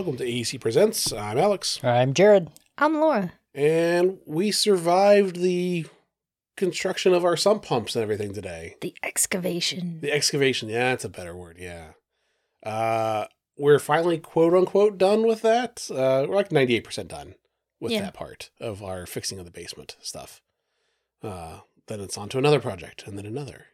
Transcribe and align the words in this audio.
Welcome 0.00 0.16
to 0.16 0.24
AEC 0.24 0.58
Presents. 0.62 1.12
I'm 1.12 1.36
Alex, 1.36 1.78
I'm 1.84 2.14
Jared. 2.14 2.48
I'm 2.78 2.94
Laura. 3.00 3.34
and 3.54 4.16
we 4.24 4.50
survived 4.50 5.36
the 5.36 5.84
construction 6.56 7.12
of 7.12 7.22
our 7.22 7.36
sump 7.36 7.64
pumps 7.66 7.94
and 7.94 8.02
everything 8.02 8.32
today. 8.32 8.76
The 8.80 8.94
excavation. 9.02 9.98
The 10.00 10.10
excavation, 10.10 10.70
yeah, 10.70 10.88
that's 10.92 11.04
a 11.04 11.10
better 11.10 11.36
word, 11.36 11.58
yeah. 11.60 11.88
Uh, 12.64 13.26
we're 13.58 13.78
finally 13.78 14.16
quote 14.16 14.54
unquote 14.54 14.96
done 14.96 15.26
with 15.26 15.42
that. 15.42 15.86
Uh, 15.90 16.24
we're 16.26 16.34
like 16.36 16.48
98% 16.48 17.08
done 17.08 17.34
with 17.78 17.92
Yeah. 17.92 18.00
that 18.00 18.14
part 18.14 18.48
of 18.58 18.82
our 18.82 19.04
fixing 19.04 19.38
of 19.38 19.44
the 19.44 19.50
basement 19.50 19.96
stuff. 20.00 20.40
Uh, 21.22 21.58
then 21.88 22.00
it's 22.00 22.16
on 22.16 22.30
to 22.30 22.38
another 22.38 22.58
project, 22.58 23.04
and 23.06 23.18
then 23.18 23.26
another, 23.26 23.66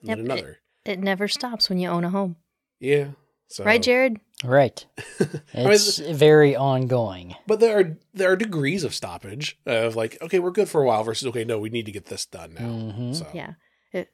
and 0.00 0.08
Yep, 0.10 0.18
then 0.18 0.26
it- 0.26 0.30
another. 0.30 0.58
It 0.84 0.98
never 0.98 1.26
stops 1.26 1.70
when 1.70 1.78
you 1.78 1.88
own 1.88 2.04
a 2.04 2.10
home. 2.10 2.36
yeah. 2.80 3.12
So, 3.52 3.64
Right, 3.64 3.82
Jared? 3.82 4.20
Right. 4.44 4.84
I 5.20 5.24
mean, 5.54 5.70
It's 5.72 5.98
very 5.98 6.56
ongoing. 6.56 7.34
But 7.46 7.60
there 7.60 7.78
are 7.78 7.96
there 8.14 8.32
are 8.32 8.36
degrees 8.36 8.84
of 8.84 8.94
stoppage 8.94 9.58
of 9.66 9.96
like, 9.96 10.16
okay, 10.22 10.38
we're 10.38 10.50
good 10.50 10.68
for 10.68 10.82
a 10.82 10.86
while 10.86 11.04
versus 11.04 11.26
okay, 11.28 11.44
no, 11.44 11.58
we 11.58 11.68
need 11.70 11.86
to 11.86 11.92
get 11.92 12.06
this 12.06 12.24
done 12.26 12.54
now. 12.54 12.66
Mhm. 12.66 13.14
So 13.16 13.26
Yeah. 13.34 13.54
It, 13.92 14.10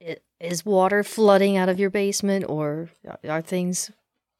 it, 0.00 0.24
is 0.40 0.64
water 0.64 1.04
flooding 1.04 1.56
out 1.56 1.68
of 1.68 1.78
your 1.78 1.90
basement 1.90 2.46
or 2.48 2.90
are 3.28 3.42
things 3.42 3.90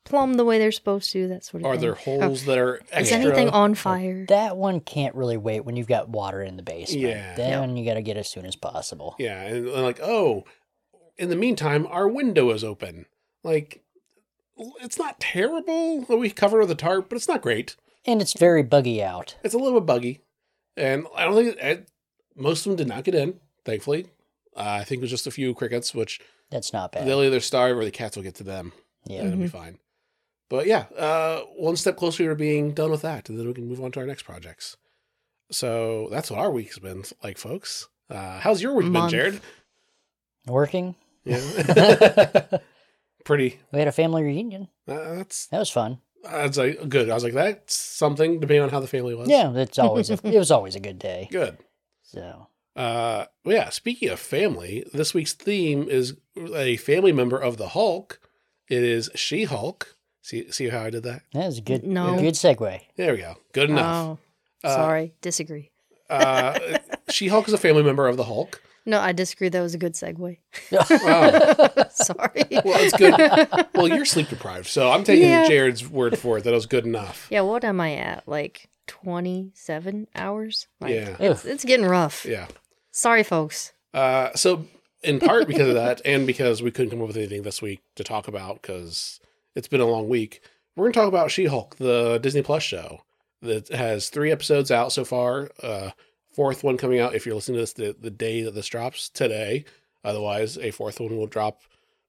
plumbed 0.04 0.38
the 0.38 0.44
way 0.44 0.58
they're 0.58 0.72
supposed 0.72 1.12
to? 1.12 1.28
That 1.28 1.44
sort 1.44 1.62
of 1.62 1.66
are 1.66 1.74
thing. 1.74 1.80
there 1.80 1.94
holes 1.94 2.44
that 2.46 2.58
are 2.58 2.80
Is 2.96 3.12
anything 3.12 3.50
on 3.50 3.74
fire? 3.74 4.24
That 4.26 4.56
one 4.56 4.80
can't 4.80 5.14
really 5.14 5.36
wait 5.36 5.64
when 5.64 5.76
you've 5.76 5.86
got 5.86 6.08
water 6.08 6.42
in 6.42 6.56
the 6.56 6.62
basement. 6.62 7.02
Yeah. 7.02 7.34
Then 7.36 7.76
you 7.76 7.84
got 7.84 7.94
to 7.94 8.02
get 8.02 8.16
as 8.16 8.28
soon 8.28 8.46
as 8.46 8.56
possible. 8.56 9.14
Yeah, 9.18 9.40
and, 9.42 9.68
and 9.68 9.82
like, 9.82 10.00
oh, 10.00 10.44
in 11.18 11.28
the 11.28 11.36
meantime, 11.36 11.86
our 11.86 12.08
window 12.08 12.50
is 12.50 12.64
open. 12.64 13.06
Like, 13.44 13.82
it's 14.80 14.98
not 14.98 15.20
terrible. 15.20 16.04
We 16.08 16.30
cover 16.30 16.58
with 16.60 16.70
a 16.70 16.74
tarp, 16.74 17.08
but 17.08 17.16
it's 17.16 17.28
not 17.28 17.42
great. 17.42 17.76
And 18.06 18.20
it's 18.22 18.32
very 18.38 18.62
buggy 18.62 19.02
out. 19.02 19.36
It's 19.44 19.54
a 19.54 19.58
little 19.58 19.80
bit 19.80 19.86
buggy, 19.86 20.20
and 20.76 21.06
I 21.14 21.24
don't 21.24 21.34
think 21.34 21.56
it, 21.60 21.88
most 22.36 22.64
of 22.66 22.70
them 22.70 22.76
did 22.76 22.88
not 22.88 23.04
get 23.04 23.14
in. 23.14 23.40
Thankfully, 23.64 24.06
uh, 24.56 24.78
I 24.80 24.84
think 24.84 25.00
it 25.00 25.02
was 25.02 25.10
just 25.10 25.26
a 25.26 25.30
few 25.30 25.52
crickets, 25.54 25.94
which 25.94 26.20
That's 26.50 26.72
not 26.72 26.92
bad. 26.92 27.06
they'll 27.06 27.22
either 27.22 27.40
starve 27.40 27.76
or 27.76 27.84
the 27.84 27.90
cats 27.90 28.16
will 28.16 28.22
get 28.22 28.36
to 28.36 28.44
them. 28.44 28.72
yeah. 29.04 29.24
it'll 29.24 29.38
be 29.38 29.48
fine. 29.48 29.78
But 30.48 30.66
yeah, 30.66 30.86
uh, 30.96 31.40
one 31.56 31.76
step 31.76 31.96
closer 31.96 32.28
to 32.28 32.34
being 32.34 32.72
done 32.72 32.90
with 32.90 33.02
that, 33.02 33.28
and 33.28 33.38
then 33.38 33.46
we 33.46 33.54
can 33.54 33.68
move 33.68 33.82
on 33.82 33.92
to 33.92 34.00
our 34.00 34.06
next 34.06 34.22
projects. 34.22 34.76
So 35.52 36.08
that's 36.10 36.30
what 36.30 36.40
our 36.40 36.50
week's 36.50 36.78
been 36.78 37.04
like, 37.22 37.36
folks. 37.38 37.88
Uh, 38.08 38.40
how's 38.40 38.62
your 38.62 38.74
week 38.74 38.86
Month. 38.86 39.12
been, 39.12 39.20
Jared? 39.20 39.40
Working. 40.46 40.94
Yeah, 41.24 41.38
pretty. 43.24 43.60
We 43.72 43.78
had 43.78 43.88
a 43.88 43.92
family 43.92 44.22
reunion. 44.22 44.68
Uh, 44.88 45.14
that's 45.14 45.46
That 45.48 45.58
was 45.58 45.70
fun. 45.70 45.98
that's 46.24 46.56
like 46.58 46.88
good. 46.88 47.08
I 47.10 47.14
was 47.14 47.24
like, 47.24 47.32
that's 47.34 47.74
something 47.74 48.40
depending 48.40 48.62
on 48.62 48.70
how 48.70 48.80
the 48.80 48.86
family 48.86 49.14
was. 49.14 49.28
Yeah, 49.28 49.52
it's 49.56 49.78
always 49.78 50.10
a, 50.10 50.14
it 50.24 50.38
was 50.38 50.50
always 50.50 50.74
a 50.76 50.80
good 50.80 50.98
day. 50.98 51.28
good. 51.30 51.58
So 52.02 52.48
Uh, 52.76 53.26
yeah. 53.44 53.68
Speaking 53.70 54.08
of 54.10 54.18
family, 54.20 54.84
this 54.92 55.14
week's 55.14 55.32
theme 55.32 55.88
is 55.88 56.16
a 56.54 56.76
family 56.78 57.12
member 57.12 57.38
of 57.38 57.56
the 57.56 57.68
Hulk. 57.68 58.20
It 58.68 58.82
is 58.82 59.10
She 59.14 59.44
Hulk. 59.44 59.96
See, 60.22 60.50
see 60.52 60.68
how 60.68 60.80
I 60.82 60.90
did 60.90 61.02
that? 61.04 61.22
that 61.32 61.46
was 61.46 61.58
a 61.58 61.62
good 61.62 61.84
No. 61.84 62.18
good 62.18 62.34
segue. 62.34 62.80
There 62.96 63.12
we 63.12 63.18
go. 63.18 63.36
Good 63.52 63.70
enough. 63.70 64.18
Oh, 64.62 64.68
Uh, 64.68 64.74
sorry. 64.74 65.14
Disagree. 65.22 65.70
Uh, 66.10 66.58
she 67.10 67.28
Hulk 67.28 67.48
is 67.48 67.54
a 67.54 67.58
family 67.58 67.82
member 67.82 68.06
of 68.06 68.16
the 68.16 68.24
Hulk. 68.24 68.62
No, 68.86 68.98
I 68.98 69.12
disagree. 69.12 69.48
That 69.50 69.60
was 69.60 69.74
a 69.74 69.78
good 69.78 69.94
segue. 69.94 70.38
Wow. 70.72 71.84
sorry. 71.90 72.44
Well, 72.50 72.80
it's 72.82 72.96
good. 72.96 73.68
Well, 73.74 73.88
you're 73.88 74.04
sleep 74.04 74.28
deprived, 74.28 74.66
so 74.68 74.90
I'm 74.90 75.04
taking 75.04 75.28
Yeah. 75.28 75.46
Jared's 75.48 75.88
word 75.88 76.18
for 76.18 76.38
it 76.38 76.44
that 76.44 76.50
it 76.50 76.54
was 76.54 76.66
good 76.66 76.84
enough. 76.86 77.26
yeah, 77.30 77.42
what 77.42 77.64
am 77.64 77.80
I 77.80 77.94
at? 77.96 78.26
Like 78.26 78.68
27 78.86 80.06
hours? 80.14 80.66
Like, 80.80 80.94
Yeah. 80.94 81.16
It's, 81.20 81.44
it's 81.44 81.64
getting 81.64 81.86
rough. 81.86 82.24
Yeah. 82.24 82.46
Sorry, 82.90 83.22
folks. 83.22 83.72
Uh, 83.94 84.30
so, 84.34 84.66
in 85.02 85.20
part 85.20 85.46
because 85.46 85.68
of 85.68 85.74
that, 85.74 86.00
and 86.04 86.26
because 86.26 86.62
we 86.62 86.70
couldn't 86.70 86.90
come 86.90 87.00
up 87.00 87.08
with 87.08 87.16
anything 87.16 87.42
this 87.42 87.62
week 87.62 87.80
to 87.96 88.04
talk 88.04 88.28
about 88.28 88.60
because 88.62 89.20
it's 89.54 89.68
been 89.68 89.80
a 89.80 89.86
long 89.86 90.08
week, 90.08 90.40
we're 90.76 90.84
going 90.84 90.92
to 90.92 90.98
talk 91.00 91.08
about 91.08 91.30
She 91.30 91.46
Hulk, 91.46 91.76
the 91.76 92.18
Disney 92.18 92.42
Plus 92.42 92.62
show 92.62 93.02
that 93.42 93.68
has 93.68 94.08
three 94.10 94.30
episodes 94.30 94.70
out 94.70 94.92
so 94.92 95.04
far. 95.04 95.50
Uh, 95.62 95.90
fourth 96.40 96.64
one 96.64 96.78
coming 96.78 96.98
out 97.00 97.14
if 97.14 97.26
you're 97.26 97.34
listening 97.34 97.56
to 97.56 97.60
this 97.60 97.74
the, 97.74 97.94
the 98.00 98.10
day 98.10 98.40
that 98.40 98.54
this 98.54 98.66
drops 98.66 99.10
today. 99.10 99.62
Otherwise, 100.02 100.56
a 100.56 100.70
fourth 100.70 100.98
one 100.98 101.14
will 101.14 101.26
drop 101.26 101.60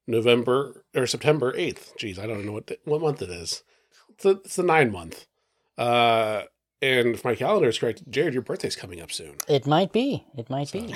November 0.08 0.86
or 0.96 1.06
September 1.06 1.52
8th. 1.52 1.98
Jeez, 2.00 2.18
I 2.18 2.28
don't 2.28 2.46
know 2.46 2.54
what, 2.54 2.72
what 2.86 3.02
month 3.02 3.22
it 3.22 3.30
is. 3.30 3.62
It's, 4.12 4.24
a, 4.24 4.30
it's 4.30 4.56
the 4.56 4.64
nine 4.64 4.90
month. 4.90 5.26
Uh, 5.78 6.44
and 6.82 7.10
if 7.16 7.26
my 7.26 7.36
calendar 7.36 7.68
is 7.68 7.78
correct, 7.78 8.10
Jared, 8.10 8.34
your 8.34 8.42
birthday's 8.42 8.78
coming 8.78 9.02
up 9.02 9.12
soon. 9.12 9.36
It 9.50 9.68
might 9.68 9.92
be. 9.92 10.26
It 10.38 10.50
might 10.50 10.72
be. 10.72 10.96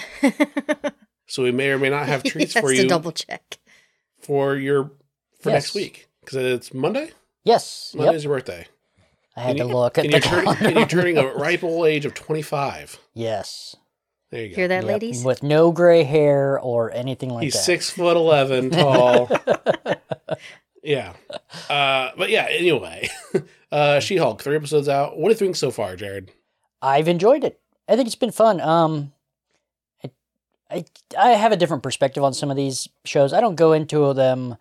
So 1.28 1.44
we 1.44 1.52
may 1.52 1.72
or 1.72 1.78
may 1.78 1.90
not 1.90 2.06
have 2.08 2.24
treats 2.32 2.54
He 2.54 2.60
has 2.60 2.64
for 2.64 2.74
to 2.74 2.84
you 2.84 2.88
double 2.88 3.12
check. 3.12 3.58
for 4.22 4.56
your 4.56 4.92
for 5.42 5.50
Yes. 5.50 5.64
next 5.66 5.76
week 5.76 6.08
because 6.22 6.38
it's 6.38 6.74
Monday. 6.74 7.12
Yes. 7.44 7.94
Monday's 7.94 8.24
Yep. 8.24 8.30
your 8.30 8.38
birthday. 8.38 8.68
I 9.36 9.42
had 9.42 9.50
And 9.52 9.58
to 9.60 9.66
you- 9.66 9.74
look 9.76 9.98
at 9.98 10.06
And 10.06 10.14
the 10.14 10.18
you're, 10.18 10.22
turning, 10.22 10.48
and 10.48 10.60
you're 10.62 10.72
calendar. 10.72 10.96
turning 10.96 11.18
a 11.18 11.28
ripe 11.36 11.64
old 11.64 11.88
age 11.88 12.06
of 12.06 12.14
25. 12.14 13.00
Yes. 13.14 13.76
There 14.32 14.42
you 14.44 14.50
go. 14.50 14.56
Hear 14.56 14.68
that, 14.70 14.84
Yep, 14.84 14.92
ladies? 14.92 15.24
With 15.24 15.44
no 15.44 15.72
gray 15.72 16.04
hair 16.04 16.60
or 16.60 16.92
anything 16.92 17.30
like 17.30 17.42
that. 17.42 17.46
He's 17.46 17.64
six 17.64 17.90
foot 17.90 18.18
eleven 18.18 18.70
tall. 18.72 19.30
yeah. 20.84 21.14
Uh, 21.70 22.12
but 22.18 22.30
yeah. 22.30 22.48
Anyway, 22.50 23.10
uh, 23.72 24.00
She 24.00 24.18
Hulk 24.18 24.42
three 24.42 24.56
episodes 24.56 24.90
out. 24.90 25.18
What 25.18 25.30
do 25.30 25.34
you 25.34 25.38
think 25.38 25.56
so 25.56 25.72
far, 25.72 25.96
Jared? 25.96 26.32
I've 26.82 27.08
enjoyed 27.08 27.44
it. 27.44 27.60
I 27.88 27.96
think 27.96 28.08
it's 28.08 28.16
been 28.16 28.32
fun. 28.32 28.60
Um, 28.62 29.14
I, 30.04 30.10
I, 30.72 30.86
I 31.18 31.30
have 31.32 31.52
a 31.52 31.58
different 31.58 31.84
perspective 31.84 32.24
on 32.24 32.34
some 32.34 32.50
of 32.52 32.58
these 32.58 32.90
shows. 33.06 33.32
I 33.32 33.42
don't 33.42 33.56
go 33.56 33.74
into 33.74 34.12
them 34.14 34.58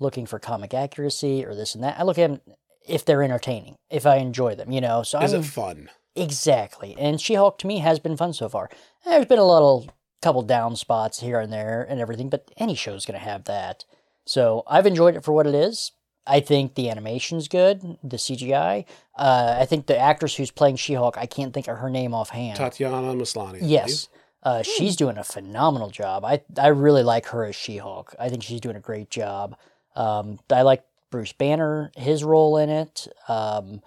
looking 0.00 0.26
for 0.26 0.38
comic 0.38 0.72
accuracy 0.74 1.44
or 1.44 1.54
this 1.54 1.74
and 1.74 1.84
that. 1.84 1.98
I 2.00 2.02
look 2.04 2.18
at 2.18 2.30
them 2.30 2.40
if 2.86 3.04
they're 3.04 3.22
entertaining, 3.22 3.76
if 3.90 4.06
I 4.06 4.16
enjoy 4.16 4.54
them, 4.54 4.70
you 4.72 4.80
know. 4.80 5.02
So 5.02 5.20
Is 5.20 5.32
I'm 5.32 5.40
it 5.40 5.44
fun? 5.46 5.90
exactly. 6.14 6.94
And 6.98 7.20
She-Hulk 7.20 7.58
to 7.58 7.66
me 7.66 7.78
has 7.78 7.98
been 7.98 8.16
fun 8.16 8.32
so 8.32 8.48
far. 8.48 8.70
There's 9.04 9.26
been 9.26 9.38
a 9.38 9.46
little 9.46 9.88
couple 10.22 10.42
down 10.42 10.76
spots 10.76 11.20
here 11.20 11.38
and 11.40 11.52
there 11.52 11.86
and 11.88 12.00
everything, 12.00 12.28
but 12.30 12.50
any 12.56 12.74
show's 12.74 13.04
going 13.04 13.18
to 13.18 13.24
have 13.24 13.44
that. 13.44 13.84
So 14.26 14.62
I've 14.66 14.86
enjoyed 14.86 15.16
it 15.16 15.24
for 15.24 15.32
what 15.32 15.46
it 15.46 15.54
is. 15.54 15.92
I 16.26 16.40
think 16.40 16.74
the 16.74 16.88
animation's 16.88 17.48
good, 17.48 17.98
the 18.02 18.16
CGI. 18.16 18.86
Uh, 19.16 19.56
I 19.60 19.66
think 19.66 19.86
the 19.86 19.98
actress 19.98 20.34
who's 20.36 20.50
playing 20.50 20.76
She-Hulk, 20.76 21.18
I 21.18 21.26
can't 21.26 21.52
think 21.52 21.68
of 21.68 21.76
her 21.78 21.90
name 21.90 22.14
offhand. 22.14 22.56
Tatiana 22.56 23.12
Maslany. 23.12 23.58
Yes. 23.60 24.08
Uh, 24.42 24.62
she's 24.62 24.96
doing 24.96 25.18
a 25.18 25.24
phenomenal 25.24 25.90
job. 25.90 26.24
I, 26.24 26.42
I 26.58 26.68
really 26.68 27.02
like 27.02 27.26
her 27.26 27.44
as 27.44 27.56
She-Hulk. 27.56 28.14
I 28.18 28.30
think 28.30 28.42
she's 28.42 28.60
doing 28.60 28.76
a 28.76 28.80
great 28.80 29.10
job. 29.10 29.56
Um, 29.96 30.38
I 30.50 30.62
like 30.62 30.82
Bruce 31.14 31.32
Banner, 31.32 31.92
his 31.96 32.24
role 32.24 32.56
in 32.56 32.68
it. 32.70 33.06
Um, 33.28 33.82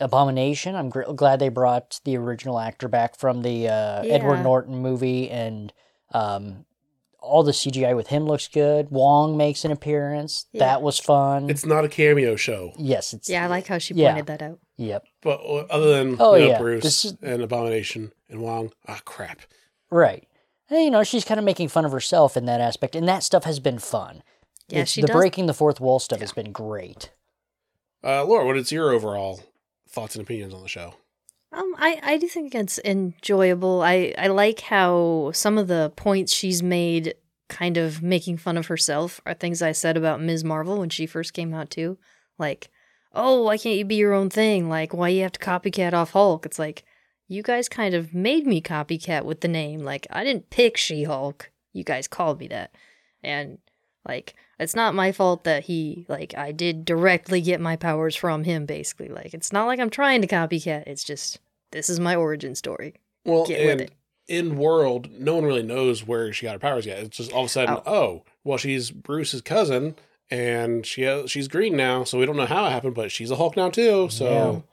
Abomination. 0.00 0.74
I'm 0.74 0.88
gr- 0.88 1.02
glad 1.14 1.38
they 1.40 1.50
brought 1.50 2.00
the 2.04 2.16
original 2.16 2.58
actor 2.58 2.88
back 2.88 3.18
from 3.18 3.42
the 3.42 3.68
uh, 3.68 4.02
Edward 4.02 4.42
Norton 4.42 4.76
movie, 4.76 5.28
and 5.28 5.74
um, 6.14 6.64
all 7.20 7.42
the 7.42 7.52
CGI 7.52 7.94
with 7.94 8.06
him 8.06 8.24
looks 8.24 8.48
good. 8.48 8.90
Wong 8.90 9.36
makes 9.36 9.62
an 9.66 9.72
appearance. 9.72 10.46
Yeah. 10.52 10.60
That 10.60 10.80
was 10.80 10.98
fun. 10.98 11.50
It's 11.50 11.66
not 11.66 11.84
a 11.84 11.88
cameo 11.90 12.34
show, 12.36 12.72
yes, 12.78 13.12
it's 13.12 13.28
Yeah, 13.28 13.44
I 13.44 13.48
like 13.48 13.66
how 13.66 13.76
she 13.76 13.92
Yeah. 13.92 14.12
pointed 14.12 14.26
that 14.28 14.40
out. 14.40 14.58
Yep, 14.78 15.04
but 15.20 15.38
other 15.68 15.90
than 15.90 16.16
Oh, 16.18 16.34
you 16.34 16.46
know, 16.46 16.50
yeah. 16.52 16.58
Bruce 16.58 16.82
This 16.82 17.04
is- 17.04 17.16
and 17.20 17.42
Abomination 17.42 18.12
and 18.30 18.40
Wong, 18.40 18.72
ah, 18.88 19.02
crap. 19.04 19.40
right. 19.90 20.26
And, 20.70 20.82
you 20.82 20.90
know, 20.90 21.02
she's 21.02 21.26
kind 21.26 21.38
of 21.38 21.44
making 21.44 21.68
fun 21.68 21.84
of 21.84 21.92
herself 21.92 22.38
in 22.38 22.46
that 22.46 22.62
aspect, 22.62 22.96
and 22.96 23.06
that 23.06 23.22
stuff 23.22 23.44
has 23.44 23.60
been 23.60 23.78
fun. 23.78 24.22
Yeah, 24.70 24.78
It's- 24.80 24.88
she 24.90 25.00
the 25.00 25.08
does. 25.08 25.16
breaking 25.16 25.46
the 25.46 25.54
fourth 25.54 25.80
wall 25.80 25.98
stuff 25.98 26.20
has 26.20 26.32
been 26.32 26.52
great. 26.52 27.10
Uh, 28.02 28.24
Laura, 28.24 28.46
what 28.46 28.56
is 28.56 28.72
your 28.72 28.90
overall 28.92 29.40
thoughts 29.88 30.14
and 30.14 30.22
opinions 30.22 30.54
on 30.54 30.62
the 30.62 30.68
show? 30.68 30.94
Um, 31.52 31.74
I, 31.78 32.00
I 32.02 32.16
do 32.16 32.28
think 32.28 32.54
it's 32.54 32.78
enjoyable. 32.84 33.82
I, 33.82 34.14
I 34.16 34.28
like 34.28 34.60
how 34.60 35.32
some 35.34 35.58
of 35.58 35.66
the 35.66 35.92
points 35.96 36.32
she's 36.32 36.62
made, 36.62 37.14
kind 37.48 37.76
of 37.76 38.02
making 38.02 38.36
fun 38.38 38.56
of 38.56 38.68
herself, 38.68 39.20
are 39.26 39.34
things 39.34 39.60
I 39.60 39.72
said 39.72 39.96
about 39.96 40.20
Ms. 40.22 40.44
Marvel 40.44 40.78
when 40.78 40.90
she 40.90 41.06
first 41.06 41.32
came 41.34 41.52
out 41.52 41.68
too. 41.70 41.98
Like, 42.38 42.70
oh, 43.12 43.42
why 43.42 43.58
can't 43.58 43.76
you 43.76 43.84
be 43.84 43.96
your 43.96 44.14
own 44.14 44.30
thing? 44.30 44.68
Like, 44.68 44.94
why 44.94 45.08
you 45.08 45.22
have 45.22 45.32
to 45.32 45.40
copycat 45.40 45.92
off 45.92 46.12
Hulk? 46.12 46.46
It's 46.46 46.58
like, 46.58 46.84
you 47.26 47.42
guys 47.42 47.68
kind 47.68 47.94
of 47.94 48.14
made 48.14 48.46
me 48.46 48.60
copycat 48.62 49.24
with 49.24 49.40
the 49.40 49.48
name. 49.48 49.80
Like, 49.80 50.06
I 50.10 50.22
didn't 50.24 50.50
pick 50.50 50.76
She 50.76 51.02
Hulk. 51.04 51.50
You 51.72 51.82
guys 51.84 52.06
called 52.08 52.38
me 52.40 52.46
that. 52.48 52.72
And 53.22 53.58
like, 54.08 54.34
it's 54.58 54.74
not 54.74 54.94
my 54.94 55.12
fault 55.12 55.44
that 55.44 55.64
he 55.64 56.04
like 56.08 56.34
I 56.36 56.52
did 56.52 56.84
directly 56.84 57.40
get 57.40 57.60
my 57.60 57.76
powers 57.76 58.16
from 58.16 58.44
him. 58.44 58.66
Basically, 58.66 59.08
like, 59.08 59.34
it's 59.34 59.52
not 59.52 59.66
like 59.66 59.78
I'm 59.80 59.90
trying 59.90 60.20
to 60.22 60.28
copycat. 60.28 60.84
It's 60.86 61.04
just 61.04 61.38
this 61.72 61.88
is 61.90 62.00
my 62.00 62.14
origin 62.16 62.54
story. 62.54 62.94
Well, 63.24 63.46
Get 63.46 63.64
with 63.66 63.80
it. 63.82 63.92
in 64.28 64.56
world, 64.56 65.10
no 65.12 65.34
one 65.34 65.44
really 65.44 65.62
knows 65.62 66.06
where 66.06 66.32
she 66.32 66.46
got 66.46 66.52
her 66.54 66.58
powers 66.58 66.86
yet. 66.86 66.98
It's 67.00 67.16
just 67.18 67.32
all 67.32 67.42
of 67.42 67.46
a 67.46 67.48
sudden, 67.50 67.76
Oh. 67.86 67.92
oh, 67.92 68.24
well, 68.44 68.56
she's 68.58 68.90
Bruce's 68.90 69.42
cousin, 69.42 69.94
and 70.30 70.86
she 70.86 71.02
has, 71.02 71.30
she's 71.30 71.46
green 71.48 71.76
now, 71.76 72.04
so 72.04 72.18
we 72.18 72.24
don't 72.26 72.36
know 72.36 72.46
how 72.46 72.66
it 72.66 72.70
happened, 72.70 72.94
but 72.94 73.10
she's 73.12 73.30
a 73.30 73.36
Hulk 73.36 73.56
now 73.56 73.68
too. 73.70 74.08
So 74.10 74.64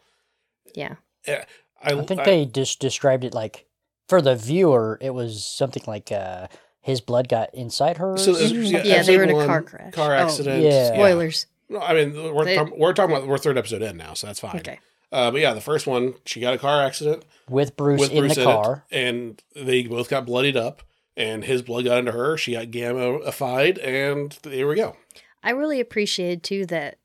Yeah. 0.74 0.96
yeah, 1.28 1.44
I, 1.84 1.94
I 1.94 2.04
think 2.04 2.22
I- 2.22 2.26
they 2.26 2.46
just 2.46 2.80
described 2.80 3.24
it 3.26 3.34
like 3.34 3.66
for 4.08 4.22
the 4.22 4.36
viewer, 4.36 4.98
it 5.02 5.10
was 5.10 5.44
something 5.46 5.84
like 5.86 6.12
uh, 6.12 6.48
his 6.88 7.02
blood 7.02 7.28
got 7.30 7.54
inside 7.54 7.98
her. 7.98 8.18
So, 8.18 8.32
uh, 8.32 8.36
something 8.36 8.64
yeah, 8.64 8.78
like 8.78 8.86
Yeah, 8.88 9.04
they 9.04 9.18
were 9.18 9.24
in 9.24 9.30
a 9.30 9.46
car 9.46 9.62
crash. 9.62 9.94
car 9.94 10.16
Oh, 10.16 10.20
accident. 10.20 10.64
yeah. 10.64 10.88
Spoilers. 10.94 11.46
No, 11.70 11.80
I 11.82 11.94
mean, 11.94 12.34
we're, 12.34 12.46
They- 12.46 12.56
talking, 12.56 12.80
we're 12.80 12.94
talking 12.94 13.16
about 13.16 13.28
we're 13.28 13.38
third 13.38 13.58
episode 13.58 13.82
in 13.82 13.98
now, 13.98 14.14
so 14.14 14.28
that's 14.28 14.40
fine. 14.40 14.56
Okay. 14.58 14.80
Uh, 15.12 15.32
but 15.32 15.42
yeah, 15.42 15.54
the 15.54 15.62
first 15.62 15.86
one, 15.86 16.16
she 16.26 16.40
got 16.40 16.54
a 16.54 16.58
car 16.58 16.82
accident 16.84 17.24
with 17.50 17.76
Bruce 17.78 18.00
with 18.00 18.12
in 18.12 18.18
Bruce 18.20 18.36
the 18.36 18.42
in 18.42 18.48
car. 18.48 18.86
it, 18.90 18.98
and 18.98 19.44
they 19.56 19.84
both 19.84 20.10
got 20.10 20.26
bloodied 20.26 20.58
up, 20.58 20.82
and 21.16 21.44
his 21.44 21.62
blood 21.62 21.86
got 21.86 21.98
into 22.00 22.12
her. 22.14 22.38
She 22.38 22.54
got 22.54 22.72
gamma-ified, 22.72 23.78
and 23.80 24.38
there 24.44 24.68
we 24.68 24.76
go. 24.76 24.96
I 25.44 25.52
really 25.52 25.80
appreciated 25.80 26.44
too 26.44 26.66
that 26.68 26.98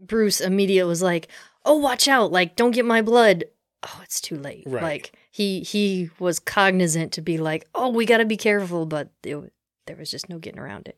Bruce 0.00 0.40
immediately 0.40 0.88
was 0.88 1.02
like, 1.02 1.28
"Oh, 1.64 1.76
watch 1.76 2.08
out! 2.08 2.30
Like, 2.32 2.56
don't 2.56 2.72
get 2.72 2.84
my 2.84 3.00
blood." 3.02 3.44
Oh, 3.82 4.00
it's 4.02 4.20
too 4.20 4.36
late. 4.36 4.64
Right. 4.66 4.82
Like 4.82 5.12
he 5.36 5.60
he 5.60 6.08
was 6.18 6.38
cognizant 6.38 7.12
to 7.12 7.20
be 7.20 7.36
like, 7.36 7.68
"Oh, 7.74 7.90
we 7.90 8.06
got 8.06 8.18
to 8.18 8.24
be 8.24 8.38
careful," 8.38 8.86
but 8.86 9.10
it, 9.22 9.52
there 9.86 9.96
was 9.96 10.10
just 10.10 10.30
no 10.30 10.38
getting 10.38 10.58
around 10.58 10.88
it. 10.88 10.96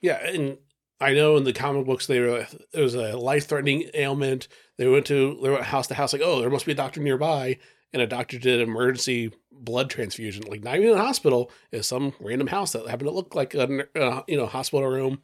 Yeah, 0.00 0.24
and 0.24 0.58
I 1.00 1.12
know 1.12 1.36
in 1.36 1.42
the 1.42 1.52
comic 1.52 1.86
books 1.86 2.06
they 2.06 2.20
were 2.20 2.46
it 2.72 2.80
was 2.80 2.94
a 2.94 3.16
life-threatening 3.16 3.90
ailment. 3.94 4.46
They 4.76 4.86
went 4.86 5.06
to 5.06 5.36
they 5.42 5.50
went 5.50 5.64
house 5.64 5.88
to 5.88 5.94
house 5.94 6.12
like, 6.12 6.22
oh, 6.24 6.40
there 6.40 6.50
must 6.50 6.66
be 6.66 6.72
a 6.72 6.76
doctor 6.76 7.00
nearby, 7.00 7.58
and 7.92 8.00
a 8.00 8.06
doctor 8.06 8.38
did 8.38 8.60
an 8.60 8.68
emergency 8.68 9.32
blood 9.50 9.90
transfusion. 9.90 10.44
Like 10.44 10.62
not 10.62 10.76
even 10.76 10.90
in 10.90 10.94
a 10.94 11.04
hospital, 11.04 11.50
is 11.72 11.88
some 11.88 12.12
random 12.20 12.46
house 12.46 12.70
that 12.70 12.86
happened 12.86 13.08
to 13.08 13.14
look 13.14 13.34
like 13.34 13.54
a 13.56 13.88
uh, 14.00 14.22
you 14.28 14.36
know 14.36 14.46
hospital 14.46 14.86
room, 14.88 15.20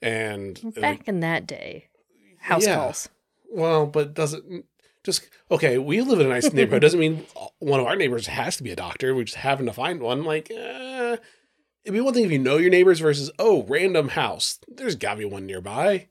and 0.00 0.62
Back 0.76 1.08
in 1.08 1.18
that 1.18 1.48
day, 1.48 1.88
house 2.38 2.64
Yeah. 2.64 2.76
calls. 2.76 3.08
Well, 3.50 3.86
but 3.86 4.14
doesn't 4.14 4.66
just 5.04 5.28
okay. 5.50 5.78
We 5.78 6.00
live 6.00 6.18
in 6.20 6.26
a 6.26 6.30
nice 6.30 6.52
neighborhood. 6.52 6.82
Doesn't 6.82 6.98
mean 7.00 7.24
one 7.60 7.78
of 7.80 7.86
our 7.86 7.94
neighbors 7.96 8.26
has 8.26 8.56
to 8.56 8.62
be 8.62 8.70
a 8.72 8.76
doctor. 8.76 9.14
We 9.14 9.24
just 9.24 9.36
happen 9.38 9.66
to 9.66 9.72
find 9.72 10.00
one. 10.00 10.24
Like, 10.24 10.50
uh, 10.50 11.18
it'd 11.84 11.92
be 11.94 12.00
one 12.00 12.14
thing 12.14 12.24
if 12.24 12.32
you 12.32 12.38
know 12.38 12.56
your 12.56 12.70
neighbors 12.70 13.00
versus 13.00 13.30
oh, 13.38 13.62
random 13.64 14.08
house. 14.08 14.58
There's 14.66 14.96
got 14.96 15.12
to 15.14 15.18
be 15.18 15.24
one 15.24 15.46
nearby. 15.46 16.08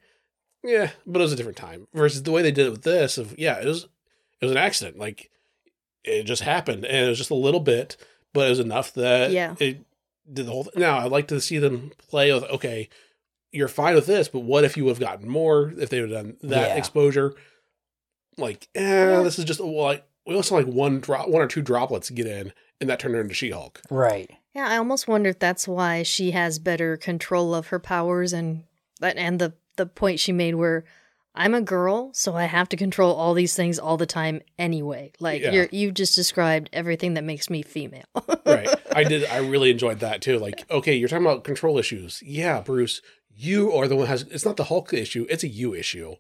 Yeah, 0.64 0.92
but 1.06 1.20
it 1.20 1.24
was 1.24 1.34
a 1.34 1.36
different 1.36 1.58
time. 1.58 1.88
Versus 1.94 2.24
the 2.24 2.32
way 2.32 2.42
they 2.42 2.52
did 2.52 2.68
it 2.68 2.72
with 2.72 2.84
this. 2.84 3.18
Of 3.18 3.38
yeah, 3.38 3.60
it 3.60 3.66
was 3.68 3.84
it 4.40 4.46
was 4.46 4.52
an 4.52 4.58
accident. 4.58 4.98
Like 4.98 5.30
it 6.04 6.24
just 6.24 6.44
happened, 6.44 6.86
and 6.86 7.06
it 7.06 7.10
was 7.10 7.18
just 7.18 7.32
a 7.32 7.36
little 7.36 7.60
bit, 7.60 7.98
but 8.34 8.48
it 8.48 8.50
was 8.52 8.60
enough 8.60 8.94
that 8.94 9.32
Yeah. 9.32 9.56
it 9.60 9.80
did 10.32 10.46
the 10.46 10.52
whole. 10.52 10.64
Th- 10.66 10.76
now 10.76 11.00
I'd 11.00 11.12
like 11.12 11.28
to 11.30 11.42
see 11.42 11.58
them 11.58 11.92
play 12.10 12.32
with 12.34 12.44
okay. 12.44 12.90
You're 13.52 13.68
fine 13.68 13.94
with 13.94 14.08
this, 14.08 14.30
but 14.30 14.40
what 14.40 14.64
if 14.64 14.78
you 14.78 14.86
would 14.86 14.92
have 14.92 15.00
gotten 15.00 15.30
more 15.30 15.72
if 15.78 15.90
they 15.90 16.02
would 16.02 16.10
have 16.10 16.26
done 16.26 16.38
that 16.42 16.70
Yeah. 16.70 16.76
exposure? 16.76 17.36
Like, 18.38 18.68
eh, 18.76 19.22
this 19.24 19.38
is 19.40 19.46
just 19.46 19.60
well, 19.60 19.72
like 19.84 20.06
we 20.26 20.36
also 20.36 20.56
like 20.56 20.66
one 20.68 21.00
drop, 21.00 21.28
one 21.30 21.42
or 21.42 21.48
two 21.48 21.62
droplets 21.62 22.10
get 22.10 22.26
in, 22.28 22.54
and 22.80 22.90
that 22.90 23.00
turned 23.00 23.16
her 23.16 23.22
into 23.22 23.34
She-Hulk. 23.34 23.82
Right. 23.90 24.32
Yeah, 24.56 24.68
I 24.68 24.78
almost 24.78 25.08
wonder 25.08 25.30
if 25.30 25.40
that's 25.40 25.68
why 25.68 26.04
she 26.04 26.32
has 26.32 26.60
better 26.60 26.96
control 26.98 27.56
of 27.56 27.68
her 27.68 27.80
powers 27.80 28.34
and 28.34 28.64
that 29.00 29.18
and 29.18 29.40
the 29.40 29.54
the 29.76 29.86
point 29.86 30.20
she 30.20 30.32
made 30.32 30.56
where 30.56 30.84
I'm 31.36 31.56
a 31.56 31.62
girl, 31.62 32.12
so 32.14 32.36
I 32.36 32.44
have 32.44 32.70
to 32.70 32.78
control 32.78 33.16
all 33.16 33.34
these 33.34 33.56
things 33.56 33.80
all 33.80 33.98
the 33.98 34.06
time 34.06 34.42
anyway. 34.60 35.12
Like 35.20 35.42
Yeah. 35.42 35.52
you're 35.52 35.68
you 35.72 35.92
just 35.92 36.16
described 36.16 36.70
everything 36.72 37.16
that 37.16 37.24
makes 37.24 37.50
me 37.50 37.64
female. 37.64 38.04
right 38.46 38.68
i 38.94 39.04
did 39.06 39.26
i 39.30 39.38
really 39.38 39.72
enjoyed 39.72 40.02
that 40.02 40.22
too 40.22 40.38
like 40.38 40.70
okay 40.70 40.94
you're 40.94 41.08
talking 41.08 41.26
about 41.26 41.44
control 41.46 41.78
issues 41.78 42.22
yeah 42.26 42.60
bruce 42.60 43.02
you 43.36 43.72
are 43.72 43.88
the 43.88 43.96
one 43.96 44.06
who 44.06 44.12
has 44.12 44.24
it's 44.24 44.46
not 44.46 44.58
the 44.58 44.66
hulk 44.66 44.94
issue 44.94 45.26
it's 45.30 45.44
a 45.44 45.48
you 45.48 45.74
issue. 45.74 46.14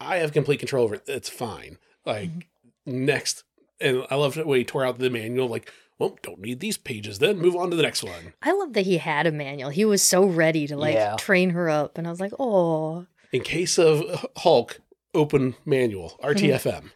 I 0.00 0.16
have 0.16 0.32
complete 0.32 0.58
control 0.58 0.84
over 0.84 0.94
it 0.96 1.02
it's 1.06 1.28
fine 1.28 1.78
like 2.04 2.30
Mm-hmm. 2.30 3.04
next 3.06 3.44
and 3.80 4.04
i 4.10 4.14
love 4.14 4.34
the 4.34 4.46
way 4.46 4.58
he 4.58 4.64
tore 4.64 4.84
out 4.84 4.98
the 4.98 5.10
manual 5.10 5.48
like 5.48 5.70
well 5.98 6.16
don't 6.22 6.40
need 6.40 6.60
these 6.60 6.76
pages 6.78 7.18
then 7.18 7.38
move 7.38 7.54
on 7.56 7.70
to 7.70 7.76
the 7.76 7.82
next 7.82 8.02
one 8.02 8.32
I 8.42 8.52
love 8.52 8.72
that 8.72 8.86
he 8.86 8.96
had 8.96 9.26
a 9.26 9.32
manual. 9.32 9.68
He 9.70 9.84
was 9.84 10.02
so 10.02 10.24
ready 10.24 10.66
to 10.66 10.76
like 10.76 10.94
Yeah. 10.94 11.16
train 11.16 11.50
her 11.50 11.68
up 11.68 11.98
and 11.98 12.06
I 12.06 12.10
was 12.10 12.20
like, 12.20 12.32
"Oh." 12.38 13.06
in 13.32 13.42
case 13.42 13.78
of 13.78 14.26
hulk 14.38 14.80
open 15.14 15.54
manual 15.66 16.18
rtfm 16.24 16.90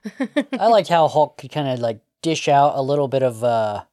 I 0.58 0.66
liked 0.68 0.88
how 0.88 1.06
Hulk 1.08 1.36
could 1.38 1.52
kind 1.52 1.68
of 1.68 1.80
like 1.80 2.00
dish 2.22 2.48
out 2.48 2.76
a 2.76 2.82
little 2.82 3.08
bit 3.08 3.22
of 3.22 3.44
uh 3.44 3.84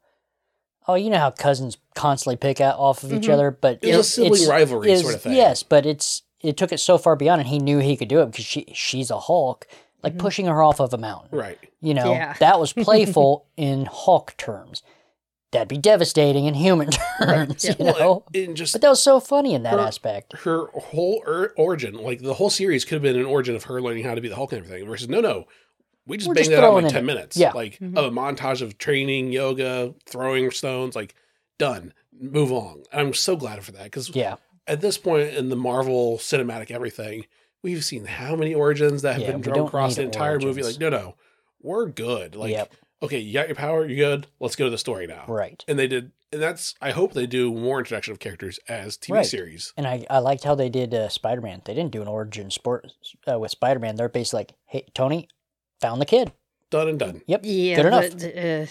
oh, 0.88 0.96
you 0.96 1.10
know 1.10 1.20
how 1.20 1.30
cousins 1.32 1.78
constantly 1.94 2.38
pick 2.38 2.60
out 2.62 2.80
off 2.80 3.04
of 3.04 3.12
each 3.14 3.24
Mhm. 3.28 3.34
other, 3.34 3.52
but 3.52 3.80
It 3.84 3.96
was 3.96 4.08
a 4.08 4.12
sibling 4.12 4.48
rivalry 4.48 4.92
is- 4.92 5.02
sort 5.02 5.16
of 5.16 5.22
thing. 5.22 5.34
Yes, 5.36 5.62
but 5.64 5.86
it's 5.86 6.24
it 6.44 6.58
took 6.58 6.72
it 6.72 6.80
so 6.80 6.98
far 6.98 7.16
beyond, 7.16 7.42
and 7.42 7.50
he 7.50 7.60
knew 7.60 7.80
he 7.80 7.96
could 7.98 8.08
do 8.08 8.22
it 8.22 8.28
because 8.32 8.46
she 8.46 8.66
she's 8.74 9.10
a 9.12 9.20
Hulk, 9.20 9.68
like 10.04 10.16
Mhm. 10.16 10.20
pushing 10.20 10.46
her 10.48 10.62
off 10.64 10.80
of 10.80 10.94
a 10.94 10.98
mountain. 10.98 11.38
right 11.38 11.58
You 11.82 11.94
know, 11.94 12.12
Yeah. 12.14 12.34
that 12.40 12.60
was 12.60 12.74
playful 12.88 13.46
in 13.58 13.86
Hulk 13.86 14.36
terms. 14.38 14.84
That'd 15.52 15.68
be 15.68 15.78
devastating 15.78 16.46
in 16.46 16.54
human 16.54 16.90
terms, 16.92 17.66
Yeah. 17.66 17.76
you 17.78 17.86
know. 17.86 17.94
well, 18.00 18.24
and 18.34 18.56
just 18.56 18.72
but 18.74 18.82
that 18.82 18.90
was 18.90 19.02
so 19.04 19.20
funny 19.20 19.54
in 19.54 19.64
that 19.64 19.74
Her- 19.74 19.80
aspect. 19.82 20.34
her 20.44 20.68
whole 20.68 21.22
or- 21.28 21.54
origin, 21.58 21.94
like 21.96 22.22
the 22.22 22.36
whole 22.36 22.50
series, 22.50 22.86
could 22.86 22.96
have 22.96 23.02
been 23.02 23.18
an 23.20 23.26
origin 23.26 23.56
of 23.56 23.64
her 23.66 23.82
learning 23.82 24.04
how 24.06 24.16
to 24.16 24.22
be 24.22 24.30
the 24.30 24.36
Hulk 24.36 24.54
and 24.54 24.64
everything. 24.64 24.88
Versus, 24.88 25.10
no, 25.10 25.20
no, 25.20 25.46
we 26.08 26.18
just 26.18 26.28
We're 26.30 26.36
banged 26.36 26.46
just 26.46 26.56
that 26.56 26.64
out 26.64 26.78
in 26.78 26.84
like 26.86 26.92
ten 26.94 27.00
in. 27.02 27.06
minutes. 27.06 27.36
Yeah. 27.38 27.52
like 27.54 27.78
Mhm. 27.80 27.98
of 27.98 28.06
a 28.06 28.12
montage 28.12 28.62
of 28.62 28.78
training, 28.78 29.34
yoga, 29.34 29.94
throwing 30.06 30.50
stones. 30.52 30.96
Like 30.96 31.16
done, 31.60 31.94
move 32.18 32.52
on. 32.54 32.84
I'm 32.94 33.14
so 33.14 33.36
glad 33.36 33.62
for 33.64 33.72
that 33.74 33.84
because 33.84 34.10
Yeah, 34.16 34.36
at 34.68 34.82
this 34.82 34.98
point 34.98 35.30
in 35.36 35.50
the 35.50 35.56
Marvel 35.56 36.18
cinematic 36.18 36.72
everything, 36.72 37.26
we've 37.64 37.84
seen 37.84 38.06
how 38.06 38.36
many 38.36 38.54
origins 38.54 39.02
that 39.02 39.14
have 39.14 39.22
Yeah, 39.22 39.28
been 39.32 39.38
we 39.38 39.44
drawn 39.44 39.68
across 39.68 39.96
the 39.96 40.02
need 40.02 40.06
entire 40.08 40.40
movie. 40.40 40.64
Like, 40.64 40.80
no, 40.80 40.90
no, 40.90 41.16
we're 41.62 41.88
good. 41.88 42.36
Like, 42.36 42.52
Yep. 42.52 42.74
okay, 43.04 43.20
you 43.20 43.34
got 43.34 43.48
your 43.48 43.56
power, 43.56 43.86
you're 43.86 43.98
good. 44.10 44.28
Let's 44.40 44.56
go 44.56 44.66
to 44.66 44.72
the 44.72 44.78
story 44.78 45.08
now. 45.08 45.26
right. 45.28 45.64
And 45.68 45.78
they 45.78 45.88
did, 45.88 46.12
and 46.32 46.42
that's. 46.42 46.76
I 46.82 46.92
hope 46.92 47.14
they 47.14 47.28
do 47.28 47.54
more 47.54 47.80
introduction 47.80 48.12
of 48.14 48.20
characters 48.20 48.60
as 48.68 48.98
TV 48.98 49.14
Right. 49.16 49.26
series. 49.26 49.74
And 49.78 49.86
I, 49.88 50.06
I 50.10 50.20
liked 50.20 50.44
how 50.44 50.56
they 50.56 50.70
did 50.70 50.94
uh, 50.94 51.10
Spider 51.10 51.42
Man. 51.42 51.62
They 51.66 51.74
didn't 51.74 51.92
do 51.92 52.02
an 52.02 52.08
origin 52.08 52.50
sport 52.52 52.88
uh, 53.32 53.38
with 53.40 53.52
Spider 53.52 53.80
Man. 53.80 53.96
They're 53.96 54.10
basically 54.10 54.40
like, 54.40 54.54
hey, 54.66 54.86
Tony 54.94 55.28
found 55.82 56.00
the 56.02 56.06
kid. 56.06 56.32
Done 56.70 56.88
and 56.88 56.98
done. 57.00 57.22
Yep. 57.28 57.42
Yeah, 57.44 57.76
Good 57.76 57.86
enough. 57.88 58.06
but, 58.18 58.38
uh, 58.38 58.66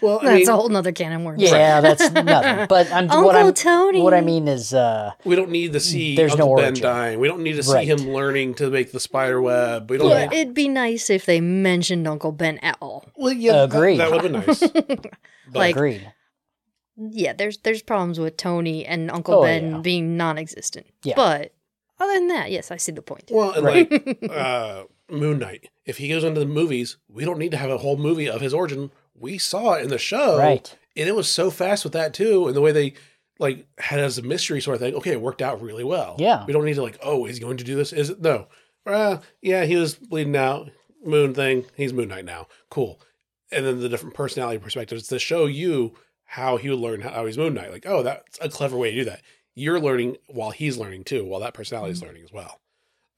Well, 0.00 0.20
I 0.20 0.24
that's 0.24 0.34
mean, 0.40 0.48
a 0.48 0.56
whole 0.56 0.68
nother 0.70 0.92
can 0.92 1.12
of 1.12 1.22
worms. 1.22 1.42
Yeah, 1.42 1.80
that's 1.82 2.10
nothing. 2.12 2.66
But 2.68 2.90
I'm 2.90 3.10
Uncle 3.10 3.24
what 3.24 3.36
I'm 3.36 3.52
Tony. 3.52 4.00
what 4.00 4.14
I 4.14 4.20
mean 4.22 4.48
is 4.48 4.72
uh 4.72 5.12
We 5.24 5.36
don't 5.36 5.50
need 5.50 5.72
to 5.74 5.80
see 5.80 6.16
There's 6.16 6.36
no 6.36 6.44
Uncle 6.44 6.56
Ben 6.56 6.64
origin. 6.66 6.82
dying. 6.82 7.18
We 7.20 7.28
don't 7.28 7.42
need 7.42 7.54
to 7.56 7.62
see 7.62 7.72
Right. 7.74 7.88
him 7.88 8.08
learning 8.10 8.54
to 8.54 8.70
make 8.70 8.92
the 8.92 9.00
spider 9.00 9.42
web. 9.42 9.90
We 9.90 9.98
don't. 9.98 10.08
Yeah, 10.08 10.26
need- 10.26 10.36
it'd 10.38 10.54
be 10.54 10.68
nice 10.68 11.10
if 11.10 11.26
they 11.26 11.40
mentioned 11.40 12.06
Uncle 12.08 12.32
Ben 12.32 12.58
at 12.58 12.76
all. 12.80 13.04
well, 13.16 13.32
yeah, 13.32 13.64
Agreed. 13.64 13.98
That, 13.98 14.10
would 14.10 14.22
be 14.22 14.28
nice. 14.30 14.60
But 15.52 15.58
Like- 15.58 15.74
agreed. 15.76 16.12
yeah, 16.96 17.32
there's 17.32 17.58
there's 17.58 17.82
problems 17.82 18.18
with 18.20 18.36
Tony 18.36 18.86
and 18.86 19.10
Uncle 19.10 19.34
Oh, 19.40 19.42
Ben 19.42 19.70
yeah. 19.70 19.78
being 19.78 20.16
non-existent. 20.16 20.86
Yeah. 21.02 21.14
But 21.16 21.52
other 21.98 22.14
than 22.14 22.28
that, 22.28 22.50
yes, 22.50 22.70
I 22.70 22.76
see 22.76 22.92
the 22.92 23.02
point. 23.02 23.24
well, 23.30 23.50
and 23.52 23.64
Right. 23.66 23.90
like 23.90 24.30
uh, 24.30 24.84
Moon 25.10 25.38
Knight, 25.38 25.68
if 25.84 25.98
he 25.98 26.08
goes 26.08 26.24
into 26.24 26.40
the 26.40 26.46
movies, 26.46 26.96
we 27.08 27.24
don't 27.24 27.38
need 27.38 27.50
to 27.50 27.56
have 27.58 27.70
a 27.70 27.78
whole 27.78 27.96
movie 27.96 28.28
of 28.28 28.40
his 28.40 28.54
origin. 28.54 28.90
We 29.20 29.38
saw 29.38 29.74
it 29.74 29.82
in 29.82 29.90
the 29.90 29.98
show, 29.98 30.38
Right. 30.38 30.76
And 30.96 31.08
it 31.08 31.14
was 31.14 31.30
so 31.30 31.50
fast 31.50 31.84
with 31.84 31.92
that 31.92 32.12
too, 32.12 32.48
and 32.48 32.56
the 32.56 32.60
way 32.60 32.72
they 32.72 32.94
like 33.38 33.66
had 33.78 34.00
as 34.00 34.18
a 34.18 34.22
mystery 34.22 34.60
sort 34.60 34.74
of 34.74 34.80
thing. 34.80 34.94
Okay, 34.94 35.12
it 35.12 35.20
worked 35.20 35.40
out 35.40 35.62
really 35.62 35.84
well. 35.84 36.16
Yeah. 36.18 36.44
we 36.44 36.52
don't 36.52 36.64
need 36.64 36.74
to 36.74 36.82
like, 36.82 36.98
oh, 37.02 37.24
is 37.26 37.36
he 37.36 37.42
going 37.42 37.56
to 37.56 37.64
do 37.64 37.76
this? 37.76 37.92
Is 37.92 38.10
it 38.10 38.20
no? 38.20 38.48
Uh, 38.84 39.18
yeah, 39.40 39.64
he 39.64 39.76
was 39.76 39.94
bleeding 39.94 40.36
out. 40.36 40.70
Moon 41.04 41.32
thing. 41.32 41.64
He's 41.76 41.92
Moon 41.92 42.08
Knight 42.08 42.24
now. 42.24 42.48
Cool. 42.70 43.00
And 43.50 43.64
then 43.64 43.80
the 43.80 43.88
different 43.88 44.14
personality 44.14 44.58
perspectives 44.58 45.06
to 45.08 45.18
show 45.18 45.46
you 45.46 45.94
how 46.24 46.58
he 46.58 46.68
would 46.68 46.78
learn 46.78 47.00
how 47.00 47.24
he's 47.26 47.38
Moon 47.38 47.54
Knight. 47.54 47.72
Like, 47.72 47.86
oh, 47.86 48.02
that's 48.02 48.38
a 48.40 48.48
clever 48.48 48.76
way 48.76 48.90
to 48.90 48.96
do 48.98 49.04
that. 49.06 49.22
You're 49.54 49.80
learning 49.80 50.16
while 50.28 50.50
he's 50.50 50.76
learning 50.76 51.04
too, 51.04 51.24
while 51.24 51.40
that 51.40 51.54
personality 51.54 51.92
is 51.92 52.02
learning 52.02 52.22
as 52.24 52.32
well. 52.32 52.60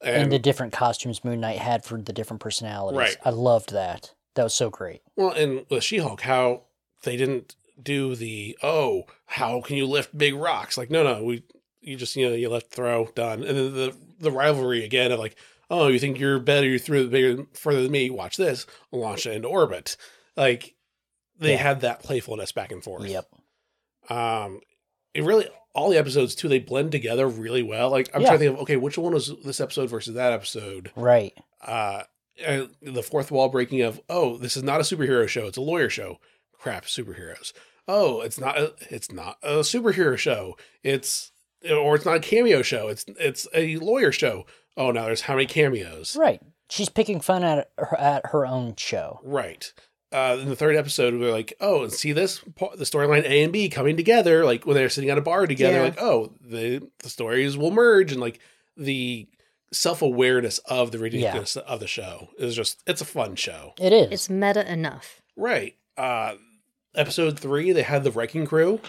And, 0.01 0.23
And, 0.23 0.31
the 0.31 0.39
different 0.39 0.73
costumes 0.73 1.23
Moon 1.23 1.39
Knight 1.41 1.59
had 1.59 1.83
for 1.83 2.01
the 2.01 2.13
different 2.13 2.41
personalities. 2.41 2.97
Right. 2.97 3.17
I 3.23 3.29
loved 3.29 3.71
that. 3.73 4.13
That 4.35 4.43
was 4.43 4.53
so 4.53 4.69
great. 4.69 5.01
well, 5.15 5.31
and 5.31 5.65
with 5.69 5.83
She-Hulk, 5.83 6.21
how 6.21 6.63
they 7.03 7.15
didn't 7.17 7.55
do 7.81 8.15
the 8.15 8.57
oh, 8.63 9.03
how 9.25 9.61
can 9.61 9.77
you 9.77 9.85
lift 9.85 10.17
big 10.17 10.33
rocks? 10.35 10.77
Like, 10.77 10.89
no, 10.89 11.03
no, 11.03 11.23
we 11.23 11.43
you 11.81 11.95
just 11.97 12.15
you 12.15 12.27
know 12.29 12.35
you 12.35 12.49
left 12.49 12.71
throw 12.71 13.07
done, 13.15 13.43
and 13.43 13.57
then 13.57 13.73
the 13.73 13.95
the 14.19 14.31
rivalry 14.31 14.83
again 14.85 15.11
of 15.11 15.19
like, 15.19 15.35
oh, 15.69 15.87
you 15.87 15.99
think 15.99 16.19
you're 16.19 16.39
better, 16.39 16.67
you 16.67 16.79
threw 16.79 17.01
it 17.03 17.11
bigger 17.11 17.45
further 17.53 17.83
than 17.83 17.91
me. 17.91 18.09
Watch 18.09 18.37
this, 18.37 18.65
launch 18.91 19.25
it 19.25 19.33
into 19.33 19.47
orbit. 19.49 19.97
Like 20.37 20.75
they 21.39 21.51
Yeah. 21.51 21.57
had 21.57 21.81
that 21.81 22.01
playfulness 22.03 22.51
back 22.51 22.71
and 22.71 22.83
forth. 22.83 23.05
Yep. 23.05 23.27
Um, 24.09 24.61
it 25.13 25.23
really 25.23 25.47
all 25.75 25.89
the 25.89 25.97
episodes 25.97 26.35
too 26.35 26.47
they 26.47 26.59
blend 26.59 26.91
together 26.91 27.27
really 27.27 27.63
well. 27.63 27.89
Like 27.89 28.09
I'm 28.13 28.21
Yeah. 28.21 28.27
trying 28.29 28.39
to 28.39 28.45
think 28.45 28.55
of 28.55 28.61
okay, 28.63 28.77
which 28.77 28.97
one 28.97 29.13
was 29.13 29.31
this 29.43 29.59
episode 29.59 29.89
versus 29.89 30.15
that 30.15 30.33
episode? 30.33 30.91
Right. 30.95 31.33
uh, 31.61 32.03
and 32.43 32.69
the 32.81 33.03
fourth 33.03 33.31
wall 33.31 33.49
breaking 33.49 33.81
of 33.81 34.01
oh 34.09 34.37
this 34.37 34.55
is 34.57 34.63
not 34.63 34.79
a 34.79 34.83
superhero 34.83 35.27
show 35.27 35.45
it's 35.47 35.57
a 35.57 35.61
lawyer 35.61 35.89
show 35.89 36.19
crap 36.53 36.85
superheroes 36.85 37.53
oh 37.87 38.21
it's 38.21 38.39
not 38.39 38.57
a, 38.57 38.73
it's 38.89 39.11
not 39.11 39.37
a 39.43 39.59
superhero 39.59 40.17
show 40.17 40.55
it's 40.83 41.31
or 41.71 41.95
it's 41.95 42.05
not 42.05 42.17
a 42.17 42.19
cameo 42.19 42.61
show. 42.61 42.89
It's 42.89 43.05
it's 43.17 43.47
a 43.53 43.77
lawyer 43.77 44.11
show. 44.11 44.45
Oh, 44.75 44.91
now 44.91 45.05
there's 45.05 45.21
how 45.21 45.35
many 45.35 45.45
cameos? 45.45 46.13
Right. 46.19 46.41
She's 46.69 46.89
picking 46.89 47.21
fun 47.21 47.41
at 47.45 47.71
her, 47.77 47.97
at 47.97 48.25
her 48.31 48.45
own 48.45 48.75
show. 48.75 49.21
Right. 49.23 49.71
Uh, 50.11 50.37
in 50.41 50.49
the 50.49 50.57
third 50.57 50.75
episode, 50.75 51.13
we're 51.13 51.31
like, 51.31 51.53
oh, 51.61 51.83
and 51.83 51.93
see 51.93 52.11
this 52.11 52.39
the 52.39 52.83
storyline 52.83 53.23
A 53.23 53.43
and 53.43 53.53
B 53.53 53.69
coming 53.69 53.95
together, 53.95 54.43
like 54.43 54.65
when 54.65 54.75
they're 54.75 54.89
sitting 54.89 55.09
at 55.09 55.17
a 55.17 55.21
bar 55.21 55.47
together, 55.47 55.77
Yeah. 55.77 55.83
like, 55.83 56.01
oh, 56.01 56.33
the 56.41 56.85
the 56.99 57.09
stories 57.09 57.57
will 57.57 57.71
merge, 57.71 58.11
and 58.11 58.19
like 58.19 58.39
the 58.75 59.27
self 59.73 60.01
awareness 60.01 60.59
of 60.59 60.91
the 60.91 60.99
ridiculousness 60.99 61.57
of 61.57 61.79
the 61.79 61.87
show 61.87 62.29
is 62.37 62.55
just 62.55 62.81
it's 62.87 63.01
a 63.01 63.05
fun 63.05 63.35
show, 63.35 63.73
It 63.79 63.91
is. 63.93 64.11
It's 64.11 64.29
meta 64.29 64.69
enough. 64.71 65.21
right? 65.35 65.75
Uh, 65.97 66.35
episode 66.95 67.39
three, 67.39 67.71
they 67.71 67.83
had 67.83 68.03
the 68.03 68.11
Wrecking 68.11 68.45
Crew, 68.45 68.79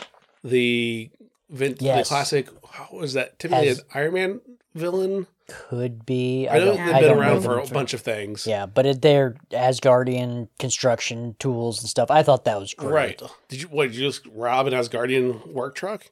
the 0.42 1.10
vin- 1.50 1.76
Yes. 1.80 2.08
the 2.08 2.14
classic. 2.14 2.48
How 2.70 2.88
was 2.96 3.14
that? 3.14 3.38
Typically, 3.38 3.68
As- 3.68 3.78
an 3.80 3.84
Iron 3.94 4.14
Man 4.14 4.40
villain. 4.74 5.26
Could 5.46 6.06
be. 6.06 6.48
I 6.48 6.58
know 6.58 6.64
don't- 6.74 6.86
they've 6.86 6.94
I 6.94 7.00
been 7.02 7.18
around 7.18 7.42
for 7.42 7.58
a 7.58 7.66
for- 7.66 7.74
bunch 7.74 7.92
of 7.92 8.00
things. 8.00 8.46
Yeah, 8.46 8.64
but 8.64 8.86
it, 8.86 9.02
they're 9.02 9.36
Asgardian 9.50 10.48
construction 10.58 11.36
tools 11.38 11.80
and 11.80 11.88
stuff. 11.90 12.10
I 12.10 12.22
thought 12.22 12.44
that 12.46 12.58
was 12.58 12.72
great. 12.72 13.20
Right. 13.20 13.22
Did 13.48 13.60
you 13.60 13.68
what? 13.68 13.88
Did 13.88 13.96
you 13.96 14.06
just 14.08 14.22
rob 14.32 14.66
an 14.66 14.72
Asgardian 14.72 15.46
work 15.52 15.74
truck? 15.74 16.10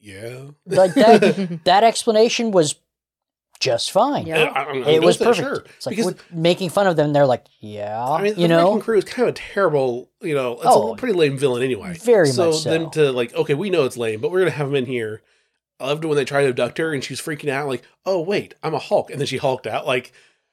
Yeah. 0.00 0.46
Like 0.66 0.94
that. 0.94 1.60
that 1.64 1.84
explanation 1.84 2.50
was 2.50 2.74
just 3.58 3.90
fine. 3.92 4.26
Yeah. 4.26 4.42
I- 4.54 4.60
I'm- 4.62 4.82
I'm 4.84 4.88
It 4.88 5.02
was 5.02 5.18
that, 5.18 5.24
perfect. 5.26 5.46
Sure. 5.48 5.64
It's 5.76 5.86
like 5.86 5.96
because 5.96 6.14
we're 6.14 6.20
making 6.38 6.70
fun 6.70 6.86
of 6.86 6.96
them. 6.96 7.12
They're 7.12 7.26
like, 7.26 7.44
yeah, 7.60 8.02
I 8.04 8.22
mean, 8.22 8.34
the 8.34 8.40
you 8.40 8.48
know, 8.48 8.66
Wrecking 8.68 8.80
Crew 8.82 8.98
is 8.98 9.04
kind 9.04 9.28
of 9.28 9.34
a 9.34 9.38
terrible. 9.38 10.08
You 10.20 10.34
know, 10.34 10.54
it's 10.54 10.62
Oh, 10.66 10.92
a 10.94 10.96
pretty 10.96 11.14
lame 11.14 11.36
villain 11.38 11.62
anyway. 11.62 11.94
very 12.02 12.28
so 12.28 12.46
much 12.50 12.60
so. 12.62 12.70
then 12.70 12.90
to 12.90 13.12
like, 13.12 13.34
okay, 13.34 13.54
we 13.54 13.70
know 13.70 13.84
it's 13.84 13.96
lame, 13.96 14.20
but 14.20 14.30
we're 14.30 14.40
gonna 14.40 14.50
have 14.52 14.68
him 14.68 14.74
in 14.74 14.86
here. 14.86 15.22
I 15.80 15.86
loved 15.86 16.04
when 16.04 16.16
they 16.16 16.24
tried 16.24 16.42
to 16.42 16.48
abduct 16.48 16.78
her 16.78 16.92
and 16.92 17.04
she's 17.04 17.20
freaking 17.20 17.48
out, 17.50 17.68
like, 17.68 17.82
"Oh 18.04 18.20
wait, 18.20 18.54
I'm 18.64 18.74
a 18.74 18.78
Hulk," 18.80 19.10
and 19.10 19.20
then 19.20 19.26
she 19.28 19.36
hulked 19.36 19.66
out, 19.66 19.86
like, 19.86 20.12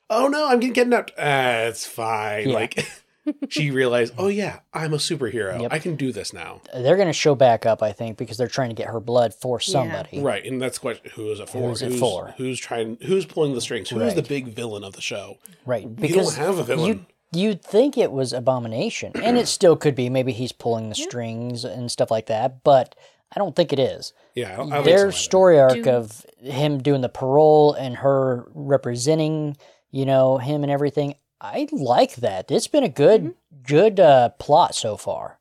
"Oh 0.09 0.27
no, 0.27 0.47
I'm 0.47 0.59
getting 0.59 0.75
kidnapped." 0.75 1.11
Ah, 1.17 1.61
it's 1.63 1.87
fine. 1.87 2.49
Yeah. 2.49 2.53
Like, 2.55 2.87
she 3.49 3.71
realized, 3.71 4.13
"Oh 4.17 4.27
yeah, 4.27 4.59
I'm 4.73 4.93
a 4.93 4.97
superhero. 4.97 5.61
Yep. 5.61 5.73
I 5.73 5.79
can 5.79 5.95
do 5.95 6.11
this 6.11 6.33
now." 6.33 6.61
they're 6.73 6.95
going 6.95 7.07
to 7.07 7.13
show 7.13 7.35
back 7.35 7.65
up. 7.65 7.81
I 7.83 7.91
think 7.91 8.17
because 8.17 8.37
they're 8.37 8.47
trying 8.47 8.69
to 8.69 8.75
get 8.75 8.87
her 8.87 8.99
blood 8.99 9.33
for 9.33 9.59
Yeah. 9.61 9.71
somebody. 9.71 10.19
Right, 10.21 10.45
and 10.45 10.61
that's 10.61 10.83
what 10.83 11.05
who 11.15 11.31
is 11.31 11.39
it 11.39 11.49
for? 11.49 11.69
Who's 11.69 11.81
it 11.81 11.91
who's, 11.91 11.99
for? 11.99 12.33
Who's 12.37 12.59
trying? 12.59 12.97
Who's 13.05 13.25
pulling 13.25 13.53
the 13.53 13.61
strings? 13.61 13.89
Who's 13.89 14.13
the 14.15 14.21
big 14.21 14.47
villain 14.47 14.83
of 14.83 14.93
the 14.93 15.01
show? 15.01 15.37
Right, 15.65 15.83
you 15.83 15.89
because 15.89 16.35
don't 16.35 16.45
have 16.45 16.57
a 16.59 16.63
villain. 16.63 16.87
you 16.87 17.05
you'd 17.41 17.61
think 17.63 17.97
it 17.97 18.11
was 18.11 18.31
Abomination, 18.33 19.11
and 19.21 19.37
it 19.37 19.47
still 19.47 19.75
could 19.75 19.95
be. 19.95 20.09
Maybe 20.09 20.31
he's 20.31 20.51
pulling 20.51 20.89
the 20.89 20.95
strings 20.95 21.63
and 21.65 21.91
stuff 21.91 22.11
like 22.11 22.27
that, 22.27 22.63
but 22.63 22.95
I 23.35 23.39
don't 23.39 23.55
think 23.55 23.73
it 23.73 23.79
is. 23.79 24.13
yeah, 24.35 24.53
I 24.53 24.55
don't, 24.57 24.71
I 24.73 24.81
Their 24.83 25.11
so 25.11 25.17
story 25.17 25.59
arc 25.59 25.73
Do- 25.83 25.89
of 25.89 26.25
him 26.39 26.77
doing 26.81 27.01
the 27.01 27.09
parole 27.09 27.73
and 27.73 27.95
her 27.97 28.45
representing, 28.53 29.57
you 29.91 30.05
know, 30.05 30.37
him 30.37 30.63
and 30.63 30.71
everything. 30.71 31.15
I 31.53 31.67
like 31.71 32.15
that. 32.15 32.49
It's 32.51 32.67
been 32.67 32.83
a 32.83 32.89
good, 32.89 33.21
Mm-hmm. 33.21 33.61
good 33.67 33.99
uh, 33.99 34.29
plot 34.39 34.75
so 34.75 34.97
far. 34.97 35.39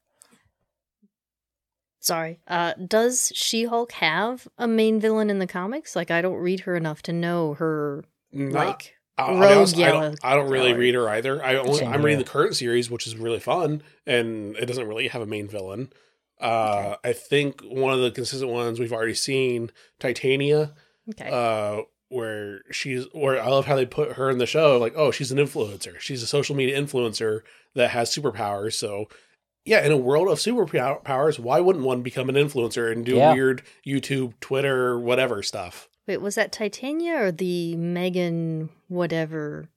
Sorry. 2.00 2.40
Uh, 2.46 2.75
does 2.87 3.32
She 3.34 3.64
Hulk 3.64 3.92
have 3.92 4.46
a 4.58 4.68
main 4.68 5.00
villain 5.00 5.30
in 5.30 5.38
the 5.38 5.46
comics? 5.46 5.96
Like, 5.96 6.11
I 6.11 6.20
don't 6.20 6.37
read 6.37 6.61
her 6.61 6.76
enough 6.76 7.02
to 7.02 7.12
know 7.12 7.54
her. 7.54 8.04
Not- 8.32 8.52
like, 8.66 8.94
I'll, 9.16 9.37
I'll 9.42 9.49
be 9.49 9.54
Rogue 9.54 9.75
I 9.75 9.78
Yellow 9.78 10.00
don't, 10.00 10.20
I 10.25 10.34
don't 10.34 10.50
really 10.50 10.70
color. 10.70 10.78
read 10.80 10.94
her 10.96 11.08
either. 11.08 11.42
I 11.44 11.54
only, 11.56 11.82
I'm 11.84 12.02
reading 12.04 12.18
the 12.18 12.25
current 12.28 12.56
series, 12.56 12.90
which 12.90 13.06
is 13.06 13.16
really 13.16 13.38
fun, 13.40 13.82
and 14.06 14.56
it 14.56 14.66
doesn't 14.66 14.88
really 14.88 15.06
have 15.08 15.23
a 15.23 15.26
main 15.26 15.46
villain. 15.49 15.92
Uh, 16.40 16.96
I 17.04 17.12
think 17.12 17.61
one 17.62 17.94
of 17.94 18.00
the 18.00 18.11
consistent 18.11 18.50
ones 18.50 18.80
we've 18.80 18.92
already 18.92 19.14
seen, 19.14 19.70
Titania, 20.00 20.75
okay. 21.11 21.30
uh, 21.32 21.82
where 22.14 22.61
she's, 22.71 23.06
where 23.12 23.42
I 23.42 23.49
love 23.49 23.66
how 23.66 23.76
they 23.76 23.87
put 23.87 24.12
her 24.12 24.30
in 24.30 24.38
the 24.38 24.47
show. 24.47 24.78
Like, 24.78 24.94
oh, 24.97 25.11
she's 25.11 25.33
an 25.33 25.38
influencer. 25.38 25.99
She's 26.00 26.23
a 26.23 26.26
social 26.26 26.54
media 26.54 26.80
influencer 26.80 27.40
that 27.75 27.90
has 27.90 28.09
superpowers. 28.14 28.75
So, 28.75 29.06
yeah, 29.64 29.85
in 29.85 29.92
a 29.92 29.97
world 29.97 30.28
of 30.28 30.38
superpowers, 30.38 31.38
why 31.38 31.61
wouldn't 31.61 31.85
one 31.85 32.02
become 32.02 32.28
an 32.28 32.35
influencer 32.37 32.92
and 32.92 33.04
do 33.04 33.16
Yeah. 33.16 33.33
weird 33.33 33.62
YouTube, 33.87 34.35
Twitter, 34.40 34.99
whatever 34.99 35.42
stuff? 35.42 35.88
Wait, 36.06 36.18
was 36.21 36.35
that 36.35 36.52
Titania 36.52 37.16
or 37.18 37.33
the 37.33 37.75
Megan 37.76 38.68
whatever 38.88 39.68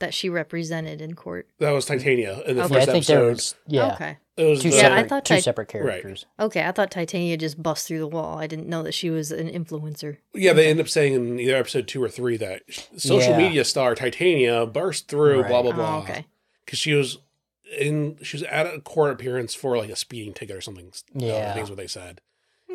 that 0.00 0.14
she 0.14 0.28
represented 0.28 1.00
in 1.00 1.14
court? 1.14 1.48
That 1.58 1.70
was 1.72 1.84
Titania 1.86 2.40
in 2.46 2.56
the 2.56 2.64
Okay. 2.64 2.74
First 2.74 2.86
think 2.86 2.96
episode. 3.10 3.28
was 3.32 3.54
yeah 3.66 3.92
Okay. 3.94 4.16
It 4.36 4.44
was 4.44 4.60
two 4.62 4.70
the- 4.70 4.76
Yeah, 4.76 4.82
I 4.82 4.88
separate 4.88 5.08
thought 5.08 5.24
two 5.24 5.34
Tit- 5.36 5.44
separate 5.44 5.68
characters. 5.68 6.26
Okay, 6.38 6.62
I 6.64 6.72
thought 6.72 6.90
Titania 6.90 7.36
just 7.38 7.62
bust 7.62 7.86
through 7.88 8.00
the 8.00 8.06
wall. 8.06 8.38
I 8.38 8.46
didn't 8.46 8.68
know 8.68 8.82
that 8.82 8.92
she 8.92 9.08
was 9.08 9.32
an 9.32 9.48
influencer. 9.48 10.18
Yeah, 10.34 10.52
they 10.52 10.68
end 10.68 10.78
up 10.80 10.88
saying 10.88 11.14
in 11.14 11.40
either 11.40 11.56
episode 11.56 11.88
two 11.88 12.02
or 12.02 12.08
three 12.10 12.36
that 12.36 12.62
social 12.96 13.32
Yeah. 13.32 13.38
media 13.38 13.64
star 13.64 13.94
Titania 13.94 14.66
burst 14.66 15.08
through, 15.08 15.44
blah 15.44 15.60
Right. 15.60 15.62
blah 15.62 15.72
Oh, 15.72 15.74
blah. 15.74 15.98
okay. 16.00 16.26
Because 16.64 16.78
she 16.78 16.92
was 16.92 17.18
in, 17.78 18.18
she 18.22 18.36
was 18.36 18.42
at 18.44 18.66
a 18.66 18.80
court 18.80 19.12
appearance 19.12 19.54
for 19.54 19.76
like 19.78 19.90
a 19.90 19.96
speeding 19.96 20.34
ticket 20.34 20.54
or 20.56 20.60
something. 20.60 20.92
Yeah. 21.14 21.50
I 21.50 21.54
think 21.54 21.64
is 21.64 21.70
what 21.70 21.78
they 21.78 21.86
said. 21.86 22.20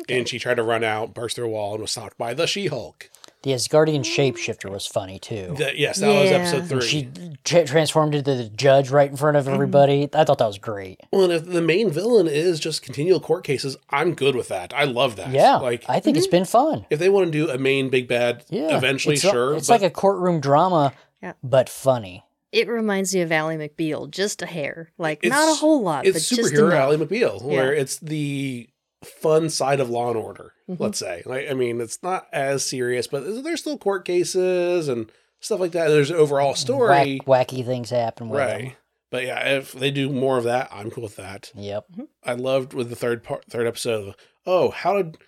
And 0.08 0.26
she 0.28 0.38
tried 0.40 0.56
to 0.56 0.62
run 0.64 0.82
out, 0.82 1.14
burst 1.14 1.36
through 1.36 1.46
a 1.46 1.50
wall, 1.50 1.74
and 1.74 1.82
was 1.82 1.92
stopped 1.92 2.18
by 2.18 2.34
the 2.34 2.46
She-Hulk. 2.46 3.08
The 3.42 3.50
Asgardian 3.50 4.00
shapeshifter 4.04 4.70
was 4.70 4.86
funny 4.86 5.18
too. 5.18 5.54
That, 5.58 5.76
yes, 5.76 5.98
that 5.98 6.08
was 6.08 6.30
episode 6.30 6.66
three. 6.68 6.80
She 6.88 7.08
tra- 7.42 7.66
transformed 7.66 8.14
into 8.14 8.36
the 8.36 8.48
judge 8.48 8.90
right 8.90 9.10
in 9.10 9.16
front 9.16 9.36
of 9.36 9.44
Mm-hmm. 9.46 9.54
everybody. 9.54 10.08
I 10.14 10.22
thought 10.24 10.38
that 10.38 10.46
was 10.46 10.58
great. 10.58 11.00
well, 11.12 11.24
and 11.24 11.32
if 11.32 11.44
the 11.44 11.60
main 11.60 11.90
villain 11.90 12.28
is 12.28 12.60
just 12.60 12.82
continual 12.82 13.18
court 13.18 13.42
cases, 13.42 13.76
I'm 13.90 14.14
good 14.14 14.36
with 14.36 14.46
that. 14.48 14.72
I 14.72 14.84
love 14.84 15.16
that. 15.16 15.30
Yeah, 15.30 15.56
like 15.56 15.84
I 15.88 15.98
think 15.98 16.16
it's 16.16 16.28
been 16.28 16.44
fun. 16.44 16.86
if 16.88 17.00
they 17.00 17.08
want 17.08 17.26
to 17.26 17.32
do 17.32 17.50
a 17.50 17.58
main 17.58 17.90
big 17.90 18.06
bad, 18.06 18.44
Yeah, 18.48 18.76
eventually, 18.76 19.16
it's 19.16 19.24
a- 19.24 19.30
sure. 19.30 19.56
it's 19.56 19.66
but- 19.66 19.80
like 19.80 19.90
a 19.90 19.92
courtroom 19.92 20.38
drama, 20.40 20.92
Yeah. 21.20 21.32
but 21.42 21.68
funny. 21.68 22.24
It 22.52 22.68
reminds 22.68 23.14
me 23.14 23.22
of 23.22 23.32
Ally 23.32 23.56
McBeal, 23.56 24.10
just 24.10 24.42
a 24.42 24.46
hair. 24.46 24.92
Like, 24.98 25.24
It's- 25.24 25.32
not 25.36 25.50
a 25.50 25.54
whole 25.56 25.82
lot, 25.82 26.04
it's 26.06 26.28
but 26.30 26.36
just 26.36 26.52
superhero 26.52 26.66
enough. 26.66 26.80
Ally 26.80 26.96
McBeal, 26.96 27.42
where 27.42 27.74
Yeah. 27.74 27.80
it's 27.80 27.96
the 27.98 28.68
fun 29.04 29.48
side 29.50 29.80
of 29.80 29.90
Law 29.90 30.08
and 30.08 30.16
Order. 30.16 30.52
Mhm. 30.68 30.80
Let's 30.80 30.98
say, 30.98 31.22
like, 31.26 31.50
I 31.50 31.54
mean, 31.54 31.80
it's 31.80 32.02
not 32.02 32.26
as 32.32 32.64
serious, 32.64 33.06
but 33.06 33.20
there's 33.42 33.60
still 33.60 33.78
court 33.78 34.04
cases 34.04 34.88
and 34.88 35.10
stuff 35.40 35.60
like 35.60 35.72
that. 35.72 35.88
There's 35.88 36.10
an 36.10 36.16
overall 36.16 36.54
story, 36.54 37.20
Whack, 37.26 37.48
wacky 37.48 37.64
things 37.66 37.90
happen 37.90 38.28
with 38.28 38.40
right? 38.40 38.62
them. 38.64 38.72
But 39.10 39.24
yeah, 39.24 39.56
if 39.56 39.72
they 39.72 39.90
do 39.90 40.08
more 40.08 40.38
of 40.38 40.44
that, 40.44 40.68
I'm 40.72 40.90
cool 40.90 41.02
with 41.02 41.16
that. 41.16 41.50
Yep. 41.54 41.84
I 42.24 42.32
loved 42.34 42.72
with 42.72 42.88
the 42.88 42.96
third 42.96 43.22
part, 43.22 43.44
third 43.50 43.66
episode. 43.66 44.08
Of, 44.08 44.14
oh, 44.46 44.70
how 44.70 44.94
did 45.02 45.18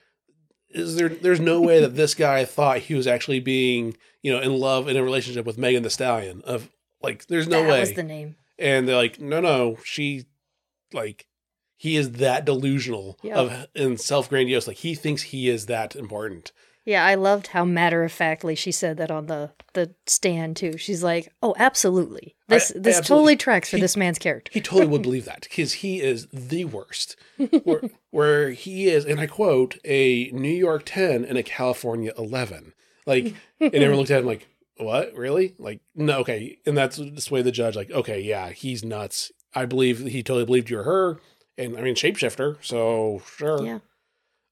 is 0.70 0.96
there? 0.96 1.08
There's 1.10 1.38
no 1.40 1.60
way 1.60 1.80
that 1.80 1.94
this 1.94 2.14
guy 2.14 2.44
thought 2.44 2.78
he 2.78 2.94
was 2.94 3.06
actually 3.06 3.40
being, 3.40 3.96
you 4.22 4.32
know, 4.32 4.40
in 4.40 4.58
love 4.58 4.88
in 4.88 4.96
a 4.96 5.04
relationship 5.04 5.44
with 5.44 5.58
Megan 5.58 5.82
Thee 5.82 5.88
Stallion. 5.90 6.40
Of 6.46 6.70
like, 7.02 7.26
there's 7.26 7.46
no 7.46 7.62
that 7.62 7.68
way. 7.70 7.80
was 7.80 7.92
the 7.92 8.02
name. 8.02 8.36
and 8.58 8.88
they're 8.88 8.96
like, 8.96 9.20
no, 9.20 9.40
no, 9.40 9.76
she, 9.84 10.24
like, 10.92 11.26
he 11.84 11.96
is 11.96 12.12
that 12.12 12.44
delusional 12.46 13.18
Yeah. 13.22 13.38
of 13.38 13.66
and 13.74 14.00
self 14.00 14.28
grandiose. 14.30 14.66
Like 14.66 14.78
he 14.78 14.94
thinks 14.94 15.22
he 15.22 15.48
is 15.50 15.66
that 15.66 15.94
important. 15.94 16.50
Yeah, 16.86 17.04
I 17.04 17.14
loved 17.14 17.48
how 17.48 17.64
matter 17.64 18.04
of 18.04 18.12
factly 18.12 18.54
she 18.54 18.70
said 18.72 18.96
that 18.98 19.10
on 19.10 19.26
the 19.26 19.52
the 19.74 19.94
stand 20.06 20.56
too. 20.56 20.76
She's 20.78 21.02
like, 21.02 21.32
"Oh, 21.42 21.54
absolutely. 21.58 22.34
This 22.48 22.72
I- 22.74 22.78
this 22.78 22.98
absolutely. 22.98 23.02
totally 23.34 23.36
tracks 23.36 23.70
for 23.70 23.76
He- 23.76 23.80
this 23.82 23.96
man's 23.96 24.18
character." 24.18 24.50
He 24.54 24.60
totally 24.60 24.86
would 24.86 25.02
believe 25.08 25.24
that 25.26 25.42
because 25.48 25.72
he 25.74 26.00
is 26.00 26.26
the 26.32 26.64
worst. 26.66 27.16
where, 27.64 27.80
where 28.10 28.50
he 28.50 28.88
is, 28.88 29.04
and 29.04 29.18
I 29.20 29.26
quote, 29.26 29.76
a 29.84 30.30
New 30.32 30.48
York 30.66 30.82
10 30.86 31.24
and 31.24 31.36
a 31.38 31.42
California 31.42 32.12
11. 32.18 32.72
Like, 33.06 33.34
and 33.60 33.74
everyone 33.74 33.98
looked 33.98 34.10
at 34.10 34.20
him 34.20 34.26
like, 34.26 34.46
what? 34.76 35.14
Really? 35.14 35.54
Like, 35.58 35.80
no, 35.94 36.18
okay. 36.20 36.58
And 36.66 36.76
that's 36.76 36.96
this 36.96 37.30
way 37.30 37.42
the 37.42 37.50
judge, 37.52 37.76
like, 37.76 37.90
okay, 37.90 38.20
yeah, 38.20 38.50
he's 38.50 38.84
nuts. 38.84 39.32
I 39.54 39.64
believe 39.66 40.00
he 40.06 40.22
totally 40.22 40.44
believed 40.46 40.68
you're 40.70 40.82
her. 40.84 41.18
And 41.56 41.76
I 41.76 41.82
mean, 41.82 41.94
shapeshifter. 41.94 42.56
So, 42.62 43.22
sure. 43.36 43.64
Yeah. 43.64 43.78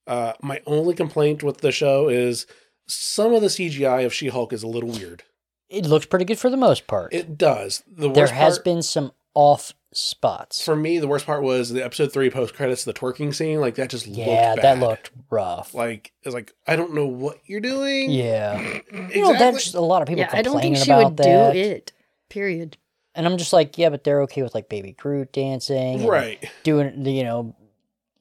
Uh, 0.06 0.32
my 0.42 0.60
only 0.66 0.94
complaint 0.94 1.42
with 1.42 1.58
the 1.58 1.72
show 1.72 2.08
is 2.08 2.46
some 2.86 3.32
of 3.34 3.40
the 3.40 3.48
CGI 3.48 4.04
of 4.04 4.12
She 4.12 4.28
Hulk 4.28 4.52
is 4.52 4.62
a 4.62 4.68
little 4.68 4.90
weird. 4.90 5.22
It 5.68 5.86
looks 5.86 6.06
pretty 6.06 6.24
good 6.24 6.38
for 6.38 6.50
the 6.50 6.56
most 6.56 6.86
part. 6.86 7.12
It 7.14 7.38
does. 7.38 7.82
The 7.90 8.08
worst 8.08 8.14
there 8.16 8.26
has 8.28 8.58
part- 8.58 8.64
been 8.64 8.82
some 8.82 9.12
off 9.34 9.72
spots. 9.94 10.62
for 10.64 10.76
me, 10.76 10.98
the 10.98 11.08
worst 11.08 11.24
part 11.24 11.42
was 11.42 11.70
the 11.70 11.82
episode 11.84 12.12
three 12.12 12.28
post 12.30 12.54
credits, 12.54 12.84
the 12.84 12.92
twerking 12.92 13.34
scene. 13.34 13.60
Like 13.60 13.76
that 13.76 13.88
just 13.90 14.06
yeah, 14.06 14.50
looked 14.50 14.62
that 14.62 14.78
looked 14.78 15.10
rough. 15.30 15.72
like 15.74 16.12
it's 16.22 16.34
like 16.34 16.52
I 16.66 16.76
don't 16.76 16.94
know 16.94 17.06
what 17.06 17.38
you're 17.46 17.60
doing. 17.60 18.10
yeah. 18.10 18.58
exactly. 18.60 19.16
You 19.18 19.22
know, 19.22 19.32
that's 19.38 19.72
a 19.74 19.80
lot 19.80 20.02
of 20.02 20.08
people 20.08 20.20
Yeah, 20.24 20.30
I 20.32 20.42
don't 20.42 20.52
complaining 20.52 20.74
think 20.74 20.84
she 20.84 20.90
about 20.92 21.04
would 21.04 21.16
that. 21.18 21.52
do 21.54 21.58
it. 21.58 21.92
Period. 22.28 22.76
And 23.14 23.26
I'm 23.26 23.36
just 23.36 23.52
like, 23.52 23.76
yeah, 23.76 23.90
but 23.90 24.04
they're 24.04 24.22
okay 24.22 24.42
with 24.42 24.54
like 24.54 24.68
Baby 24.68 24.92
Groot 24.92 25.32
dancing, 25.32 26.00
and 26.00 26.08
right. 26.08 26.42
Doing 26.62 27.02
the 27.02 27.12
you 27.12 27.24
know 27.24 27.54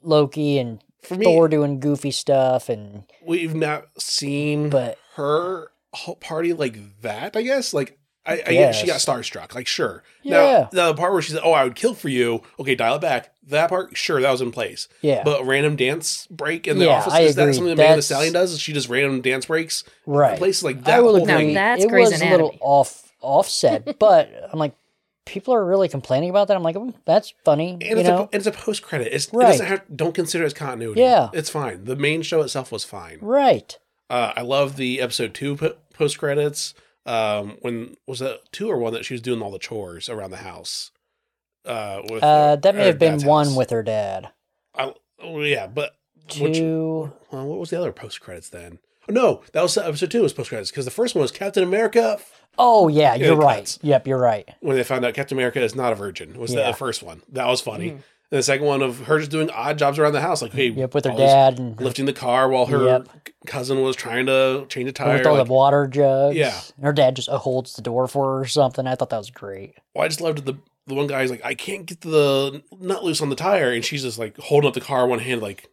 Loki 0.04 0.60
and 0.60 0.84
For 1.02 1.16
me, 1.16 1.26
Thor 1.26 1.48
doing 1.48 1.80
goofy 1.80 2.12
stuff, 2.12 2.70
and 2.70 3.04
we've 3.26 3.56
not 3.56 3.88
seen 3.98 4.70
but 4.70 4.98
her 5.16 5.72
whole 5.94 6.16
party 6.16 6.54
like 6.54 7.02
that. 7.02 7.36
I 7.38 7.42
guess 7.42 7.74
like 7.74 7.98
I, 8.26 8.34
I 8.34 8.52
get 8.52 8.76
she 8.76 8.86
got 8.86 9.00
starstruck. 9.00 9.56
Like, 9.56 9.66
sure. 9.66 10.04
Yeah. 10.22 10.68
Now, 10.72 10.92
the 10.92 10.94
part 10.96 11.12
where 11.12 11.22
she 11.22 11.32
said, 11.32 11.42
"Oh, 11.44 11.54
I 11.54 11.64
would 11.64 11.76
kill 11.76 11.96
for 11.96 12.10
you." 12.10 12.42
Okay, 12.60 12.76
dial 12.76 12.96
it 12.96 13.02
back. 13.02 13.34
That 13.48 13.70
part, 13.70 13.98
sure, 13.98 14.22
that 14.22 14.32
was 14.32 14.42
in 14.42 14.52
place. 14.52 14.88
Yeah. 15.02 15.24
But 15.24 15.46
random 15.46 15.76
dance 15.76 16.28
break 16.28 16.68
in 16.68 16.78
the 16.78 16.86
Yeah, 16.86 16.92
office 17.00 17.14
I 17.14 17.22
is 17.22 17.36
that 17.36 17.54
something 17.56 17.76
that 17.76 17.82
Amanda 17.82 17.96
the 17.96 18.02
Stallion 18.04 18.34
does? 18.34 18.52
Is 18.54 18.60
she 18.60 18.74
just 18.74 18.90
random 18.90 19.22
dance 19.22 19.48
breaks? 19.48 19.84
right. 20.06 20.38
Places 20.38 20.64
like 20.64 20.84
that. 20.84 21.00
I 21.00 21.02
will 21.02 21.16
agree. 21.16 21.34
thing. 21.34 21.54
that's 21.56 21.84
it 21.84 21.90
Grey's 21.90 22.12
was 22.12 22.22
a 22.22 22.30
little 22.30 22.56
off 22.62 23.12
offset, 23.22 23.98
but 24.00 24.32
I'm 24.54 24.60
like, 24.60 24.76
people 25.26 25.54
are 25.54 25.64
really 25.66 25.88
complaining 25.90 26.30
about 26.30 26.48
that. 26.48 26.58
I'm 26.58 26.64
like, 26.64 26.76
"Mm, 26.76 26.94
that's 27.06 27.34
funny. 27.46 27.72
And 27.74 27.82
you 27.84 27.98
it's, 27.98 28.08
know, 28.10 28.18
a, 28.18 28.22
and 28.24 28.36
it's 28.36 28.48
a 28.48 28.52
post 28.52 28.82
credit. 28.82 29.14
It's, 29.14 29.32
Right. 29.34 29.48
It 29.48 29.52
doesn't 29.52 29.66
have, 29.68 29.82
don't 29.96 30.16
consider 30.16 30.44
it 30.44 30.48
as 30.48 30.54
continuity. 30.54 31.02
Yeah. 31.02 31.30
It's 31.34 31.50
fine. 31.50 31.86
The 31.86 31.96
main 31.96 32.22
show 32.22 32.42
itself 32.42 32.72
was 32.72 32.84
fine. 32.84 33.20
right? 33.22 33.78
Uh, 34.10 34.34
I 34.36 34.42
love 34.42 34.76
the 34.76 35.00
episode 35.00 35.34
two 35.34 35.56
po- 35.56 35.76
post 35.94 36.18
credits. 36.18 36.74
Um, 37.06 37.58
when 37.62 37.96
was 38.08 38.20
that 38.20 38.52
two 38.52 38.70
or 38.70 38.78
one 38.78 38.94
that 38.94 39.06
she 39.06 39.14
was 39.14 39.22
doing 39.22 39.42
all 39.42 39.52
the 39.52 39.58
chores 39.60 40.10
around 40.10 40.32
the 40.32 40.38
house? 40.38 40.92
Uh, 41.66 42.02
with 42.10 42.24
Uh, 42.24 42.50
her- 42.52 42.58
that 42.58 42.76
may 42.76 42.88
have 42.88 43.00
been 43.00 43.24
one 43.24 43.48
house. 43.48 43.56
with 43.56 43.70
her 43.70 43.84
dad. 43.84 44.30
I, 44.76 44.94
oh, 45.22 45.42
yeah, 45.42 45.68
but 45.68 45.96
which, 46.40 46.58
Two. 46.58 47.12
well, 47.32 47.46
what 47.46 47.60
was 47.60 47.70
the 47.70 47.78
other 47.80 47.92
post 47.92 48.20
credits 48.22 48.50
then? 48.50 48.80
Oh, 49.10 49.14
no, 49.14 49.42
that 49.54 49.62
was 49.62 49.78
episode 49.78 50.12
two 50.12 50.22
was 50.24 50.34
post 50.34 50.50
credits 50.50 50.72
because 50.72 50.86
the 50.86 50.92
first 50.92 51.16
one 51.16 51.22
was 51.22 51.32
Captain 51.32 51.64
America 51.64 52.20
Oh 52.58 52.88
yeah, 52.88 53.16
Yeah, 53.16 53.28
you're 53.28 53.36
right. 53.36 53.60
cuts. 53.60 53.80
Yep, 53.82 54.08
you're 54.08 54.18
right. 54.20 54.50
when 54.60 54.76
they 54.78 54.84
found 54.84 55.06
out 55.06 55.14
Captain 55.14 55.38
America 55.38 55.62
is 55.62 55.76
not 55.76 55.92
a 55.94 55.96
virgin. 55.96 56.38
Was 56.40 56.52
the, 56.52 56.60
Yeah. 56.60 56.68
the 56.72 56.78
first 56.78 57.02
one 57.04 57.22
that 57.32 57.48
was 57.48 57.62
funny? 57.62 57.92
Mhm. 57.92 58.02
And 58.34 58.38
the 58.40 58.44
second 58.44 58.66
one 58.66 58.82
of 58.82 59.00
her 59.08 59.20
just 59.20 59.32
doing 59.32 59.50
odd 59.50 59.78
jobs 59.78 60.00
around 60.00 60.14
the 60.14 60.22
house, 60.22 60.42
like 60.42 60.54
hey, 60.54 60.68
Yep, 60.70 60.94
with 60.94 61.06
her 61.06 61.12
dad 61.18 61.60
and 61.60 61.80
lifting 61.82 62.06
the 62.06 62.14
car 62.14 62.48
while 62.50 62.66
her 62.68 62.86
Yep. 62.86 63.08
cousin 63.48 63.82
was 63.82 63.96
trying 63.96 64.26
to 64.28 64.66
change 64.70 64.88
a 64.90 64.94
tire. 64.94 65.18
with 65.18 65.28
all 65.28 65.38
like- 65.38 65.48
the 65.48 65.52
water 65.54 65.88
jugs. 65.88 66.36
Yeah. 66.38 66.60
her 66.82 66.94
dad 66.94 67.16
just 67.16 67.30
uh, 67.30 67.38
holds 67.38 67.76
the 67.76 67.82
door 67.82 68.08
for 68.08 68.36
her 68.36 68.40
or 68.42 68.46
something. 68.48 68.88
I 68.88 68.96
thought 68.96 69.10
that 69.10 69.18
was 69.18 69.32
great. 69.32 69.76
well, 69.94 70.06
I 70.06 70.08
just 70.08 70.22
loved 70.22 70.46
the 70.46 70.58
the 70.88 70.96
one 70.96 71.06
guy's 71.08 71.30
like, 71.30 71.46
I 71.46 71.54
can't 71.54 71.86
get 71.86 72.02
the 72.02 72.64
nut 72.80 73.04
loose 73.04 73.22
on 73.22 73.30
the 73.30 73.36
tire, 73.36 73.72
and 73.72 73.86
she's 73.86 74.02
just 74.02 74.18
like 74.18 74.36
holding 74.38 74.68
up 74.68 74.74
the 74.74 74.82
car 74.82 75.06
one 75.08 75.20
hand, 75.20 75.42
like 75.42 75.70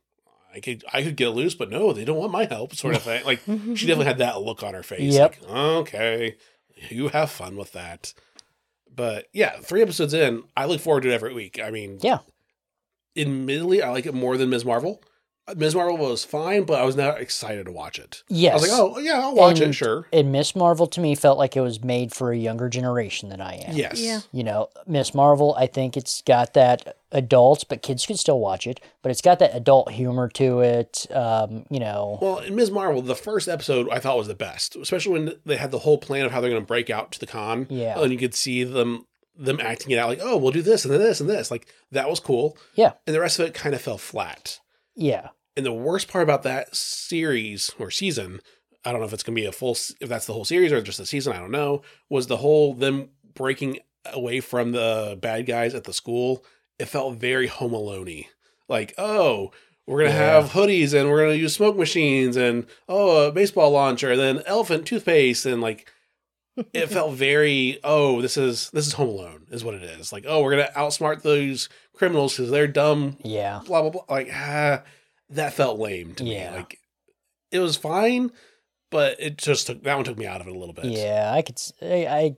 I 0.55 0.61
could 0.61 0.85
I 0.93 1.03
could 1.03 1.17
get 1.17 1.29
it 1.29 1.33
loose, 1.33 1.55
but 1.55 1.71
no, 1.71 1.93
they 1.93 2.05
don't 2.05 2.19
want 2.19 2.31
my 2.33 2.45
help, 2.45 2.75
sort 2.75 2.95
of 2.95 3.03
thing. 3.03 3.25
Like 3.25 3.41
she 3.47 3.87
definitely 3.87 4.05
had 4.07 4.19
that 4.19 4.43
look 4.43 4.63
on 4.63 4.75
her 4.75 4.83
face. 4.83 5.15
Yep. 5.15 5.37
Like, 5.43 5.51
okay, 5.51 6.37
you 6.91 7.09
have 7.09 7.31
fun 7.31 7.57
with 7.57 7.73
that. 7.73 8.13
But 8.95 9.27
yeah, 9.33 9.59
three 9.61 9.83
episodes 9.83 10.15
in, 10.15 10.45
I 10.57 10.65
look 10.67 10.81
forward 10.81 11.03
to 11.03 11.11
it 11.11 11.15
every 11.15 11.35
week. 11.35 11.61
I 11.63 11.71
mean, 11.71 11.99
Yeah. 12.03 12.19
Admittedly, 13.17 13.83
I 13.83 13.91
like 13.91 14.07
it 14.07 14.15
more 14.15 14.37
than 14.37 14.51
Ms. 14.51 14.65
Marvel. 14.65 15.03
Ms. 15.57 15.75
Marvel 15.75 15.97
was 15.97 16.25
fine, 16.25 16.65
but 16.65 16.81
I 16.81 16.85
was 16.85 16.97
not 16.97 17.21
excited 17.21 17.67
to 17.67 17.73
watch 17.73 17.99
it. 17.99 18.23
Yes. 18.29 18.53
I 18.53 18.55
was 18.55 18.71
like, 18.71 18.81
oh 18.81 18.99
yeah, 18.99 19.21
I'll 19.21 19.35
watch 19.35 19.61
it, 19.61 19.73
sure. 19.73 20.07
And 20.13 20.31
Miss 20.33 20.55
Marvel 20.57 20.87
to 20.89 21.01
me 21.01 21.15
felt 21.15 21.39
like 21.39 21.57
it 21.57 21.61
was 21.61 21.83
made 21.83 22.13
for 22.13 22.33
a 22.33 22.37
younger 22.37 22.69
generation 22.69 23.29
than 23.29 23.41
I 23.41 23.55
am. 23.57 23.75
Yes. 23.77 24.01
Yeah. 24.01 24.21
You 24.33 24.45
know, 24.45 24.69
Miss 24.87 25.15
Marvel, 25.15 25.55
I 25.59 25.67
think 25.67 25.97
it's 25.97 26.23
got 26.23 26.55
that 26.55 26.97
adults, 27.13 27.65
but 27.65 27.83
kids 27.83 28.05
could 28.05 28.19
still 28.19 28.39
watch 28.41 28.67
it. 28.67 28.81
But 29.03 29.11
it's 29.11 29.23
got 29.23 29.39
that 29.39 29.55
adult 29.55 29.91
humor 29.93 30.29
to 30.31 30.61
it. 30.61 31.07
Um, 31.11 31.65
you 31.71 31.81
know, 31.81 32.19
Well, 32.21 32.39
in 32.39 32.55
Ms. 32.55 32.71
Marvel, 32.71 33.01
the 33.03 33.15
first 33.15 33.49
episode 33.49 33.89
I 33.91 33.99
thought 33.99 34.19
was 34.19 34.29
the 34.29 34.35
best, 34.35 34.77
especially 34.77 35.13
when 35.13 35.35
they 35.47 35.57
had 35.57 35.71
the 35.71 35.79
whole 35.81 35.99
plan 35.99 36.27
of 36.27 36.33
how 36.33 36.41
they're 36.41 36.51
going 36.51 36.63
to 36.63 36.67
break 36.67 36.91
out 36.91 37.13
to 37.13 37.21
the 37.21 37.27
con. 37.27 37.67
Yeah. 37.71 37.99
and 37.99 38.13
you 38.13 38.19
could 38.19 38.35
see 38.35 38.65
them 38.65 39.07
them 39.41 39.61
acting 39.61 39.93
it 39.93 39.99
out 40.01 40.09
like, 40.09 40.19
oh, 40.21 40.37
we'll 40.37 40.51
do 40.51 40.63
this 40.63 40.85
and 40.85 40.93
then 40.93 41.01
this 41.01 41.21
and 41.21 41.31
this. 41.31 41.49
Like 41.51 41.73
that 41.93 42.11
was 42.11 42.19
cool. 42.19 42.59
Yeah. 42.75 42.95
and 43.07 43.15
the 43.15 43.21
rest 43.21 43.39
of 43.39 43.47
it 43.47 43.55
kind 43.55 43.73
of 43.75 43.81
fell 43.81 43.97
flat. 43.97 44.59
yeah, 44.97 45.29
And 45.59 45.67
the 45.67 45.73
worst 45.73 46.07
part 46.07 46.23
about 46.23 46.45
that 46.45 46.77
series 46.77 47.73
or 47.81 47.91
season, 47.91 48.41
I 48.85 48.93
don't 48.93 49.01
know 49.01 49.07
if 49.09 49.13
it's 49.13 49.25
going 49.25 49.35
to 49.35 49.43
be 49.43 49.47
a 49.47 49.51
full, 49.51 49.73
if 50.01 50.09
that's 50.09 50.27
the 50.27 50.33
whole 50.33 50.45
series 50.45 50.71
or 50.71 50.81
just 50.81 51.01
a 51.01 51.05
season, 51.07 51.33
I 51.33 51.41
don't 51.41 51.51
know, 51.51 51.83
was 52.09 52.29
the 52.29 52.37
whole 52.37 52.75
them 52.75 53.09
breaking 53.35 53.81
away 54.07 54.39
from 54.39 54.71
the 54.71 55.19
bad 55.21 55.47
guys 55.47 55.75
at 55.75 55.83
the 55.83 55.93
school. 55.93 56.45
It 56.79 56.85
felt 56.87 57.17
very 57.17 57.49
Home 57.49 57.75
Alone 57.75 58.25
Like, 58.69 58.95
oh, 58.99 59.51
we're 59.85 59.99
going 59.99 60.13
to 60.13 60.17
Yeah. 60.17 60.41
have 60.41 60.51
hoodies 60.53 60.95
and 60.95 61.09
we're 61.11 61.25
going 61.25 61.37
to 61.37 61.43
use 61.43 61.55
smoke 61.55 61.77
machines 61.77 62.37
and, 62.37 62.65
oh, 62.89 63.27
a 63.27 63.33
baseball 63.33 63.73
launcher, 63.73 64.13
and 64.13 64.21
then 64.21 64.43
elephant 64.47 64.87
toothpaste. 64.87 65.45
And 65.45 65.61
like, 65.61 65.91
it 66.73 66.87
felt 66.91 67.15
very, 67.15 67.81
oh, 67.83 68.23
this 68.23 68.37
is, 68.37 68.71
this 68.71 68.87
is 68.87 68.93
Home 68.93 69.09
Alone 69.09 69.47
is 69.51 69.65
what 69.65 69.75
it 69.75 69.83
is. 69.83 70.13
Like, 70.13 70.25
oh, 70.29 70.41
we're 70.41 70.53
going 70.55 70.67
to 70.67 70.73
outsmart 70.75 71.23
those 71.23 71.69
criminals 71.95 72.37
because 72.37 72.53
they're 72.53 72.69
dumb 72.69 73.17
yeah, 73.25 73.61
blah 73.67 73.83
blah 73.83 73.91
blah. 73.91 74.05
Like 74.09 74.29
ah, 74.33 74.83
that 75.31 75.53
felt 75.55 75.79
lame 75.79 76.15
to 76.15 76.25
Yeah. 76.25 76.51
me. 76.53 76.57
Like 76.59 76.79
it 77.51 77.59
was 77.61 77.77
fine, 77.77 78.31
but 78.91 79.19
it 79.21 79.37
just 79.39 79.67
took 79.67 79.83
that 79.85 79.95
one 79.97 80.05
took 80.05 80.19
me 80.19 80.27
out 80.27 80.41
of 80.41 80.47
it 80.49 80.55
a 80.55 80.59
little 80.59 80.75
bit. 80.75 80.87
yeah. 80.87 81.31
I 81.35 81.43
could. 81.43 81.61
I 81.83 82.37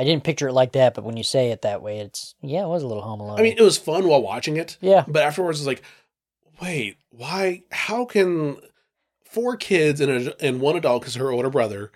I 0.00 0.04
didn't 0.04 0.22
picture 0.24 0.46
it 0.48 0.52
like 0.52 0.72
that, 0.72 0.94
but 0.94 1.02
when 1.04 1.16
you 1.16 1.24
say 1.24 1.50
it 1.50 1.62
that 1.62 1.82
way, 1.82 1.98
it's 1.98 2.34
yeah, 2.40 2.62
it 2.64 2.68
was 2.68 2.82
a 2.82 2.86
little 2.86 3.02
Home 3.02 3.20
Alone. 3.20 3.38
I 3.38 3.42
mean, 3.42 3.56
it 3.58 3.62
was 3.62 3.76
fun 3.78 4.06
while 4.06 4.22
watching 4.22 4.56
it, 4.56 4.76
yeah, 4.80 5.04
but 5.08 5.22
afterwards 5.22 5.58
it's 5.58 5.66
like, 5.66 5.82
wait, 6.62 6.98
why? 7.10 7.62
How 7.72 8.04
can 8.04 8.58
four 9.24 9.56
kids 9.56 10.00
and 10.00 10.28
a, 10.28 10.44
and 10.44 10.60
one 10.60 10.76
adult, 10.76 11.02
because 11.02 11.16
her 11.16 11.32
older 11.32 11.50
brother, 11.50 11.90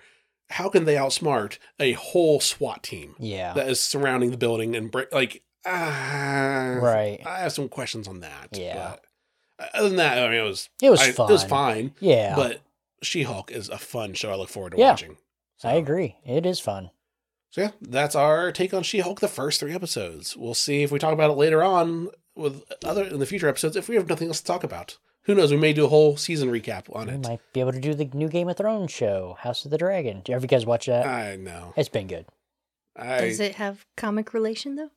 how 0.49 0.67
can 0.67 0.83
they 0.83 0.95
outsmart 0.95 1.57
a 1.79 1.93
whole 1.93 2.41
SWAT 2.41 2.83
team 2.83 3.15
yeah, 3.19 3.53
that 3.53 3.69
is 3.69 3.79
surrounding 3.79 4.31
the 4.31 4.37
building 4.37 4.75
and 4.75 4.91
break 4.91 5.11
like 5.13 5.41
ah 5.65 6.77
right. 6.81 7.21
I 7.25 7.39
have 7.39 7.53
some 7.53 7.69
questions 7.69 8.07
on 8.09 8.19
that. 8.19 8.49
Yeah. 8.51 8.89
but 8.91 9.01
Uh, 9.59 9.65
other 9.73 9.87
than 9.89 9.97
that, 9.97 10.17
I 10.17 10.27
mean, 10.29 10.39
it 10.39 10.43
was 10.43 10.69
It 10.81 10.89
was 10.89 11.01
I- 11.01 11.11
fun. 11.11 11.29
It 11.29 11.33
was 11.33 11.43
fine. 11.43 11.93
Yeah, 11.99 12.35
But 12.35 12.61
She 13.01 13.23
Hulk 13.23 13.51
is 13.51 13.69
a 13.69 13.77
fun 13.77 14.13
show 14.13 14.31
I 14.31 14.35
look 14.35 14.49
forward 14.49 14.71
to 14.73 14.77
Yeah. 14.77 14.91
watching. 14.91 15.17
So, 15.57 15.69
I 15.69 15.73
agree. 15.73 16.15
It 16.25 16.45
is 16.45 16.59
fun. 16.59 16.89
So 17.51 17.61
yeah, 17.61 17.71
that's 17.81 18.15
our 18.15 18.51
take 18.51 18.73
on 18.73 18.81
She 18.83 18.99
Hulk, 18.99 19.19
the 19.19 19.27
first 19.27 19.59
three 19.59 19.73
episodes. 19.73 20.35
We'll 20.35 20.55
see 20.55 20.81
if 20.83 20.91
we 20.91 20.97
talk 20.99 21.13
about 21.13 21.29
it 21.29 21.37
later 21.37 21.63
on 21.63 22.09
with 22.35 22.63
other 22.83 23.03
in 23.03 23.19
the 23.19 23.25
future 23.27 23.47
episodes 23.47 23.75
if 23.75 23.87
we 23.87 23.95
have 23.95 24.09
nothing 24.09 24.27
else 24.29 24.39
to 24.41 24.45
talk 24.45 24.63
about. 24.63 24.97
Who 25.25 25.35
knows? 25.35 25.51
We 25.51 25.57
may 25.57 25.71
do 25.71 25.85
a 25.85 25.89
whole 25.89 26.17
season 26.17 26.49
recap 26.49 26.93
on 26.93 27.07
We 27.07 27.13
it. 27.13 27.21
might 27.27 27.39
be 27.53 27.59
able 27.59 27.71
to 27.73 27.79
do 27.79 27.93
the 27.93 28.05
new 28.05 28.27
Game 28.27 28.49
of 28.49 28.57
Thrones 28.57 28.91
show, 28.91 29.37
House 29.39 29.63
of 29.65 29.71
the 29.71 29.77
Dragon. 29.77 30.21
Do 30.25 30.31
you 30.31 30.35
ever 30.35 30.47
guys 30.47 30.65
watch 30.65 30.87
that? 30.87 31.05
I 31.05 31.35
know. 31.35 31.73
it's 31.77 31.87
been 31.89 32.07
good. 32.07 32.25
I 32.95 33.21
Does 33.21 33.39
it 33.39 33.55
have 33.55 33.85
comic 33.95 34.33
relation 34.33 34.75
though? 34.75 34.89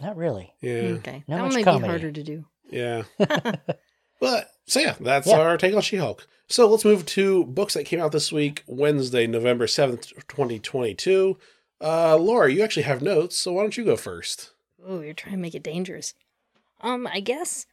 Not 0.00 0.16
really. 0.16 0.54
yeah 0.62 0.96
Okay, 0.98 1.24
Not 1.28 1.36
that 1.36 1.42
much 1.42 1.50
one 1.50 1.54
might 1.54 1.64
comedy. 1.64 1.82
be 1.82 1.88
harder 1.88 2.12
to 2.12 2.22
do. 2.22 2.44
yeah. 2.70 3.02
but 4.20 4.50
so 4.66 4.80
yeah, 4.80 4.94
that's 5.00 5.26
Yeah. 5.26 5.38
our 5.40 5.56
take 5.56 5.74
on 5.74 5.82
She 5.82 5.96
Hulk. 5.96 6.26
So 6.48 6.66
let's 6.68 6.84
move 6.84 7.04
to 7.06 7.44
books 7.44 7.74
that 7.74 7.84
came 7.84 8.00
out 8.00 8.12
this 8.12 8.32
week, 8.32 8.62
Wednesday, 8.66 9.26
November 9.26 9.66
seventh, 9.66 10.12
twenty 10.28 10.58
twenty 10.58 10.94
two. 10.94 11.38
Uh, 11.80 12.16
Laura, 12.16 12.50
you 12.52 12.62
actually 12.62 12.82
have 12.84 13.02
notes, 13.02 13.36
so 13.36 13.52
why 13.52 13.62
don't 13.62 13.76
you 13.76 13.84
go 13.84 13.96
first? 13.96 14.50
Oh, 14.84 15.00
you're 15.00 15.12
trying 15.14 15.34
to 15.34 15.40
make 15.40 15.54
it 15.54 15.62
dangerous. 15.62 16.14
Um, 16.80 17.06
I 17.06 17.20
guess 17.20 17.66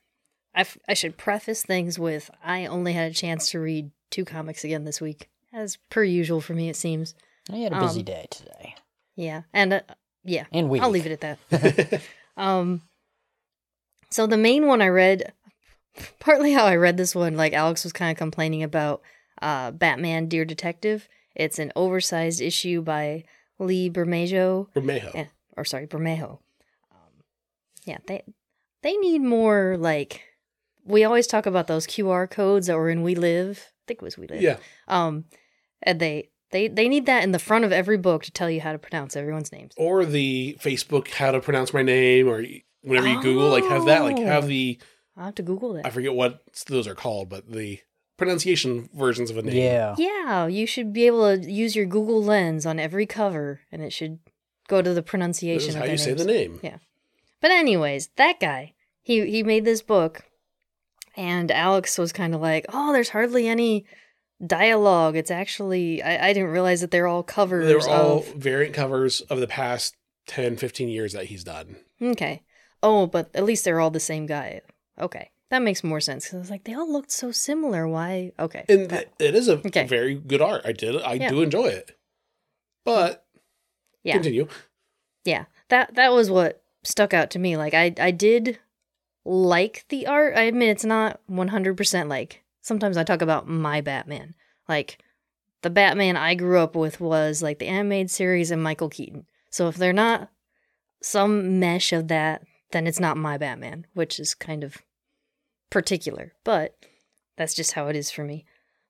I, 0.54 0.62
f- 0.62 0.78
I 0.88 0.94
should 0.94 1.18
preface 1.18 1.64
things 1.64 1.98
with 1.98 2.30
I 2.44 2.66
only 2.66 2.94
had 2.94 3.10
a 3.12 3.14
chance 3.16 3.50
to 3.52 3.60
read 3.60 3.92
two 4.12 4.26
comics 4.26 4.64
again 4.64 4.84
this 4.84 5.00
week, 5.02 5.30
as 5.54 5.78
per 5.90 6.04
usual 6.04 6.40
for 6.42 6.54
me, 6.54 6.70
it 6.70 6.76
seems. 6.76 7.16
I 7.52 7.58
had 7.58 7.74
a 7.74 7.80
busy 7.80 8.00
Um, 8.02 8.06
day 8.06 8.26
today. 8.30 8.76
Yeah, 9.16 9.44
and 9.54 9.74
uh, 9.74 9.82
yeah, 10.24 10.46
And 10.52 10.70
week. 10.70 10.82
I'll 10.82 10.90
leave 10.90 11.06
it 11.08 11.24
at 11.24 11.40
that. 11.50 12.02
um, 12.38 12.82
so 14.10 14.28
the 14.28 14.38
main 14.38 14.68
one 14.68 14.82
I 14.82 14.88
read, 14.90 15.34
partly 16.20 16.54
how 16.54 16.66
I 16.66 16.76
read 16.76 16.98
this 16.98 17.16
one, 17.16 17.36
like 17.38 17.54
Alex 17.54 17.84
was 17.84 17.94
kind 17.94 18.12
of 18.12 18.18
complaining 18.18 18.64
about 18.64 19.02
uh, 19.42 19.72
Batman 19.72 20.28
Dear 20.28 20.46
Detective. 20.46 21.08
It's 21.36 21.60
an 21.60 21.72
oversized 21.76 22.42
issue 22.42 22.82
by 22.82 23.24
Lee 23.60 23.90
Bermejo 23.90 24.68
Bermejo. 24.74 25.14
Yeah. 25.14 25.26
or 25.58 25.66
sorry, 25.66 25.88
Bermejo. 25.88 26.40
Um, 26.92 27.24
yeah, 27.86 27.98
they 28.08 28.24
they 28.84 28.96
need 28.98 29.22
more 29.22 29.76
like 29.78 30.22
we 30.86 31.04
always 31.04 31.28
talk 31.28 31.46
about 31.46 31.68
those 31.68 31.88
QR 31.88 32.30
codes 32.30 32.68
that 32.68 32.78
were 32.78 32.90
in 32.90 33.02
We 33.04 33.16
Live. 33.16 33.72
I 33.72 33.84
think 33.88 34.02
it 34.02 34.06
was 34.06 34.18
We 34.18 34.28
Live. 34.28 34.42
Yeah. 34.42 34.58
Um, 34.88 35.26
and 35.82 36.00
they 36.00 36.30
they 36.52 36.68
they 36.68 36.88
need 36.88 37.06
that 37.08 37.24
in 37.24 37.32
the 37.32 37.40
front 37.40 37.66
of 37.66 37.72
every 37.72 37.98
book 37.98 38.24
to 38.24 38.32
tell 38.32 38.50
you 38.50 38.62
how 38.62 38.72
to 38.72 38.78
pronounce 38.80 39.16
everyone's 39.16 39.52
names. 39.52 39.74
or 39.78 40.06
the 40.06 40.58
Facebook 40.62 41.10
how 41.12 41.32
to 41.32 41.40
pronounce 41.42 41.74
my 41.74 41.82
name, 41.84 42.28
or 42.30 42.44
whenever 42.82 43.08
you 43.08 43.22
Google, 43.22 43.50
like 43.50 43.66
have 43.66 43.86
that, 43.86 44.04
like 44.04 44.18
have 44.20 44.46
Oh. 44.46 44.48
the 44.48 44.80
I'll 45.18 45.26
have 45.26 45.36
to 45.36 45.44
Google 45.44 45.74
that. 45.74 45.86
I 45.86 45.90
forget 45.90 46.14
what 46.14 46.42
those 46.68 46.88
are 46.88 46.96
called, 46.96 47.30
but 47.30 47.52
the 47.52 47.80
pronunciation 48.18 48.90
versions 48.94 49.30
of 49.30 49.38
a 49.38 49.42
name. 49.42 49.56
Yeah. 49.56 49.96
Yeah, 49.98 50.48
you 50.48 50.66
should 50.66 50.94
be 50.94 51.08
able 51.08 51.38
to 51.38 51.52
use 51.52 51.76
your 51.76 51.86
Google 51.86 52.24
Lens 52.24 52.66
on 52.66 52.80
every 52.80 53.06
cover, 53.06 53.62
and 53.72 53.82
it 53.82 53.94
should 53.94 54.20
go 54.68 54.82
to 54.82 54.90
the 54.94 55.02
this 55.02 55.10
pronunciation. 55.10 55.70
is 55.70 55.76
of 55.76 55.80
how 55.82 55.86
their 55.86 55.94
you 55.94 55.98
say 55.98 56.14
the 56.14 56.26
name. 56.26 56.60
Yeah. 56.62 56.78
But 57.42 57.52
anyways, 57.52 58.10
that 58.16 58.40
guy, 58.40 58.74
he 59.02 59.30
he 59.30 59.44
made 59.44 59.66
this 59.66 59.82
book, 59.82 60.24
and 61.16 61.52
Alex 61.52 61.98
was 61.98 62.12
kind 62.12 62.34
of 62.34 62.42
like, 62.42 62.66
"Oh, 62.74 62.92
there's 62.92 63.10
hardly 63.10 63.48
any 63.48 63.86
dialogue. 64.46 65.16
It's 65.16 65.32
actually 65.32 66.02
I, 66.02 66.30
I 66.30 66.34
didn't 66.34 66.50
realize 66.50 66.82
that 66.82 66.92
they're 66.92 67.08
all 67.08 67.24
covers 67.24 67.68
They 67.68 67.76
were 67.76 67.90
all 67.90 68.20
of 68.20 68.34
variant 68.34 68.74
covers 68.74 69.22
of 69.22 69.40
the 69.40 69.48
past 69.48 69.96
10, 70.28 70.58
15 70.58 70.90
years 70.90 71.14
that 71.14 71.26
he's 71.26 71.44
done. 71.44 71.78
okay. 72.02 72.44
Oh, 72.84 73.08
but 73.08 73.30
at 73.34 73.46
least 73.46 73.64
they're 73.64 73.80
all 73.80 73.90
the 73.90 74.00
same 74.00 74.26
guy. 74.26 74.62
Okay, 75.00 75.32
that 75.50 75.62
makes 75.62 75.84
more 75.84 76.00
sense. 76.00 76.26
Cause 76.28 76.36
I 76.36 76.40
was 76.40 76.50
like, 76.50 76.64
they 76.64 76.74
all 76.74 76.92
looked 76.92 77.12
so 77.12 77.32
similar. 77.32 77.88
Why? 77.88 78.32
Okay. 78.40 78.64
And 78.70 78.90
th- 78.90 79.08
it 79.20 79.36
is 79.36 79.48
a 79.48 79.58
Okay. 79.58 79.86
very 79.86 80.16
good 80.16 80.42
art. 80.42 80.62
I 80.66 80.72
did 80.72 81.02
I 81.02 81.14
Yeah. 81.14 81.30
do 81.30 81.42
enjoy 81.42 81.68
it. 81.68 81.98
But 82.84 83.26
Yeah. 84.04 84.14
Continue. 84.14 84.48
yeah 85.26 85.46
that 85.70 85.96
that 85.96 86.14
was 86.14 86.30
what 86.30 86.62
stuck 86.84 87.12
out 87.16 87.32
to 87.32 87.40
me 87.40 87.58
like 87.58 87.74
i 87.74 87.92
i 88.00 88.12
did 88.12 88.60
like 89.26 89.84
the 89.90 90.06
art 90.06 90.38
i 90.38 90.42
admit 90.44 90.70
it's 90.70 90.86
not 90.86 91.20
100% 91.28 92.08
like 92.08 92.44
sometimes 92.62 92.96
i 92.96 93.04
talk 93.04 93.24
about 93.24 93.48
my 93.48 93.82
batman 93.82 94.36
like 94.70 95.00
the 95.64 95.72
batman 95.72 96.16
i 96.16 96.36
grew 96.36 96.60
up 96.60 96.76
with 96.76 97.00
was 97.02 97.42
like 97.42 97.58
the 97.58 97.66
animated 97.66 98.12
series 98.12 98.52
and 98.52 98.62
michael 98.62 98.90
keaton 98.90 99.26
so 99.50 99.68
if 99.68 99.76
they're 99.78 99.92
not 99.94 100.30
some 101.02 101.60
mesh 101.60 101.92
of 101.92 102.08
that 102.08 102.44
then 102.72 102.86
it's 102.86 103.00
not 103.00 103.18
my 103.18 103.36
batman 103.36 103.88
which 103.96 104.20
is 104.20 104.36
kind 104.36 104.64
of 104.64 104.78
particular 105.70 106.34
but 106.44 106.76
that's 107.38 107.54
just 107.54 107.74
how 107.74 107.88
it 107.88 107.96
is 107.96 108.12
for 108.12 108.24
me 108.24 108.46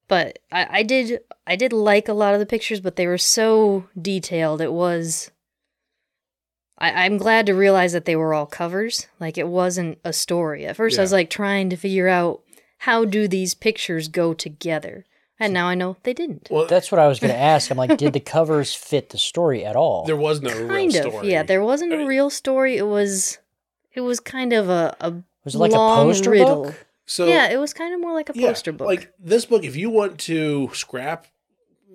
but 0.07 0.39
I, 0.51 0.67
I 0.79 0.83
did 0.83 1.19
i 1.47 1.55
did 1.55 1.73
like 1.73 2.07
a 2.07 2.13
lot 2.13 2.33
of 2.33 2.39
the 2.39 2.45
pictures 2.45 2.79
but 2.81 2.95
they 2.95 3.07
were 3.07 3.17
so 3.17 3.85
detailed 3.99 4.61
it 4.61 4.73
was 4.73 5.31
I, 6.77 7.05
I'm 7.05 7.17
glad 7.17 7.45
to 7.45 7.53
realize 7.53 7.93
that 7.93 8.03
they 8.03 8.17
were 8.17 8.33
all 8.33 8.45
covers. 8.45 9.07
Like 9.17 9.37
it 9.37 9.47
wasn't 9.47 9.97
a 10.03 10.11
story. 10.11 10.65
At 10.65 10.75
first, 10.75 10.99
I 10.99 11.03
was 11.03 11.13
like 11.13 11.29
trying 11.29 11.69
to 11.69 11.77
figure 11.77 12.09
out 12.09 12.41
how 12.79 13.05
do 13.05 13.29
these 13.29 13.53
pictures 13.53 14.09
go 14.09 14.33
together, 14.33 15.05
and 15.39 15.53
now 15.53 15.67
I 15.67 15.75
know 15.75 15.95
they 16.03 16.13
didn't. 16.13 16.49
Well, 16.51 16.65
That's 16.67 16.91
what 16.91 16.99
I 16.99 17.07
was 17.07 17.21
going 17.21 17.31
to 17.33 17.39
ask. 17.39 17.71
I'm 17.71 17.77
like, 17.77 17.97
did 17.97 18.11
the 18.11 18.19
covers 18.19 18.73
fit 18.73 19.09
the 19.11 19.17
story 19.17 19.63
at 19.63 19.77
all? 19.77 20.03
there 20.03 20.17
was 20.17 20.41
no 20.41 20.53
real 20.53 20.67
kind 20.67 20.93
of, 20.95 21.01
story. 21.13 21.31
yeah. 21.31 21.43
There 21.43 21.63
wasn't 21.63 21.93
I 21.93 21.95
a 21.95 21.99
mean- 21.99 22.07
real 22.07 22.29
story. 22.29 22.75
It 22.75 22.87
was, 22.87 23.39
it 23.93 24.01
was 24.01 24.19
kind 24.19 24.51
of 24.51 24.67
a, 24.69 24.97
a 24.99 25.13
was 25.45 25.55
it 25.55 25.59
like 25.59 25.71
long 25.71 26.07
a 26.07 26.11
poster 26.11 26.31
riddle. 26.31 26.63
book? 26.65 26.85
So 27.05 27.27
yeah. 27.27 27.49
It 27.49 27.57
was 27.57 27.73
kind 27.73 27.93
of 27.93 28.01
more 28.01 28.13
like 28.13 28.29
a 28.29 28.33
yeah, 28.35 28.47
poster 28.49 28.71
book. 28.73 28.87
Like 28.87 29.13
this 29.19 29.45
book, 29.45 29.63
if 29.63 29.75
you 29.75 29.89
want 29.89 30.19
to 30.21 30.69
scrap 30.73 31.27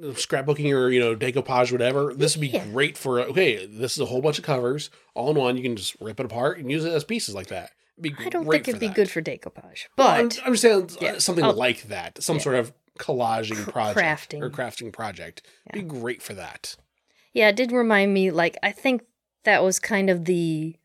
scrapbooking 0.01 0.73
or 0.75 0.89
you 0.89 0.99
know 1.01 1.15
decoupage 1.15 1.71
whatever 1.73 2.15
this 2.15 2.35
would 2.37 2.41
be 2.41 2.49
Yeah. 2.49 2.65
great 2.67 2.97
for 2.97 3.21
okay 3.21 3.67
this 3.67 3.93
is 3.93 3.99
a 3.99 4.07
whole 4.07 4.23
bunch 4.23 4.39
of 4.39 4.45
covers 4.45 4.89
all 5.15 5.29
in 5.31 5.37
one 5.37 5.57
you 5.59 5.63
can 5.63 5.77
just 5.77 5.95
rip 6.01 6.19
it 6.19 6.25
apart 6.25 6.57
and 6.59 6.71
use 6.71 6.87
it 6.87 6.93
as 6.95 7.05
pieces 7.05 7.35
like 7.35 7.49
that 7.49 7.73
be 8.01 8.15
I 8.19 8.31
don't 8.31 8.49
think 8.49 8.67
it'd 8.67 8.81
be 8.81 8.87
that. 8.87 8.97
good 8.97 9.11
for 9.11 9.21
decoupage, 9.21 9.89
Well, 9.99 10.09
I'm, 10.09 10.29
but 10.31 10.41
I'm 10.47 10.53
just 10.55 10.63
saying 10.63 10.85
uh, 10.85 10.97
Yeah. 11.03 11.19
something 11.19 11.45
Oh. 11.45 11.51
like 11.51 11.83
that 11.89 12.23
some 12.23 12.37
Yeah. 12.37 12.43
sort 12.43 12.55
of 12.57 12.73
collaging 12.99 13.71
project 13.71 13.99
crafting. 14.33 14.41
or 14.43 14.49
crafting 14.49 14.91
project 14.91 15.43
Yeah. 15.67 15.75
be 15.75 15.83
great 15.83 16.23
for 16.23 16.33
that 16.33 16.77
yeah, 17.35 17.51
it 17.51 17.57
did 17.57 17.71
remind 17.71 18.15
me. 18.15 18.31
Like 18.31 18.57
I 18.63 18.73
think 18.73 19.03
that 19.45 19.63
was 19.63 19.79
kind 19.79 20.09
of 20.09 20.25
the 20.25 20.77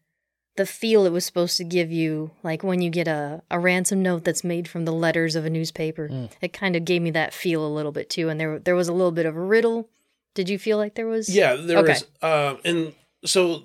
the 0.57 0.65
feel 0.65 1.05
it 1.05 1.11
was 1.11 1.25
supposed 1.25 1.57
to 1.57 1.63
give 1.63 1.91
you 1.91 2.31
like 2.43 2.63
when 2.63 2.81
you 2.81 2.89
get 2.89 3.07
a, 3.07 3.41
a 3.51 3.59
ransom 3.59 4.01
note 4.01 4.23
that's 4.23 4.43
made 4.43 4.67
from 4.67 4.85
the 4.85 4.93
letters 4.93 5.35
of 5.35 5.45
a 5.45 5.49
newspaper 5.49 6.07
Mm. 6.09 6.31
it 6.41 6.53
kind 6.53 6.75
of 6.75 6.85
gave 6.85 7.01
me 7.01 7.11
that 7.11 7.33
feel 7.33 7.65
a 7.65 7.67
little 7.67 7.91
bit 7.91 8.09
too 8.09 8.29
and 8.29 8.39
there 8.39 8.59
there 8.59 8.75
was 8.75 8.87
a 8.87 8.93
little 8.93 9.11
bit 9.11 9.25
of 9.25 9.35
a 9.35 9.41
riddle 9.41 9.89
did 10.33 10.49
you 10.49 10.57
feel 10.57 10.77
like 10.77 10.95
there 10.95 11.07
was 11.07 11.27
yeah 11.33 11.55
there 11.55 11.79
Okay. 11.79 11.93
was 11.93 12.05
um 12.21 12.59
and 12.63 12.93
so 13.25 13.63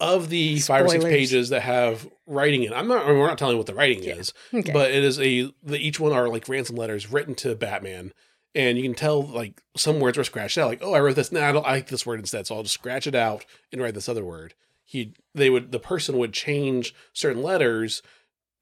of 0.00 0.28
the 0.28 0.60
five 0.60 0.84
or 0.86 0.88
six 0.90 1.04
pages 1.04 1.48
that 1.48 1.62
have 1.62 2.08
writing 2.26 2.62
in 2.62 2.72
i'm 2.72 2.86
not 2.86 3.04
I 3.04 3.08
mean, 3.08 3.18
we're 3.18 3.26
not 3.26 3.38
telling 3.38 3.56
what 3.56 3.66
the 3.66 3.74
writing 3.74 4.02
Yeah. 4.04 4.14
is 4.14 4.32
okay. 4.54 4.72
but 4.72 4.90
it 4.92 5.02
is 5.02 5.18
a 5.18 5.52
the, 5.64 5.76
each 5.78 5.98
one 5.98 6.12
are 6.12 6.28
like 6.28 6.48
ransom 6.48 6.76
letters 6.76 7.10
written 7.10 7.34
to 7.36 7.54
Batman, 7.56 8.12
and 8.54 8.76
you 8.78 8.84
can 8.84 8.94
tell 8.94 9.22
like 9.22 9.60
some 9.76 9.98
words 9.98 10.16
were 10.16 10.24
scratched 10.24 10.56
out. 10.58 10.68
Like, 10.68 10.80
oh, 10.82 10.94
I 10.94 11.00
wrote 11.00 11.16
this. 11.16 11.32
Now 11.32 11.48
I 11.48 11.52
don't 11.52 11.66
I 11.66 11.72
like 11.72 11.88
this 11.88 12.06
word 12.06 12.20
instead, 12.20 12.46
so 12.46 12.54
I'll 12.56 12.62
just 12.62 12.74
scratch 12.74 13.06
it 13.08 13.14
out 13.14 13.44
and 13.72 13.80
write 13.82 13.94
this 13.94 14.08
other 14.08 14.24
word. 14.24 14.54
He 14.90 15.12
they 15.34 15.50
would 15.50 15.70
the 15.70 15.78
person 15.78 16.16
would 16.16 16.32
change 16.32 16.94
certain 17.12 17.42
letters 17.42 18.00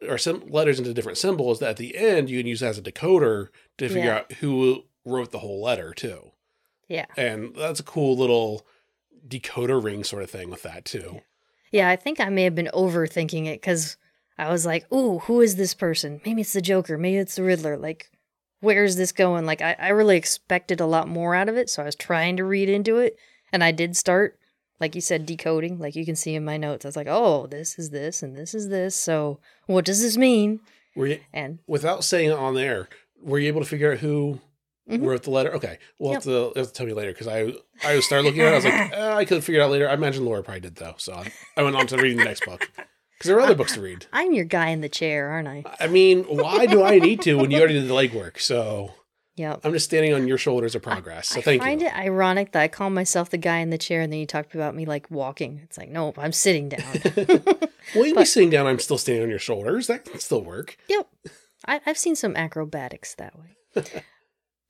or 0.09 0.19
some 0.19 0.43
letters 0.51 0.79
into 0.81 0.93
different 0.93 1.19
symbols 1.19 1.61
that 1.61 1.71
at 1.71 1.77
the 1.77 1.97
end 1.97 2.29
you 2.29 2.41
can 2.41 2.49
use 2.49 2.65
as 2.65 2.79
a 2.79 2.83
decoder 2.83 3.49
to 3.79 3.87
figure 3.89 4.03
Yeah. 4.11 4.17
out 4.17 4.33
who 4.41 4.83
wrote 5.05 5.31
the 5.31 5.39
whole 5.39 5.62
letter 5.62 5.95
too. 5.95 6.33
yeah 6.89 7.07
And 7.17 7.55
that's 7.55 7.79
a 7.79 7.85
cool 7.85 8.17
little 8.17 8.67
decoder 9.27 9.83
ring 9.83 10.03
sort 10.05 10.25
of 10.25 10.31
thing 10.31 10.51
with 10.51 10.62
that 10.65 10.85
too. 10.85 11.21
yeah 11.71 11.89
i 11.89 11.95
think 11.97 12.19
i 12.21 12.29
may 12.29 12.43
have 12.43 12.55
been 12.57 12.71
overthinking 12.75 13.47
it 13.47 13.61
because 13.61 13.97
i 14.37 14.51
was 14.51 14.67
like 14.67 14.91
ooh 14.93 15.21
who 15.21 15.41
is 15.41 15.55
this 15.57 15.75
person 15.75 16.21
maybe 16.27 16.41
it's 16.43 16.53
the 16.53 16.61
joker 16.61 16.99
maybe 16.99 17.19
it's 17.19 17.37
the 17.37 17.43
riddler 17.43 17.77
like 17.77 18.11
where's 18.61 18.97
this 18.97 19.12
going 19.12 19.47
like 19.47 19.62
I, 19.62 19.77
I 19.79 19.89
really 19.91 20.17
expected 20.17 20.81
a 20.81 20.87
lot 20.87 21.09
more 21.09 21.35
out 21.35 21.49
of 21.49 21.57
it 21.57 21.71
so 21.71 21.83
i 21.83 21.87
was 21.87 21.95
trying 21.97 22.37
to 22.37 22.45
read 22.45 22.69
into 22.69 22.99
it 22.99 23.17
and 23.53 23.62
i 23.65 23.71
did 23.73 23.97
start 23.97 24.39
like 24.81 24.95
you 24.95 25.01
said 25.01 25.27
decoding 25.27 25.79
like 25.79 25.97
you 25.97 26.05
can 26.05 26.17
see 26.17 26.35
in 26.35 26.45
my 26.45 26.57
notes 26.57 26.85
i 26.85 26.89
was 26.89 26.97
like 26.97 27.07
oh 27.09 27.47
this 27.47 27.79
is 27.79 27.91
this 27.91 28.23
and 28.23 28.37
this 28.37 28.55
is 28.55 28.69
this 28.69 28.95
so 28.97 29.39
what 29.67 29.85
does 29.85 30.01
this 30.03 30.17
mean 30.17 30.61
Were 30.95 31.07
you, 31.09 31.21
and 31.33 31.59
without 31.67 32.05
saying 32.05 32.31
it 32.31 32.39
on 32.39 32.55
there, 32.55 32.89
were 33.23 33.39
you 33.39 33.49
able 33.49 33.61
to 33.62 33.67
figure 33.69 33.93
out 33.93 33.99
who 33.99 34.41
Mhm. 34.89 35.05
wrote 35.05 35.25
the 35.25 35.31
letter? 35.31 35.53
Okay, 35.57 35.79
well, 35.99 36.12
have, 36.12 36.23
to, 36.23 36.53
have 36.55 36.69
to 36.69 36.73
tell 36.73 36.87
me 36.87 36.93
later 36.93 37.11
because 37.12 37.27
I 37.27 37.53
I 37.85 37.99
started 37.99 38.25
looking 38.25 38.43
at 38.43 38.49
it. 38.49 38.53
I 38.53 38.55
was 38.55 38.65
like, 38.65 38.93
eh, 38.93 39.15
I 39.21 39.25
could 39.25 39.43
figure 39.43 39.61
it 39.61 39.65
out 39.65 39.73
later. 39.73 39.89
I 39.91 39.95
imagine 39.95 40.25
Laura 40.25 40.45
probably 40.45 40.61
did 40.61 40.77
though, 40.77 40.95
so 40.97 41.12
I, 41.15 41.33
I 41.57 41.62
went 41.65 41.75
on 41.75 41.89
to 41.89 41.97
reading 41.97 42.19
the 42.19 42.25
next 42.25 42.47
book 42.47 42.71
because 42.71 43.27
there 43.29 43.37
are 43.37 43.41
other 43.41 43.57
books 43.57 43.75
to 43.75 43.81
read. 43.81 44.07
i'm 44.12 44.33
your 44.33 44.45
guy 44.45 44.69
in 44.69 44.83
the 44.83 44.89
chair 44.89 45.29
aren't 45.31 45.49
i 45.49 45.65
I 45.81 45.89
mean, 45.89 46.23
why 46.25 46.67
do 46.67 46.85
I 46.85 47.01
need 47.01 47.21
to 47.23 47.35
when 47.35 47.51
you 47.51 47.59
already 47.59 47.75
did 47.81 47.89
the 47.89 47.95
legwork? 47.95 48.39
So 48.39 48.93
yep 49.37 49.61
I'm 49.64 49.72
just 49.72 49.87
standing 49.87 50.14
on 50.14 50.27
your 50.27 50.38
shoulders 50.38 50.75
of 50.75 50.83
progress. 50.83 51.29
So 51.29 51.40
I 51.40 51.42
thank 51.42 51.62
find 51.62 51.81
you. 51.81 51.87
it 51.88 51.94
ironic 51.94 52.53
that 52.53 52.62
I 52.62 52.68
call 52.68 52.90
myself 52.90 53.31
the 53.31 53.38
guy 53.38 53.59
in 53.59 53.70
the 53.70 53.79
chair, 53.79 54.01
and 54.01 54.12
then 54.12 54.20
you 54.20 54.27
talk 54.27 54.55
about 54.55 54.75
me 54.75 54.87
like 54.87 55.11
walking. 55.11 55.61
It's 55.64 55.79
like, 55.79 55.90
nope, 55.90 56.18
I'm 56.18 56.33
sitting 56.33 56.68
down. 56.68 56.85
well, 57.94 58.07
you 58.07 58.14
be 58.14 58.25
sitting 58.25 58.51
down. 58.51 58.66
I'm 58.66 58.79
still 58.79 58.99
standing 58.99 59.25
on 59.25 59.31
your 59.31 59.38
shoulders. 59.38 59.87
That 59.87 60.05
can 60.05 60.18
still 60.20 60.42
work. 60.42 60.77
Yep. 60.88 61.09
I, 61.66 61.81
I've 61.87 61.99
seen 61.99 62.16
some 62.16 62.37
acrobatics 62.37 63.14
that 63.16 63.35
way. 63.38 63.83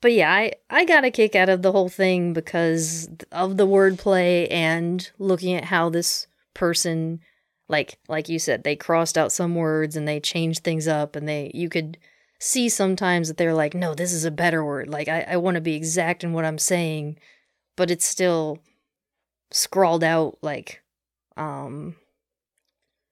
but 0.01 0.13
yeah, 0.13 0.33
I, 0.33 0.53
I 0.71 0.85
got 0.85 1.05
a 1.05 1.11
kick 1.11 1.35
out 1.35 1.49
of 1.49 1.63
the 1.63 1.73
whole 1.73 1.89
thing 1.89 2.33
because 2.33 3.09
of 3.33 3.57
the 3.57 3.67
wordplay 3.67 4.51
and 4.51 5.11
looking 5.19 5.55
at 5.55 5.65
how 5.65 5.91
this 5.91 6.27
person 6.55 7.21
like 7.69 7.99
like 8.09 8.29
you 8.29 8.39
said, 8.39 8.63
they 8.63 8.77
crossed 8.77 9.19
out 9.19 9.33
some 9.33 9.55
words 9.55 9.97
and 9.97 10.07
they 10.07 10.21
changed 10.21 10.63
things 10.63 10.87
up 10.87 11.17
and 11.17 11.29
they 11.29 11.51
you 11.55 11.69
could 11.69 11.99
see 12.39 12.69
sometimes 12.69 13.29
that 13.29 13.37
they're 13.37 13.55
like, 13.55 13.75
no, 13.75 13.95
this 13.95 14.13
is 14.13 14.25
a 14.25 14.31
better 14.31 14.65
word. 14.65 14.89
Like 14.89 15.09
I, 15.09 15.23
I 15.23 15.37
want 15.37 15.55
to 15.57 15.61
be 15.61 15.75
exact 15.75 16.23
in 16.25 16.33
what 16.33 16.45
I'm 16.45 16.59
saying, 16.59 17.19
but 17.77 17.91
it's 17.91 18.07
still 18.07 18.59
scrawled 19.51 20.03
out 20.05 20.39
like 20.43 20.83
um 21.37 21.97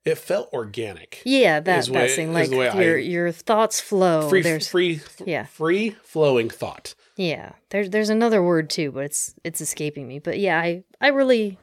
It 0.03 0.17
felt 0.17 0.51
organic. 0.53 1.21
yeah, 1.25 1.59
that 1.59 1.79
Is 1.79 1.85
the 1.87 1.93
that 1.93 1.99
way- 2.03 2.15
thing 2.15 2.33
like 2.33 2.51
way 2.51 2.69
I- 2.69 2.81
your 2.81 2.97
your 2.97 3.31
thoughts 3.31 3.79
flow. 3.79 4.29
free, 4.29 4.41
There's 4.41 4.67
free, 4.67 5.01
yeah. 5.25 5.45
free 5.45 5.91
flowing 6.03 6.49
thought. 6.49 6.93
yeah. 7.17 7.53
There's 7.69 7.89
there's 7.89 8.09
another 8.09 8.43
word 8.43 8.69
too, 8.69 8.91
but 8.91 9.05
it's 9.05 9.33
it's 9.43 9.61
escaping 9.61 10.07
me. 10.07 10.19
But 10.19 10.39
yeah, 10.39 10.59
I 10.59 10.83
I 11.01 11.07
really 11.09 11.57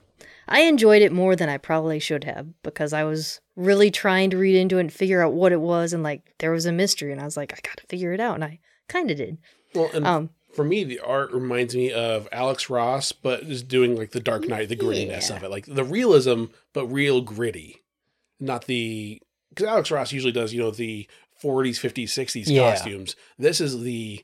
I 0.52 0.60
enjoyed 0.62 1.02
it 1.02 1.12
more 1.12 1.34
than 1.34 1.48
I 1.48 1.56
probably 1.58 1.98
should 1.98 2.24
have 2.24 2.46
because 2.62 2.92
I 2.92 3.04
was 3.04 3.40
really 3.56 3.90
trying 3.90 4.30
to 4.30 4.36
read 4.36 4.54
into 4.56 4.76
it 4.76 4.80
and 4.80 4.92
figure 4.92 5.22
out 5.22 5.32
what 5.32 5.50
it 5.52 5.60
was 5.60 5.92
and 5.92 6.02
like 6.02 6.34
there 6.38 6.50
was 6.52 6.66
a 6.66 6.72
mystery 6.72 7.10
and 7.10 7.20
I 7.20 7.24
was 7.24 7.36
like 7.36 7.52
I 7.52 7.58
got 7.66 7.78
to 7.78 7.86
figure 7.88 8.12
it 8.12 8.20
out 8.20 8.34
and 8.34 8.44
I 8.44 8.58
kind 8.88 9.10
of 9.10 9.16
did. 9.16 9.38
Well, 9.74 9.90
and 9.94 10.06
Um 10.06 10.30
for 10.54 10.64
me, 10.64 10.84
the 10.84 11.00
art 11.00 11.32
reminds 11.32 11.74
me 11.74 11.90
of 11.90 12.28
Alex 12.30 12.68
Ross, 12.68 13.10
but 13.10 13.40
is 13.44 13.62
doing 13.62 13.96
like 13.96 14.10
the 14.10 14.20
Dark 14.20 14.46
Knight, 14.46 14.68
the 14.68 14.76
grittiness 14.76 15.30
Yeah. 15.30 15.36
of 15.36 15.42
it, 15.44 15.50
like 15.50 15.64
the 15.64 15.82
realism, 15.84 16.44
but 16.74 16.86
real 16.88 17.22
gritty, 17.22 17.82
not 18.38 18.66
the 18.66 19.20
because 19.48 19.66
Alex 19.66 19.90
Ross 19.90 20.12
usually 20.12 20.32
does 20.32 20.52
you 20.52 20.60
know 20.60 20.70
the 20.70 21.08
40s, 21.42 21.78
50s, 21.80 22.10
60s 22.10 22.44
Yeah. 22.48 22.70
costumes. 22.70 23.16
This 23.38 23.60
is 23.62 23.80
the 23.82 24.22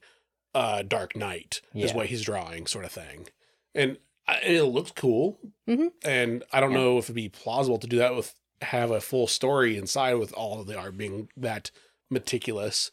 uh, 0.55 0.83
Dark 0.83 1.17
Knight 1.17 1.61
is 1.75 1.93
what 1.95 2.07
he's 2.07 2.23
drawing, 2.23 2.67
sort 2.67 2.85
of 2.85 2.93
thing, 2.93 3.29
and, 3.75 3.93
I- 3.93 3.97
and 4.29 4.55
it 4.55 4.65
looks 4.65 4.91
cool. 4.93 5.39
Mhm. 5.69 5.91
And 6.05 6.45
I 6.53 6.61
don't 6.61 6.73
Yeah. 6.73 6.79
know 6.79 6.99
if 6.99 7.07
it'd 7.07 7.15
be 7.15 7.29
plausible 7.29 7.79
to 7.79 7.87
do 7.87 7.99
that 7.99 8.15
with 8.15 8.35
have 8.63 8.91
a 8.91 9.01
full 9.01 9.27
story 9.29 9.77
inside 9.77 10.15
with 10.15 10.33
all 10.33 10.61
of 10.61 10.67
the 10.67 10.77
art 10.77 10.97
being 10.97 11.29
that 11.37 11.71
meticulous. 12.11 12.91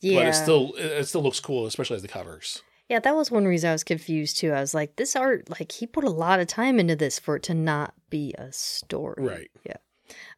yeah. 0.00 0.20
But 0.20 0.26
it 0.28 0.34
still 0.34 0.72
it 0.74 0.84
it 1.00 1.04
still 1.08 1.22
looks 1.22 1.40
cool, 1.40 1.66
especially 1.66 1.96
as 1.96 2.02
the 2.02 2.08
covers. 2.08 2.62
Yeah, 2.88 2.98
that 3.00 3.14
was 3.14 3.30
one 3.30 3.44
reason 3.46 3.70
I 3.70 3.72
was 3.72 3.84
confused 3.84 4.38
too. 4.38 4.52
I 4.52 4.60
was 4.60 4.74
like, 4.74 4.96
this 4.96 5.14
art, 5.14 5.48
like, 5.48 5.70
he 5.70 5.86
put 5.86 6.02
a 6.02 6.10
lot 6.10 6.40
of 6.40 6.48
time 6.48 6.80
into 6.80 6.96
this 6.96 7.20
for 7.20 7.36
it 7.36 7.42
to 7.44 7.54
not 7.54 7.94
be 8.08 8.34
a 8.36 8.50
story. 8.50 9.22
Right. 9.22 9.50
Yeah. 9.64 9.76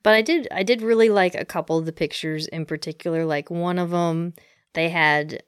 But 0.02 0.12
I 0.14 0.20
did, 0.20 0.48
I 0.50 0.62
did 0.62 0.82
really 0.82 1.08
like 1.08 1.34
a 1.34 1.46
couple 1.46 1.78
of 1.78 1.86
the 1.86 1.94
pictures 1.94 2.46
in 2.48 2.66
particular. 2.66 3.24
Like 3.24 3.50
one 3.50 3.78
of 3.78 3.88
them, 3.90 4.34
they 4.74 4.90
had 4.90 5.44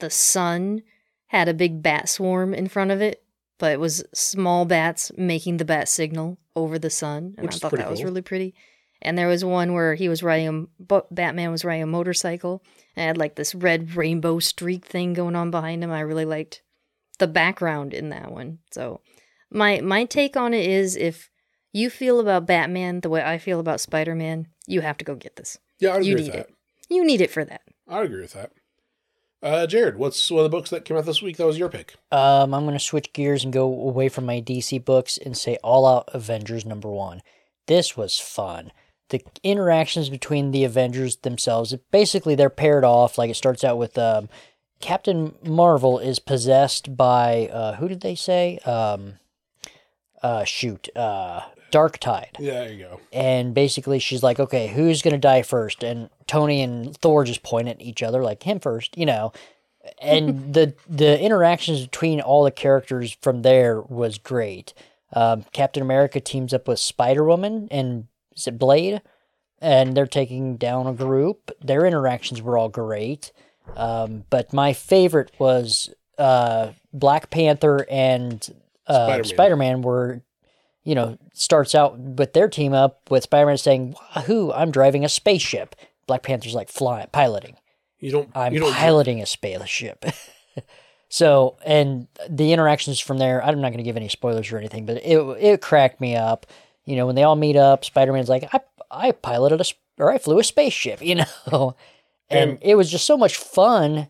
the 0.00 0.10
sun 0.10 0.82
had 1.28 1.48
a 1.48 1.54
big 1.54 1.82
bat 1.82 2.10
swarm 2.10 2.52
in 2.52 2.68
front 2.68 2.90
of 2.90 3.00
it, 3.00 3.23
but 3.58 3.72
it 3.72 3.80
was 3.80 4.04
small 4.14 4.64
bats 4.64 5.10
making 5.16 5.56
the 5.58 5.64
bat 5.64 5.88
signal 5.88 6.38
over 6.56 6.78
the 6.78 6.90
sun, 6.90 7.34
and 7.36 7.46
Which 7.46 7.56
I 7.56 7.58
thought 7.58 7.76
that 7.76 7.90
was 7.90 8.04
really 8.04 8.22
pretty. 8.22 8.54
And 9.02 9.18
there 9.18 9.28
was 9.28 9.44
one 9.44 9.74
where 9.74 9.94
he 9.94 10.08
was 10.08 10.22
riding 10.22 10.68
a 10.90 11.02
Batman 11.10 11.50
was 11.50 11.64
riding 11.64 11.82
a 11.82 11.86
motorcycle 11.86 12.62
and 12.96 13.06
had 13.06 13.18
like 13.18 13.34
this 13.34 13.54
red 13.54 13.96
rainbow 13.96 14.38
streak 14.38 14.86
thing 14.86 15.12
going 15.12 15.36
on 15.36 15.50
behind 15.50 15.84
him. 15.84 15.90
I 15.90 16.00
really 16.00 16.24
liked 16.24 16.62
the 17.18 17.26
background 17.26 17.92
in 17.92 18.08
that 18.10 18.30
one. 18.32 18.60
So 18.70 19.00
my 19.50 19.80
my 19.80 20.04
take 20.04 20.36
on 20.36 20.54
it 20.54 20.66
is 20.68 20.96
if 20.96 21.30
you 21.72 21.90
feel 21.90 22.18
about 22.20 22.46
Batman 22.46 23.00
the 23.00 23.10
way 23.10 23.22
I 23.22 23.36
feel 23.36 23.60
about 23.60 23.80
Spider-Man, 23.80 24.46
you 24.66 24.80
have 24.80 24.96
to 24.98 25.04
go 25.04 25.16
get 25.16 25.36
this. 25.36 25.58
Yeah, 25.80 25.96
You 25.98 26.12
agree 26.12 26.14
with 26.14 26.22
need 26.22 26.32
that. 26.32 26.38
it. 26.48 26.54
You 26.88 27.04
need 27.04 27.20
it 27.20 27.30
for 27.30 27.44
that. 27.44 27.62
I'd 27.88 28.06
agree 28.06 28.22
with 28.22 28.32
that. 28.34 28.52
Uh, 29.44 29.66
Jared, 29.66 29.98
what's 29.98 30.30
one 30.30 30.42
of 30.42 30.50
the 30.50 30.56
books 30.56 30.70
that 30.70 30.86
came 30.86 30.96
out 30.96 31.04
this 31.04 31.20
week 31.20 31.36
that 31.36 31.46
was 31.46 31.58
your 31.58 31.68
pick? 31.68 31.96
Um, 32.10 32.54
I'm 32.54 32.64
going 32.64 32.72
to 32.72 32.80
switch 32.80 33.12
gears 33.12 33.44
and 33.44 33.52
go 33.52 33.66
away 33.66 34.08
from 34.08 34.24
my 34.24 34.40
DC 34.40 34.82
books 34.82 35.18
and 35.18 35.36
say 35.36 35.58
All 35.62 35.86
Out 35.86 36.08
Avengers 36.14 36.64
number 36.64 36.88
one. 36.88 37.20
This 37.66 37.94
was 37.94 38.18
fun. 38.18 38.72
The 39.10 39.22
interactions 39.42 40.08
between 40.08 40.50
the 40.50 40.64
Avengers 40.64 41.16
themselves, 41.16 41.74
basically, 41.90 42.34
they're 42.34 42.48
paired 42.48 42.84
off. 42.84 43.18
Like 43.18 43.30
it 43.30 43.36
starts 43.36 43.62
out 43.62 43.76
with 43.76 43.98
um, 43.98 44.30
Captain 44.80 45.34
Marvel 45.44 45.98
is 45.98 46.18
possessed 46.18 46.96
by 46.96 47.48
uh, 47.52 47.74
who 47.76 47.86
did 47.86 48.00
they 48.00 48.14
say? 48.14 48.56
Um, 48.60 49.18
uh, 50.22 50.44
shoot, 50.44 50.88
uh, 50.96 51.42
Dark 51.74 51.98
Tide. 51.98 52.36
Yeah, 52.38 52.52
there 52.52 52.72
you 52.72 52.84
go. 52.84 53.00
and 53.12 53.52
basically 53.52 53.98
she's 53.98 54.22
like, 54.22 54.38
okay, 54.38 54.68
who's 54.68 55.02
gonna 55.02 55.18
die 55.18 55.42
first? 55.42 55.82
And 55.82 56.08
Tony 56.28 56.62
and 56.62 56.96
Thor 56.96 57.24
just 57.24 57.42
point 57.42 57.66
at 57.66 57.82
each 57.82 58.00
other 58.00 58.22
like 58.22 58.44
him 58.44 58.60
first, 58.60 58.96
you 58.96 59.04
know. 59.06 59.32
And 60.00 60.54
the 60.54 60.74
the 60.88 61.20
interactions 61.20 61.82
between 61.82 62.20
all 62.20 62.44
the 62.44 62.52
characters 62.52 63.16
from 63.20 63.42
there 63.42 63.80
was 63.80 64.18
great. 64.18 64.72
Um, 65.12 65.46
Captain 65.52 65.82
America 65.82 66.20
teams 66.20 66.54
up 66.54 66.68
with 66.68 66.78
Spider 66.78 67.24
Woman 67.24 67.66
and 67.72 68.06
is 68.36 68.46
it 68.46 68.56
Blade, 68.56 69.02
and 69.60 69.96
they're 69.96 70.06
taking 70.06 70.56
down 70.56 70.86
a 70.86 70.92
group. 70.92 71.50
Their 71.60 71.86
interactions 71.86 72.40
were 72.40 72.56
all 72.56 72.68
great. 72.68 73.32
Um, 73.74 74.22
but 74.30 74.52
my 74.52 74.74
favorite 74.74 75.32
was 75.40 75.92
uh, 76.18 76.70
Black 76.92 77.30
Panther 77.30 77.84
and 77.90 78.34
uh, 78.86 79.06
Spider-Man. 79.06 79.24
Spider 79.24 79.56
Man 79.56 79.82
were 79.82 80.20
you 80.84 80.94
know, 80.94 81.18
starts 81.32 81.74
out 81.74 81.98
with 81.98 82.32
their 82.34 82.48
team 82.48 82.72
up 82.72 83.10
with 83.10 83.24
Spider 83.24 83.46
Man 83.46 83.58
saying, 83.58 83.94
Wahoo, 84.14 84.52
I'm 84.52 84.70
driving 84.70 85.04
a 85.04 85.08
spaceship. 85.08 85.74
Black 86.06 86.22
Panther's 86.22 86.54
like 86.54 86.68
flying, 86.68 87.08
piloting. 87.10 87.56
You 87.98 88.12
don't. 88.12 88.30
I'm 88.34 88.52
you 88.52 88.60
don't. 88.60 88.72
piloting 88.74 89.22
a 89.22 89.26
spaceship. 89.26 90.04
so, 91.08 91.56
and 91.64 92.06
the 92.28 92.52
interactions 92.52 93.00
from 93.00 93.18
there, 93.18 93.42
I'm 93.42 93.60
not 93.60 93.68
going 93.68 93.78
to 93.78 93.84
give 93.84 93.96
any 93.96 94.08
spoilers 94.08 94.52
or 94.52 94.58
anything, 94.58 94.84
but 94.84 94.98
it 94.98 95.18
it 95.40 95.60
cracked 95.62 96.00
me 96.00 96.14
up. 96.16 96.46
You 96.84 96.96
know, 96.96 97.06
when 97.06 97.14
they 97.14 97.22
all 97.22 97.36
meet 97.36 97.56
up, 97.56 97.84
Spider 97.84 98.12
Man's 98.12 98.28
like, 98.28 98.46
I, 98.52 98.60
I 98.90 99.12
piloted 99.12 99.60
a, 99.62 99.64
or 100.02 100.12
I 100.12 100.18
flew 100.18 100.38
a 100.38 100.44
spaceship, 100.44 101.00
you 101.04 101.14
know? 101.14 101.76
And, 102.28 102.50
And- 102.50 102.58
it 102.60 102.74
was 102.74 102.90
just 102.90 103.06
so 103.06 103.16
much 103.16 103.36
fun, 103.36 104.08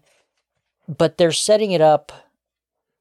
but 0.89 1.17
they're 1.17 1.31
setting 1.31 1.71
it 1.71 1.81
up 1.81 2.11